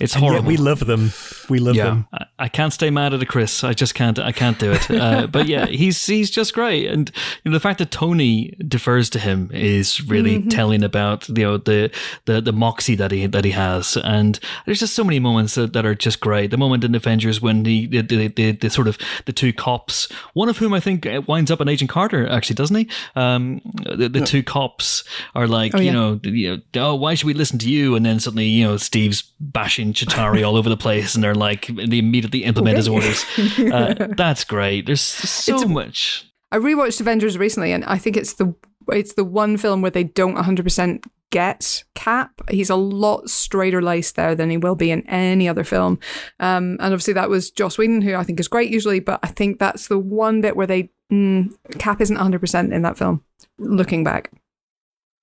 it's 0.00 0.14
and 0.14 0.24
horrible. 0.24 0.46
we 0.46 0.56
love 0.56 0.86
them. 0.86 1.12
We 1.48 1.58
love 1.58 1.76
yeah. 1.76 1.84
them. 1.84 2.08
I, 2.12 2.26
I, 2.38 2.48
can't 2.48 2.72
stay 2.72 2.90
mad 2.90 3.12
at 3.12 3.22
a 3.22 3.26
Chris. 3.26 3.64
I 3.64 3.72
just 3.72 3.94
can't. 3.94 4.18
I 4.18 4.32
can't 4.32 4.58
do 4.58 4.72
it. 4.72 4.90
Uh, 4.90 5.26
but 5.32 5.46
yeah, 5.46 5.66
he's 5.66 6.04
he's 6.04 6.30
just 6.30 6.54
great, 6.54 6.86
and 6.86 7.10
you 7.44 7.50
know 7.50 7.56
the 7.56 7.60
fact 7.60 7.78
that 7.78 7.90
Tony 7.90 8.54
defers 8.66 9.10
to 9.10 9.18
him 9.18 9.50
is 9.52 10.06
really 10.06 10.38
mm-hmm. 10.38 10.48
telling 10.48 10.82
about 10.82 11.28
you 11.28 11.44
know 11.44 11.56
the, 11.58 11.90
the 12.24 12.40
the 12.40 12.52
moxie 12.52 12.94
that 12.96 13.10
he 13.10 13.26
that 13.26 13.44
he 13.44 13.52
has, 13.52 13.96
and 13.96 14.38
there's 14.66 14.80
just 14.80 14.94
so 14.94 15.04
many 15.04 15.18
moments 15.18 15.54
that, 15.54 15.72
that 15.72 15.84
are 15.84 15.94
just 15.94 16.20
great. 16.20 16.50
The 16.50 16.58
moment 16.58 16.84
in 16.84 16.94
Avengers 16.94 17.40
when 17.40 17.62
the 17.62 17.86
the, 17.86 18.02
the 18.02 18.28
the, 18.28 18.52
the 18.52 18.70
sort 18.70 18.88
of 18.88 18.98
the 19.26 19.32
two 19.32 19.52
cops, 19.52 20.10
one 20.34 20.48
of 20.48 20.58
whom 20.58 20.72
I 20.72 20.80
think 20.80 21.06
winds 21.26 21.50
up 21.50 21.60
on 21.60 21.68
Agent 21.68 21.90
Carter, 21.90 22.28
actually, 22.28 22.56
doesn't 22.56 22.76
he? 22.76 22.88
Um, 23.16 23.60
the, 23.84 24.08
the 24.08 24.20
yeah. 24.20 24.24
two 24.24 24.42
cops 24.42 25.04
are 25.34 25.46
like, 25.46 25.74
oh, 25.74 25.80
you, 25.80 25.92
know, 25.92 26.20
you 26.22 26.56
know, 26.56 26.62
oh, 26.76 26.94
why 26.94 27.14
should 27.14 27.26
we 27.26 27.34
listen 27.34 27.58
to 27.60 27.70
you? 27.70 27.94
And 27.94 28.04
then 28.04 28.20
suddenly, 28.20 28.46
you 28.46 28.64
know, 28.64 28.76
Steve's 28.76 29.22
bashing 29.40 29.89
Chitauri 29.92 30.46
all 30.46 30.56
over 30.56 30.68
the 30.68 30.76
place, 30.76 31.14
and 31.14 31.22
they're 31.22 31.34
like 31.34 31.66
they 31.66 31.98
immediately 31.98 32.44
implement 32.44 32.76
his 32.76 32.88
orders. 32.88 33.24
Uh, 33.58 34.08
that's 34.16 34.44
great. 34.44 34.86
There's 34.86 35.00
so 35.00 35.56
it's, 35.56 35.66
much. 35.66 36.26
I 36.52 36.58
rewatched 36.58 37.00
Avengers 37.00 37.38
recently, 37.38 37.72
and 37.72 37.84
I 37.84 37.98
think 37.98 38.16
it's 38.16 38.34
the 38.34 38.54
it's 38.88 39.14
the 39.14 39.24
one 39.24 39.56
film 39.56 39.82
where 39.82 39.90
they 39.90 40.04
don't 40.04 40.34
100 40.34 40.62
percent 40.62 41.04
get 41.30 41.84
Cap. 41.94 42.40
He's 42.50 42.70
a 42.70 42.76
lot 42.76 43.30
straighter 43.30 43.80
laced 43.80 44.16
there 44.16 44.34
than 44.34 44.50
he 44.50 44.56
will 44.56 44.74
be 44.74 44.90
in 44.90 45.06
any 45.08 45.48
other 45.48 45.64
film. 45.64 45.98
Um, 46.40 46.76
and 46.80 46.92
obviously 46.92 47.14
that 47.14 47.30
was 47.30 47.50
Joss 47.50 47.78
Whedon, 47.78 48.02
who 48.02 48.14
I 48.14 48.24
think 48.24 48.40
is 48.40 48.48
great 48.48 48.70
usually, 48.70 49.00
but 49.00 49.20
I 49.22 49.28
think 49.28 49.58
that's 49.58 49.88
the 49.88 49.98
one 49.98 50.40
bit 50.40 50.56
where 50.56 50.66
they 50.66 50.90
mm, 51.12 51.54
Cap 51.78 52.00
isn't 52.00 52.16
100 52.16 52.40
percent 52.40 52.72
in 52.72 52.82
that 52.82 52.98
film. 52.98 53.22
Looking 53.58 54.04
back, 54.04 54.30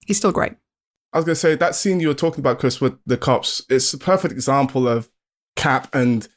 he's 0.06 0.18
still 0.18 0.32
great. 0.32 0.54
I 1.14 1.18
was 1.18 1.26
to 1.26 1.36
say 1.36 1.56
that 1.56 1.76
scene 1.76 2.00
you 2.00 2.10
were 2.10 2.14
talking 2.14 2.42
about, 2.42 2.60
Chris, 2.60 2.82
with 2.82 2.98
the 3.06 3.18
cops. 3.18 3.62
It's 3.70 3.94
a 3.94 3.98
perfect 3.98 4.34
example 4.34 4.88
of 4.88 5.10
Cap, 5.56 5.94
and 5.94 6.28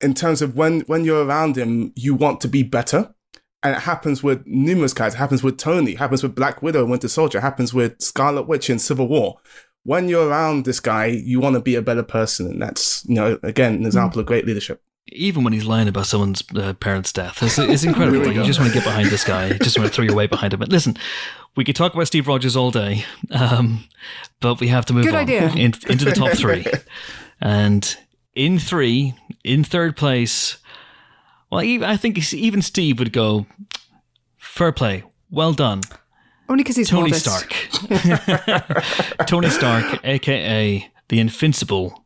in 0.00 0.14
terms 0.14 0.42
of 0.42 0.56
when 0.56 0.80
when 0.82 1.04
you're 1.04 1.24
around 1.24 1.56
him, 1.56 1.92
you 1.94 2.14
want 2.14 2.40
to 2.40 2.48
be 2.48 2.62
better, 2.62 3.14
and 3.62 3.76
it 3.76 3.82
happens 3.82 4.22
with 4.22 4.46
numerous 4.46 4.92
guys. 4.92 5.14
It 5.14 5.18
happens 5.18 5.42
with 5.42 5.58
Tony. 5.58 5.92
It 5.92 5.98
happens 5.98 6.22
with 6.22 6.34
Black 6.34 6.62
Widow, 6.62 6.80
and 6.80 6.90
Winter 6.90 7.08
Soldier. 7.08 7.38
It 7.38 7.42
happens 7.42 7.72
with 7.72 8.00
Scarlet 8.00 8.48
Witch 8.48 8.68
in 8.68 8.78
Civil 8.78 9.08
War. 9.08 9.38
When 9.84 10.08
you're 10.08 10.28
around 10.28 10.64
this 10.64 10.80
guy, 10.80 11.06
you 11.06 11.38
want 11.38 11.54
to 11.54 11.60
be 11.60 11.76
a 11.76 11.82
better 11.82 12.02
person, 12.02 12.46
and 12.46 12.60
that's 12.60 13.04
you 13.06 13.14
know 13.14 13.38
again 13.42 13.74
an 13.74 13.86
example 13.86 14.18
mm. 14.18 14.20
of 14.20 14.26
great 14.26 14.46
leadership 14.46 14.82
even 15.08 15.44
when 15.44 15.52
he's 15.52 15.64
lying 15.64 15.88
about 15.88 16.06
someone's 16.06 16.42
uh, 16.54 16.74
parents' 16.74 17.12
death, 17.12 17.42
it's, 17.42 17.58
it's 17.58 17.84
incredible. 17.90 18.32
you 18.32 18.44
just 18.44 18.58
want 18.58 18.72
to 18.72 18.78
get 18.78 18.84
behind 18.84 19.08
this 19.08 19.24
guy. 19.24 19.48
You 19.48 19.58
just 19.58 19.78
want 19.78 19.90
to 19.90 19.94
throw 19.94 20.04
your 20.04 20.14
weight 20.14 20.30
behind 20.30 20.52
him. 20.52 20.60
But 20.60 20.68
listen, 20.70 20.96
we 21.56 21.64
could 21.64 21.76
talk 21.76 21.94
about 21.94 22.06
Steve 22.06 22.26
Rogers 22.26 22.56
all 22.56 22.70
day, 22.70 23.04
um, 23.30 23.84
but 24.40 24.60
we 24.60 24.68
have 24.68 24.84
to 24.86 24.92
move 24.92 25.04
Good 25.04 25.14
on 25.14 25.22
idea. 25.22 25.48
In, 25.50 25.74
into 25.88 26.04
the 26.04 26.12
top 26.12 26.32
three. 26.36 26.66
and 27.40 27.96
in 28.34 28.58
three, 28.58 29.14
in 29.44 29.64
third 29.64 29.96
place, 29.96 30.58
well, 31.50 31.60
I 31.60 31.96
think 31.96 32.32
even 32.34 32.60
Steve 32.60 32.98
would 32.98 33.12
go, 33.12 33.46
fair 34.36 34.72
play, 34.72 35.04
well 35.30 35.52
done. 35.52 35.82
Only 36.48 36.62
because 36.62 36.76
he's 36.76 36.88
Tony 36.88 37.12
Stark. 37.12 37.52
Tony 39.26 39.50
Stark, 39.50 40.00
aka 40.04 40.90
the 41.08 41.20
Invincible 41.20 42.04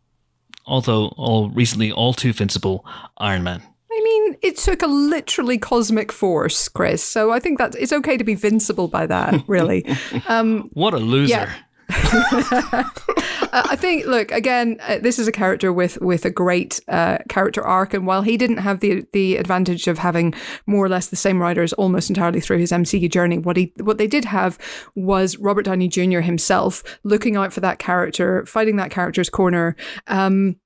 although 0.71 1.09
all 1.17 1.51
recently 1.51 1.93
all 1.93 2.15
too 2.15 2.33
vincible 2.33 2.81
Iron 3.19 3.43
Man. 3.43 3.63
I 3.93 4.01
mean, 4.03 4.37
it 4.41 4.57
took 4.57 4.83
a 4.83 4.87
literally 4.87 5.59
cosmic 5.59 6.13
force, 6.13 6.69
Chris. 6.69 7.03
So 7.03 7.33
I 7.33 7.41
think 7.41 7.59
that 7.59 7.75
it's 7.75 7.93
okay 7.93 8.17
to 8.17 8.25
be 8.25 8.37
vincible 8.37 8.91
by 8.91 9.07
that, 9.07 9.43
really. 9.47 9.85
Um, 10.29 10.71
what 10.75 10.95
a 10.95 10.99
loser. 10.99 11.31
Yeah. 11.31 11.53
I 13.53 13.77
think, 13.77 14.07
look, 14.07 14.31
again, 14.31 14.79
uh, 14.83 14.99
this 14.99 15.19
is 15.19 15.27
a 15.27 15.33
character 15.33 15.73
with 15.73 16.01
with 16.01 16.25
a 16.25 16.31
great 16.31 16.81
uh, 16.89 17.19
character 17.29 17.63
arc, 17.63 17.95
and 17.95 18.07
while 18.07 18.23
he 18.23 18.37
didn't 18.37 18.59
have 18.59 18.81
the 18.81 19.05
the 19.13 19.37
advantage 19.37 19.89
of 19.89 19.99
having 19.99 20.35
more 20.67 20.85
or 20.85 20.89
less 20.89 21.09
the 21.09 21.17
same 21.17 21.41
writers 21.41 21.73
almost 21.75 22.09
entirely 22.11 22.41
through 22.41 22.59
his 22.59 22.73
MCU 22.73 23.11
journey, 23.11 23.39
what 23.39 23.57
he 23.57 23.73
what 23.81 23.99
they 23.99 24.07
did 24.07 24.25
have 24.25 24.59
was 24.95 25.37
Robert 25.39 25.65
Downey 25.65 25.89
Jr. 25.89 26.21
himself 26.21 26.83
looking 27.03 27.37
out 27.37 27.53
for 27.53 27.61
that 27.61 27.79
character, 27.79 28.47
fighting 28.47 28.77
that 28.77 28.91
character's 28.91 29.31
corner. 29.31 29.77
Um, 30.07 30.57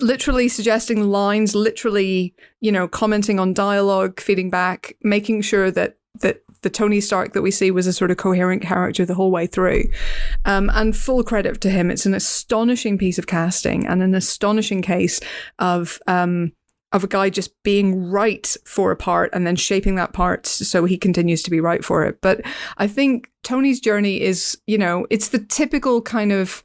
literally 0.00 0.48
suggesting 0.48 1.10
lines, 1.10 1.54
literally, 1.54 2.34
you 2.60 2.72
know, 2.72 2.86
commenting 2.86 3.40
on 3.40 3.54
dialogue, 3.54 4.20
feeding 4.20 4.50
back, 4.50 4.96
making 5.02 5.42
sure 5.42 5.70
that 5.70 5.96
that 6.20 6.42
the 6.62 6.70
Tony 6.70 7.00
Stark 7.00 7.32
that 7.32 7.42
we 7.42 7.50
see 7.50 7.70
was 7.70 7.86
a 7.86 7.92
sort 7.92 8.10
of 8.10 8.16
coherent 8.16 8.62
character 8.62 9.04
the 9.04 9.14
whole 9.14 9.30
way 9.30 9.46
through. 9.46 9.84
Um, 10.44 10.70
and 10.74 10.96
full 10.96 11.22
credit 11.22 11.60
to 11.62 11.70
him. 11.70 11.90
It's 11.90 12.06
an 12.06 12.14
astonishing 12.14 12.98
piece 12.98 13.18
of 13.18 13.26
casting 13.26 13.86
and 13.86 14.02
an 14.02 14.14
astonishing 14.14 14.82
case 14.82 15.20
of 15.58 15.98
um, 16.06 16.52
of 16.92 17.04
a 17.04 17.08
guy 17.08 17.30
just 17.30 17.50
being 17.62 18.10
right 18.10 18.56
for 18.64 18.90
a 18.90 18.96
part 18.96 19.30
and 19.32 19.46
then 19.46 19.54
shaping 19.54 19.94
that 19.94 20.12
part 20.12 20.44
so 20.46 20.84
he 20.84 20.98
continues 20.98 21.42
to 21.42 21.50
be 21.50 21.60
right 21.60 21.84
for 21.84 22.04
it. 22.04 22.20
But 22.20 22.40
I 22.78 22.88
think 22.88 23.30
Tony's 23.44 23.80
journey 23.80 24.20
is, 24.20 24.58
you 24.66 24.76
know, 24.76 25.06
it's 25.08 25.28
the 25.28 25.38
typical 25.38 26.02
kind 26.02 26.32
of, 26.32 26.64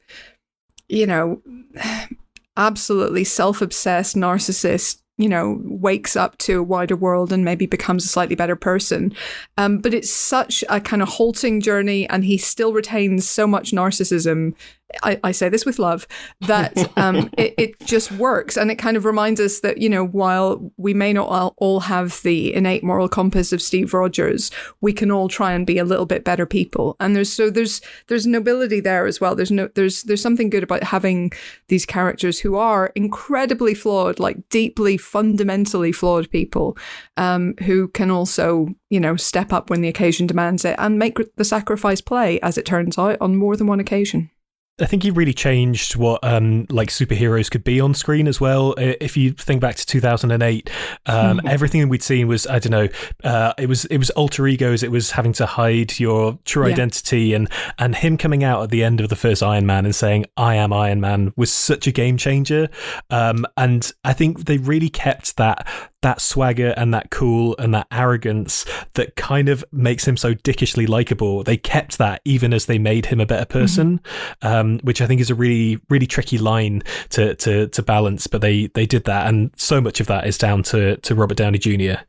you 0.88 1.06
know, 1.06 1.42
absolutely 2.56 3.22
self 3.22 3.62
obsessed 3.62 4.16
narcissist 4.16 5.00
you 5.18 5.28
know, 5.28 5.60
wakes 5.64 6.14
up 6.14 6.36
to 6.38 6.58
a 6.58 6.62
wider 6.62 6.96
world 6.96 7.32
and 7.32 7.44
maybe 7.44 7.66
becomes 7.66 8.04
a 8.04 8.08
slightly 8.08 8.34
better 8.34 8.56
person. 8.56 9.14
Um, 9.56 9.78
but 9.78 9.94
it's 9.94 10.10
such 10.10 10.62
a 10.68 10.80
kind 10.80 11.02
of 11.02 11.08
halting 11.08 11.62
journey, 11.62 12.08
and 12.08 12.24
he 12.24 12.36
still 12.36 12.72
retains 12.72 13.28
so 13.28 13.46
much 13.46 13.72
narcissism 13.72 14.54
I, 15.02 15.18
I, 15.24 15.32
say 15.32 15.48
this 15.48 15.66
with 15.66 15.78
love, 15.78 16.06
that 16.40 16.76
um, 16.96 17.28
it, 17.38 17.54
it, 17.58 17.80
just 17.86 18.12
works. 18.12 18.56
And 18.56 18.70
it 18.70 18.76
kind 18.76 18.96
of 18.96 19.04
reminds 19.04 19.40
us 19.40 19.60
that, 19.60 19.78
you 19.78 19.88
know, 19.88 20.04
while 20.04 20.72
we 20.76 20.94
may 20.94 21.12
not 21.12 21.54
all, 21.56 21.80
have 21.80 22.22
the 22.22 22.54
innate 22.54 22.82
moral 22.82 23.08
compass 23.08 23.52
of 23.52 23.60
Steve 23.60 23.92
Rogers, 23.92 24.50
we 24.80 24.92
can 24.92 25.10
all 25.10 25.28
try 25.28 25.52
and 25.52 25.66
be 25.66 25.78
a 25.78 25.84
little 25.84 26.06
bit 26.06 26.24
better 26.24 26.46
people. 26.46 26.96
And 27.00 27.14
there's 27.14 27.32
so 27.32 27.50
there's 27.50 27.80
there's 28.06 28.26
nobility 28.26 28.80
there 28.80 29.06
as 29.06 29.20
well. 29.20 29.36
There's 29.36 29.50
no 29.50 29.68
there's 29.74 30.04
there's 30.04 30.22
something 30.22 30.48
good 30.48 30.62
about 30.62 30.84
having 30.84 31.32
these 31.68 31.84
characters 31.84 32.40
who 32.40 32.56
are 32.56 32.92
incredibly 32.94 33.74
flawed, 33.74 34.18
like 34.18 34.48
deeply, 34.48 34.96
fundamentally 34.96 35.92
flawed 35.92 36.30
people, 36.30 36.76
um, 37.16 37.54
who 37.64 37.88
can 37.88 38.10
also, 38.10 38.68
you 38.88 39.00
know, 39.00 39.16
step 39.16 39.52
up 39.52 39.68
when 39.68 39.82
the 39.82 39.88
occasion 39.88 40.26
demands 40.26 40.64
it 40.64 40.76
and 40.78 40.98
make 40.98 41.18
the 41.36 41.44
sacrifice 41.44 42.00
play, 42.00 42.40
as 42.40 42.56
it 42.56 42.64
turns 42.64 42.96
out, 42.98 43.18
on 43.20 43.36
more 43.36 43.56
than 43.56 43.66
one 43.66 43.80
occasion. 43.80 44.30
I 44.78 44.84
think 44.84 45.04
he 45.04 45.10
really 45.10 45.32
changed 45.32 45.96
what 45.96 46.22
um, 46.22 46.66
like 46.68 46.90
superheroes 46.90 47.50
could 47.50 47.64
be 47.64 47.80
on 47.80 47.94
screen 47.94 48.28
as 48.28 48.42
well. 48.42 48.74
If 48.76 49.16
you 49.16 49.32
think 49.32 49.62
back 49.62 49.76
to 49.76 49.86
2008, 49.86 50.70
um, 51.06 51.38
mm-hmm. 51.38 51.48
everything 51.48 51.88
we'd 51.88 52.02
seen 52.02 52.28
was 52.28 52.46
I 52.46 52.58
don't 52.58 52.72
know, 52.72 52.88
uh, 53.24 53.54
it 53.56 53.70
was 53.70 53.86
it 53.86 53.96
was 53.96 54.10
alter 54.10 54.46
egos. 54.46 54.82
It 54.82 54.90
was 54.90 55.12
having 55.12 55.32
to 55.34 55.46
hide 55.46 55.98
your 55.98 56.38
true 56.44 56.66
yeah. 56.66 56.74
identity, 56.74 57.32
and 57.32 57.48
and 57.78 57.94
him 57.94 58.18
coming 58.18 58.44
out 58.44 58.62
at 58.64 58.70
the 58.70 58.84
end 58.84 59.00
of 59.00 59.08
the 59.08 59.16
first 59.16 59.42
Iron 59.42 59.64
Man 59.64 59.86
and 59.86 59.94
saying 59.94 60.26
I 60.36 60.56
am 60.56 60.74
Iron 60.74 61.00
Man 61.00 61.32
was 61.36 61.50
such 61.50 61.86
a 61.86 61.92
game 61.92 62.18
changer. 62.18 62.68
Um, 63.08 63.46
and 63.56 63.90
I 64.04 64.12
think 64.12 64.44
they 64.44 64.58
really 64.58 64.90
kept 64.90 65.38
that 65.38 65.66
that 66.02 66.20
swagger 66.20 66.74
and 66.76 66.92
that 66.94 67.10
cool 67.10 67.56
and 67.58 67.74
that 67.74 67.86
arrogance 67.90 68.64
that 68.94 69.16
kind 69.16 69.48
of 69.48 69.64
makes 69.72 70.06
him 70.06 70.16
so 70.16 70.34
dickishly 70.34 70.86
likable. 70.86 71.42
They 71.42 71.56
kept 71.56 71.98
that 71.98 72.20
even 72.24 72.52
as 72.52 72.66
they 72.66 72.78
made 72.78 73.06
him 73.06 73.20
a 73.20 73.26
better 73.26 73.44
mm-hmm. 73.44 73.58
person, 73.58 73.98
mm-hmm. 73.98 74.46
um, 74.46 74.78
which 74.80 75.00
I 75.00 75.06
think 75.06 75.20
is 75.20 75.30
a 75.30 75.34
really 75.34 75.80
really 75.88 76.06
tricky 76.06 76.38
line 76.38 76.82
to 77.10 77.34
to 77.36 77.68
to 77.68 77.82
balance. 77.82 78.26
But 78.26 78.40
they 78.40 78.66
they 78.68 78.86
did 78.86 79.04
that, 79.04 79.26
and 79.26 79.50
so 79.56 79.80
much 79.80 80.00
of 80.00 80.06
that 80.06 80.26
is 80.26 80.38
down 80.38 80.62
to 80.64 80.96
to 80.98 81.14
Robert 81.14 81.36
Downey 81.36 81.58
Jr., 81.58 82.02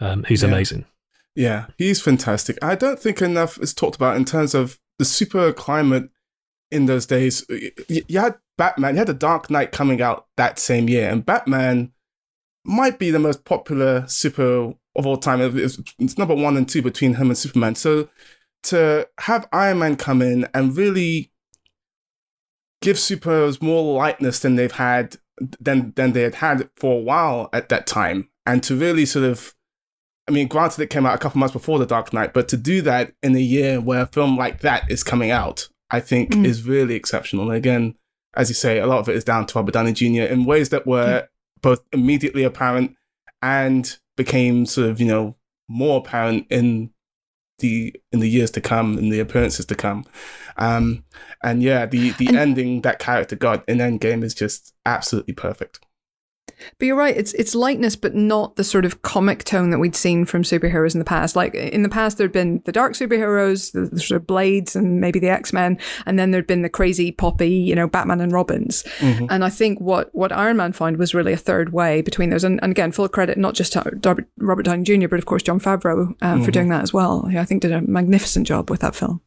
um, 0.00 0.24
who's 0.24 0.42
yeah. 0.42 0.48
amazing. 0.48 0.84
Yeah, 1.36 1.66
he's 1.78 2.02
fantastic. 2.02 2.58
I 2.62 2.74
don't 2.74 2.98
think 2.98 3.22
enough 3.22 3.58
is 3.58 3.72
talked 3.72 3.96
about 3.96 4.16
in 4.16 4.24
terms 4.24 4.54
of 4.54 4.78
the 4.98 5.04
super 5.04 5.52
climate 5.52 6.10
in 6.70 6.86
those 6.86 7.06
days. 7.06 7.44
You 7.88 8.20
had 8.20 8.36
Batman, 8.58 8.94
you 8.94 8.98
had 8.98 9.06
The 9.06 9.14
Dark 9.14 9.50
Knight 9.50 9.72
coming 9.72 10.02
out 10.02 10.26
that 10.36 10.58
same 10.58 10.88
year, 10.88 11.08
and 11.08 11.24
Batman 11.24 11.92
might 12.64 12.98
be 12.98 13.10
the 13.10 13.18
most 13.18 13.44
popular 13.44 14.06
super 14.06 14.74
of 14.96 15.06
all 15.06 15.16
time. 15.16 15.40
It's, 15.40 15.80
it's 15.98 16.18
number 16.18 16.34
one 16.34 16.56
and 16.56 16.68
two 16.68 16.82
between 16.82 17.14
him 17.14 17.28
and 17.28 17.38
Superman. 17.38 17.74
So 17.74 18.08
to 18.64 19.08
have 19.20 19.48
Iron 19.52 19.78
Man 19.78 19.96
come 19.96 20.22
in 20.22 20.46
and 20.52 20.76
really 20.76 21.32
give 22.82 22.96
superheroes 22.96 23.62
more 23.62 23.96
lightness 23.96 24.40
than 24.40 24.56
they've 24.56 24.72
had 24.72 25.16
than 25.60 25.92
than 25.96 26.12
they 26.12 26.22
had 26.22 26.36
had 26.36 26.68
for 26.76 26.98
a 26.98 27.02
while 27.02 27.48
at 27.52 27.68
that 27.70 27.86
time, 27.86 28.28
and 28.44 28.62
to 28.64 28.76
really 28.76 29.06
sort 29.06 29.24
of, 29.24 29.54
I 30.28 30.32
mean, 30.32 30.48
granted 30.48 30.82
it 30.82 30.90
came 30.90 31.06
out 31.06 31.14
a 31.14 31.18
couple 31.18 31.38
months 31.38 31.54
before 31.54 31.78
the 31.78 31.86
Dark 31.86 32.12
Knight, 32.12 32.34
but 32.34 32.48
to 32.48 32.56
do 32.56 32.82
that 32.82 33.14
in 33.22 33.34
a 33.34 33.40
year 33.40 33.80
where 33.80 34.02
a 34.02 34.06
film 34.06 34.36
like 34.36 34.60
that 34.60 34.90
is 34.90 35.02
coming 35.02 35.30
out, 35.30 35.68
I 35.90 36.00
think 36.00 36.32
mm. 36.32 36.44
is 36.44 36.66
really 36.66 36.94
exceptional. 36.94 37.46
And 37.46 37.56
again, 37.56 37.94
as 38.34 38.50
you 38.50 38.54
say, 38.54 38.78
a 38.78 38.86
lot 38.86 38.98
of 38.98 39.08
it 39.08 39.16
is 39.16 39.24
down 39.24 39.46
to 39.46 39.58
Robert 39.58 39.72
Downey 39.72 39.92
Jr. 39.92 40.30
in 40.30 40.44
ways 40.44 40.68
that 40.68 40.86
were 40.86 41.28
both 41.62 41.80
immediately 41.92 42.44
apparent 42.44 42.94
and 43.42 43.98
became 44.16 44.66
sort 44.66 44.88
of 44.88 45.00
you 45.00 45.06
know 45.06 45.36
more 45.68 45.98
apparent 45.98 46.46
in 46.50 46.90
the 47.60 47.94
in 48.12 48.20
the 48.20 48.28
years 48.28 48.50
to 48.50 48.60
come 48.60 48.98
in 48.98 49.10
the 49.10 49.20
appearances 49.20 49.66
to 49.66 49.74
come. 49.74 50.04
Um 50.56 51.04
and 51.42 51.62
yeah 51.62 51.86
the 51.86 52.10
the 52.12 52.28
and- 52.28 52.36
ending 52.36 52.80
that 52.82 52.98
character 52.98 53.36
got 53.36 53.66
in 53.68 53.78
endgame 53.78 54.22
is 54.22 54.34
just 54.34 54.74
absolutely 54.84 55.34
perfect 55.34 55.80
but 56.78 56.86
you're 56.86 56.96
right. 56.96 57.16
It's 57.16 57.32
it's 57.34 57.54
lightness, 57.54 57.96
but 57.96 58.14
not 58.14 58.56
the 58.56 58.64
sort 58.64 58.84
of 58.84 59.02
comic 59.02 59.44
tone 59.44 59.70
that 59.70 59.78
we'd 59.78 59.96
seen 59.96 60.24
from 60.24 60.42
superheroes 60.42 60.94
in 60.94 60.98
the 60.98 61.04
past. 61.04 61.36
Like 61.36 61.54
in 61.54 61.82
the 61.82 61.88
past, 61.88 62.18
there'd 62.18 62.32
been 62.32 62.62
the 62.64 62.72
dark 62.72 62.94
superheroes, 62.94 63.72
the, 63.72 63.94
the 63.94 64.00
sort 64.00 64.20
of 64.20 64.26
Blades, 64.26 64.76
and 64.76 65.00
maybe 65.00 65.18
the 65.18 65.28
X 65.28 65.52
Men, 65.52 65.78
and 66.06 66.18
then 66.18 66.30
there'd 66.30 66.46
been 66.46 66.62
the 66.62 66.68
crazy 66.68 67.12
poppy, 67.12 67.50
you 67.50 67.74
know, 67.74 67.88
Batman 67.88 68.20
and 68.20 68.32
Robins. 68.32 68.82
Mm-hmm. 68.98 69.26
And 69.30 69.44
I 69.44 69.50
think 69.50 69.80
what 69.80 70.14
what 70.14 70.32
Iron 70.32 70.56
Man 70.56 70.72
found 70.72 70.96
was 70.96 71.14
really 71.14 71.32
a 71.32 71.38
third 71.38 71.72
way 71.72 72.02
between 72.02 72.30
those. 72.30 72.44
And, 72.44 72.60
and 72.62 72.70
again, 72.70 72.92
full 72.92 73.08
credit 73.08 73.38
not 73.38 73.54
just 73.54 73.72
to 73.72 74.26
Robert 74.38 74.64
Downey 74.64 74.84
Jr., 74.84 75.08
but 75.08 75.18
of 75.18 75.26
course 75.26 75.42
Jon 75.42 75.60
Favreau 75.60 76.10
uh, 76.22 76.34
mm-hmm. 76.34 76.44
for 76.44 76.50
doing 76.50 76.68
that 76.68 76.82
as 76.82 76.92
well. 76.92 77.22
Who 77.22 77.38
I 77.38 77.44
think 77.44 77.62
did 77.62 77.72
a 77.72 77.82
magnificent 77.82 78.46
job 78.46 78.70
with 78.70 78.80
that 78.80 78.94
film. 78.94 79.20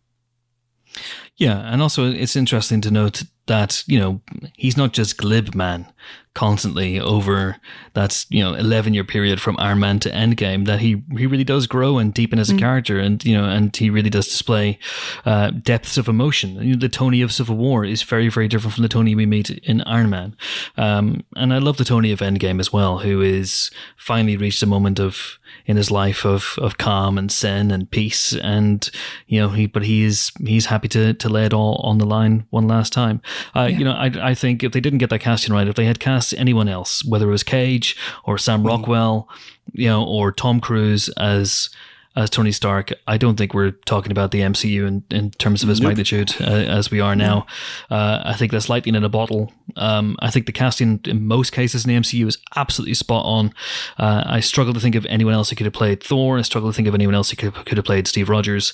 Yeah, 1.35 1.59
and 1.59 1.81
also 1.81 2.11
it's 2.11 2.35
interesting 2.35 2.81
to 2.81 2.91
note 2.91 3.23
that 3.47 3.83
you 3.87 3.99
know 3.99 4.21
he's 4.55 4.77
not 4.77 4.93
just 4.93 5.17
glib 5.17 5.53
man 5.53 5.91
constantly 6.33 6.99
over 6.99 7.57
that 7.93 8.25
you 8.29 8.43
know 8.43 8.55
11 8.55 8.93
year 8.93 9.03
period 9.03 9.39
from 9.39 9.55
Iron 9.59 9.79
Man 9.79 9.99
to 9.99 10.09
Endgame 10.09 10.65
that 10.65 10.79
he 10.79 11.03
he 11.15 11.27
really 11.27 11.43
does 11.43 11.67
grow 11.67 11.99
and 11.99 12.13
deepen 12.13 12.39
as 12.39 12.49
a 12.49 12.53
mm. 12.53 12.59
character 12.59 12.97
and 12.97 13.23
you 13.23 13.35
know 13.35 13.45
and 13.45 13.75
he 13.75 13.89
really 13.89 14.09
does 14.09 14.25
display 14.25 14.79
uh, 15.25 15.51
depths 15.51 15.97
of 15.97 16.07
emotion. 16.07 16.55
You 16.55 16.73
know, 16.73 16.79
the 16.79 16.89
Tony 16.89 17.21
of 17.21 17.31
Civil 17.31 17.55
War 17.55 17.85
is 17.85 18.01
very 18.01 18.29
very 18.29 18.47
different 18.47 18.73
from 18.73 18.81
the 18.81 18.89
Tony 18.89 19.13
we 19.13 19.25
meet 19.25 19.49
in 19.49 19.81
Iron 19.81 20.09
Man. 20.09 20.35
Um, 20.75 21.23
and 21.35 21.53
I 21.53 21.59
love 21.59 21.77
the 21.77 21.85
Tony 21.85 22.11
of 22.11 22.19
Endgame 22.19 22.59
as 22.59 22.73
well 22.73 22.99
who 22.99 23.21
is 23.21 23.69
finally 23.95 24.37
reached 24.37 24.63
a 24.63 24.67
moment 24.67 24.99
of 24.99 25.37
in 25.65 25.77
his 25.77 25.91
life 25.91 26.25
of 26.25 26.55
of 26.57 26.77
calm 26.77 27.17
and 27.17 27.31
sin 27.31 27.69
and 27.69 27.91
peace 27.91 28.35
and 28.35 28.89
you 29.27 29.39
know 29.39 29.49
he 29.49 29.67
but 29.67 29.83
he 29.83 30.03
is 30.03 30.31
he's 30.43 30.65
happy 30.65 30.87
to 30.87 31.13
to 31.13 31.29
lay 31.29 31.45
it 31.45 31.53
all 31.53 31.75
on 31.83 31.99
the 31.99 32.05
line 32.05 32.45
one 32.49 32.67
last 32.67 32.91
time 32.91 33.21
uh, 33.55 33.67
yeah. 33.69 33.77
you 33.77 33.85
know 33.85 33.93
I 33.93 34.31
I 34.31 34.33
think 34.33 34.63
if 34.63 34.71
they 34.71 34.81
didn't 34.81 34.99
get 34.99 35.09
that 35.09 35.19
casting 35.19 35.53
right 35.53 35.67
if 35.67 35.75
they 35.75 35.85
had 35.85 35.99
cast 35.99 36.33
anyone 36.33 36.67
else, 36.67 37.03
whether 37.05 37.27
it 37.27 37.31
was 37.31 37.43
Cage 37.43 37.95
or 38.23 38.37
Sam 38.37 38.61
hmm. 38.61 38.67
Rockwell, 38.67 39.27
you 39.71 39.87
know, 39.87 40.03
or 40.03 40.31
Tom 40.31 40.59
Cruise 40.59 41.09
as 41.17 41.69
as 42.15 42.29
Tony 42.29 42.51
Stark, 42.51 42.91
I 43.07 43.17
don't 43.17 43.37
think 43.37 43.53
we're 43.53 43.71
talking 43.71 44.11
about 44.11 44.31
the 44.31 44.41
MCU 44.41 44.85
in, 44.87 45.03
in 45.09 45.31
terms 45.31 45.63
of 45.63 45.69
its 45.69 45.79
nope. 45.79 45.89
magnitude 45.89 46.35
uh, 46.39 46.43
as 46.43 46.91
we 46.91 46.99
are 46.99 47.15
now. 47.15 47.47
Uh, 47.89 48.21
I 48.23 48.33
think 48.33 48.51
that's 48.51 48.69
lightning 48.69 48.93
in 48.93 49.03
a 49.03 49.09
bottle. 49.09 49.51
Um, 49.75 50.15
I 50.19 50.29
think 50.29 50.45
the 50.45 50.51
casting 50.51 50.99
in 51.05 51.25
most 51.25 51.51
cases 51.51 51.85
in 51.85 51.89
the 51.89 51.99
MCU 51.99 52.27
is 52.27 52.37
absolutely 52.55 52.93
spot 52.93 53.25
on. 53.25 53.53
Uh, 53.97 54.23
I 54.27 54.41
struggle 54.41 54.75
to 54.75 54.79
think 54.79 54.93
of 54.93 55.07
anyone 55.07 55.33
else 55.33 55.49
who 55.49 55.55
could 55.55 55.65
have 55.65 55.73
played 55.73 56.03
Thor. 56.03 56.37
I 56.37 56.43
struggle 56.43 56.69
to 56.69 56.75
think 56.75 56.87
of 56.87 56.93
anyone 56.93 57.15
else 57.15 57.31
who 57.31 57.35
could, 57.35 57.65
could 57.65 57.77
have 57.77 57.85
played 57.85 58.07
Steve 58.07 58.29
Rogers. 58.29 58.73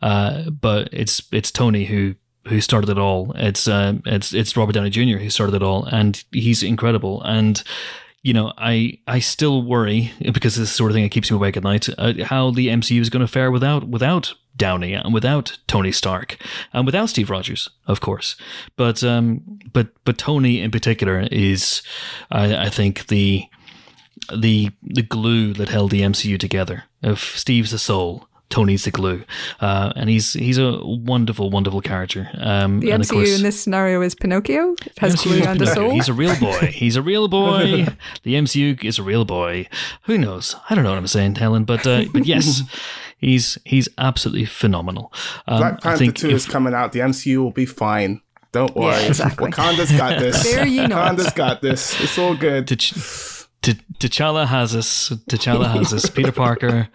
Uh, 0.00 0.48
but 0.48 0.88
it's 0.92 1.22
it's 1.30 1.50
Tony 1.50 1.86
who 1.86 2.14
who 2.48 2.60
started 2.60 2.90
it 2.90 2.98
all. 2.98 3.32
It's 3.36 3.68
uh, 3.68 3.94
it's 4.06 4.32
it's 4.32 4.56
Robert 4.56 4.72
Downey 4.72 4.90
Jr. 4.90 5.18
who 5.18 5.30
started 5.30 5.54
it 5.54 5.62
all, 5.62 5.84
and 5.84 6.22
he's 6.32 6.62
incredible. 6.62 7.22
And 7.22 7.62
you 8.22 8.32
know, 8.32 8.52
I 8.58 8.98
I 9.06 9.20
still 9.20 9.62
worry 9.62 10.12
because 10.32 10.56
this 10.56 10.72
sort 10.72 10.90
of 10.90 10.94
thing 10.94 11.04
that 11.04 11.10
keeps 11.10 11.30
me 11.30 11.36
awake 11.36 11.56
at 11.56 11.62
night. 11.62 11.88
Uh, 11.96 12.24
how 12.24 12.50
the 12.50 12.68
MCU 12.68 13.00
is 13.00 13.10
going 13.10 13.24
to 13.24 13.32
fare 13.32 13.50
without 13.50 13.88
without 13.88 14.34
Downey 14.56 14.92
and 14.92 15.14
without 15.14 15.58
Tony 15.66 15.92
Stark 15.92 16.36
and 16.72 16.84
without 16.84 17.08
Steve 17.08 17.30
Rogers, 17.30 17.70
of 17.86 18.00
course. 18.00 18.36
But 18.76 19.02
um, 19.04 19.60
but 19.72 19.88
but 20.04 20.18
Tony 20.18 20.60
in 20.60 20.70
particular 20.70 21.26
is, 21.30 21.82
I, 22.30 22.66
I 22.66 22.68
think 22.68 23.06
the 23.06 23.44
the 24.36 24.70
the 24.82 25.02
glue 25.02 25.52
that 25.54 25.68
held 25.68 25.92
the 25.92 26.02
MCU 26.02 26.38
together. 26.38 26.84
If 27.02 27.38
Steve's 27.38 27.70
the 27.70 27.78
soul, 27.78 28.28
Tony's 28.50 28.84
the 28.84 28.90
glue, 28.90 29.24
uh, 29.60 29.92
and 29.94 30.08
he's 30.08 30.32
he's 30.32 30.56
a 30.56 30.80
wonderful, 30.82 31.50
wonderful 31.50 31.82
character. 31.82 32.30
Um, 32.38 32.80
the 32.80 32.88
MCU 32.88 33.10
course, 33.10 33.36
in 33.36 33.42
this 33.42 33.60
scenario 33.60 34.00
is 34.00 34.14
Pinocchio. 34.14 34.74
has 34.98 35.22
glue 35.22 35.42
and 35.42 35.60
a 35.60 35.66
soul. 35.66 35.90
He's 35.90 36.08
a 36.08 36.14
real 36.14 36.34
boy. 36.40 36.70
He's 36.72 36.96
a 36.96 37.02
real 37.02 37.28
boy. 37.28 37.88
the 38.22 38.34
MCU 38.34 38.82
is 38.82 38.98
a 38.98 39.02
real 39.02 39.26
boy. 39.26 39.68
Who 40.04 40.16
knows? 40.16 40.56
I 40.70 40.74
don't 40.74 40.84
know 40.84 40.90
what 40.90 40.98
I'm 40.98 41.06
saying, 41.06 41.34
Helen, 41.36 41.64
but 41.64 41.86
uh, 41.86 42.04
but 42.12 42.26
yes. 42.26 42.62
He's 43.20 43.58
he's 43.64 43.88
absolutely 43.98 44.44
phenomenal. 44.44 45.12
Um, 45.48 45.58
Black 45.58 45.80
Panther 45.80 46.12
two 46.12 46.28
if, 46.28 46.34
is 46.34 46.46
coming 46.46 46.72
out. 46.72 46.92
The 46.92 47.00
MCU 47.00 47.38
will 47.38 47.50
be 47.50 47.66
fine. 47.66 48.22
Don't 48.52 48.76
worry. 48.76 48.92
Yeah, 48.92 49.08
exactly. 49.08 49.50
Wakanda's 49.50 49.90
got 49.90 50.20
this. 50.20 50.40
there 50.44 50.64
you 50.64 50.86
know. 50.86 50.94
Wakanda's 50.94 51.32
got 51.32 51.60
this. 51.60 52.00
It's 52.00 52.16
all 52.16 52.36
good. 52.36 52.68
T'Challa 52.68 54.46
has 54.46 54.76
us. 54.76 55.10
T'Challa 55.28 55.72
has 55.72 55.92
us. 55.92 56.08
Peter 56.08 56.30
Parker, 56.30 56.88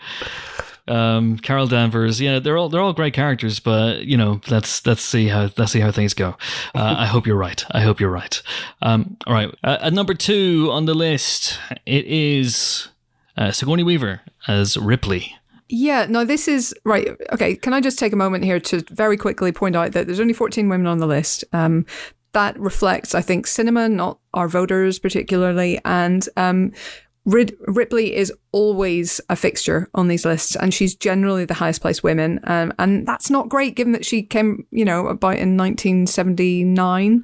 um, 0.88 1.38
Carol 1.38 1.68
Danvers. 1.68 2.20
Yeah, 2.20 2.40
they're 2.40 2.58
all 2.58 2.70
they're 2.70 2.82
all 2.82 2.94
great 2.94 3.14
characters, 3.14 3.60
but 3.60 4.06
you 4.06 4.18
know, 4.18 4.42
let's 4.50 4.86
let's 4.86 5.02
see 5.02 5.28
how 5.28 5.50
let's 5.58 5.72
see 5.72 5.80
how 5.80 5.92
things 5.92 6.14
go. 6.14 6.36
Uh, 6.76 6.96
I 7.00 7.06
hope 7.06 7.26
you're 7.26 7.38
right. 7.38 7.64
I 7.72 7.82
hope 7.82 8.00
you're 8.00 8.10
right. 8.10 8.42
Um, 8.82 9.18
all 9.26 9.34
right, 9.34 9.54
uh, 9.64 9.78
at 9.82 9.94
number 9.94 10.14
two 10.14 10.70
on 10.72 10.86
the 10.86 10.94
list, 10.94 11.60
it 11.86 12.06
is 12.06 12.90
uh, 13.38 13.52
Sigourney 13.52 13.84
Weaver 13.84 14.22
as 14.48 14.78
Ripley. 14.78 15.36
Yeah, 15.70 16.06
no, 16.08 16.26
this 16.26 16.48
is 16.48 16.76
right. 16.84 17.08
Okay, 17.32 17.56
can 17.56 17.74
I 17.74 17.82
just 17.82 17.98
take 17.98 18.14
a 18.14 18.18
moment 18.18 18.44
here 18.44 18.60
to 18.60 18.84
very 18.92 19.18
quickly 19.18 19.52
point 19.52 19.76
out 19.76 19.94
that 19.94 20.06
there's 20.06 20.20
only 20.20 20.34
14 20.34 20.70
women 20.70 20.86
on 20.88 21.00
the 21.00 21.08
list. 21.08 21.44
Um, 21.54 21.86
that 22.34 22.60
reflects, 22.60 23.16
I 23.16 23.22
think, 23.22 23.48
cinema, 23.48 23.88
not 23.88 24.20
our 24.34 24.48
voters 24.48 25.00
particularly. 25.00 25.80
And 25.86 26.28
um, 26.36 26.74
Rid- 27.26 27.56
Ripley 27.62 28.16
is 28.16 28.34
always 28.54 29.20
a 29.30 29.36
fixture 29.36 29.90
on 29.94 30.08
these 30.08 30.24
lists, 30.24 30.56
and 30.56 30.74
she's 30.74 30.96
generally 30.96 31.44
the 31.44 31.56
highest 31.56 31.82
placed 31.82 32.04
women. 32.04 32.40
Um, 32.46 32.72
and 32.80 33.06
that's 33.06 33.30
not 33.30 33.50
great 33.50 33.76
given 33.76 33.92
that 33.94 34.06
she 34.06 34.24
came, 34.24 34.66
you 34.72 34.86
know, 34.86 35.08
about 35.08 35.38
in 35.38 35.58
1979. 35.58 37.24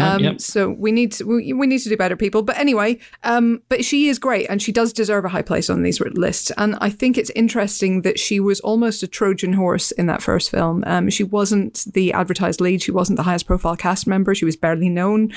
Um, 0.00 0.20
yep. 0.20 0.40
So 0.40 0.70
we 0.70 0.90
need 0.90 1.12
to, 1.12 1.24
we, 1.24 1.52
we, 1.52 1.66
need 1.66 1.78
to 1.80 1.88
do 1.88 1.96
better, 1.96 2.16
people. 2.16 2.42
But 2.42 2.58
anyway, 2.58 2.98
um, 3.22 3.62
but 3.68 3.84
she 3.84 4.08
is 4.08 4.18
great, 4.18 4.46
and 4.48 4.60
she 4.60 4.72
does 4.72 4.92
deserve 4.92 5.24
a 5.24 5.28
high 5.28 5.42
place 5.42 5.70
on 5.70 5.82
these 5.82 6.00
lists. 6.00 6.50
And 6.56 6.76
I 6.80 6.90
think 6.90 7.16
it's 7.16 7.30
interesting 7.36 8.02
that 8.02 8.18
she 8.18 8.40
was 8.40 8.58
almost 8.60 9.02
a 9.02 9.06
Trojan 9.06 9.52
horse 9.52 9.92
in 9.92 10.06
that 10.06 10.22
first 10.22 10.50
film. 10.50 10.82
Um, 10.86 11.10
she 11.10 11.24
wasn't 11.24 11.84
the 11.92 12.12
advertised 12.12 12.60
lead. 12.60 12.82
She 12.82 12.90
wasn't 12.90 13.18
the 13.18 13.22
highest 13.22 13.46
profile 13.46 13.76
cast 13.76 14.06
member. 14.06 14.34
She 14.34 14.46
was 14.46 14.56
barely 14.56 14.88
known, 14.88 15.32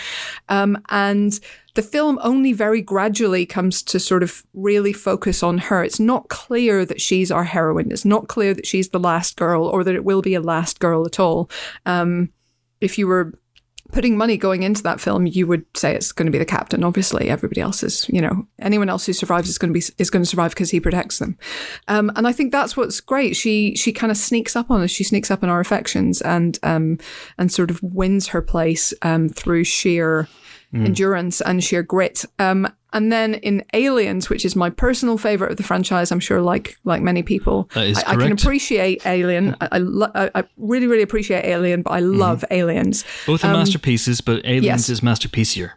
um, 0.47 0.81
and 0.89 1.39
the 1.75 1.81
film 1.81 2.19
only 2.21 2.53
very 2.53 2.81
gradually 2.81 3.45
comes 3.45 3.81
to 3.81 3.99
sort 3.99 4.21
of 4.21 4.43
really 4.53 4.93
focus 4.93 5.32
on 5.41 5.57
her. 5.57 5.84
It's 5.84 5.99
not 5.99 6.27
clear 6.30 6.85
that 6.85 7.01
she's 7.01 7.31
our 7.31 7.45
heroine. 7.45 7.91
It's 7.91 8.05
not 8.05 8.27
clear 8.27 8.53
that 8.53 8.68
she's 8.68 8.89
the 8.89 8.99
last 8.99 9.38
girl 9.38 9.65
or 9.65 9.84
that 9.84 9.95
it 9.95 10.05
will 10.05 10.22
be 10.22 10.35
a 10.35 10.41
last 10.41 10.80
girl 10.80 11.05
at 11.05 11.19
all. 11.19 11.49
Um, 11.85 12.30
if 12.81 12.97
you 12.97 13.07
were 13.07 13.34
putting 13.93 14.18
money 14.18 14.38
going 14.38 14.64
into 14.64 14.84
that 14.84 14.99
film, 14.99 15.27
you 15.27 15.45
would 15.47 15.65
say 15.77 15.95
it's 15.95 16.11
going 16.11 16.26
to 16.26 16.31
be 16.31 16.38
the 16.38 16.45
captain. 16.45 16.84
Obviously, 16.84 17.30
everybody 17.30 17.61
else 17.61 17.84
is, 17.84 18.10
you 18.10 18.19
know, 18.19 18.45
anyone 18.60 18.89
else 18.89 19.05
who 19.05 19.14
survives 19.14 19.47
is 19.47 19.57
going 19.57 19.73
to 19.73 19.80
be 19.80 19.85
is 19.97 20.10
going 20.10 20.23
to 20.23 20.30
survive 20.30 20.51
because 20.51 20.72
he 20.72 20.80
protects 20.80 21.19
them. 21.19 21.38
Um, 21.88 22.11
and 22.15 22.27
I 22.27 22.34
think 22.34 22.51
that's 22.51 22.76
what's 22.76 22.99
great. 22.99 23.35
She 23.35 23.76
she 23.76 23.93
kind 23.93 24.11
of 24.11 24.18
sneaks 24.18 24.55
up 24.55 24.69
on 24.69 24.81
us. 24.81 24.91
She 24.91 25.03
sneaks 25.03 25.31
up 25.31 25.43
in 25.43 25.49
our 25.49 25.60
affections 25.60 26.22
and 26.22 26.60
um, 26.64 26.97
and 27.38 27.51
sort 27.51 27.72
of 27.72 27.81
wins 27.84 28.27
her 28.30 28.41
place 28.41 28.93
um, 29.03 29.30
through 29.30 29.64
sheer 29.64 30.27
mm. 30.73 30.85
endurance 30.85 31.39
and 31.39 31.64
sheer 31.64 31.84
grit. 31.84 32.26
Um, 32.39 32.68
and 32.93 33.11
then 33.11 33.35
in 33.35 33.63
Aliens, 33.73 34.29
which 34.29 34.45
is 34.45 34.55
my 34.55 34.69
personal 34.69 35.17
favorite 35.17 35.51
of 35.51 35.57
the 35.57 35.63
franchise, 35.63 36.11
I'm 36.11 36.19
sure, 36.19 36.41
like 36.41 36.77
like 36.83 37.01
many 37.01 37.23
people, 37.23 37.69
I, 37.75 37.93
I, 38.05 38.15
can 38.15 38.31
appreciate 38.31 39.05
Alien. 39.05 39.55
I, 39.59 39.69
I, 39.73 39.77
lo- 39.79 40.11
I, 40.13 40.43
really, 40.57 40.87
really 40.87 41.03
appreciate 41.03 41.43
Alien, 41.45 41.81
but 41.81 41.91
I 41.91 42.01
mm-hmm. 42.01 42.19
love 42.19 42.41
mm. 42.49 42.55
Aliens. 42.55 43.03
Both 43.25 43.43
are 43.43 43.47
um, 43.47 43.53
masterpieces, 43.53 44.21
but 44.21 44.45
Aliens 44.45 44.65
yes. 44.65 44.89
is 44.89 45.01
masterpiecier. 45.01 45.71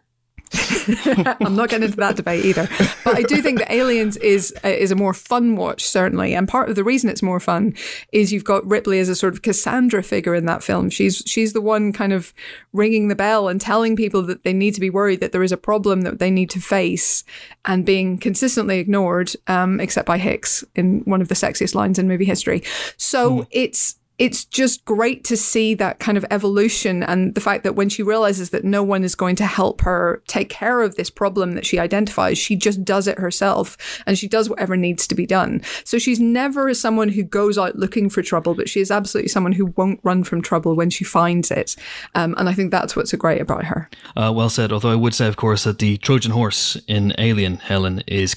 I'm 1.41 1.57
not 1.57 1.69
getting 1.69 1.87
into 1.87 1.97
that 1.97 2.17
debate 2.17 2.45
either. 2.45 2.69
But 3.05 3.17
I 3.17 3.23
do 3.23 3.43
think 3.43 3.59
that 3.59 3.73
Aliens 3.73 4.17
is 4.19 4.53
is 4.63 4.91
a 4.91 4.97
more 4.97 5.15
fun 5.15 5.57
watch, 5.57 5.85
certainly. 5.85 6.35
And 6.35 6.49
part 6.49 6.69
of 6.69 6.77
the 6.77 6.85
reason 6.85 7.11
it's 7.11 7.23
more 7.23 7.41
fun 7.41 7.75
is 8.13 8.33
you've 8.33 8.45
got 8.45 8.67
Ripley 8.67 8.99
as 8.99 9.09
a 9.09 9.17
sort 9.17 9.35
of 9.35 9.43
Cassandra 9.43 10.03
figure 10.03 10.35
in 10.35 10.47
that 10.47 10.63
film. 10.63 10.91
She's 10.91 11.23
she's 11.27 11.53
the 11.53 11.61
one 11.61 11.93
kind 11.93 12.13
of 12.13 12.33
ringing 12.73 13.09
the 13.09 13.17
bell 13.17 13.49
and 13.49 13.61
telling 13.61 13.97
people 13.97 14.23
that 14.23 14.45
they 14.45 14.53
need 14.53 14.75
to 14.75 14.81
be 14.81 14.91
worried 14.91 15.21
that 15.21 15.33
there 15.33 15.43
is 15.43 15.53
a 15.53 15.57
problem 15.57 16.03
that 16.03 16.19
they 16.19 16.31
need 16.31 16.51
to 16.51 16.61
face, 16.61 17.25
and 17.65 17.85
being 17.85 18.19
consistently 18.19 18.79
ignored, 18.79 19.33
um, 19.49 19.81
except 19.81 20.07
by 20.07 20.19
Hicks 20.19 20.65
in 20.75 21.01
one 21.01 21.21
of 21.21 21.29
the 21.29 21.35
sexiest 21.35 21.75
lines 21.75 21.99
in 21.99 22.09
movie 22.09 22.25
history. 22.25 22.63
So 22.97 23.39
mm. 23.39 23.47
it's 23.51 23.97
it's 24.19 24.45
just 24.45 24.85
great 24.85 25.25
to 25.25 25.37
see 25.37 25.75
that 25.75 25.99
kind 25.99 26.17
of 26.17 26.25
evolution 26.31 27.03
and 27.03 27.35
the 27.35 27.41
fact 27.41 27.65
that 27.65 27.75
when 27.75 27.89
she 27.89 28.03
realizes 28.03 28.51
that 28.51 28.65
no 28.65 28.83
one 28.83 29.05
is 29.05 29.15
going 29.15 29.37
to 29.37 29.45
help 29.45 29.83
her 29.83 30.23
take 30.27 30.49
care 30.49 30.81
of 30.83 30.97
this 30.97 31.11
problem 31.11 31.53
that 31.53 31.67
she 31.67 31.79
identifies, 31.79 32.39
she 32.39 32.57
just 32.57 32.85
does 32.85 33.07
it 33.07 33.19
herself 33.19 33.77
and 34.07 34.19
she 34.19 34.27
does 34.27 34.49
whatever 34.49 34.77
needs 34.77 35.07
to 35.07 35.15
be 35.15 35.27
done. 35.27 35.61
So 35.85 35.99
she's 35.99 36.19
never 36.19 36.73
someone 36.73 37.11
who 37.11 37.23
goes 37.23 37.59
out 37.59 37.77
looking 37.77 38.09
for 38.09 38.23
trouble, 38.23 38.55
but 38.55 38.69
she 38.69 38.81
is 38.81 38.91
absolutely 38.91 39.29
someone 39.29 39.53
who 39.53 39.67
won't 39.77 40.01
run 40.03 40.25
from 40.25 40.41
trouble 40.41 40.75
when 40.75 40.89
she 40.89 41.05
finds 41.05 41.51
it. 41.51 41.77
Um, 42.15 42.35
and 42.39 42.49
I 42.49 42.55
think 42.55 42.71
that's 42.71 42.97
what's 42.97 43.11
so 43.11 43.19
great 43.19 43.41
about 43.41 43.65
her. 43.65 43.91
Uh, 44.17 44.33
well 44.35 44.49
said. 44.49 44.73
Although 44.73 44.93
I 44.93 44.97
would 44.97 45.15
say, 45.15 45.27
of 45.27 45.37
course, 45.37 45.65
that 45.65 45.79
the 45.79 45.99
Trojan 45.99 46.33
horse 46.33 46.77
in 46.87 47.13
Alien, 47.19 47.57
Helen, 47.57 48.03
is 48.07 48.35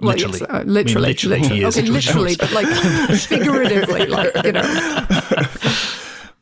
Kane. 0.00 0.08
Literally. 0.08 0.38
Yes, 0.40 0.50
uh, 0.50 0.62
literally, 0.66 1.06
I 1.06 1.08
mean, 1.08 1.14
literally, 1.14 1.40
literally, 1.40 1.64
okay, 1.64 1.82
literally, 1.82 2.36
but 2.36 2.52
like 2.52 2.66
figuratively, 3.18 4.06
like 4.06 4.44
you 4.44 4.52
know. 4.52 4.62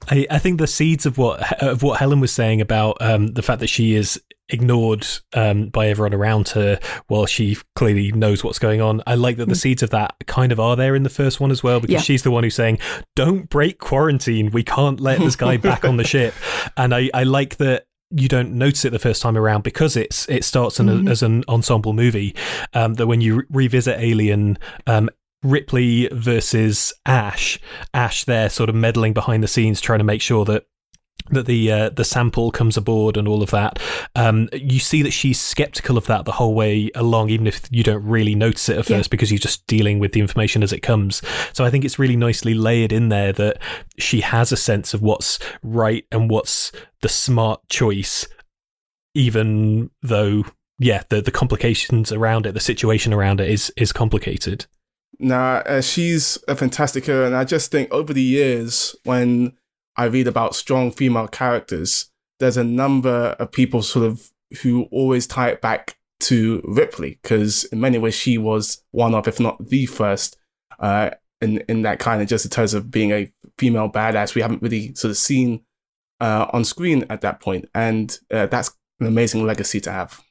I, 0.08 0.26
I 0.30 0.38
think 0.38 0.58
the 0.58 0.66
seeds 0.66 1.06
of 1.06 1.18
what 1.18 1.62
of 1.62 1.82
what 1.82 1.98
Helen 1.98 2.20
was 2.20 2.32
saying 2.32 2.60
about 2.60 2.98
um, 3.00 3.28
the 3.28 3.42
fact 3.42 3.60
that 3.60 3.68
she 3.68 3.94
is 3.94 4.20
ignored 4.48 5.04
um, 5.34 5.68
by 5.68 5.88
everyone 5.88 6.14
around 6.14 6.50
her 6.50 6.78
while 7.08 7.26
she 7.26 7.56
clearly 7.74 8.12
knows 8.12 8.44
what's 8.44 8.60
going 8.60 8.80
on. 8.80 9.02
I 9.06 9.16
like 9.16 9.38
that 9.38 9.48
the 9.48 9.54
mm. 9.54 9.60
seeds 9.60 9.82
of 9.82 9.90
that 9.90 10.14
kind 10.26 10.52
of 10.52 10.60
are 10.60 10.76
there 10.76 10.94
in 10.94 11.02
the 11.02 11.10
first 11.10 11.40
one 11.40 11.50
as 11.50 11.62
well 11.62 11.80
because 11.80 11.94
yeah. 11.94 12.00
she's 12.00 12.22
the 12.22 12.30
one 12.30 12.44
who's 12.44 12.54
saying, 12.54 12.78
"Don't 13.14 13.48
break 13.48 13.78
quarantine. 13.78 14.50
We 14.50 14.62
can't 14.62 15.00
let 15.00 15.18
this 15.18 15.36
guy 15.36 15.56
back 15.56 15.84
on 15.84 15.96
the 15.96 16.04
ship." 16.04 16.34
And 16.78 16.94
I, 16.94 17.10
I 17.14 17.22
like 17.22 17.56
that 17.56 17.85
you 18.10 18.28
don't 18.28 18.52
notice 18.52 18.84
it 18.84 18.90
the 18.90 18.98
first 18.98 19.20
time 19.20 19.36
around 19.36 19.64
because 19.64 19.96
it's 19.96 20.28
it 20.28 20.44
starts 20.44 20.78
mm-hmm. 20.78 21.08
as 21.08 21.22
an 21.22 21.44
ensemble 21.48 21.92
movie. 21.92 22.34
Um, 22.72 22.94
that 22.94 23.06
when 23.06 23.20
you 23.20 23.36
re- 23.36 23.44
revisit 23.50 23.98
Alien, 23.98 24.58
um, 24.86 25.10
Ripley 25.42 26.08
versus 26.12 26.92
Ash, 27.04 27.58
Ash 27.94 28.24
there 28.24 28.48
sort 28.48 28.68
of 28.68 28.74
meddling 28.74 29.12
behind 29.12 29.42
the 29.42 29.48
scenes, 29.48 29.80
trying 29.80 29.98
to 29.98 30.04
make 30.04 30.22
sure 30.22 30.44
that 30.44 30.66
that 31.30 31.46
the 31.46 31.72
uh, 31.72 31.88
the 31.90 32.04
sample 32.04 32.50
comes 32.50 32.76
aboard 32.76 33.16
and 33.16 33.26
all 33.26 33.42
of 33.42 33.50
that. 33.50 33.78
Um, 34.14 34.48
you 34.52 34.78
see 34.78 35.02
that 35.02 35.12
she's 35.12 35.40
skeptical 35.40 35.98
of 35.98 36.06
that 36.06 36.24
the 36.24 36.32
whole 36.32 36.54
way 36.54 36.90
along, 36.94 37.30
even 37.30 37.46
if 37.46 37.62
you 37.70 37.82
don't 37.82 38.04
really 38.04 38.34
notice 38.34 38.68
it 38.68 38.78
at 38.78 38.86
first 38.86 39.08
yeah. 39.08 39.10
because 39.10 39.30
you're 39.30 39.38
just 39.38 39.66
dealing 39.66 39.98
with 39.98 40.12
the 40.12 40.20
information 40.20 40.62
as 40.62 40.72
it 40.72 40.80
comes. 40.80 41.22
So 41.52 41.64
I 41.64 41.70
think 41.70 41.84
it's 41.84 41.98
really 41.98 42.16
nicely 42.16 42.54
layered 42.54 42.92
in 42.92 43.08
there 43.08 43.32
that 43.32 43.58
she 43.98 44.20
has 44.20 44.52
a 44.52 44.56
sense 44.56 44.94
of 44.94 45.02
what's 45.02 45.38
right 45.62 46.04
and 46.12 46.30
what's 46.30 46.70
the 47.02 47.08
smart 47.08 47.68
choice, 47.68 48.28
even 49.14 49.90
though 50.02 50.44
yeah, 50.78 51.02
the 51.08 51.20
the 51.20 51.30
complications 51.30 52.12
around 52.12 52.46
it, 52.46 52.52
the 52.52 52.60
situation 52.60 53.12
around 53.12 53.40
it 53.40 53.50
is 53.50 53.72
is 53.76 53.92
complicated. 53.92 54.66
Nah, 55.18 55.62
uh, 55.64 55.80
she's 55.80 56.38
a 56.46 56.54
fantastic 56.54 57.06
hero, 57.06 57.24
and 57.26 57.34
I 57.34 57.44
just 57.44 57.70
think 57.70 57.90
over 57.90 58.12
the 58.12 58.22
years 58.22 58.94
when 59.04 59.54
I 59.96 60.04
read 60.04 60.28
about 60.28 60.54
strong 60.54 60.90
female 60.90 61.28
characters, 61.28 62.10
there's 62.38 62.56
a 62.56 62.64
number 62.64 63.34
of 63.38 63.52
people 63.52 63.82
sort 63.82 64.06
of 64.06 64.30
who 64.62 64.84
always 64.90 65.26
tie 65.26 65.48
it 65.50 65.60
back 65.60 65.96
to 66.18 66.62
Ripley 66.64 67.18
because 67.22 67.64
in 67.64 67.80
many 67.80 67.98
ways 67.98 68.14
she 68.14 68.38
was 68.38 68.82
one 68.90 69.14
of, 69.14 69.26
if 69.26 69.40
not 69.40 69.68
the 69.68 69.86
first, 69.86 70.36
uh, 70.78 71.10
in 71.40 71.58
in 71.68 71.82
that 71.82 71.98
kind 71.98 72.22
of 72.22 72.28
just 72.28 72.44
in 72.44 72.50
terms 72.50 72.74
of 72.74 72.90
being 72.90 73.10
a 73.10 73.30
female 73.58 73.90
badass 73.90 74.34
we 74.34 74.40
haven't 74.40 74.62
really 74.62 74.94
sort 74.94 75.10
of 75.10 75.16
seen 75.18 75.62
uh, 76.20 76.46
on 76.52 76.64
screen 76.64 77.04
at 77.10 77.20
that 77.20 77.40
point, 77.40 77.68
and 77.74 78.18
uh, 78.30 78.46
that's 78.46 78.70
an 79.00 79.06
amazing 79.06 79.44
legacy 79.44 79.80
to 79.80 79.92
have. 79.92 80.22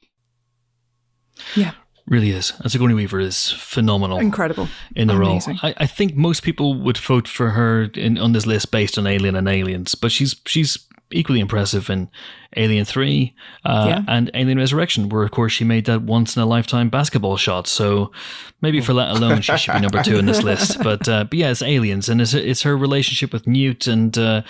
Yeah 1.54 1.72
really 2.08 2.30
is. 2.30 2.52
And 2.60 2.70
Sigourney 2.70 2.94
Weaver 2.94 3.20
is 3.20 3.50
phenomenal, 3.50 4.18
incredible 4.18 4.68
in 4.94 5.08
the 5.08 5.16
Amazing. 5.16 5.58
role. 5.62 5.72
I, 5.76 5.84
I, 5.84 5.86
think 5.86 6.14
most 6.14 6.42
people 6.42 6.74
would 6.74 6.98
vote 6.98 7.26
for 7.26 7.50
her 7.50 7.84
in, 7.94 8.18
on 8.18 8.32
this 8.32 8.46
list 8.46 8.70
based 8.70 8.96
on 8.98 9.06
Alien 9.06 9.36
and 9.36 9.48
Aliens, 9.48 9.94
but 9.94 10.12
she's 10.12 10.36
she's 10.46 10.86
equally 11.12 11.38
impressive 11.38 11.88
in 11.88 12.10
Alien 12.56 12.84
Three 12.84 13.34
uh, 13.64 13.86
yeah. 13.88 14.02
and 14.08 14.30
Alien 14.34 14.58
Resurrection, 14.58 15.08
where 15.08 15.22
of 15.22 15.30
course 15.30 15.52
she 15.52 15.64
made 15.64 15.84
that 15.86 16.02
once 16.02 16.36
in 16.36 16.42
a 16.42 16.46
lifetime 16.46 16.88
basketball 16.88 17.36
shot. 17.36 17.66
So 17.66 18.12
maybe 18.60 18.80
for 18.80 18.94
that 18.94 19.10
alone, 19.10 19.40
she 19.40 19.56
should 19.56 19.74
be 19.74 19.80
number 19.80 20.02
two 20.02 20.16
in 20.16 20.26
this 20.26 20.42
list. 20.42 20.78
But 20.86 21.08
uh, 21.08 21.24
but 21.24 21.34
yeah, 21.34 21.50
it's 21.50 21.62
Aliens, 21.62 22.08
and 22.08 22.20
it's 22.20 22.34
it's 22.34 22.62
her 22.62 22.76
relationship 22.76 23.32
with 23.32 23.46
Newt, 23.46 23.86
and 23.86 24.16
uh, 24.16 24.42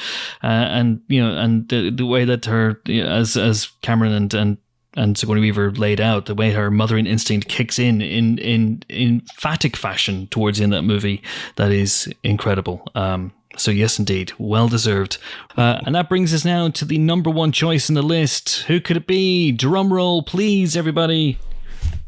uh 0.42 0.46
and 0.46 1.00
you 1.08 1.22
know, 1.22 1.36
and 1.36 1.68
the, 1.68 1.90
the 1.90 2.06
way 2.06 2.24
that 2.24 2.44
her 2.44 2.80
as 2.88 3.36
as 3.36 3.68
Cameron 3.80 4.12
and 4.12 4.34
and 4.34 4.58
and 4.96 5.16
Sigourney 5.16 5.42
Weaver 5.42 5.70
laid 5.72 6.00
out, 6.00 6.26
the 6.26 6.34
way 6.34 6.52
her 6.52 6.70
mothering 6.70 7.06
instinct 7.06 7.48
kicks 7.48 7.78
in 7.78 8.00
in 8.00 8.38
in 8.38 8.82
emphatic 8.90 9.76
fashion 9.76 10.26
towards 10.28 10.58
the 10.58 10.64
end 10.64 10.74
of 10.74 10.78
that 10.78 10.86
movie, 10.86 11.22
that 11.56 11.70
is 11.70 12.12
incredible. 12.24 12.86
Um, 12.94 13.32
so 13.56 13.70
yes, 13.70 13.98
indeed, 13.98 14.32
well 14.38 14.68
deserved. 14.68 15.18
Uh, 15.56 15.80
and 15.84 15.94
that 15.94 16.08
brings 16.08 16.34
us 16.34 16.44
now 16.44 16.68
to 16.70 16.84
the 16.84 16.98
number 16.98 17.30
one 17.30 17.52
choice 17.52 17.88
in 17.88 17.94
the 17.94 18.02
list. 18.02 18.62
Who 18.64 18.80
could 18.80 18.96
it 18.96 19.06
be? 19.06 19.52
Drum 19.52 19.92
roll, 19.92 20.22
please, 20.22 20.76
everybody. 20.76 21.38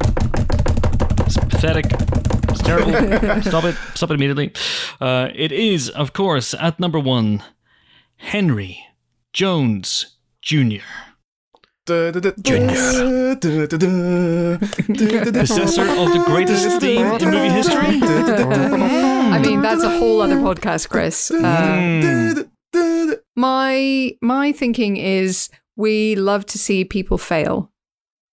It's 0.01 1.37
pathetic. 1.37 1.87
It's 2.49 2.63
terrible. 2.63 2.93
Stop 3.43 3.65
it. 3.65 3.77
Stop 3.95 4.11
it 4.11 4.15
immediately. 4.15 4.53
Uh, 5.01 5.29
it 5.35 5.53
is, 5.53 5.89
of 5.91 6.13
course, 6.13 6.55
at 6.55 6.81
number 6.81 6.99
one, 6.99 7.43
Henry 8.17 8.85
Jones 9.33 10.17
Jr. 10.43 11.08
Possessor 15.39 15.83
of 15.83 16.13
the 16.13 16.23
greatest 16.27 16.81
theme 16.81 17.07
in 17.07 17.31
movie 17.31 17.49
history. 17.49 18.01
I 18.03 19.39
mean, 19.39 19.63
that's 19.63 19.83
a 19.83 19.99
whole 19.99 20.21
other 20.21 20.37
podcast, 20.37 20.89
Chris. 20.89 21.31
Uh, 21.31 22.45
my 23.37 24.13
my 24.21 24.53
thinking 24.53 24.97
is 24.97 25.49
we 25.77 26.17
love 26.17 26.45
to 26.47 26.59
see 26.59 26.85
people 26.85 27.19
fail 27.19 27.71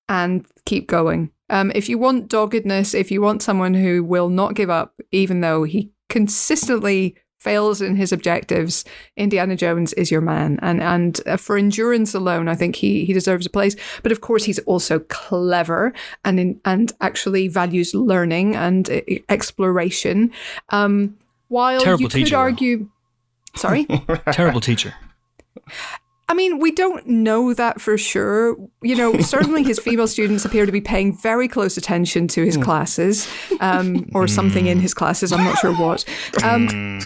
and 0.09 0.45
keep 0.65 0.87
going. 0.87 1.31
Um, 1.49 1.71
if 1.75 1.89
you 1.89 1.97
want 1.97 2.27
doggedness, 2.27 2.93
if 2.93 3.11
you 3.11 3.21
want 3.21 3.43
someone 3.43 3.75
who 3.75 4.03
will 4.03 4.29
not 4.29 4.55
give 4.55 4.69
up, 4.69 4.95
even 5.11 5.41
though 5.41 5.63
he 5.63 5.91
consistently 6.09 7.15
fails 7.45 7.79
in 7.79 7.95
his 7.95 8.11
objectives, 8.11 8.83
Indiana 9.15 9.55
Jones 9.55 9.93
is 9.93 10.09
your 10.09 10.21
man. 10.21 10.57
And 10.61 10.81
and 10.81 11.21
uh, 11.27 11.37
for 11.37 11.55
endurance 11.57 12.15
alone, 12.15 12.47
I 12.49 12.55
think 12.55 12.75
he 12.75 13.05
he 13.05 13.13
deserves 13.13 13.45
a 13.45 13.49
place. 13.49 13.75
But 14.03 14.11
of 14.11 14.19
course, 14.19 14.43
he's 14.43 14.59
also 14.65 14.99
clever 15.07 15.93
and 16.25 16.39
in, 16.39 16.59
and 16.65 16.91
actually 16.99 17.47
values 17.47 17.93
learning 17.93 18.55
and 18.55 18.89
uh, 18.89 19.01
exploration. 19.29 20.31
Um, 20.69 21.17
while 21.47 21.79
Terrible 21.79 22.01
you 22.01 22.07
could 22.09 22.17
teacher, 22.17 22.31
though. 22.31 22.49
argue, 22.49 22.89
sorry. 23.55 23.85
Terrible 24.31 24.61
teacher. 24.61 24.93
I 26.27 26.33
mean, 26.33 26.59
we 26.59 26.71
don't 26.71 27.05
know 27.07 27.53
that 27.53 27.79
for 27.79 27.97
sure. 27.97 28.57
You 28.81 28.95
know, 28.95 29.19
certainly 29.19 29.63
his 29.63 29.79
female 29.79 30.07
students 30.07 30.45
appear 30.45 30.65
to 30.65 30.71
be 30.71 30.81
paying 30.81 31.15
very 31.17 31.47
close 31.47 31.77
attention 31.77 32.27
to 32.29 32.43
his 32.43 32.57
classes, 32.57 33.27
um, 33.59 34.09
or 34.13 34.27
something 34.27 34.65
in 34.67 34.79
his 34.79 34.93
classes. 34.93 35.31
I'm 35.31 35.43
not 35.43 35.57
sure 35.57 35.75
what. 35.75 36.05
Um, 36.43 37.01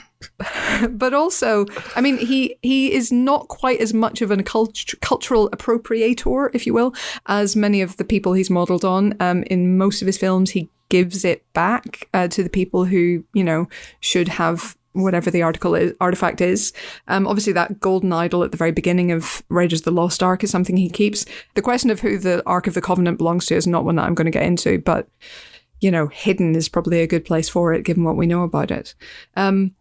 but 0.89 1.13
also, 1.13 1.65
I 1.95 2.01
mean, 2.01 2.17
he 2.17 2.55
he 2.61 2.93
is 2.93 3.11
not 3.11 3.47
quite 3.47 3.79
as 3.79 3.93
much 3.93 4.21
of 4.21 4.31
a 4.31 4.41
cult- 4.41 4.93
cultural 5.01 5.49
appropriator, 5.49 6.49
if 6.53 6.65
you 6.65 6.73
will, 6.73 6.93
as 7.25 7.55
many 7.55 7.81
of 7.81 7.97
the 7.97 8.05
people 8.05 8.33
he's 8.33 8.49
modelled 8.49 8.85
on. 8.85 9.15
Um, 9.19 9.43
in 9.43 9.77
most 9.77 10.01
of 10.01 10.05
his 10.05 10.17
films, 10.17 10.51
he 10.51 10.69
gives 10.89 11.23
it 11.23 11.45
back 11.53 12.07
uh, 12.13 12.27
to 12.27 12.41
the 12.43 12.49
people 12.49 12.85
who 12.85 13.23
you 13.33 13.43
know 13.43 13.67
should 13.99 14.27
have 14.27 14.77
whatever 15.03 15.31
the 15.31 15.41
article 15.41 15.75
is, 15.75 15.93
artifact 15.99 16.41
is. 16.41 16.73
Um, 17.07 17.27
obviously, 17.27 17.53
that 17.53 17.79
golden 17.79 18.11
idol 18.13 18.43
at 18.43 18.51
the 18.51 18.57
very 18.57 18.71
beginning 18.71 19.11
of 19.11 19.43
Raiders 19.49 19.79
of 19.81 19.85
the 19.85 19.91
Lost 19.91 20.21
Ark 20.23 20.43
is 20.43 20.51
something 20.51 20.77
he 20.77 20.89
keeps. 20.89 21.25
The 21.55 21.61
question 21.61 21.89
of 21.89 21.99
who 21.99 22.17
the 22.17 22.43
Ark 22.45 22.67
of 22.67 22.73
the 22.73 22.81
Covenant 22.81 23.17
belongs 23.17 23.45
to 23.47 23.55
is 23.55 23.67
not 23.67 23.85
one 23.85 23.95
that 23.95 24.05
I'm 24.05 24.15
going 24.15 24.25
to 24.25 24.31
get 24.31 24.43
into, 24.43 24.79
but 24.79 25.07
you 25.81 25.89
know, 25.91 26.07
hidden 26.07 26.55
is 26.55 26.67
probably 26.67 27.01
a 27.01 27.07
good 27.07 27.23
place 27.23 27.47
for 27.47 27.73
it, 27.73 27.85
given 27.85 28.03
what 28.03 28.17
we 28.17 28.27
know 28.27 28.43
about 28.43 28.69
it. 28.69 28.93
Um, 29.37 29.73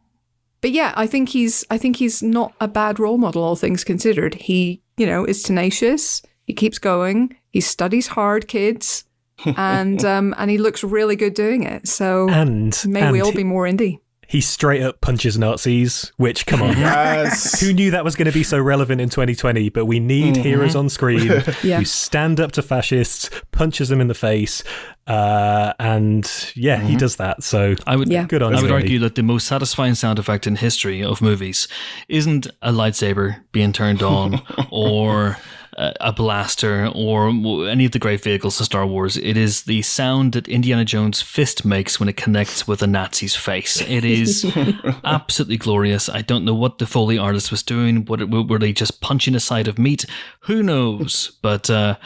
but 0.61 0.70
yeah, 0.70 0.93
I 0.97 1.07
think 1.07 1.28
he's 1.28 1.65
I 1.70 1.78
think 1.78 1.97
he's 1.97 2.23
not 2.23 2.53
a 2.61 2.69
bad 2.69 2.99
role 3.01 3.19
model, 3.19 3.43
all 3.43 3.57
things 3.57 3.85
considered. 3.85 4.35
He, 4.35 4.82
you 4.97 5.07
know, 5.07 5.24
is 5.24 5.43
tenacious. 5.43 6.23
He 6.47 6.53
keeps 6.55 6.78
going. 6.78 7.36
He 7.51 7.61
studies 7.61 8.09
hard, 8.09 8.49
kids, 8.49 9.05
and 9.57 10.05
um, 10.05 10.35
and 10.39 10.51
he 10.51 10.59
looks 10.59 10.82
really 10.85 11.16
good 11.16 11.35
doing 11.35 11.62
it. 11.65 11.86
So 11.89 12.28
And 12.28 12.77
may 12.86 13.03
and 13.03 13.12
we 13.12 13.20
all 13.20 13.31
he- 13.32 13.39
be 13.39 13.45
more 13.45 13.66
Indy. 13.66 14.01
He 14.28 14.42
straight 14.42 14.82
up 14.82 15.00
punches 15.00 15.38
Nazis, 15.38 16.12
which, 16.18 16.44
come 16.44 16.60
on. 16.60 16.76
Yes. 16.76 17.59
Who 17.62 17.72
knew 17.72 17.90
that 17.92 18.05
was 18.05 18.14
going 18.14 18.26
to 18.26 18.32
be 18.32 18.42
so 18.44 18.59
relevant 18.60 19.00
in 19.00 19.09
2020? 19.09 19.70
But 19.70 19.86
we 19.86 20.00
need 20.00 20.36
heroes 20.36 20.76
on 20.76 20.90
screen 20.90 21.26
Yeah. 21.62 21.78
who 21.78 21.86
stand 21.86 22.38
up 22.38 22.52
to 22.52 22.62
fascists, 22.62 23.30
punches 23.52 23.88
them 23.88 24.02
in 24.02 24.09
the 24.09 24.14
face, 24.14 24.62
uh, 25.06 25.72
and 25.78 26.30
yeah, 26.55 26.78
he 26.80 26.94
does 26.94 27.16
that. 27.16 27.42
So 27.42 27.74
I 27.86 27.96
would 27.96 28.09
Yeah. 28.10 28.26
good 28.26 28.42
on 28.42 28.55
I 28.55 28.60
would 28.60 28.68
you, 28.68 28.74
argue 28.76 28.98
that 28.98 29.14
the 29.14 29.22
most 29.22 29.46
satisfying 29.46 29.94
sound 29.94 30.18
effect 30.18 30.46
in 30.46 30.56
history 30.56 31.02
of 31.02 31.22
movies 31.22 31.66
isn't 32.10 32.46
a 32.60 32.70
lightsaber 32.70 33.42
being 33.52 33.72
turned 33.72 34.02
on 34.02 34.42
or 34.70 35.38
a, 35.78 35.94
a 36.00 36.12
blaster 36.12 36.90
or 36.94 37.28
any 37.68 37.84
of 37.84 37.92
the 37.92 37.98
great 37.98 38.22
vehicles 38.22 38.59
of 38.59 38.66
Star 38.66 38.84
Wars. 38.84 39.16
It 39.16 39.36
is 39.36 39.62
the 39.62 39.80
sound 39.82 40.32
that 40.32 40.48
Indiana 40.48 40.84
Jones' 40.84 41.22
fist 41.22 41.64
makes 41.64 41.98
when 41.98 42.09
it 42.09 42.16
connects 42.16 42.66
with 42.66 42.82
a 42.82 42.86
Nazi's 42.86 43.36
face. 43.36 43.80
It 43.80 44.05
is 44.05 44.44
absolutely 45.05 45.56
glorious. 45.56 46.09
I 46.09 46.22
don't 46.22 46.44
know 46.44 46.55
what 46.55 46.78
the 46.78 46.86
Foley 46.86 47.16
artist 47.16 47.50
was 47.50 47.62
doing. 47.62 48.05
What 48.05 48.28
were 48.28 48.59
they 48.59 48.72
just 48.72 49.00
punching 49.00 49.34
a 49.36 49.40
side 49.40 49.68
of 49.68 49.78
meat? 49.78 50.05
Who 50.42 50.62
knows? 50.62 51.38
But 51.40 51.70
uh, 51.70 51.96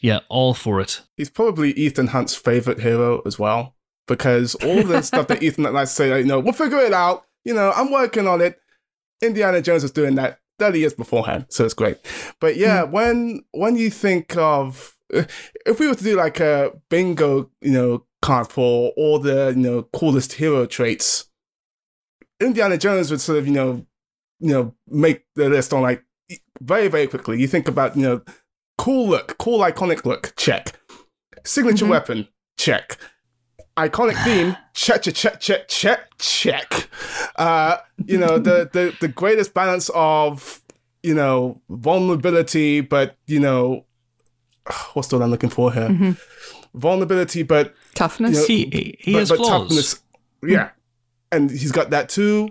yeah, 0.00 0.20
all 0.28 0.52
for 0.52 0.80
it. 0.80 1.00
He's 1.16 1.30
probably 1.30 1.70
Ethan 1.72 2.08
Hunt's 2.08 2.34
favorite 2.34 2.80
hero 2.80 3.22
as 3.24 3.38
well, 3.38 3.74
because 4.06 4.54
all 4.56 4.82
the 4.82 5.02
stuff 5.02 5.28
that 5.28 5.42
Ethan 5.42 5.64
likes 5.72 5.90
to 5.90 5.96
say, 5.96 6.18
you 6.18 6.26
know, 6.26 6.38
we'll 6.38 6.52
figure 6.52 6.78
it 6.78 6.92
out. 6.92 7.24
You 7.44 7.54
know, 7.54 7.72
I'm 7.74 7.90
working 7.90 8.28
on 8.28 8.40
it. 8.40 8.60
Indiana 9.22 9.62
Jones 9.62 9.82
was 9.82 9.92
doing 9.92 10.16
that 10.16 10.40
30 10.58 10.78
years 10.78 10.94
beforehand, 10.94 11.46
so 11.48 11.64
it's 11.64 11.74
great. 11.74 11.98
But 12.40 12.56
yeah, 12.56 12.84
hmm. 12.84 12.92
when 12.92 13.44
when 13.52 13.76
you 13.76 13.90
think 13.90 14.36
of 14.36 14.96
uh, 15.12 15.24
if 15.66 15.78
we 15.78 15.88
were 15.88 15.94
to 15.94 16.04
do 16.04 16.16
like 16.16 16.40
a 16.40 16.72
bingo, 16.88 17.50
you 17.60 17.72
know, 17.72 18.06
card 18.20 18.48
for 18.48 18.92
all 18.96 19.18
the 19.18 19.52
you 19.56 19.62
know 19.62 19.82
coolest 19.92 20.34
hero 20.34 20.66
traits, 20.66 21.26
Indiana 22.40 22.78
Jones 22.78 23.10
would 23.10 23.20
sort 23.20 23.38
of 23.38 23.46
you 23.46 23.52
know 23.52 23.86
you 24.40 24.52
know 24.52 24.74
make 24.88 25.24
the 25.34 25.48
list 25.48 25.72
on 25.72 25.82
like 25.82 26.04
very 26.60 26.88
very 26.88 27.06
quickly. 27.06 27.40
You 27.40 27.48
think 27.48 27.68
about 27.68 27.96
you 27.96 28.02
know 28.02 28.22
cool 28.78 29.08
look, 29.08 29.36
cool 29.38 29.60
iconic 29.60 30.04
look, 30.04 30.34
check. 30.36 30.78
Signature 31.44 31.84
mm-hmm. 31.84 31.90
weapon, 31.90 32.28
check. 32.56 32.98
Iconic 33.76 34.22
theme, 34.24 34.56
check, 34.74 35.02
check, 35.02 35.14
check, 35.14 35.40
check, 35.40 35.68
check, 35.68 36.10
check. 36.18 36.88
Uh, 37.36 37.78
you 38.04 38.18
know 38.18 38.38
the 38.38 38.68
the 38.72 38.94
the 39.00 39.08
greatest 39.08 39.54
balance 39.54 39.90
of 39.94 40.60
you 41.02 41.14
know 41.14 41.60
vulnerability, 41.70 42.82
but 42.82 43.16
you 43.26 43.40
know 43.40 43.84
what's 44.92 45.08
the 45.08 45.16
word 45.16 45.24
I'm 45.24 45.30
looking 45.30 45.48
for 45.50 45.72
here? 45.72 46.16
Vulnerability, 46.74 47.42
but 47.42 47.74
Toughness. 47.94 48.32
You 48.32 48.40
know, 48.40 48.46
He, 48.46 48.56
he, 48.70 48.96
he 49.00 49.12
but, 49.14 49.18
has 49.20 49.28
but 49.30 49.36
flaws. 49.38 49.50
toughness. 49.68 50.02
Yeah, 50.42 50.70
and 51.30 51.50
he's 51.50 51.72
got 51.72 51.90
that 51.90 52.08
too. 52.08 52.50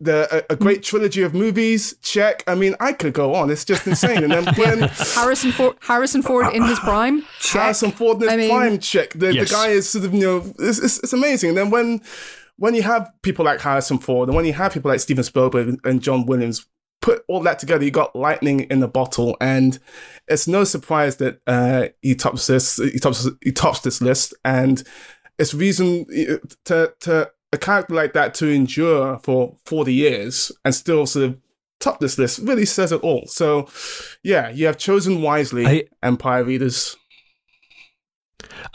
The 0.00 0.44
a, 0.50 0.52
a 0.52 0.56
great 0.56 0.82
trilogy 0.84 1.22
of 1.22 1.34
movies. 1.34 1.96
Check. 2.02 2.44
I 2.46 2.54
mean, 2.54 2.76
I 2.78 2.92
could 2.92 3.12
go 3.12 3.34
on. 3.34 3.50
It's 3.50 3.64
just 3.64 3.86
insane. 3.86 4.22
And 4.22 4.30
then 4.32 4.54
when 4.56 4.78
Harrison 4.88 5.50
Ford, 5.52 5.76
Harrison 5.80 6.22
Ford 6.22 6.54
in 6.54 6.62
his 6.62 6.78
prime. 6.78 7.22
Check. 7.40 7.62
Harrison 7.62 7.90
Ford 7.90 8.16
in 8.22 8.22
his 8.22 8.32
I 8.32 8.36
mean- 8.36 8.50
prime, 8.50 8.78
check. 8.78 9.10
The, 9.14 9.34
Yes. 9.34 9.48
the 9.48 9.54
guy 9.54 9.68
is 9.68 9.88
sort 9.90 10.04
of 10.04 10.14
you 10.14 10.20
know, 10.20 10.52
it's, 10.60 10.78
it's, 10.78 10.98
it's 11.02 11.12
amazing. 11.12 11.50
And 11.50 11.58
then 11.58 11.70
when 11.70 12.00
when 12.58 12.74
you 12.74 12.82
have 12.82 13.10
people 13.22 13.44
like 13.44 13.60
Harrison 13.60 13.98
Ford, 13.98 14.28
and 14.28 14.36
when 14.36 14.44
you 14.44 14.52
have 14.52 14.72
people 14.72 14.90
like 14.90 15.00
Steven 15.00 15.24
Spielberg 15.24 15.68
and- 15.68 15.80
and 15.84 16.02
John 16.02 16.26
Williams. 16.26 16.66
Put 17.00 17.22
all 17.28 17.40
that 17.44 17.60
together, 17.60 17.84
you 17.84 17.92
got 17.92 18.16
lightning 18.16 18.62
in 18.70 18.80
the 18.80 18.88
bottle, 18.88 19.36
and 19.40 19.78
it's 20.26 20.48
no 20.48 20.64
surprise 20.64 21.18
that 21.18 21.40
uh, 21.46 21.86
he 22.02 22.16
tops 22.16 22.48
this. 22.48 22.76
He 22.78 22.98
tops. 22.98 23.24
He 23.40 23.52
tops 23.52 23.80
this 23.82 24.02
list, 24.02 24.34
and 24.44 24.82
it's 25.38 25.54
reason 25.54 26.06
to 26.64 26.92
to 27.02 27.30
a 27.52 27.58
character 27.58 27.94
like 27.94 28.12
that 28.12 28.34
to 28.34 28.48
endure 28.48 29.18
for 29.20 29.56
40 29.64 29.92
years 29.92 30.52
and 30.64 30.74
still 30.74 31.06
sort 31.06 31.24
of 31.26 31.38
top 31.80 32.00
this 32.00 32.18
list 32.18 32.40
really 32.40 32.66
says 32.66 32.92
it 32.92 33.00
all. 33.02 33.26
So, 33.26 33.68
yeah, 34.22 34.50
you 34.50 34.66
have 34.66 34.78
chosen 34.78 35.22
wisely, 35.22 35.66
I- 35.66 35.84
Empire 36.02 36.44
readers. 36.44 36.96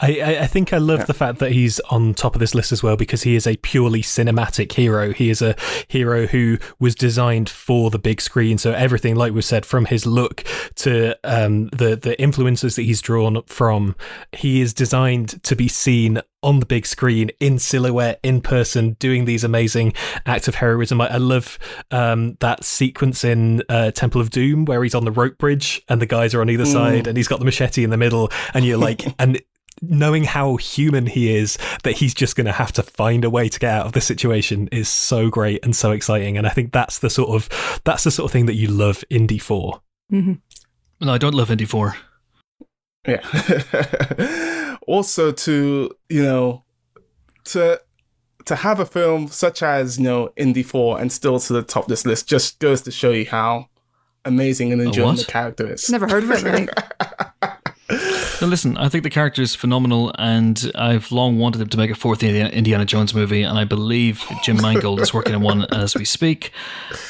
I, 0.00 0.20
I, 0.20 0.42
I 0.42 0.46
think 0.46 0.72
I 0.72 0.78
love 0.78 1.06
the 1.06 1.14
fact 1.14 1.38
that 1.38 1.52
he's 1.52 1.78
on 1.90 2.14
top 2.14 2.34
of 2.34 2.40
this 2.40 2.54
list 2.54 2.72
as 2.72 2.82
well 2.82 2.96
because 2.96 3.22
he 3.22 3.34
is 3.36 3.46
a 3.46 3.56
purely 3.56 4.02
cinematic 4.02 4.72
hero. 4.72 5.12
He 5.12 5.30
is 5.30 5.40
a 5.42 5.56
hero 5.88 6.26
who 6.26 6.58
was 6.78 6.94
designed 6.94 7.48
for 7.48 7.90
the 7.90 7.98
big 7.98 8.20
screen. 8.20 8.58
So 8.58 8.72
everything, 8.72 9.14
like 9.14 9.32
we 9.32 9.42
said, 9.42 9.64
from 9.64 9.86
his 9.86 10.06
look 10.06 10.44
to 10.76 11.16
um, 11.24 11.68
the 11.68 11.96
the 11.96 12.20
influences 12.20 12.76
that 12.76 12.82
he's 12.82 13.00
drawn 13.00 13.42
from, 13.44 13.96
he 14.32 14.60
is 14.60 14.74
designed 14.74 15.42
to 15.44 15.56
be 15.56 15.68
seen 15.68 16.20
on 16.44 16.60
the 16.60 16.66
big 16.66 16.86
screen 16.86 17.30
in 17.40 17.58
silhouette 17.58 18.20
in 18.22 18.40
person 18.40 18.92
doing 19.00 19.24
these 19.24 19.42
amazing 19.42 19.92
acts 20.26 20.46
of 20.46 20.54
heroism 20.56 21.00
i, 21.00 21.08
I 21.08 21.16
love 21.16 21.58
um, 21.90 22.36
that 22.40 22.62
sequence 22.64 23.24
in 23.24 23.62
uh, 23.68 23.90
temple 23.90 24.20
of 24.20 24.30
doom 24.30 24.64
where 24.64 24.82
he's 24.82 24.94
on 24.94 25.04
the 25.04 25.10
rope 25.12 25.38
bridge 25.38 25.82
and 25.88 26.00
the 26.00 26.06
guys 26.06 26.34
are 26.34 26.40
on 26.40 26.50
either 26.50 26.66
side 26.66 27.06
and 27.06 27.16
he's 27.16 27.28
got 27.28 27.38
the 27.40 27.44
machete 27.44 27.82
in 27.82 27.90
the 27.90 27.96
middle 27.96 28.30
and 28.54 28.64
you're 28.64 28.78
like 28.78 29.02
and 29.18 29.40
knowing 29.82 30.22
how 30.22 30.54
human 30.56 31.04
he 31.06 31.34
is 31.34 31.58
that 31.82 31.96
he's 31.96 32.14
just 32.14 32.36
going 32.36 32.46
to 32.46 32.52
have 32.52 32.70
to 32.72 32.82
find 32.82 33.24
a 33.24 33.30
way 33.30 33.48
to 33.48 33.58
get 33.58 33.74
out 33.74 33.86
of 33.86 33.92
the 33.92 34.00
situation 34.00 34.68
is 34.70 34.88
so 34.88 35.28
great 35.28 35.64
and 35.64 35.74
so 35.74 35.90
exciting 35.90 36.38
and 36.38 36.46
i 36.46 36.50
think 36.50 36.72
that's 36.72 37.00
the 37.00 37.10
sort 37.10 37.30
of 37.30 37.80
that's 37.84 38.04
the 38.04 38.10
sort 38.10 38.26
of 38.28 38.32
thing 38.32 38.46
that 38.46 38.54
you 38.54 38.68
love 38.68 39.02
Indy 39.10 39.38
for 39.38 39.80
Mhm. 40.12 40.40
No, 41.00 41.12
I 41.12 41.18
don't 41.18 41.34
love 41.34 41.50
Indy 41.50 41.64
4. 41.64 41.96
Yeah. 43.08 43.20
also, 44.86 45.32
to 45.32 45.90
you 46.08 46.22
know, 46.22 46.64
to 47.44 47.80
to 48.46 48.56
have 48.56 48.80
a 48.80 48.86
film 48.86 49.28
such 49.28 49.62
as 49.62 49.98
you 49.98 50.04
know 50.04 50.32
Indy 50.36 50.62
Four 50.62 51.00
and 51.00 51.10
still 51.10 51.38
to 51.38 51.52
the 51.52 51.62
top 51.62 51.84
of 51.84 51.88
this 51.88 52.04
list 52.06 52.28
just 52.28 52.58
goes 52.58 52.82
to 52.82 52.90
show 52.90 53.10
you 53.10 53.26
how 53.26 53.68
amazing 54.24 54.72
and 54.72 54.80
enduring 54.80 55.16
what? 55.16 55.18
the 55.18 55.24
character 55.24 55.72
is. 55.72 55.90
Never 55.90 56.08
heard 56.08 56.24
of 56.24 56.30
it, 56.30 56.44
mate. 56.44 56.70
So 58.44 58.50
listen, 58.50 58.76
I 58.76 58.90
think 58.90 59.04
the 59.04 59.08
character 59.08 59.40
is 59.40 59.54
phenomenal, 59.54 60.12
and 60.18 60.70
I've 60.74 61.10
long 61.10 61.38
wanted 61.38 61.56
them 61.60 61.70
to 61.70 61.78
make 61.78 61.90
a 61.90 61.94
fourth 61.94 62.22
Indiana 62.22 62.84
Jones 62.84 63.14
movie, 63.14 63.42
and 63.42 63.58
I 63.58 63.64
believe 63.64 64.22
Jim 64.42 64.60
Mangold 64.60 65.00
is 65.00 65.14
working 65.14 65.34
on 65.34 65.40
one 65.40 65.64
as 65.72 65.94
we 65.94 66.04
speak. 66.04 66.52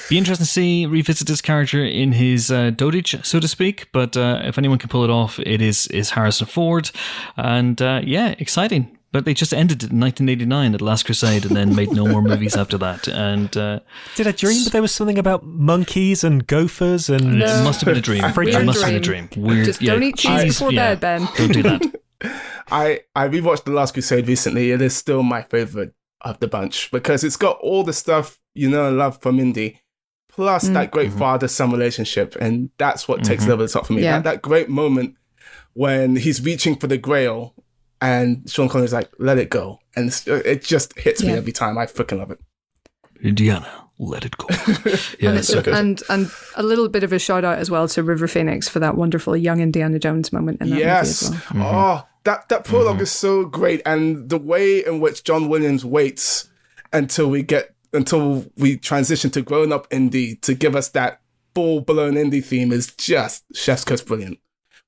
Be 0.08 0.16
interesting 0.16 0.44
to 0.44 0.48
see 0.48 0.86
revisit 0.86 1.26
this 1.26 1.40
character 1.40 1.84
in 1.84 2.12
his 2.12 2.52
uh, 2.52 2.70
dotage, 2.70 3.26
so 3.26 3.40
to 3.40 3.48
speak. 3.48 3.88
But 3.90 4.16
uh, 4.16 4.42
if 4.44 4.58
anyone 4.58 4.78
can 4.78 4.88
pull 4.88 5.02
it 5.02 5.10
off, 5.10 5.40
it 5.40 5.60
is 5.60 5.88
is 5.88 6.10
Harrison 6.10 6.46
Ford, 6.46 6.92
and 7.36 7.82
uh, 7.82 8.02
yeah, 8.04 8.36
exciting. 8.38 8.96
But 9.14 9.26
they 9.26 9.32
just 9.32 9.54
ended 9.54 9.84
it 9.84 9.92
in 9.92 10.00
1989 10.00 10.74
at 10.74 10.80
Last 10.80 11.04
Crusade 11.04 11.46
and 11.46 11.54
then 11.54 11.76
made 11.76 11.92
no 11.92 12.04
more 12.04 12.20
movies 12.20 12.56
after 12.56 12.76
that. 12.78 13.06
And 13.06 13.56
uh, 13.56 13.78
did 14.16 14.26
I 14.26 14.32
dream 14.32 14.64
that 14.64 14.72
there 14.72 14.82
was 14.82 14.90
something 14.90 15.20
about 15.20 15.44
monkeys 15.44 16.24
and 16.24 16.44
gophers 16.44 17.08
and 17.08 17.38
no. 17.38 17.44
it 17.46 17.62
must 17.62 17.80
have 17.80 17.86
been 17.86 17.98
a 17.98 18.00
dream. 18.00 18.24
it 18.24 18.64
must 18.64 18.80
have 18.80 18.90
been 18.90 18.96
a 18.96 19.00
dream. 19.00 19.28
Weird. 19.36 19.66
Just 19.66 19.80
yeah, 19.80 19.92
don't 19.92 20.02
eat 20.02 20.16
cheese 20.16 20.42
before 20.42 20.72
yeah, 20.72 20.96
bed, 20.96 21.00
Ben. 21.00 21.28
Don't 21.36 21.52
do 21.52 21.62
that. 21.62 22.00
I 22.72 23.02
I 23.14 23.28
rewatched 23.28 23.62
The 23.62 23.70
Last 23.70 23.94
Crusade 23.94 24.26
recently. 24.26 24.72
It 24.72 24.82
is 24.82 24.96
still 24.96 25.22
my 25.22 25.42
favorite 25.42 25.94
of 26.22 26.40
the 26.40 26.48
bunch 26.48 26.90
because 26.90 27.22
it's 27.22 27.36
got 27.36 27.60
all 27.60 27.84
the 27.84 27.92
stuff 27.92 28.40
you 28.52 28.68
know 28.68 28.88
and 28.88 28.98
love 28.98 29.22
from 29.22 29.38
Indy, 29.38 29.80
plus 30.28 30.68
mm. 30.68 30.72
that 30.72 30.90
great 30.90 31.10
mm-hmm. 31.10 31.20
father 31.20 31.46
son 31.46 31.70
relationship, 31.70 32.34
and 32.40 32.70
that's 32.78 33.06
what 33.06 33.20
mm-hmm. 33.20 33.28
takes 33.28 33.44
it 33.44 33.50
over 33.50 33.62
the 33.62 33.68
top 33.68 33.86
for 33.86 33.92
me. 33.92 34.02
Yeah. 34.02 34.18
That, 34.18 34.24
that 34.24 34.42
great 34.42 34.68
moment 34.68 35.14
when 35.72 36.16
he's 36.16 36.44
reaching 36.44 36.74
for 36.74 36.88
the 36.88 36.98
Grail 36.98 37.54
and 38.00 38.48
Sean 38.50 38.68
Connery's 38.68 38.92
like, 38.92 39.10
"Let 39.18 39.38
it 39.38 39.50
go," 39.50 39.80
and 39.96 40.14
it 40.26 40.62
just 40.62 40.98
hits 40.98 41.22
yeah. 41.22 41.32
me 41.32 41.38
every 41.38 41.52
time. 41.52 41.78
I 41.78 41.86
freaking 41.86 42.18
love 42.18 42.30
it. 42.30 42.40
Indiana, 43.22 43.70
let 43.98 44.24
it 44.24 44.36
go. 44.36 44.46
yeah, 45.20 45.30
and, 45.30 45.44
so 45.44 45.62
and 45.66 46.02
and 46.08 46.30
a 46.56 46.62
little 46.62 46.88
bit 46.88 47.02
of 47.02 47.12
a 47.12 47.18
shout 47.18 47.44
out 47.44 47.58
as 47.58 47.70
well 47.70 47.88
to 47.88 48.02
River 48.02 48.28
Phoenix 48.28 48.68
for 48.68 48.80
that 48.80 48.96
wonderful 48.96 49.36
young 49.36 49.60
Indiana 49.60 49.98
Jones 49.98 50.32
moment 50.32 50.60
in 50.60 50.70
that 50.70 50.78
yes. 50.78 51.30
movie 51.30 51.36
as 51.36 51.54
well. 51.54 51.62
Mm-hmm. 51.64 51.76
Oh, 51.76 52.06
that 52.24 52.48
that 52.48 52.64
prolog 52.64 52.92
mm-hmm. 52.94 53.02
is 53.02 53.12
so 53.12 53.44
great, 53.44 53.82
and 53.86 54.28
the 54.28 54.38
way 54.38 54.84
in 54.84 55.00
which 55.00 55.24
John 55.24 55.48
Williams 55.48 55.84
waits 55.84 56.48
until 56.92 57.28
we 57.28 57.42
get 57.42 57.74
until 57.92 58.46
we 58.56 58.76
transition 58.76 59.30
to 59.30 59.42
grown 59.42 59.72
up 59.72 59.86
Indy 59.90 60.36
to 60.36 60.54
give 60.54 60.74
us 60.74 60.88
that 60.90 61.20
full 61.54 61.80
blown 61.80 62.16
Indy 62.16 62.40
theme 62.40 62.72
is 62.72 62.92
just 62.94 63.44
chef's 63.54 63.84
kiss 63.84 64.02
brilliant 64.02 64.38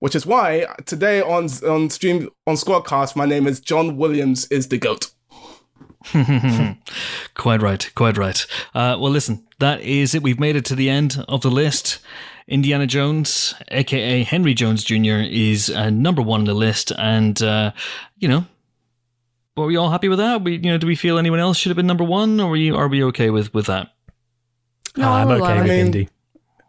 which 0.00 0.14
is 0.14 0.26
why 0.26 0.66
today 0.84 1.20
on 1.20 1.48
on 1.66 1.90
stream 1.90 2.28
on 2.46 2.54
Squadcast, 2.54 3.16
my 3.16 3.26
name 3.26 3.46
is 3.46 3.60
John 3.60 3.96
Williams 3.96 4.46
is 4.48 4.68
the 4.68 4.78
goat. 4.78 5.10
quite 7.34 7.62
right, 7.62 7.90
quite 7.94 8.16
right. 8.16 8.46
Uh, 8.74 8.96
well, 9.00 9.10
listen, 9.10 9.44
that 9.58 9.80
is 9.80 10.14
it. 10.14 10.22
We've 10.22 10.38
made 10.38 10.56
it 10.56 10.64
to 10.66 10.74
the 10.74 10.88
end 10.88 11.24
of 11.28 11.42
the 11.42 11.50
list. 11.50 11.98
Indiana 12.48 12.86
Jones, 12.86 13.54
aka 13.68 14.22
Henry 14.22 14.54
Jones 14.54 14.84
Jr., 14.84 15.24
is 15.28 15.68
uh, 15.68 15.90
number 15.90 16.22
one 16.22 16.40
on 16.40 16.46
the 16.46 16.54
list, 16.54 16.92
and 16.96 17.42
uh, 17.42 17.72
you 18.18 18.28
know, 18.28 18.46
were 19.56 19.66
we 19.66 19.76
all 19.76 19.90
happy 19.90 20.08
with 20.08 20.18
that? 20.18 20.42
We, 20.42 20.56
you 20.56 20.70
know, 20.70 20.78
do 20.78 20.86
we 20.86 20.94
feel 20.94 21.18
anyone 21.18 21.40
else 21.40 21.56
should 21.56 21.70
have 21.70 21.76
been 21.76 21.88
number 21.88 22.04
one, 22.04 22.38
or 22.38 22.52
are, 22.52 22.56
you, 22.56 22.76
are 22.76 22.88
we 22.88 23.02
okay 23.04 23.30
with 23.30 23.52
with 23.52 23.66
that? 23.66 23.88
No, 24.96 25.10
I'm 25.10 25.28
okay 25.28 25.60
with 25.60 25.70
Indy. 25.70 26.08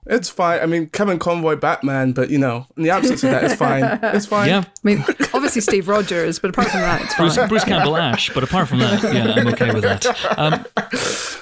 It's 0.10 0.30
fine. 0.30 0.62
I 0.62 0.66
mean, 0.66 0.88
Kevin 0.88 1.20
Conroy, 1.20 1.56
Batman, 1.56 2.14
but 2.14 2.30
you 2.30 2.38
know, 2.38 2.66
in 2.76 2.84
the 2.84 2.90
absence 2.90 3.24
of 3.24 3.32
that, 3.32 3.44
it's 3.44 3.56
fine. 3.56 3.84
It's 4.02 4.26
fine. 4.36 4.50
Yeah. 4.50 4.64
I 4.66 4.72
mean, 4.84 5.04
obviously 5.34 5.62
Steve 5.62 5.88
Rogers, 5.88 6.40
but 6.40 6.50
apart 6.50 6.70
from 6.70 6.82
that, 6.82 7.02
it's 7.02 7.16
Bruce, 7.16 7.36
fine. 7.36 7.50
Bruce 7.50 7.64
Campbell 7.64 7.98
Ash, 7.98 8.30
but 8.34 8.44
apart 8.44 8.68
from 8.68 8.80
that, 8.80 9.04
yeah, 9.14 9.34
I'm 9.36 9.48
okay 9.48 9.74
with 9.74 9.84
that. 9.84 10.06
Um, 10.38 10.66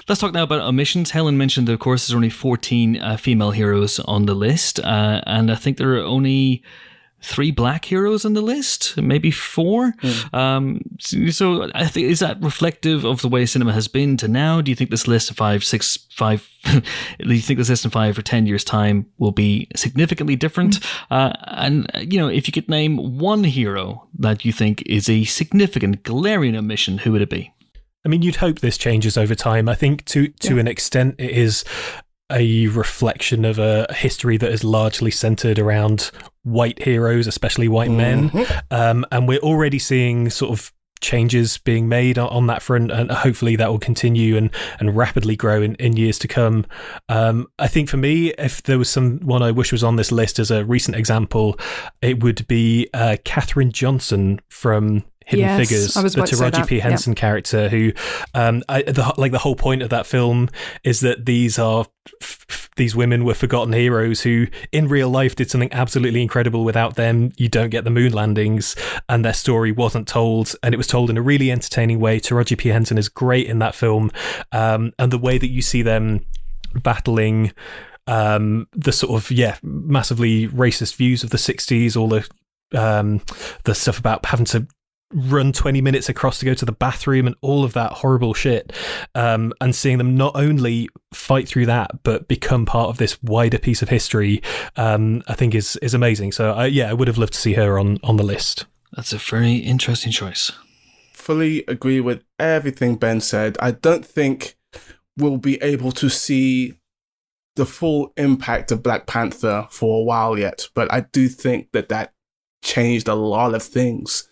let's 0.07 0.19
talk 0.19 0.33
now 0.33 0.43
about 0.43 0.61
omissions. 0.61 1.11
Helen 1.11 1.37
mentioned, 1.37 1.69
of 1.69 1.79
course, 1.79 2.07
there's 2.07 2.15
only 2.15 2.29
14 2.29 2.97
uh, 2.97 3.17
female 3.17 3.51
heroes 3.51 3.99
on 4.01 4.25
the 4.25 4.35
list, 4.35 4.79
uh, 4.79 5.21
and 5.25 5.51
I 5.51 5.55
think 5.55 5.77
there 5.77 5.95
are 5.95 6.03
only 6.03 6.63
three 7.25 7.51
black 7.51 7.85
heroes 7.85 8.23
on 8.23 8.33
the 8.33 8.41
list, 8.41 8.95
maybe 8.97 9.31
four. 9.31 9.93
Mm. 9.93 10.33
Um, 10.33 10.81
so, 10.99 11.29
so, 11.29 11.71
I 11.73 11.87
think 11.87 12.07
is 12.07 12.19
that 12.19 12.41
reflective 12.41 13.03
of 13.03 13.21
the 13.21 13.27
way 13.27 13.45
cinema 13.45 13.73
has 13.73 13.87
been 13.87 14.15
to 14.17 14.27
now? 14.27 14.61
Do 14.61 14.71
you 14.71 14.75
think 14.75 14.91
this 14.91 15.07
list 15.07 15.31
of 15.31 15.37
five, 15.37 15.63
six, 15.63 15.97
five? 16.11 16.47
do 16.63 17.33
you 17.33 17.41
think 17.41 17.57
this 17.57 17.69
list 17.69 17.85
in 17.85 17.91
five 17.91 18.17
or 18.17 18.21
ten 18.21 18.45
years' 18.45 18.63
time 18.63 19.07
will 19.17 19.31
be 19.31 19.67
significantly 19.75 20.35
different? 20.35 20.79
Mm. 20.79 21.01
Uh, 21.09 21.33
and 21.47 21.91
you 22.11 22.19
know, 22.19 22.27
if 22.27 22.47
you 22.47 22.53
could 22.53 22.69
name 22.69 23.17
one 23.17 23.43
hero 23.43 24.07
that 24.17 24.45
you 24.45 24.53
think 24.53 24.83
is 24.85 25.09
a 25.09 25.23
significant 25.25 26.03
glaring 26.03 26.55
omission, 26.55 26.99
who 26.99 27.11
would 27.11 27.21
it 27.21 27.29
be? 27.29 27.51
I 28.05 28.07
mean, 28.07 28.21
you'd 28.21 28.35
hope 28.35 28.59
this 28.59 28.77
changes 28.77 29.17
over 29.17 29.33
time. 29.33 29.67
I 29.67 29.73
think 29.73 30.05
to 30.05 30.27
to 30.27 30.55
yeah. 30.55 30.59
an 30.59 30.67
extent, 30.67 31.15
it 31.17 31.31
is 31.31 31.65
a 32.31 32.67
reflection 32.67 33.45
of 33.45 33.59
a 33.59 33.87
history 33.93 34.37
that 34.37 34.51
is 34.51 34.63
largely 34.63 35.11
centered 35.11 35.59
around 35.59 36.11
white 36.43 36.81
heroes, 36.83 37.27
especially 37.27 37.67
white 37.67 37.91
men. 37.91 38.29
Mm-hmm. 38.29 38.59
Um, 38.71 39.05
and 39.11 39.27
we're 39.27 39.39
already 39.39 39.79
seeing 39.79 40.29
sort 40.29 40.51
of 40.51 40.71
changes 41.01 41.57
being 41.59 41.87
made 41.87 42.17
on 42.17 42.47
that 42.47 42.61
front, 42.61 42.91
and 42.91 43.11
hopefully 43.11 43.55
that 43.57 43.69
will 43.69 43.79
continue 43.79 44.37
and, 44.37 44.49
and 44.79 44.95
rapidly 44.95 45.35
grow 45.35 45.61
in, 45.61 45.75
in 45.75 45.95
years 45.95 46.17
to 46.19 46.27
come. 46.27 46.65
Um, 47.09 47.47
I 47.59 47.67
think 47.67 47.89
for 47.89 47.97
me, 47.97 48.29
if 48.37 48.63
there 48.63 48.79
was 48.79 48.89
someone 48.89 49.43
I 49.43 49.51
wish 49.51 49.71
was 49.71 49.83
on 49.83 49.97
this 49.97 50.11
list 50.11 50.39
as 50.39 50.51
a 50.51 50.65
recent 50.65 50.97
example, 50.97 51.59
it 52.01 52.23
would 52.23 52.47
be 52.47 52.89
uh, 52.93 53.17
Katherine 53.23 53.71
Johnson 53.71 54.39
from 54.49 55.03
Hidden 55.25 55.45
yes, 55.45 55.59
Figures, 55.59 55.93
the 55.93 56.21
Taraji 56.21 56.67
P 56.67 56.79
Henson 56.79 57.11
yep. 57.11 57.17
character, 57.17 57.69
who, 57.69 57.91
um, 58.33 58.63
I, 58.69 58.83
the, 58.83 59.13
like 59.17 59.31
the 59.31 59.39
whole 59.39 59.55
point 59.55 59.81
of 59.81 59.89
that 59.89 60.05
film 60.05 60.49
is 60.83 60.99
that 60.99 61.25
these 61.25 61.57
are 61.57 61.85
f- 62.21 62.69
these 62.75 62.95
women 62.95 63.25
were 63.25 63.33
forgotten 63.33 63.73
heroes 63.73 64.21
who, 64.21 64.47
in 64.71 64.87
real 64.87 65.09
life, 65.09 65.35
did 65.35 65.49
something 65.49 65.71
absolutely 65.71 66.21
incredible. 66.21 66.63
Without 66.63 66.95
them, 66.95 67.31
you 67.37 67.49
don't 67.49 67.69
get 67.69 67.85
the 67.85 67.89
moon 67.89 68.13
landings, 68.13 68.75
and 69.09 69.25
their 69.25 69.33
story 69.33 69.71
wasn't 69.71 70.07
told, 70.07 70.53
and 70.61 70.73
it 70.73 70.77
was 70.77 70.87
told 70.87 71.09
in 71.09 71.17
a 71.17 71.21
really 71.21 71.51
entertaining 71.51 71.99
way. 71.99 72.19
Taraji 72.19 72.57
P 72.57 72.69
Henson 72.69 72.97
is 72.97 73.09
great 73.09 73.47
in 73.47 73.59
that 73.59 73.73
film, 73.73 74.11
um, 74.51 74.93
and 74.99 75.11
the 75.11 75.17
way 75.17 75.37
that 75.37 75.49
you 75.49 75.61
see 75.61 75.81
them 75.81 76.25
battling 76.83 77.51
um, 78.07 78.67
the 78.73 78.91
sort 78.91 79.19
of 79.19 79.31
yeah 79.31 79.57
massively 79.63 80.47
racist 80.47 80.95
views 80.95 81.23
of 81.23 81.31
the 81.31 81.37
60s 81.37 81.97
all 81.97 82.07
the 82.07 82.27
um, 82.73 83.21
the 83.63 83.73
stuff 83.73 83.99
about 83.99 84.25
having 84.25 84.45
to 84.45 84.67
run 85.15 85.53
20 85.53 85.81
minutes 85.81 86.09
across 86.09 86.39
to 86.39 86.45
go 86.45 86.53
to 86.53 86.65
the 86.65 86.71
bathroom 86.71 87.25
and 87.25 87.35
all 87.41 87.63
of 87.63 87.73
that 87.73 87.91
horrible 87.93 88.33
shit 88.33 88.73
um, 89.15 89.53
and 89.61 89.73
seeing 89.73 89.97
them 89.97 90.15
not 90.15 90.35
only 90.35 90.89
fight 91.13 91.47
through 91.47 91.65
that 91.65 92.03
but 92.03 92.27
become 92.27 92.65
part 92.65 92.89
of 92.89 92.97
this 92.97 93.21
wider 93.23 93.57
piece 93.57 93.81
of 93.81 93.89
history 93.89 94.41
um, 94.75 95.23
i 95.27 95.33
think 95.33 95.55
is 95.55 95.77
is 95.77 95.93
amazing. 95.93 96.31
So 96.31 96.57
uh, 96.57 96.63
yeah 96.63 96.89
i 96.89 96.93
would 96.93 97.07
have 97.07 97.17
loved 97.17 97.33
to 97.33 97.39
see 97.39 97.53
her 97.53 97.79
on 97.79 97.99
on 98.03 98.17
the 98.17 98.23
list. 98.23 98.65
That's 98.93 99.13
a 99.13 99.17
very 99.17 99.55
interesting 99.55 100.11
choice. 100.11 100.51
Fully 101.13 101.63
agree 101.67 102.01
with 102.01 102.23
everything 102.39 102.95
ben 102.95 103.21
said. 103.21 103.57
I 103.59 103.71
don't 103.71 104.05
think 104.05 104.57
we'll 105.17 105.37
be 105.37 105.61
able 105.61 105.91
to 105.93 106.09
see 106.09 106.75
the 107.55 107.65
full 107.65 108.11
impact 108.17 108.71
of 108.71 108.83
black 108.83 109.07
panther 109.07 109.67
for 109.71 110.01
a 110.01 110.03
while 110.03 110.37
yet 110.37 110.67
but 110.75 110.91
i 110.91 110.99
do 110.99 111.29
think 111.29 111.71
that 111.71 111.89
that 111.89 112.13
changed 112.61 113.07
a 113.07 113.15
lot 113.15 113.53
of 113.53 113.63
things 113.63 114.27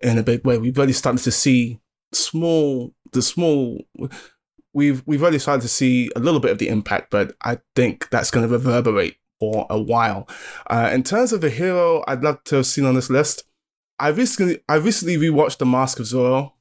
in 0.00 0.18
a 0.18 0.22
big 0.22 0.44
way. 0.44 0.58
We've 0.58 0.76
already 0.76 0.92
started 0.92 1.22
to 1.24 1.32
see 1.32 1.80
small, 2.12 2.94
the 3.12 3.22
small. 3.22 3.84
We've 4.72 5.02
we've 5.06 5.22
already 5.22 5.38
started 5.38 5.62
to 5.62 5.68
see 5.68 6.10
a 6.14 6.20
little 6.20 6.40
bit 6.40 6.52
of 6.52 6.58
the 6.58 6.68
impact, 6.68 7.10
but 7.10 7.34
I 7.42 7.58
think 7.74 8.08
that's 8.10 8.30
going 8.30 8.46
to 8.46 8.52
reverberate 8.52 9.16
for 9.40 9.66
a 9.70 9.80
while. 9.80 10.28
Uh, 10.68 10.90
in 10.92 11.02
terms 11.02 11.32
of 11.32 11.40
the 11.40 11.50
hero, 11.50 12.04
I'd 12.06 12.22
love 12.22 12.42
to 12.44 12.56
have 12.56 12.66
seen 12.66 12.84
on 12.84 12.94
this 12.94 13.10
list. 13.10 13.44
I 13.98 14.08
recently 14.08 14.60
I 14.68 14.76
recently 14.76 15.16
rewatched 15.16 15.58
The 15.58 15.66
Mask 15.66 15.98
of 15.98 16.06
Zorro. 16.06 16.52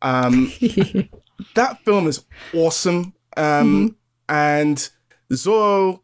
Um, 0.00 0.52
that 1.54 1.78
film 1.84 2.06
is 2.06 2.24
awesome, 2.54 3.14
um, 3.36 3.90
mm-hmm. 3.90 3.94
and 4.28 4.90
Zorro 5.30 6.00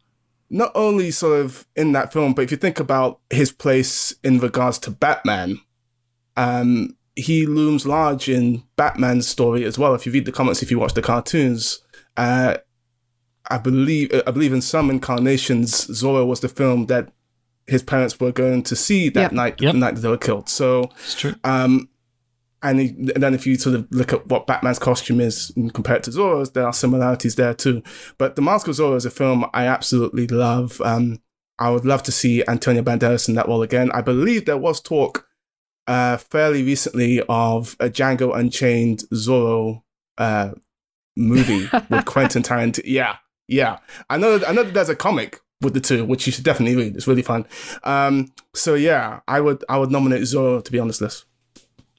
not 0.49 0.71
only 0.73 1.11
sort 1.11 1.39
of 1.39 1.67
in 1.75 1.91
that 1.91 2.11
film, 2.11 2.33
but 2.33 2.43
if 2.43 2.51
you 2.51 2.57
think 2.57 2.79
about 2.79 3.19
his 3.29 3.51
place 3.51 4.15
in 4.23 4.39
regards 4.39 4.79
to 4.79 4.91
Batman, 4.91 5.59
um, 6.39 6.95
he 7.17 7.45
looms 7.45 7.85
large 7.85 8.29
in 8.29 8.63
Batman's 8.77 9.27
story 9.27 9.65
as 9.65 9.77
well. 9.77 9.93
If 9.93 10.05
you 10.05 10.11
read 10.11 10.23
the 10.23 10.31
comments, 10.31 10.63
if 10.63 10.71
you 10.71 10.79
watch 10.79 10.93
the 10.93 11.01
cartoons, 11.01 11.79
uh, 12.15 12.57
I 13.51 13.57
believe 13.57 14.09
I 14.25 14.31
believe 14.31 14.53
in 14.53 14.61
some 14.61 14.89
incarnations, 14.89 15.87
Zorro 15.87 16.25
was 16.25 16.39
the 16.39 16.47
film 16.47 16.85
that 16.85 17.11
his 17.67 17.83
parents 17.83 18.19
were 18.19 18.31
going 18.31 18.63
to 18.63 18.75
see 18.75 19.09
that 19.09 19.19
yep. 19.19 19.31
night, 19.33 19.61
yep. 19.61 19.73
the 19.73 19.79
night 19.79 19.95
that 19.95 20.01
they 20.01 20.09
were 20.09 20.17
killed. 20.17 20.47
So 20.47 20.89
it's 21.03 21.15
true. 21.15 21.35
Um, 21.43 21.89
and, 22.63 22.79
he, 22.79 22.87
and, 22.89 23.21
then 23.21 23.33
if 23.33 23.45
you 23.45 23.55
sort 23.57 23.75
of 23.75 23.87
look 23.91 24.11
at 24.11 24.27
what 24.27 24.47
Batman's 24.47 24.79
costume 24.79 25.19
is 25.21 25.51
compared 25.73 26.03
to 26.03 26.11
Zorro's, 26.11 26.51
there 26.51 26.65
are 26.65 26.73
similarities 26.73 27.35
there 27.35 27.53
too. 27.53 27.83
But 28.17 28.35
The 28.35 28.41
Mask 28.41 28.67
of 28.67 28.75
Zorro 28.75 28.95
is 28.95 29.05
a 29.05 29.11
film 29.11 29.45
I 29.53 29.65
absolutely 29.67 30.25
love. 30.27 30.81
Um, 30.81 31.21
I 31.59 31.69
would 31.69 31.85
love 31.85 32.03
to 32.03 32.11
see 32.11 32.43
Antonio 32.47 32.81
Banderas 32.81 33.29
in 33.29 33.35
that 33.35 33.47
role 33.47 33.61
again. 33.61 33.91
I 33.91 34.01
believe 34.01 34.45
there 34.45 34.57
was 34.57 34.81
talk 34.81 35.28
uh, 35.89 36.17
fairly 36.17 36.63
recently 36.63 37.21
of 37.27 37.75
a 37.79 37.89
Django 37.89 38.37
Unchained 38.37 39.03
Zorro 39.13 39.81
uh, 40.17 40.51
movie 41.17 41.67
with 41.89 42.05
Quentin 42.05 42.43
Tarantino. 42.43 42.83
Yeah, 42.85 43.17
yeah. 43.47 43.79
I 44.09 44.17
know. 44.17 44.39
I 44.47 44.53
know 44.53 44.63
that 44.63 44.73
there's 44.73 44.89
a 44.89 44.95
comic, 44.95 45.41
with 45.61 45.73
the 45.73 45.81
two, 45.81 46.05
which 46.05 46.25
you 46.25 46.31
should 46.31 46.43
definitely 46.45 46.75
read. 46.75 46.95
It's 46.95 47.07
really 47.07 47.21
fun. 47.21 47.45
Um, 47.83 48.31
so 48.53 48.75
yeah, 48.75 49.19
I 49.27 49.41
would 49.41 49.63
I 49.67 49.77
would 49.77 49.91
nominate 49.91 50.21
Zorro 50.21 50.63
to 50.63 50.71
be 50.71 50.79
on 50.79 50.87
this 50.87 51.01
list. 51.01 51.25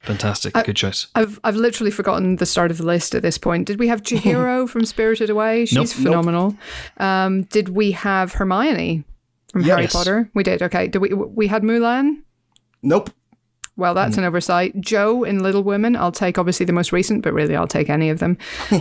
Fantastic, 0.03 0.55
good 0.55 0.77
choice. 0.77 1.09
I've 1.15 1.39
I've 1.45 1.57
literally 1.57 1.91
forgotten 1.91 2.37
the 2.37 2.47
start 2.47 2.71
of 2.71 2.79
the 2.79 2.87
list 2.87 3.15
at 3.15 3.21
this 3.21 3.37
point. 3.37 3.67
Did 3.67 3.79
we 3.79 3.89
have 3.89 4.03
Chihiro 4.03 4.67
from 4.69 4.87
Spirited 4.87 5.29
Away? 5.29 5.67
She's 5.67 5.77
Nope. 5.77 5.89
phenomenal. 5.89 6.57
Um, 6.97 7.43
did 7.45 7.69
we 7.71 7.91
have 7.93 8.33
Hermione 8.33 9.05
from 9.53 9.63
Harry 9.65 9.89
Potter? 9.89 10.31
We 10.33 10.43
did. 10.43 10.63
Okay. 10.63 10.89
Did 10.89 11.01
we 11.01 11.13
we 11.13 11.49
had 11.49 11.63
Mulan? 11.63 12.23
Nope. 12.83 13.11
Well, 13.77 13.95
that's 13.95 14.19
an 14.19 14.25
oversight. 14.25 14.79
Jo 14.81 15.25
in 15.25 15.43
Little 15.43 15.63
Women. 15.63 15.97
I'll 15.97 16.13
take 16.13 16.39
obviously 16.39 16.67
the 16.67 16.73
most 16.73 16.93
recent, 16.93 17.23
but 17.23 17.33
really 17.33 17.57
I'll 17.57 17.67
take 17.67 17.89
any 17.89 18.11
of 18.11 18.19
them. 18.19 18.37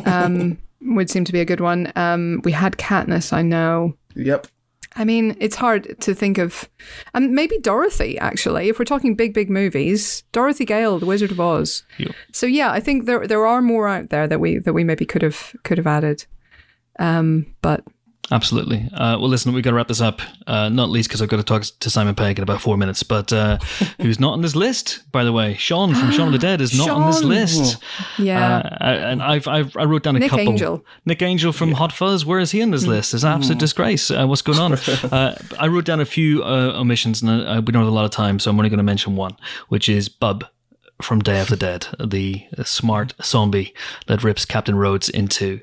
Um, 0.06 0.58
would 0.82 1.10
seem 1.10 1.26
to 1.26 1.32
be 1.32 1.40
a 1.40 1.46
good 1.46 1.60
one. 1.60 1.92
Um, 1.96 2.42
we 2.44 2.52
had 2.52 2.78
Katniss. 2.78 3.34
I 3.34 3.42
know. 3.42 3.96
Yep. 4.16 4.48
I 4.96 5.06
mean, 5.06 5.38
it's 5.40 5.56
hard 5.56 6.00
to 6.02 6.16
think 6.16 6.38
of, 6.38 6.68
and 7.14 7.32
maybe 7.32 7.58
Dorothy. 7.60 8.18
Actually, 8.18 8.70
if 8.70 8.80
we're 8.80 8.86
talking 8.86 9.16
big, 9.16 9.34
big 9.34 9.50
movies, 9.50 10.24
Dorothy 10.32 10.66
Gale, 10.66 11.00
The 11.00 11.06
Wizard 11.06 11.32
of 11.32 11.40
Oz. 11.40 11.84
Yep. 12.00 12.12
So 12.34 12.46
yeah, 12.46 12.72
I 12.72 12.80
think 12.80 13.06
there 13.06 13.28
there 13.28 13.46
are 13.46 13.62
more 13.62 13.88
out 13.88 14.10
there 14.10 14.28
that 14.28 14.40
we 14.40 14.58
that 14.58 14.74
we 14.74 14.84
maybe 14.84 15.06
could 15.06 15.22
have 15.22 15.56
could 15.64 15.78
have 15.78 15.88
added. 15.88 16.26
Um, 16.98 17.56
but 17.62 17.84
Absolutely. 18.32 18.88
Uh, 18.94 19.18
well, 19.20 19.28
listen, 19.30 19.54
we've 19.54 19.64
got 19.64 19.72
to 19.72 19.76
wrap 19.76 19.88
this 19.88 20.02
up, 20.02 20.22
uh, 20.46 20.70
not 20.70 20.90
least 20.90 21.10
because 21.10 21.22
I've 21.22 21.30
got 21.30 21.38
to 21.38 21.44
talk 21.44 21.64
to 21.64 21.90
Simon 21.90 22.14
Pegg 22.14 22.38
in 22.38 22.44
about 22.44 22.62
four 22.62 22.78
minutes, 22.78 23.02
but 23.02 23.34
uh, 23.34 23.58
who's 24.02 24.20
not 24.20 24.34
on 24.34 24.42
this 24.42 24.56
list, 24.56 25.02
by 25.12 25.24
the 25.24 25.32
way? 25.32 25.56
Shaun 25.56 25.96
from 25.96 26.12
Shaun 26.12 26.28
of 26.28 26.34
the 26.34 26.40
Dead 26.40 26.62
is 26.62 26.78
not 26.78 26.90
on 26.90 27.10
this 27.10 27.24
list. 27.24 27.78
yeah, 28.18 28.58
Uh, 28.80 28.84
and 28.84 29.24
I've, 29.24 29.48
I've 29.48 29.76
I 29.76 29.86
wrote 29.86 30.04
down 30.04 30.16
a 30.16 30.20
couple. 30.22 30.38
Nick 30.38 30.46
couple. 30.46 30.54
Angel. 30.54 30.86
Nick 31.06 31.22
Angel 31.22 31.52
from 31.52 31.72
Hot 31.74 31.92
Fuzz. 31.92 32.26
Where 32.26 32.40
is 32.40 32.52
he 32.52 32.62
on 32.62 32.72
this 32.72 32.86
list? 32.86 33.14
It's 33.14 33.24
an 33.24 33.32
absolute 33.32 33.60
disgrace. 33.60 34.12
Uh, 34.12 34.28
what's 34.28 34.42
going 34.44 34.60
on? 34.60 34.74
uh, 35.12 35.36
I 35.60 35.68
wrote 35.68 35.86
down 35.86 36.00
a 36.00 36.06
few 36.06 36.44
uh, 36.44 36.74
omissions, 36.76 37.22
and 37.22 37.30
uh, 37.30 37.62
we 37.66 37.72
don't 37.72 37.82
have 37.82 37.92
a 37.92 37.96
lot 37.96 38.06
of 38.06 38.12
time, 38.12 38.40
so 38.40 38.52
I'm 38.52 38.60
only 38.60 38.70
going 38.70 38.78
to 38.78 38.84
mention 38.84 39.16
one, 39.16 39.38
which 39.70 39.90
is 39.90 40.08
Bub 40.08 40.46
from 41.02 41.22
Day 41.22 41.40
of 41.40 41.48
the 41.48 41.56
Dead, 41.56 41.88
the 41.98 42.46
smart 42.64 43.14
zombie 43.24 43.74
that 44.08 44.24
rips 44.24 44.46
Captain 44.46 44.76
Rhodes 44.76 45.10
into. 45.10 45.40
two. 45.40 45.62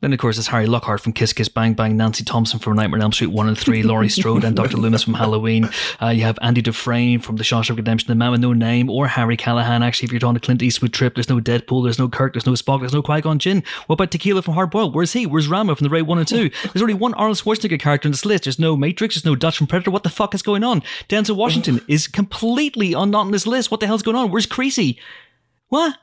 Then, 0.00 0.12
of 0.12 0.20
course, 0.20 0.36
there's 0.36 0.46
Harry 0.46 0.66
Lockhart 0.66 1.00
from 1.00 1.12
Kiss 1.12 1.32
Kiss 1.32 1.48
Bang 1.48 1.74
Bang, 1.74 1.96
Nancy 1.96 2.22
Thompson 2.22 2.60
from 2.60 2.76
Nightmare 2.76 2.98
on 2.98 3.02
Elm 3.02 3.12
Street 3.12 3.32
1 3.32 3.48
and 3.48 3.58
3, 3.58 3.82
Laurie 3.82 4.08
Strode 4.08 4.44
and 4.44 4.54
Dr. 4.54 4.76
Loomis 4.76 5.02
from 5.02 5.14
Halloween. 5.14 5.68
Uh, 6.00 6.10
you 6.10 6.22
have 6.22 6.38
Andy 6.40 6.62
Dufresne 6.62 7.18
from 7.18 7.34
The 7.34 7.42
Shawshank 7.42 7.76
Redemption, 7.76 8.06
The 8.06 8.14
Man 8.14 8.30
with 8.30 8.40
No 8.40 8.52
Name, 8.52 8.88
or 8.90 9.08
Harry 9.08 9.36
Callahan. 9.36 9.82
Actually, 9.82 10.06
if 10.06 10.12
you're 10.12 10.24
on 10.28 10.36
a 10.36 10.40
Clint 10.40 10.62
Eastwood 10.62 10.92
trip, 10.92 11.16
there's 11.16 11.28
no 11.28 11.40
Deadpool, 11.40 11.82
there's 11.82 11.98
no 11.98 12.08
Kirk, 12.08 12.34
there's 12.34 12.46
no 12.46 12.52
Spock, 12.52 12.78
there's 12.78 12.92
no 12.92 13.02
Qui-Gon 13.02 13.40
Jinn. 13.40 13.64
What 13.88 13.94
about 13.94 14.12
Tequila 14.12 14.40
from 14.42 14.54
Hard 14.54 14.70
Boiled? 14.70 14.94
Where's 14.94 15.14
he? 15.14 15.26
Where's 15.26 15.48
Rama 15.48 15.74
from 15.74 15.84
The 15.84 15.90
Raid 15.90 16.02
1 16.02 16.18
and 16.18 16.28
2? 16.28 16.48
There's 16.72 16.82
only 16.82 16.94
one 16.94 17.14
Arnold 17.14 17.38
Schwarzenegger 17.38 17.80
character 17.80 18.06
in 18.06 18.12
this 18.12 18.24
list. 18.24 18.44
There's 18.44 18.60
no 18.60 18.76
Matrix, 18.76 19.16
there's 19.16 19.24
no 19.24 19.34
Dutch 19.34 19.58
from 19.58 19.66
Predator. 19.66 19.90
What 19.90 20.04
the 20.04 20.10
fuck 20.10 20.32
is 20.32 20.42
going 20.42 20.62
on? 20.62 20.80
Denzel 21.08 21.34
Washington 21.34 21.80
is 21.88 22.06
completely 22.06 22.94
on, 22.94 23.10
not 23.10 23.22
on 23.26 23.30
this 23.32 23.48
list. 23.48 23.72
What 23.72 23.80
the 23.80 23.88
hell's 23.88 24.02
going 24.04 24.16
on? 24.16 24.30
Where's 24.30 24.46
Creasy? 24.46 24.96
What? 25.70 25.96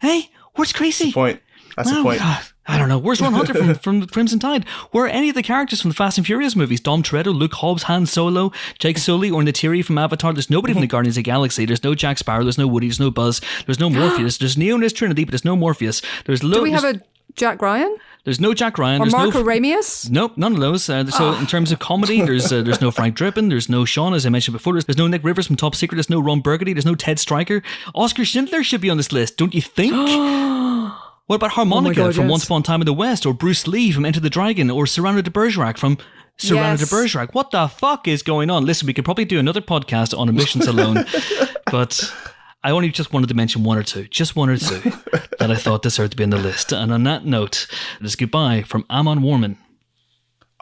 Hey, 0.00 0.30
where's 0.54 0.72
Creasy? 0.72 1.12
Point. 1.12 1.42
That's 1.76 1.90
the 1.90 1.98
Oh, 1.98 2.02
point. 2.04 2.20
God. 2.20 2.42
I 2.66 2.78
don't 2.78 2.88
know. 2.88 2.98
Where's 2.98 3.20
Ron 3.20 3.34
Hunter 3.34 3.52
from, 3.54 3.74
from 3.74 4.00
the 4.00 4.06
Crimson 4.06 4.38
Tide? 4.38 4.66
Where 4.90 5.04
are 5.04 5.08
any 5.08 5.28
of 5.28 5.34
the 5.34 5.42
characters 5.42 5.82
from 5.82 5.90
the 5.90 5.94
Fast 5.94 6.16
and 6.16 6.26
Furious 6.26 6.56
movies? 6.56 6.80
Dom 6.80 7.02
Toretto, 7.02 7.34
Luke 7.34 7.52
Hobbs, 7.54 7.84
Han 7.84 8.06
Solo, 8.06 8.52
Jake 8.78 8.96
Sully, 8.96 9.30
or 9.30 9.42
Neytiri 9.42 9.84
from 9.84 9.98
Avatar. 9.98 10.32
There's 10.32 10.50
nobody 10.50 10.72
from 10.72 10.80
the 10.80 10.86
Guardians 10.94 11.16
of 11.16 11.24
the 11.24 11.30
Galaxy. 11.30 11.66
There's 11.66 11.84
no 11.84 11.94
Jack 11.94 12.18
Sparrow. 12.18 12.42
There's 12.42 12.58
no 12.58 12.66
Woody. 12.66 12.88
There's 12.88 13.00
no 13.00 13.10
Buzz. 13.10 13.40
There's 13.66 13.80
no 13.80 13.90
Morpheus. 13.90 14.38
There's 14.44 14.56
Neo 14.56 14.74
and 14.74 14.82
his 14.82 14.92
Trinity, 14.92 15.24
but 15.24 15.32
there's 15.32 15.44
no 15.44 15.56
Morpheus. 15.56 16.00
There's 16.24 16.42
lo- 16.42 16.54
do 16.54 16.62
we 16.62 16.72
have 16.72 16.84
a 16.84 17.00
Jack 17.34 17.60
Ryan 17.60 17.96
there's 18.24 18.40
no 18.40 18.54
Jack 18.54 18.78
Ryan. 18.78 19.02
or 19.02 19.04
There's 19.04 19.12
Marko 19.12 19.42
no. 19.42 19.44
Ramius? 19.44 20.08
Nope, 20.10 20.38
none 20.38 20.54
of 20.54 20.60
those. 20.60 20.88
Uh, 20.88 21.04
so, 21.06 21.34
in 21.34 21.46
terms 21.46 21.70
of 21.72 21.78
comedy, 21.78 22.22
there's 22.26 22.50
uh, 22.50 22.62
there's 22.62 22.80
no 22.80 22.90
Frank 22.90 23.18
Drebin, 23.18 23.50
there's 23.50 23.68
no 23.68 23.84
Shaun, 23.84 24.14
as 24.14 24.24
I 24.24 24.30
mentioned 24.30 24.54
before. 24.54 24.72
There's, 24.72 24.86
there's 24.86 24.96
no 24.96 25.06
Nick 25.06 25.22
Rivers 25.22 25.46
from 25.46 25.56
Top 25.56 25.74
Secret. 25.74 25.96
There's 25.96 26.08
no 26.08 26.20
Ron 26.20 26.40
Burgundy. 26.40 26.72
There's 26.72 26.86
no 26.86 26.94
Ted 26.94 27.18
Stryker. 27.18 27.62
Oskar 27.94 28.24
Schindler 28.24 28.62
should 28.62 28.80
be 28.80 28.88
on 28.88 28.96
this 28.96 29.12
list, 29.12 29.36
don't 29.36 29.52
you 29.52 29.60
think? 29.60 29.92
what 31.26 31.36
about 31.36 31.52
Harmonica 31.52 32.00
oh 32.00 32.04
God, 32.06 32.14
from 32.14 32.24
yes. 32.24 32.30
Once 32.30 32.44
Upon 32.44 32.60
a 32.60 32.64
Time 32.64 32.80
in 32.80 32.86
the 32.86 32.92
West, 32.92 33.24
or 33.26 33.34
Bruce 33.34 33.66
Lee 33.66 33.90
from 33.92 34.04
Enter 34.04 34.20
the 34.20 34.30
Dragon, 34.30 34.70
or 34.70 34.86
Cyrano 34.86 35.22
de 35.22 35.30
Bergerac 35.30 35.78
from 35.78 35.98
Cyrano 36.36 36.70
Yes. 36.72 36.80
de 36.80 36.86
Bergerac? 36.86 37.34
What 37.34 37.50
the 37.50 37.68
fuck 37.68 38.06
is 38.08 38.22
going 38.22 38.50
on? 38.50 38.64
Listen, 38.66 38.86
we 38.86 38.92
could 38.94 39.04
probably 39.04 39.24
do 39.24 39.38
another 39.38 39.60
podcast 39.60 40.16
on 40.18 40.28
emissions 40.28 40.66
alone, 40.66 41.04
but. 41.70 42.12
I 42.66 42.70
only 42.70 42.88
just 42.88 43.12
wanted 43.12 43.28
to 43.28 43.34
mention 43.34 43.62
one 43.62 43.76
or 43.76 43.82
two, 43.82 44.04
just 44.08 44.36
one 44.36 44.48
or 44.48 44.56
two, 44.56 44.80
that 45.38 45.50
I 45.50 45.54
thought 45.54 45.82
deserved 45.82 46.12
to 46.12 46.16
be 46.16 46.24
on 46.24 46.30
the 46.30 46.38
list. 46.38 46.72
And 46.72 46.90
on 46.94 47.04
that 47.04 47.26
note, 47.26 47.66
it 48.00 48.06
is 48.06 48.16
goodbye 48.16 48.62
from 48.62 48.86
Amon 48.88 49.18
Warmann. 49.20 49.58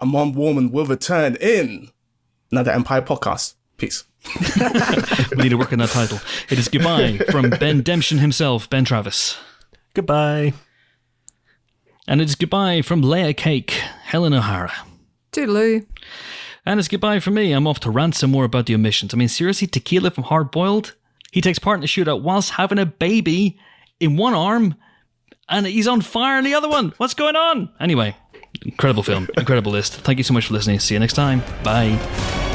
Amon 0.01 0.35
Warmann 0.35 0.73
will 0.73 0.85
return 0.85 1.37
in 1.41 1.91
another 2.51 2.73
Empire 2.73 3.03
podcast. 3.03 3.55
Peace. 3.77 4.03
We 5.37 5.45
need 5.45 5.51
to 5.51 5.57
work 5.57 5.73
on 5.73 5.79
that 5.79 5.91
title. 5.91 6.19
It 6.51 6.59
is 6.59 6.67
goodbye 6.69 7.19
from 7.31 7.51
Ben 7.51 7.83
Demption 7.83 8.19
himself, 8.19 8.69
Ben 8.69 8.85
Travis. 8.85 9.37
Goodbye. 9.94 10.55
And 12.09 12.20
it 12.20 12.28
is 12.28 12.35
goodbye 12.35 12.82
from 12.82 13.02
Leia 13.02 13.36
Cake, 13.36 13.70
Helen 13.70 14.35
O'Hara. 14.35 14.73
Toodaloo. 15.32 15.86
And 16.66 16.78
it's 16.78 16.89
goodbye 16.89 17.20
from 17.20 17.35
me. 17.35 17.52
I'm 17.52 17.66
off 17.66 17.81
to 17.81 17.90
rant 17.90 18.14
some 18.14 18.31
more 18.31 18.44
about 18.44 18.66
the 18.66 18.74
omissions. 18.74 19.14
I 19.14 19.16
mean, 19.16 19.28
seriously, 19.28 19.66
Tequila 19.66 20.10
from 20.10 20.24
Hard 20.24 20.51
Boiled? 20.51 20.94
He 21.32 21.40
takes 21.40 21.59
part 21.59 21.77
in 21.77 21.81
the 21.81 21.86
shootout 21.86 22.23
whilst 22.23 22.52
having 22.52 22.78
a 22.78 22.86
baby 22.86 23.59
in 24.01 24.16
one 24.16 24.35
arm 24.35 24.74
and 25.48 25.66
he's 25.66 25.89
on 25.89 26.01
fire 26.01 26.39
in 26.39 26.44
the 26.44 26.55
other 26.55 26.69
one. 26.69 26.93
What's 26.97 27.14
going 27.14 27.36
on? 27.36 27.70
Anyway, 27.81 28.16
incredible 28.64 29.02
film, 29.02 29.28
incredible 29.36 29.73
list. 29.73 29.94
Thank 29.94 30.19
you 30.19 30.24
so 30.24 30.35
much 30.35 30.47
for 30.47 30.55
listening. 30.55 30.81
See 30.81 30.94
you 30.94 31.01
next 31.01 31.14
time. 31.14 31.43
Bye. 31.62 32.52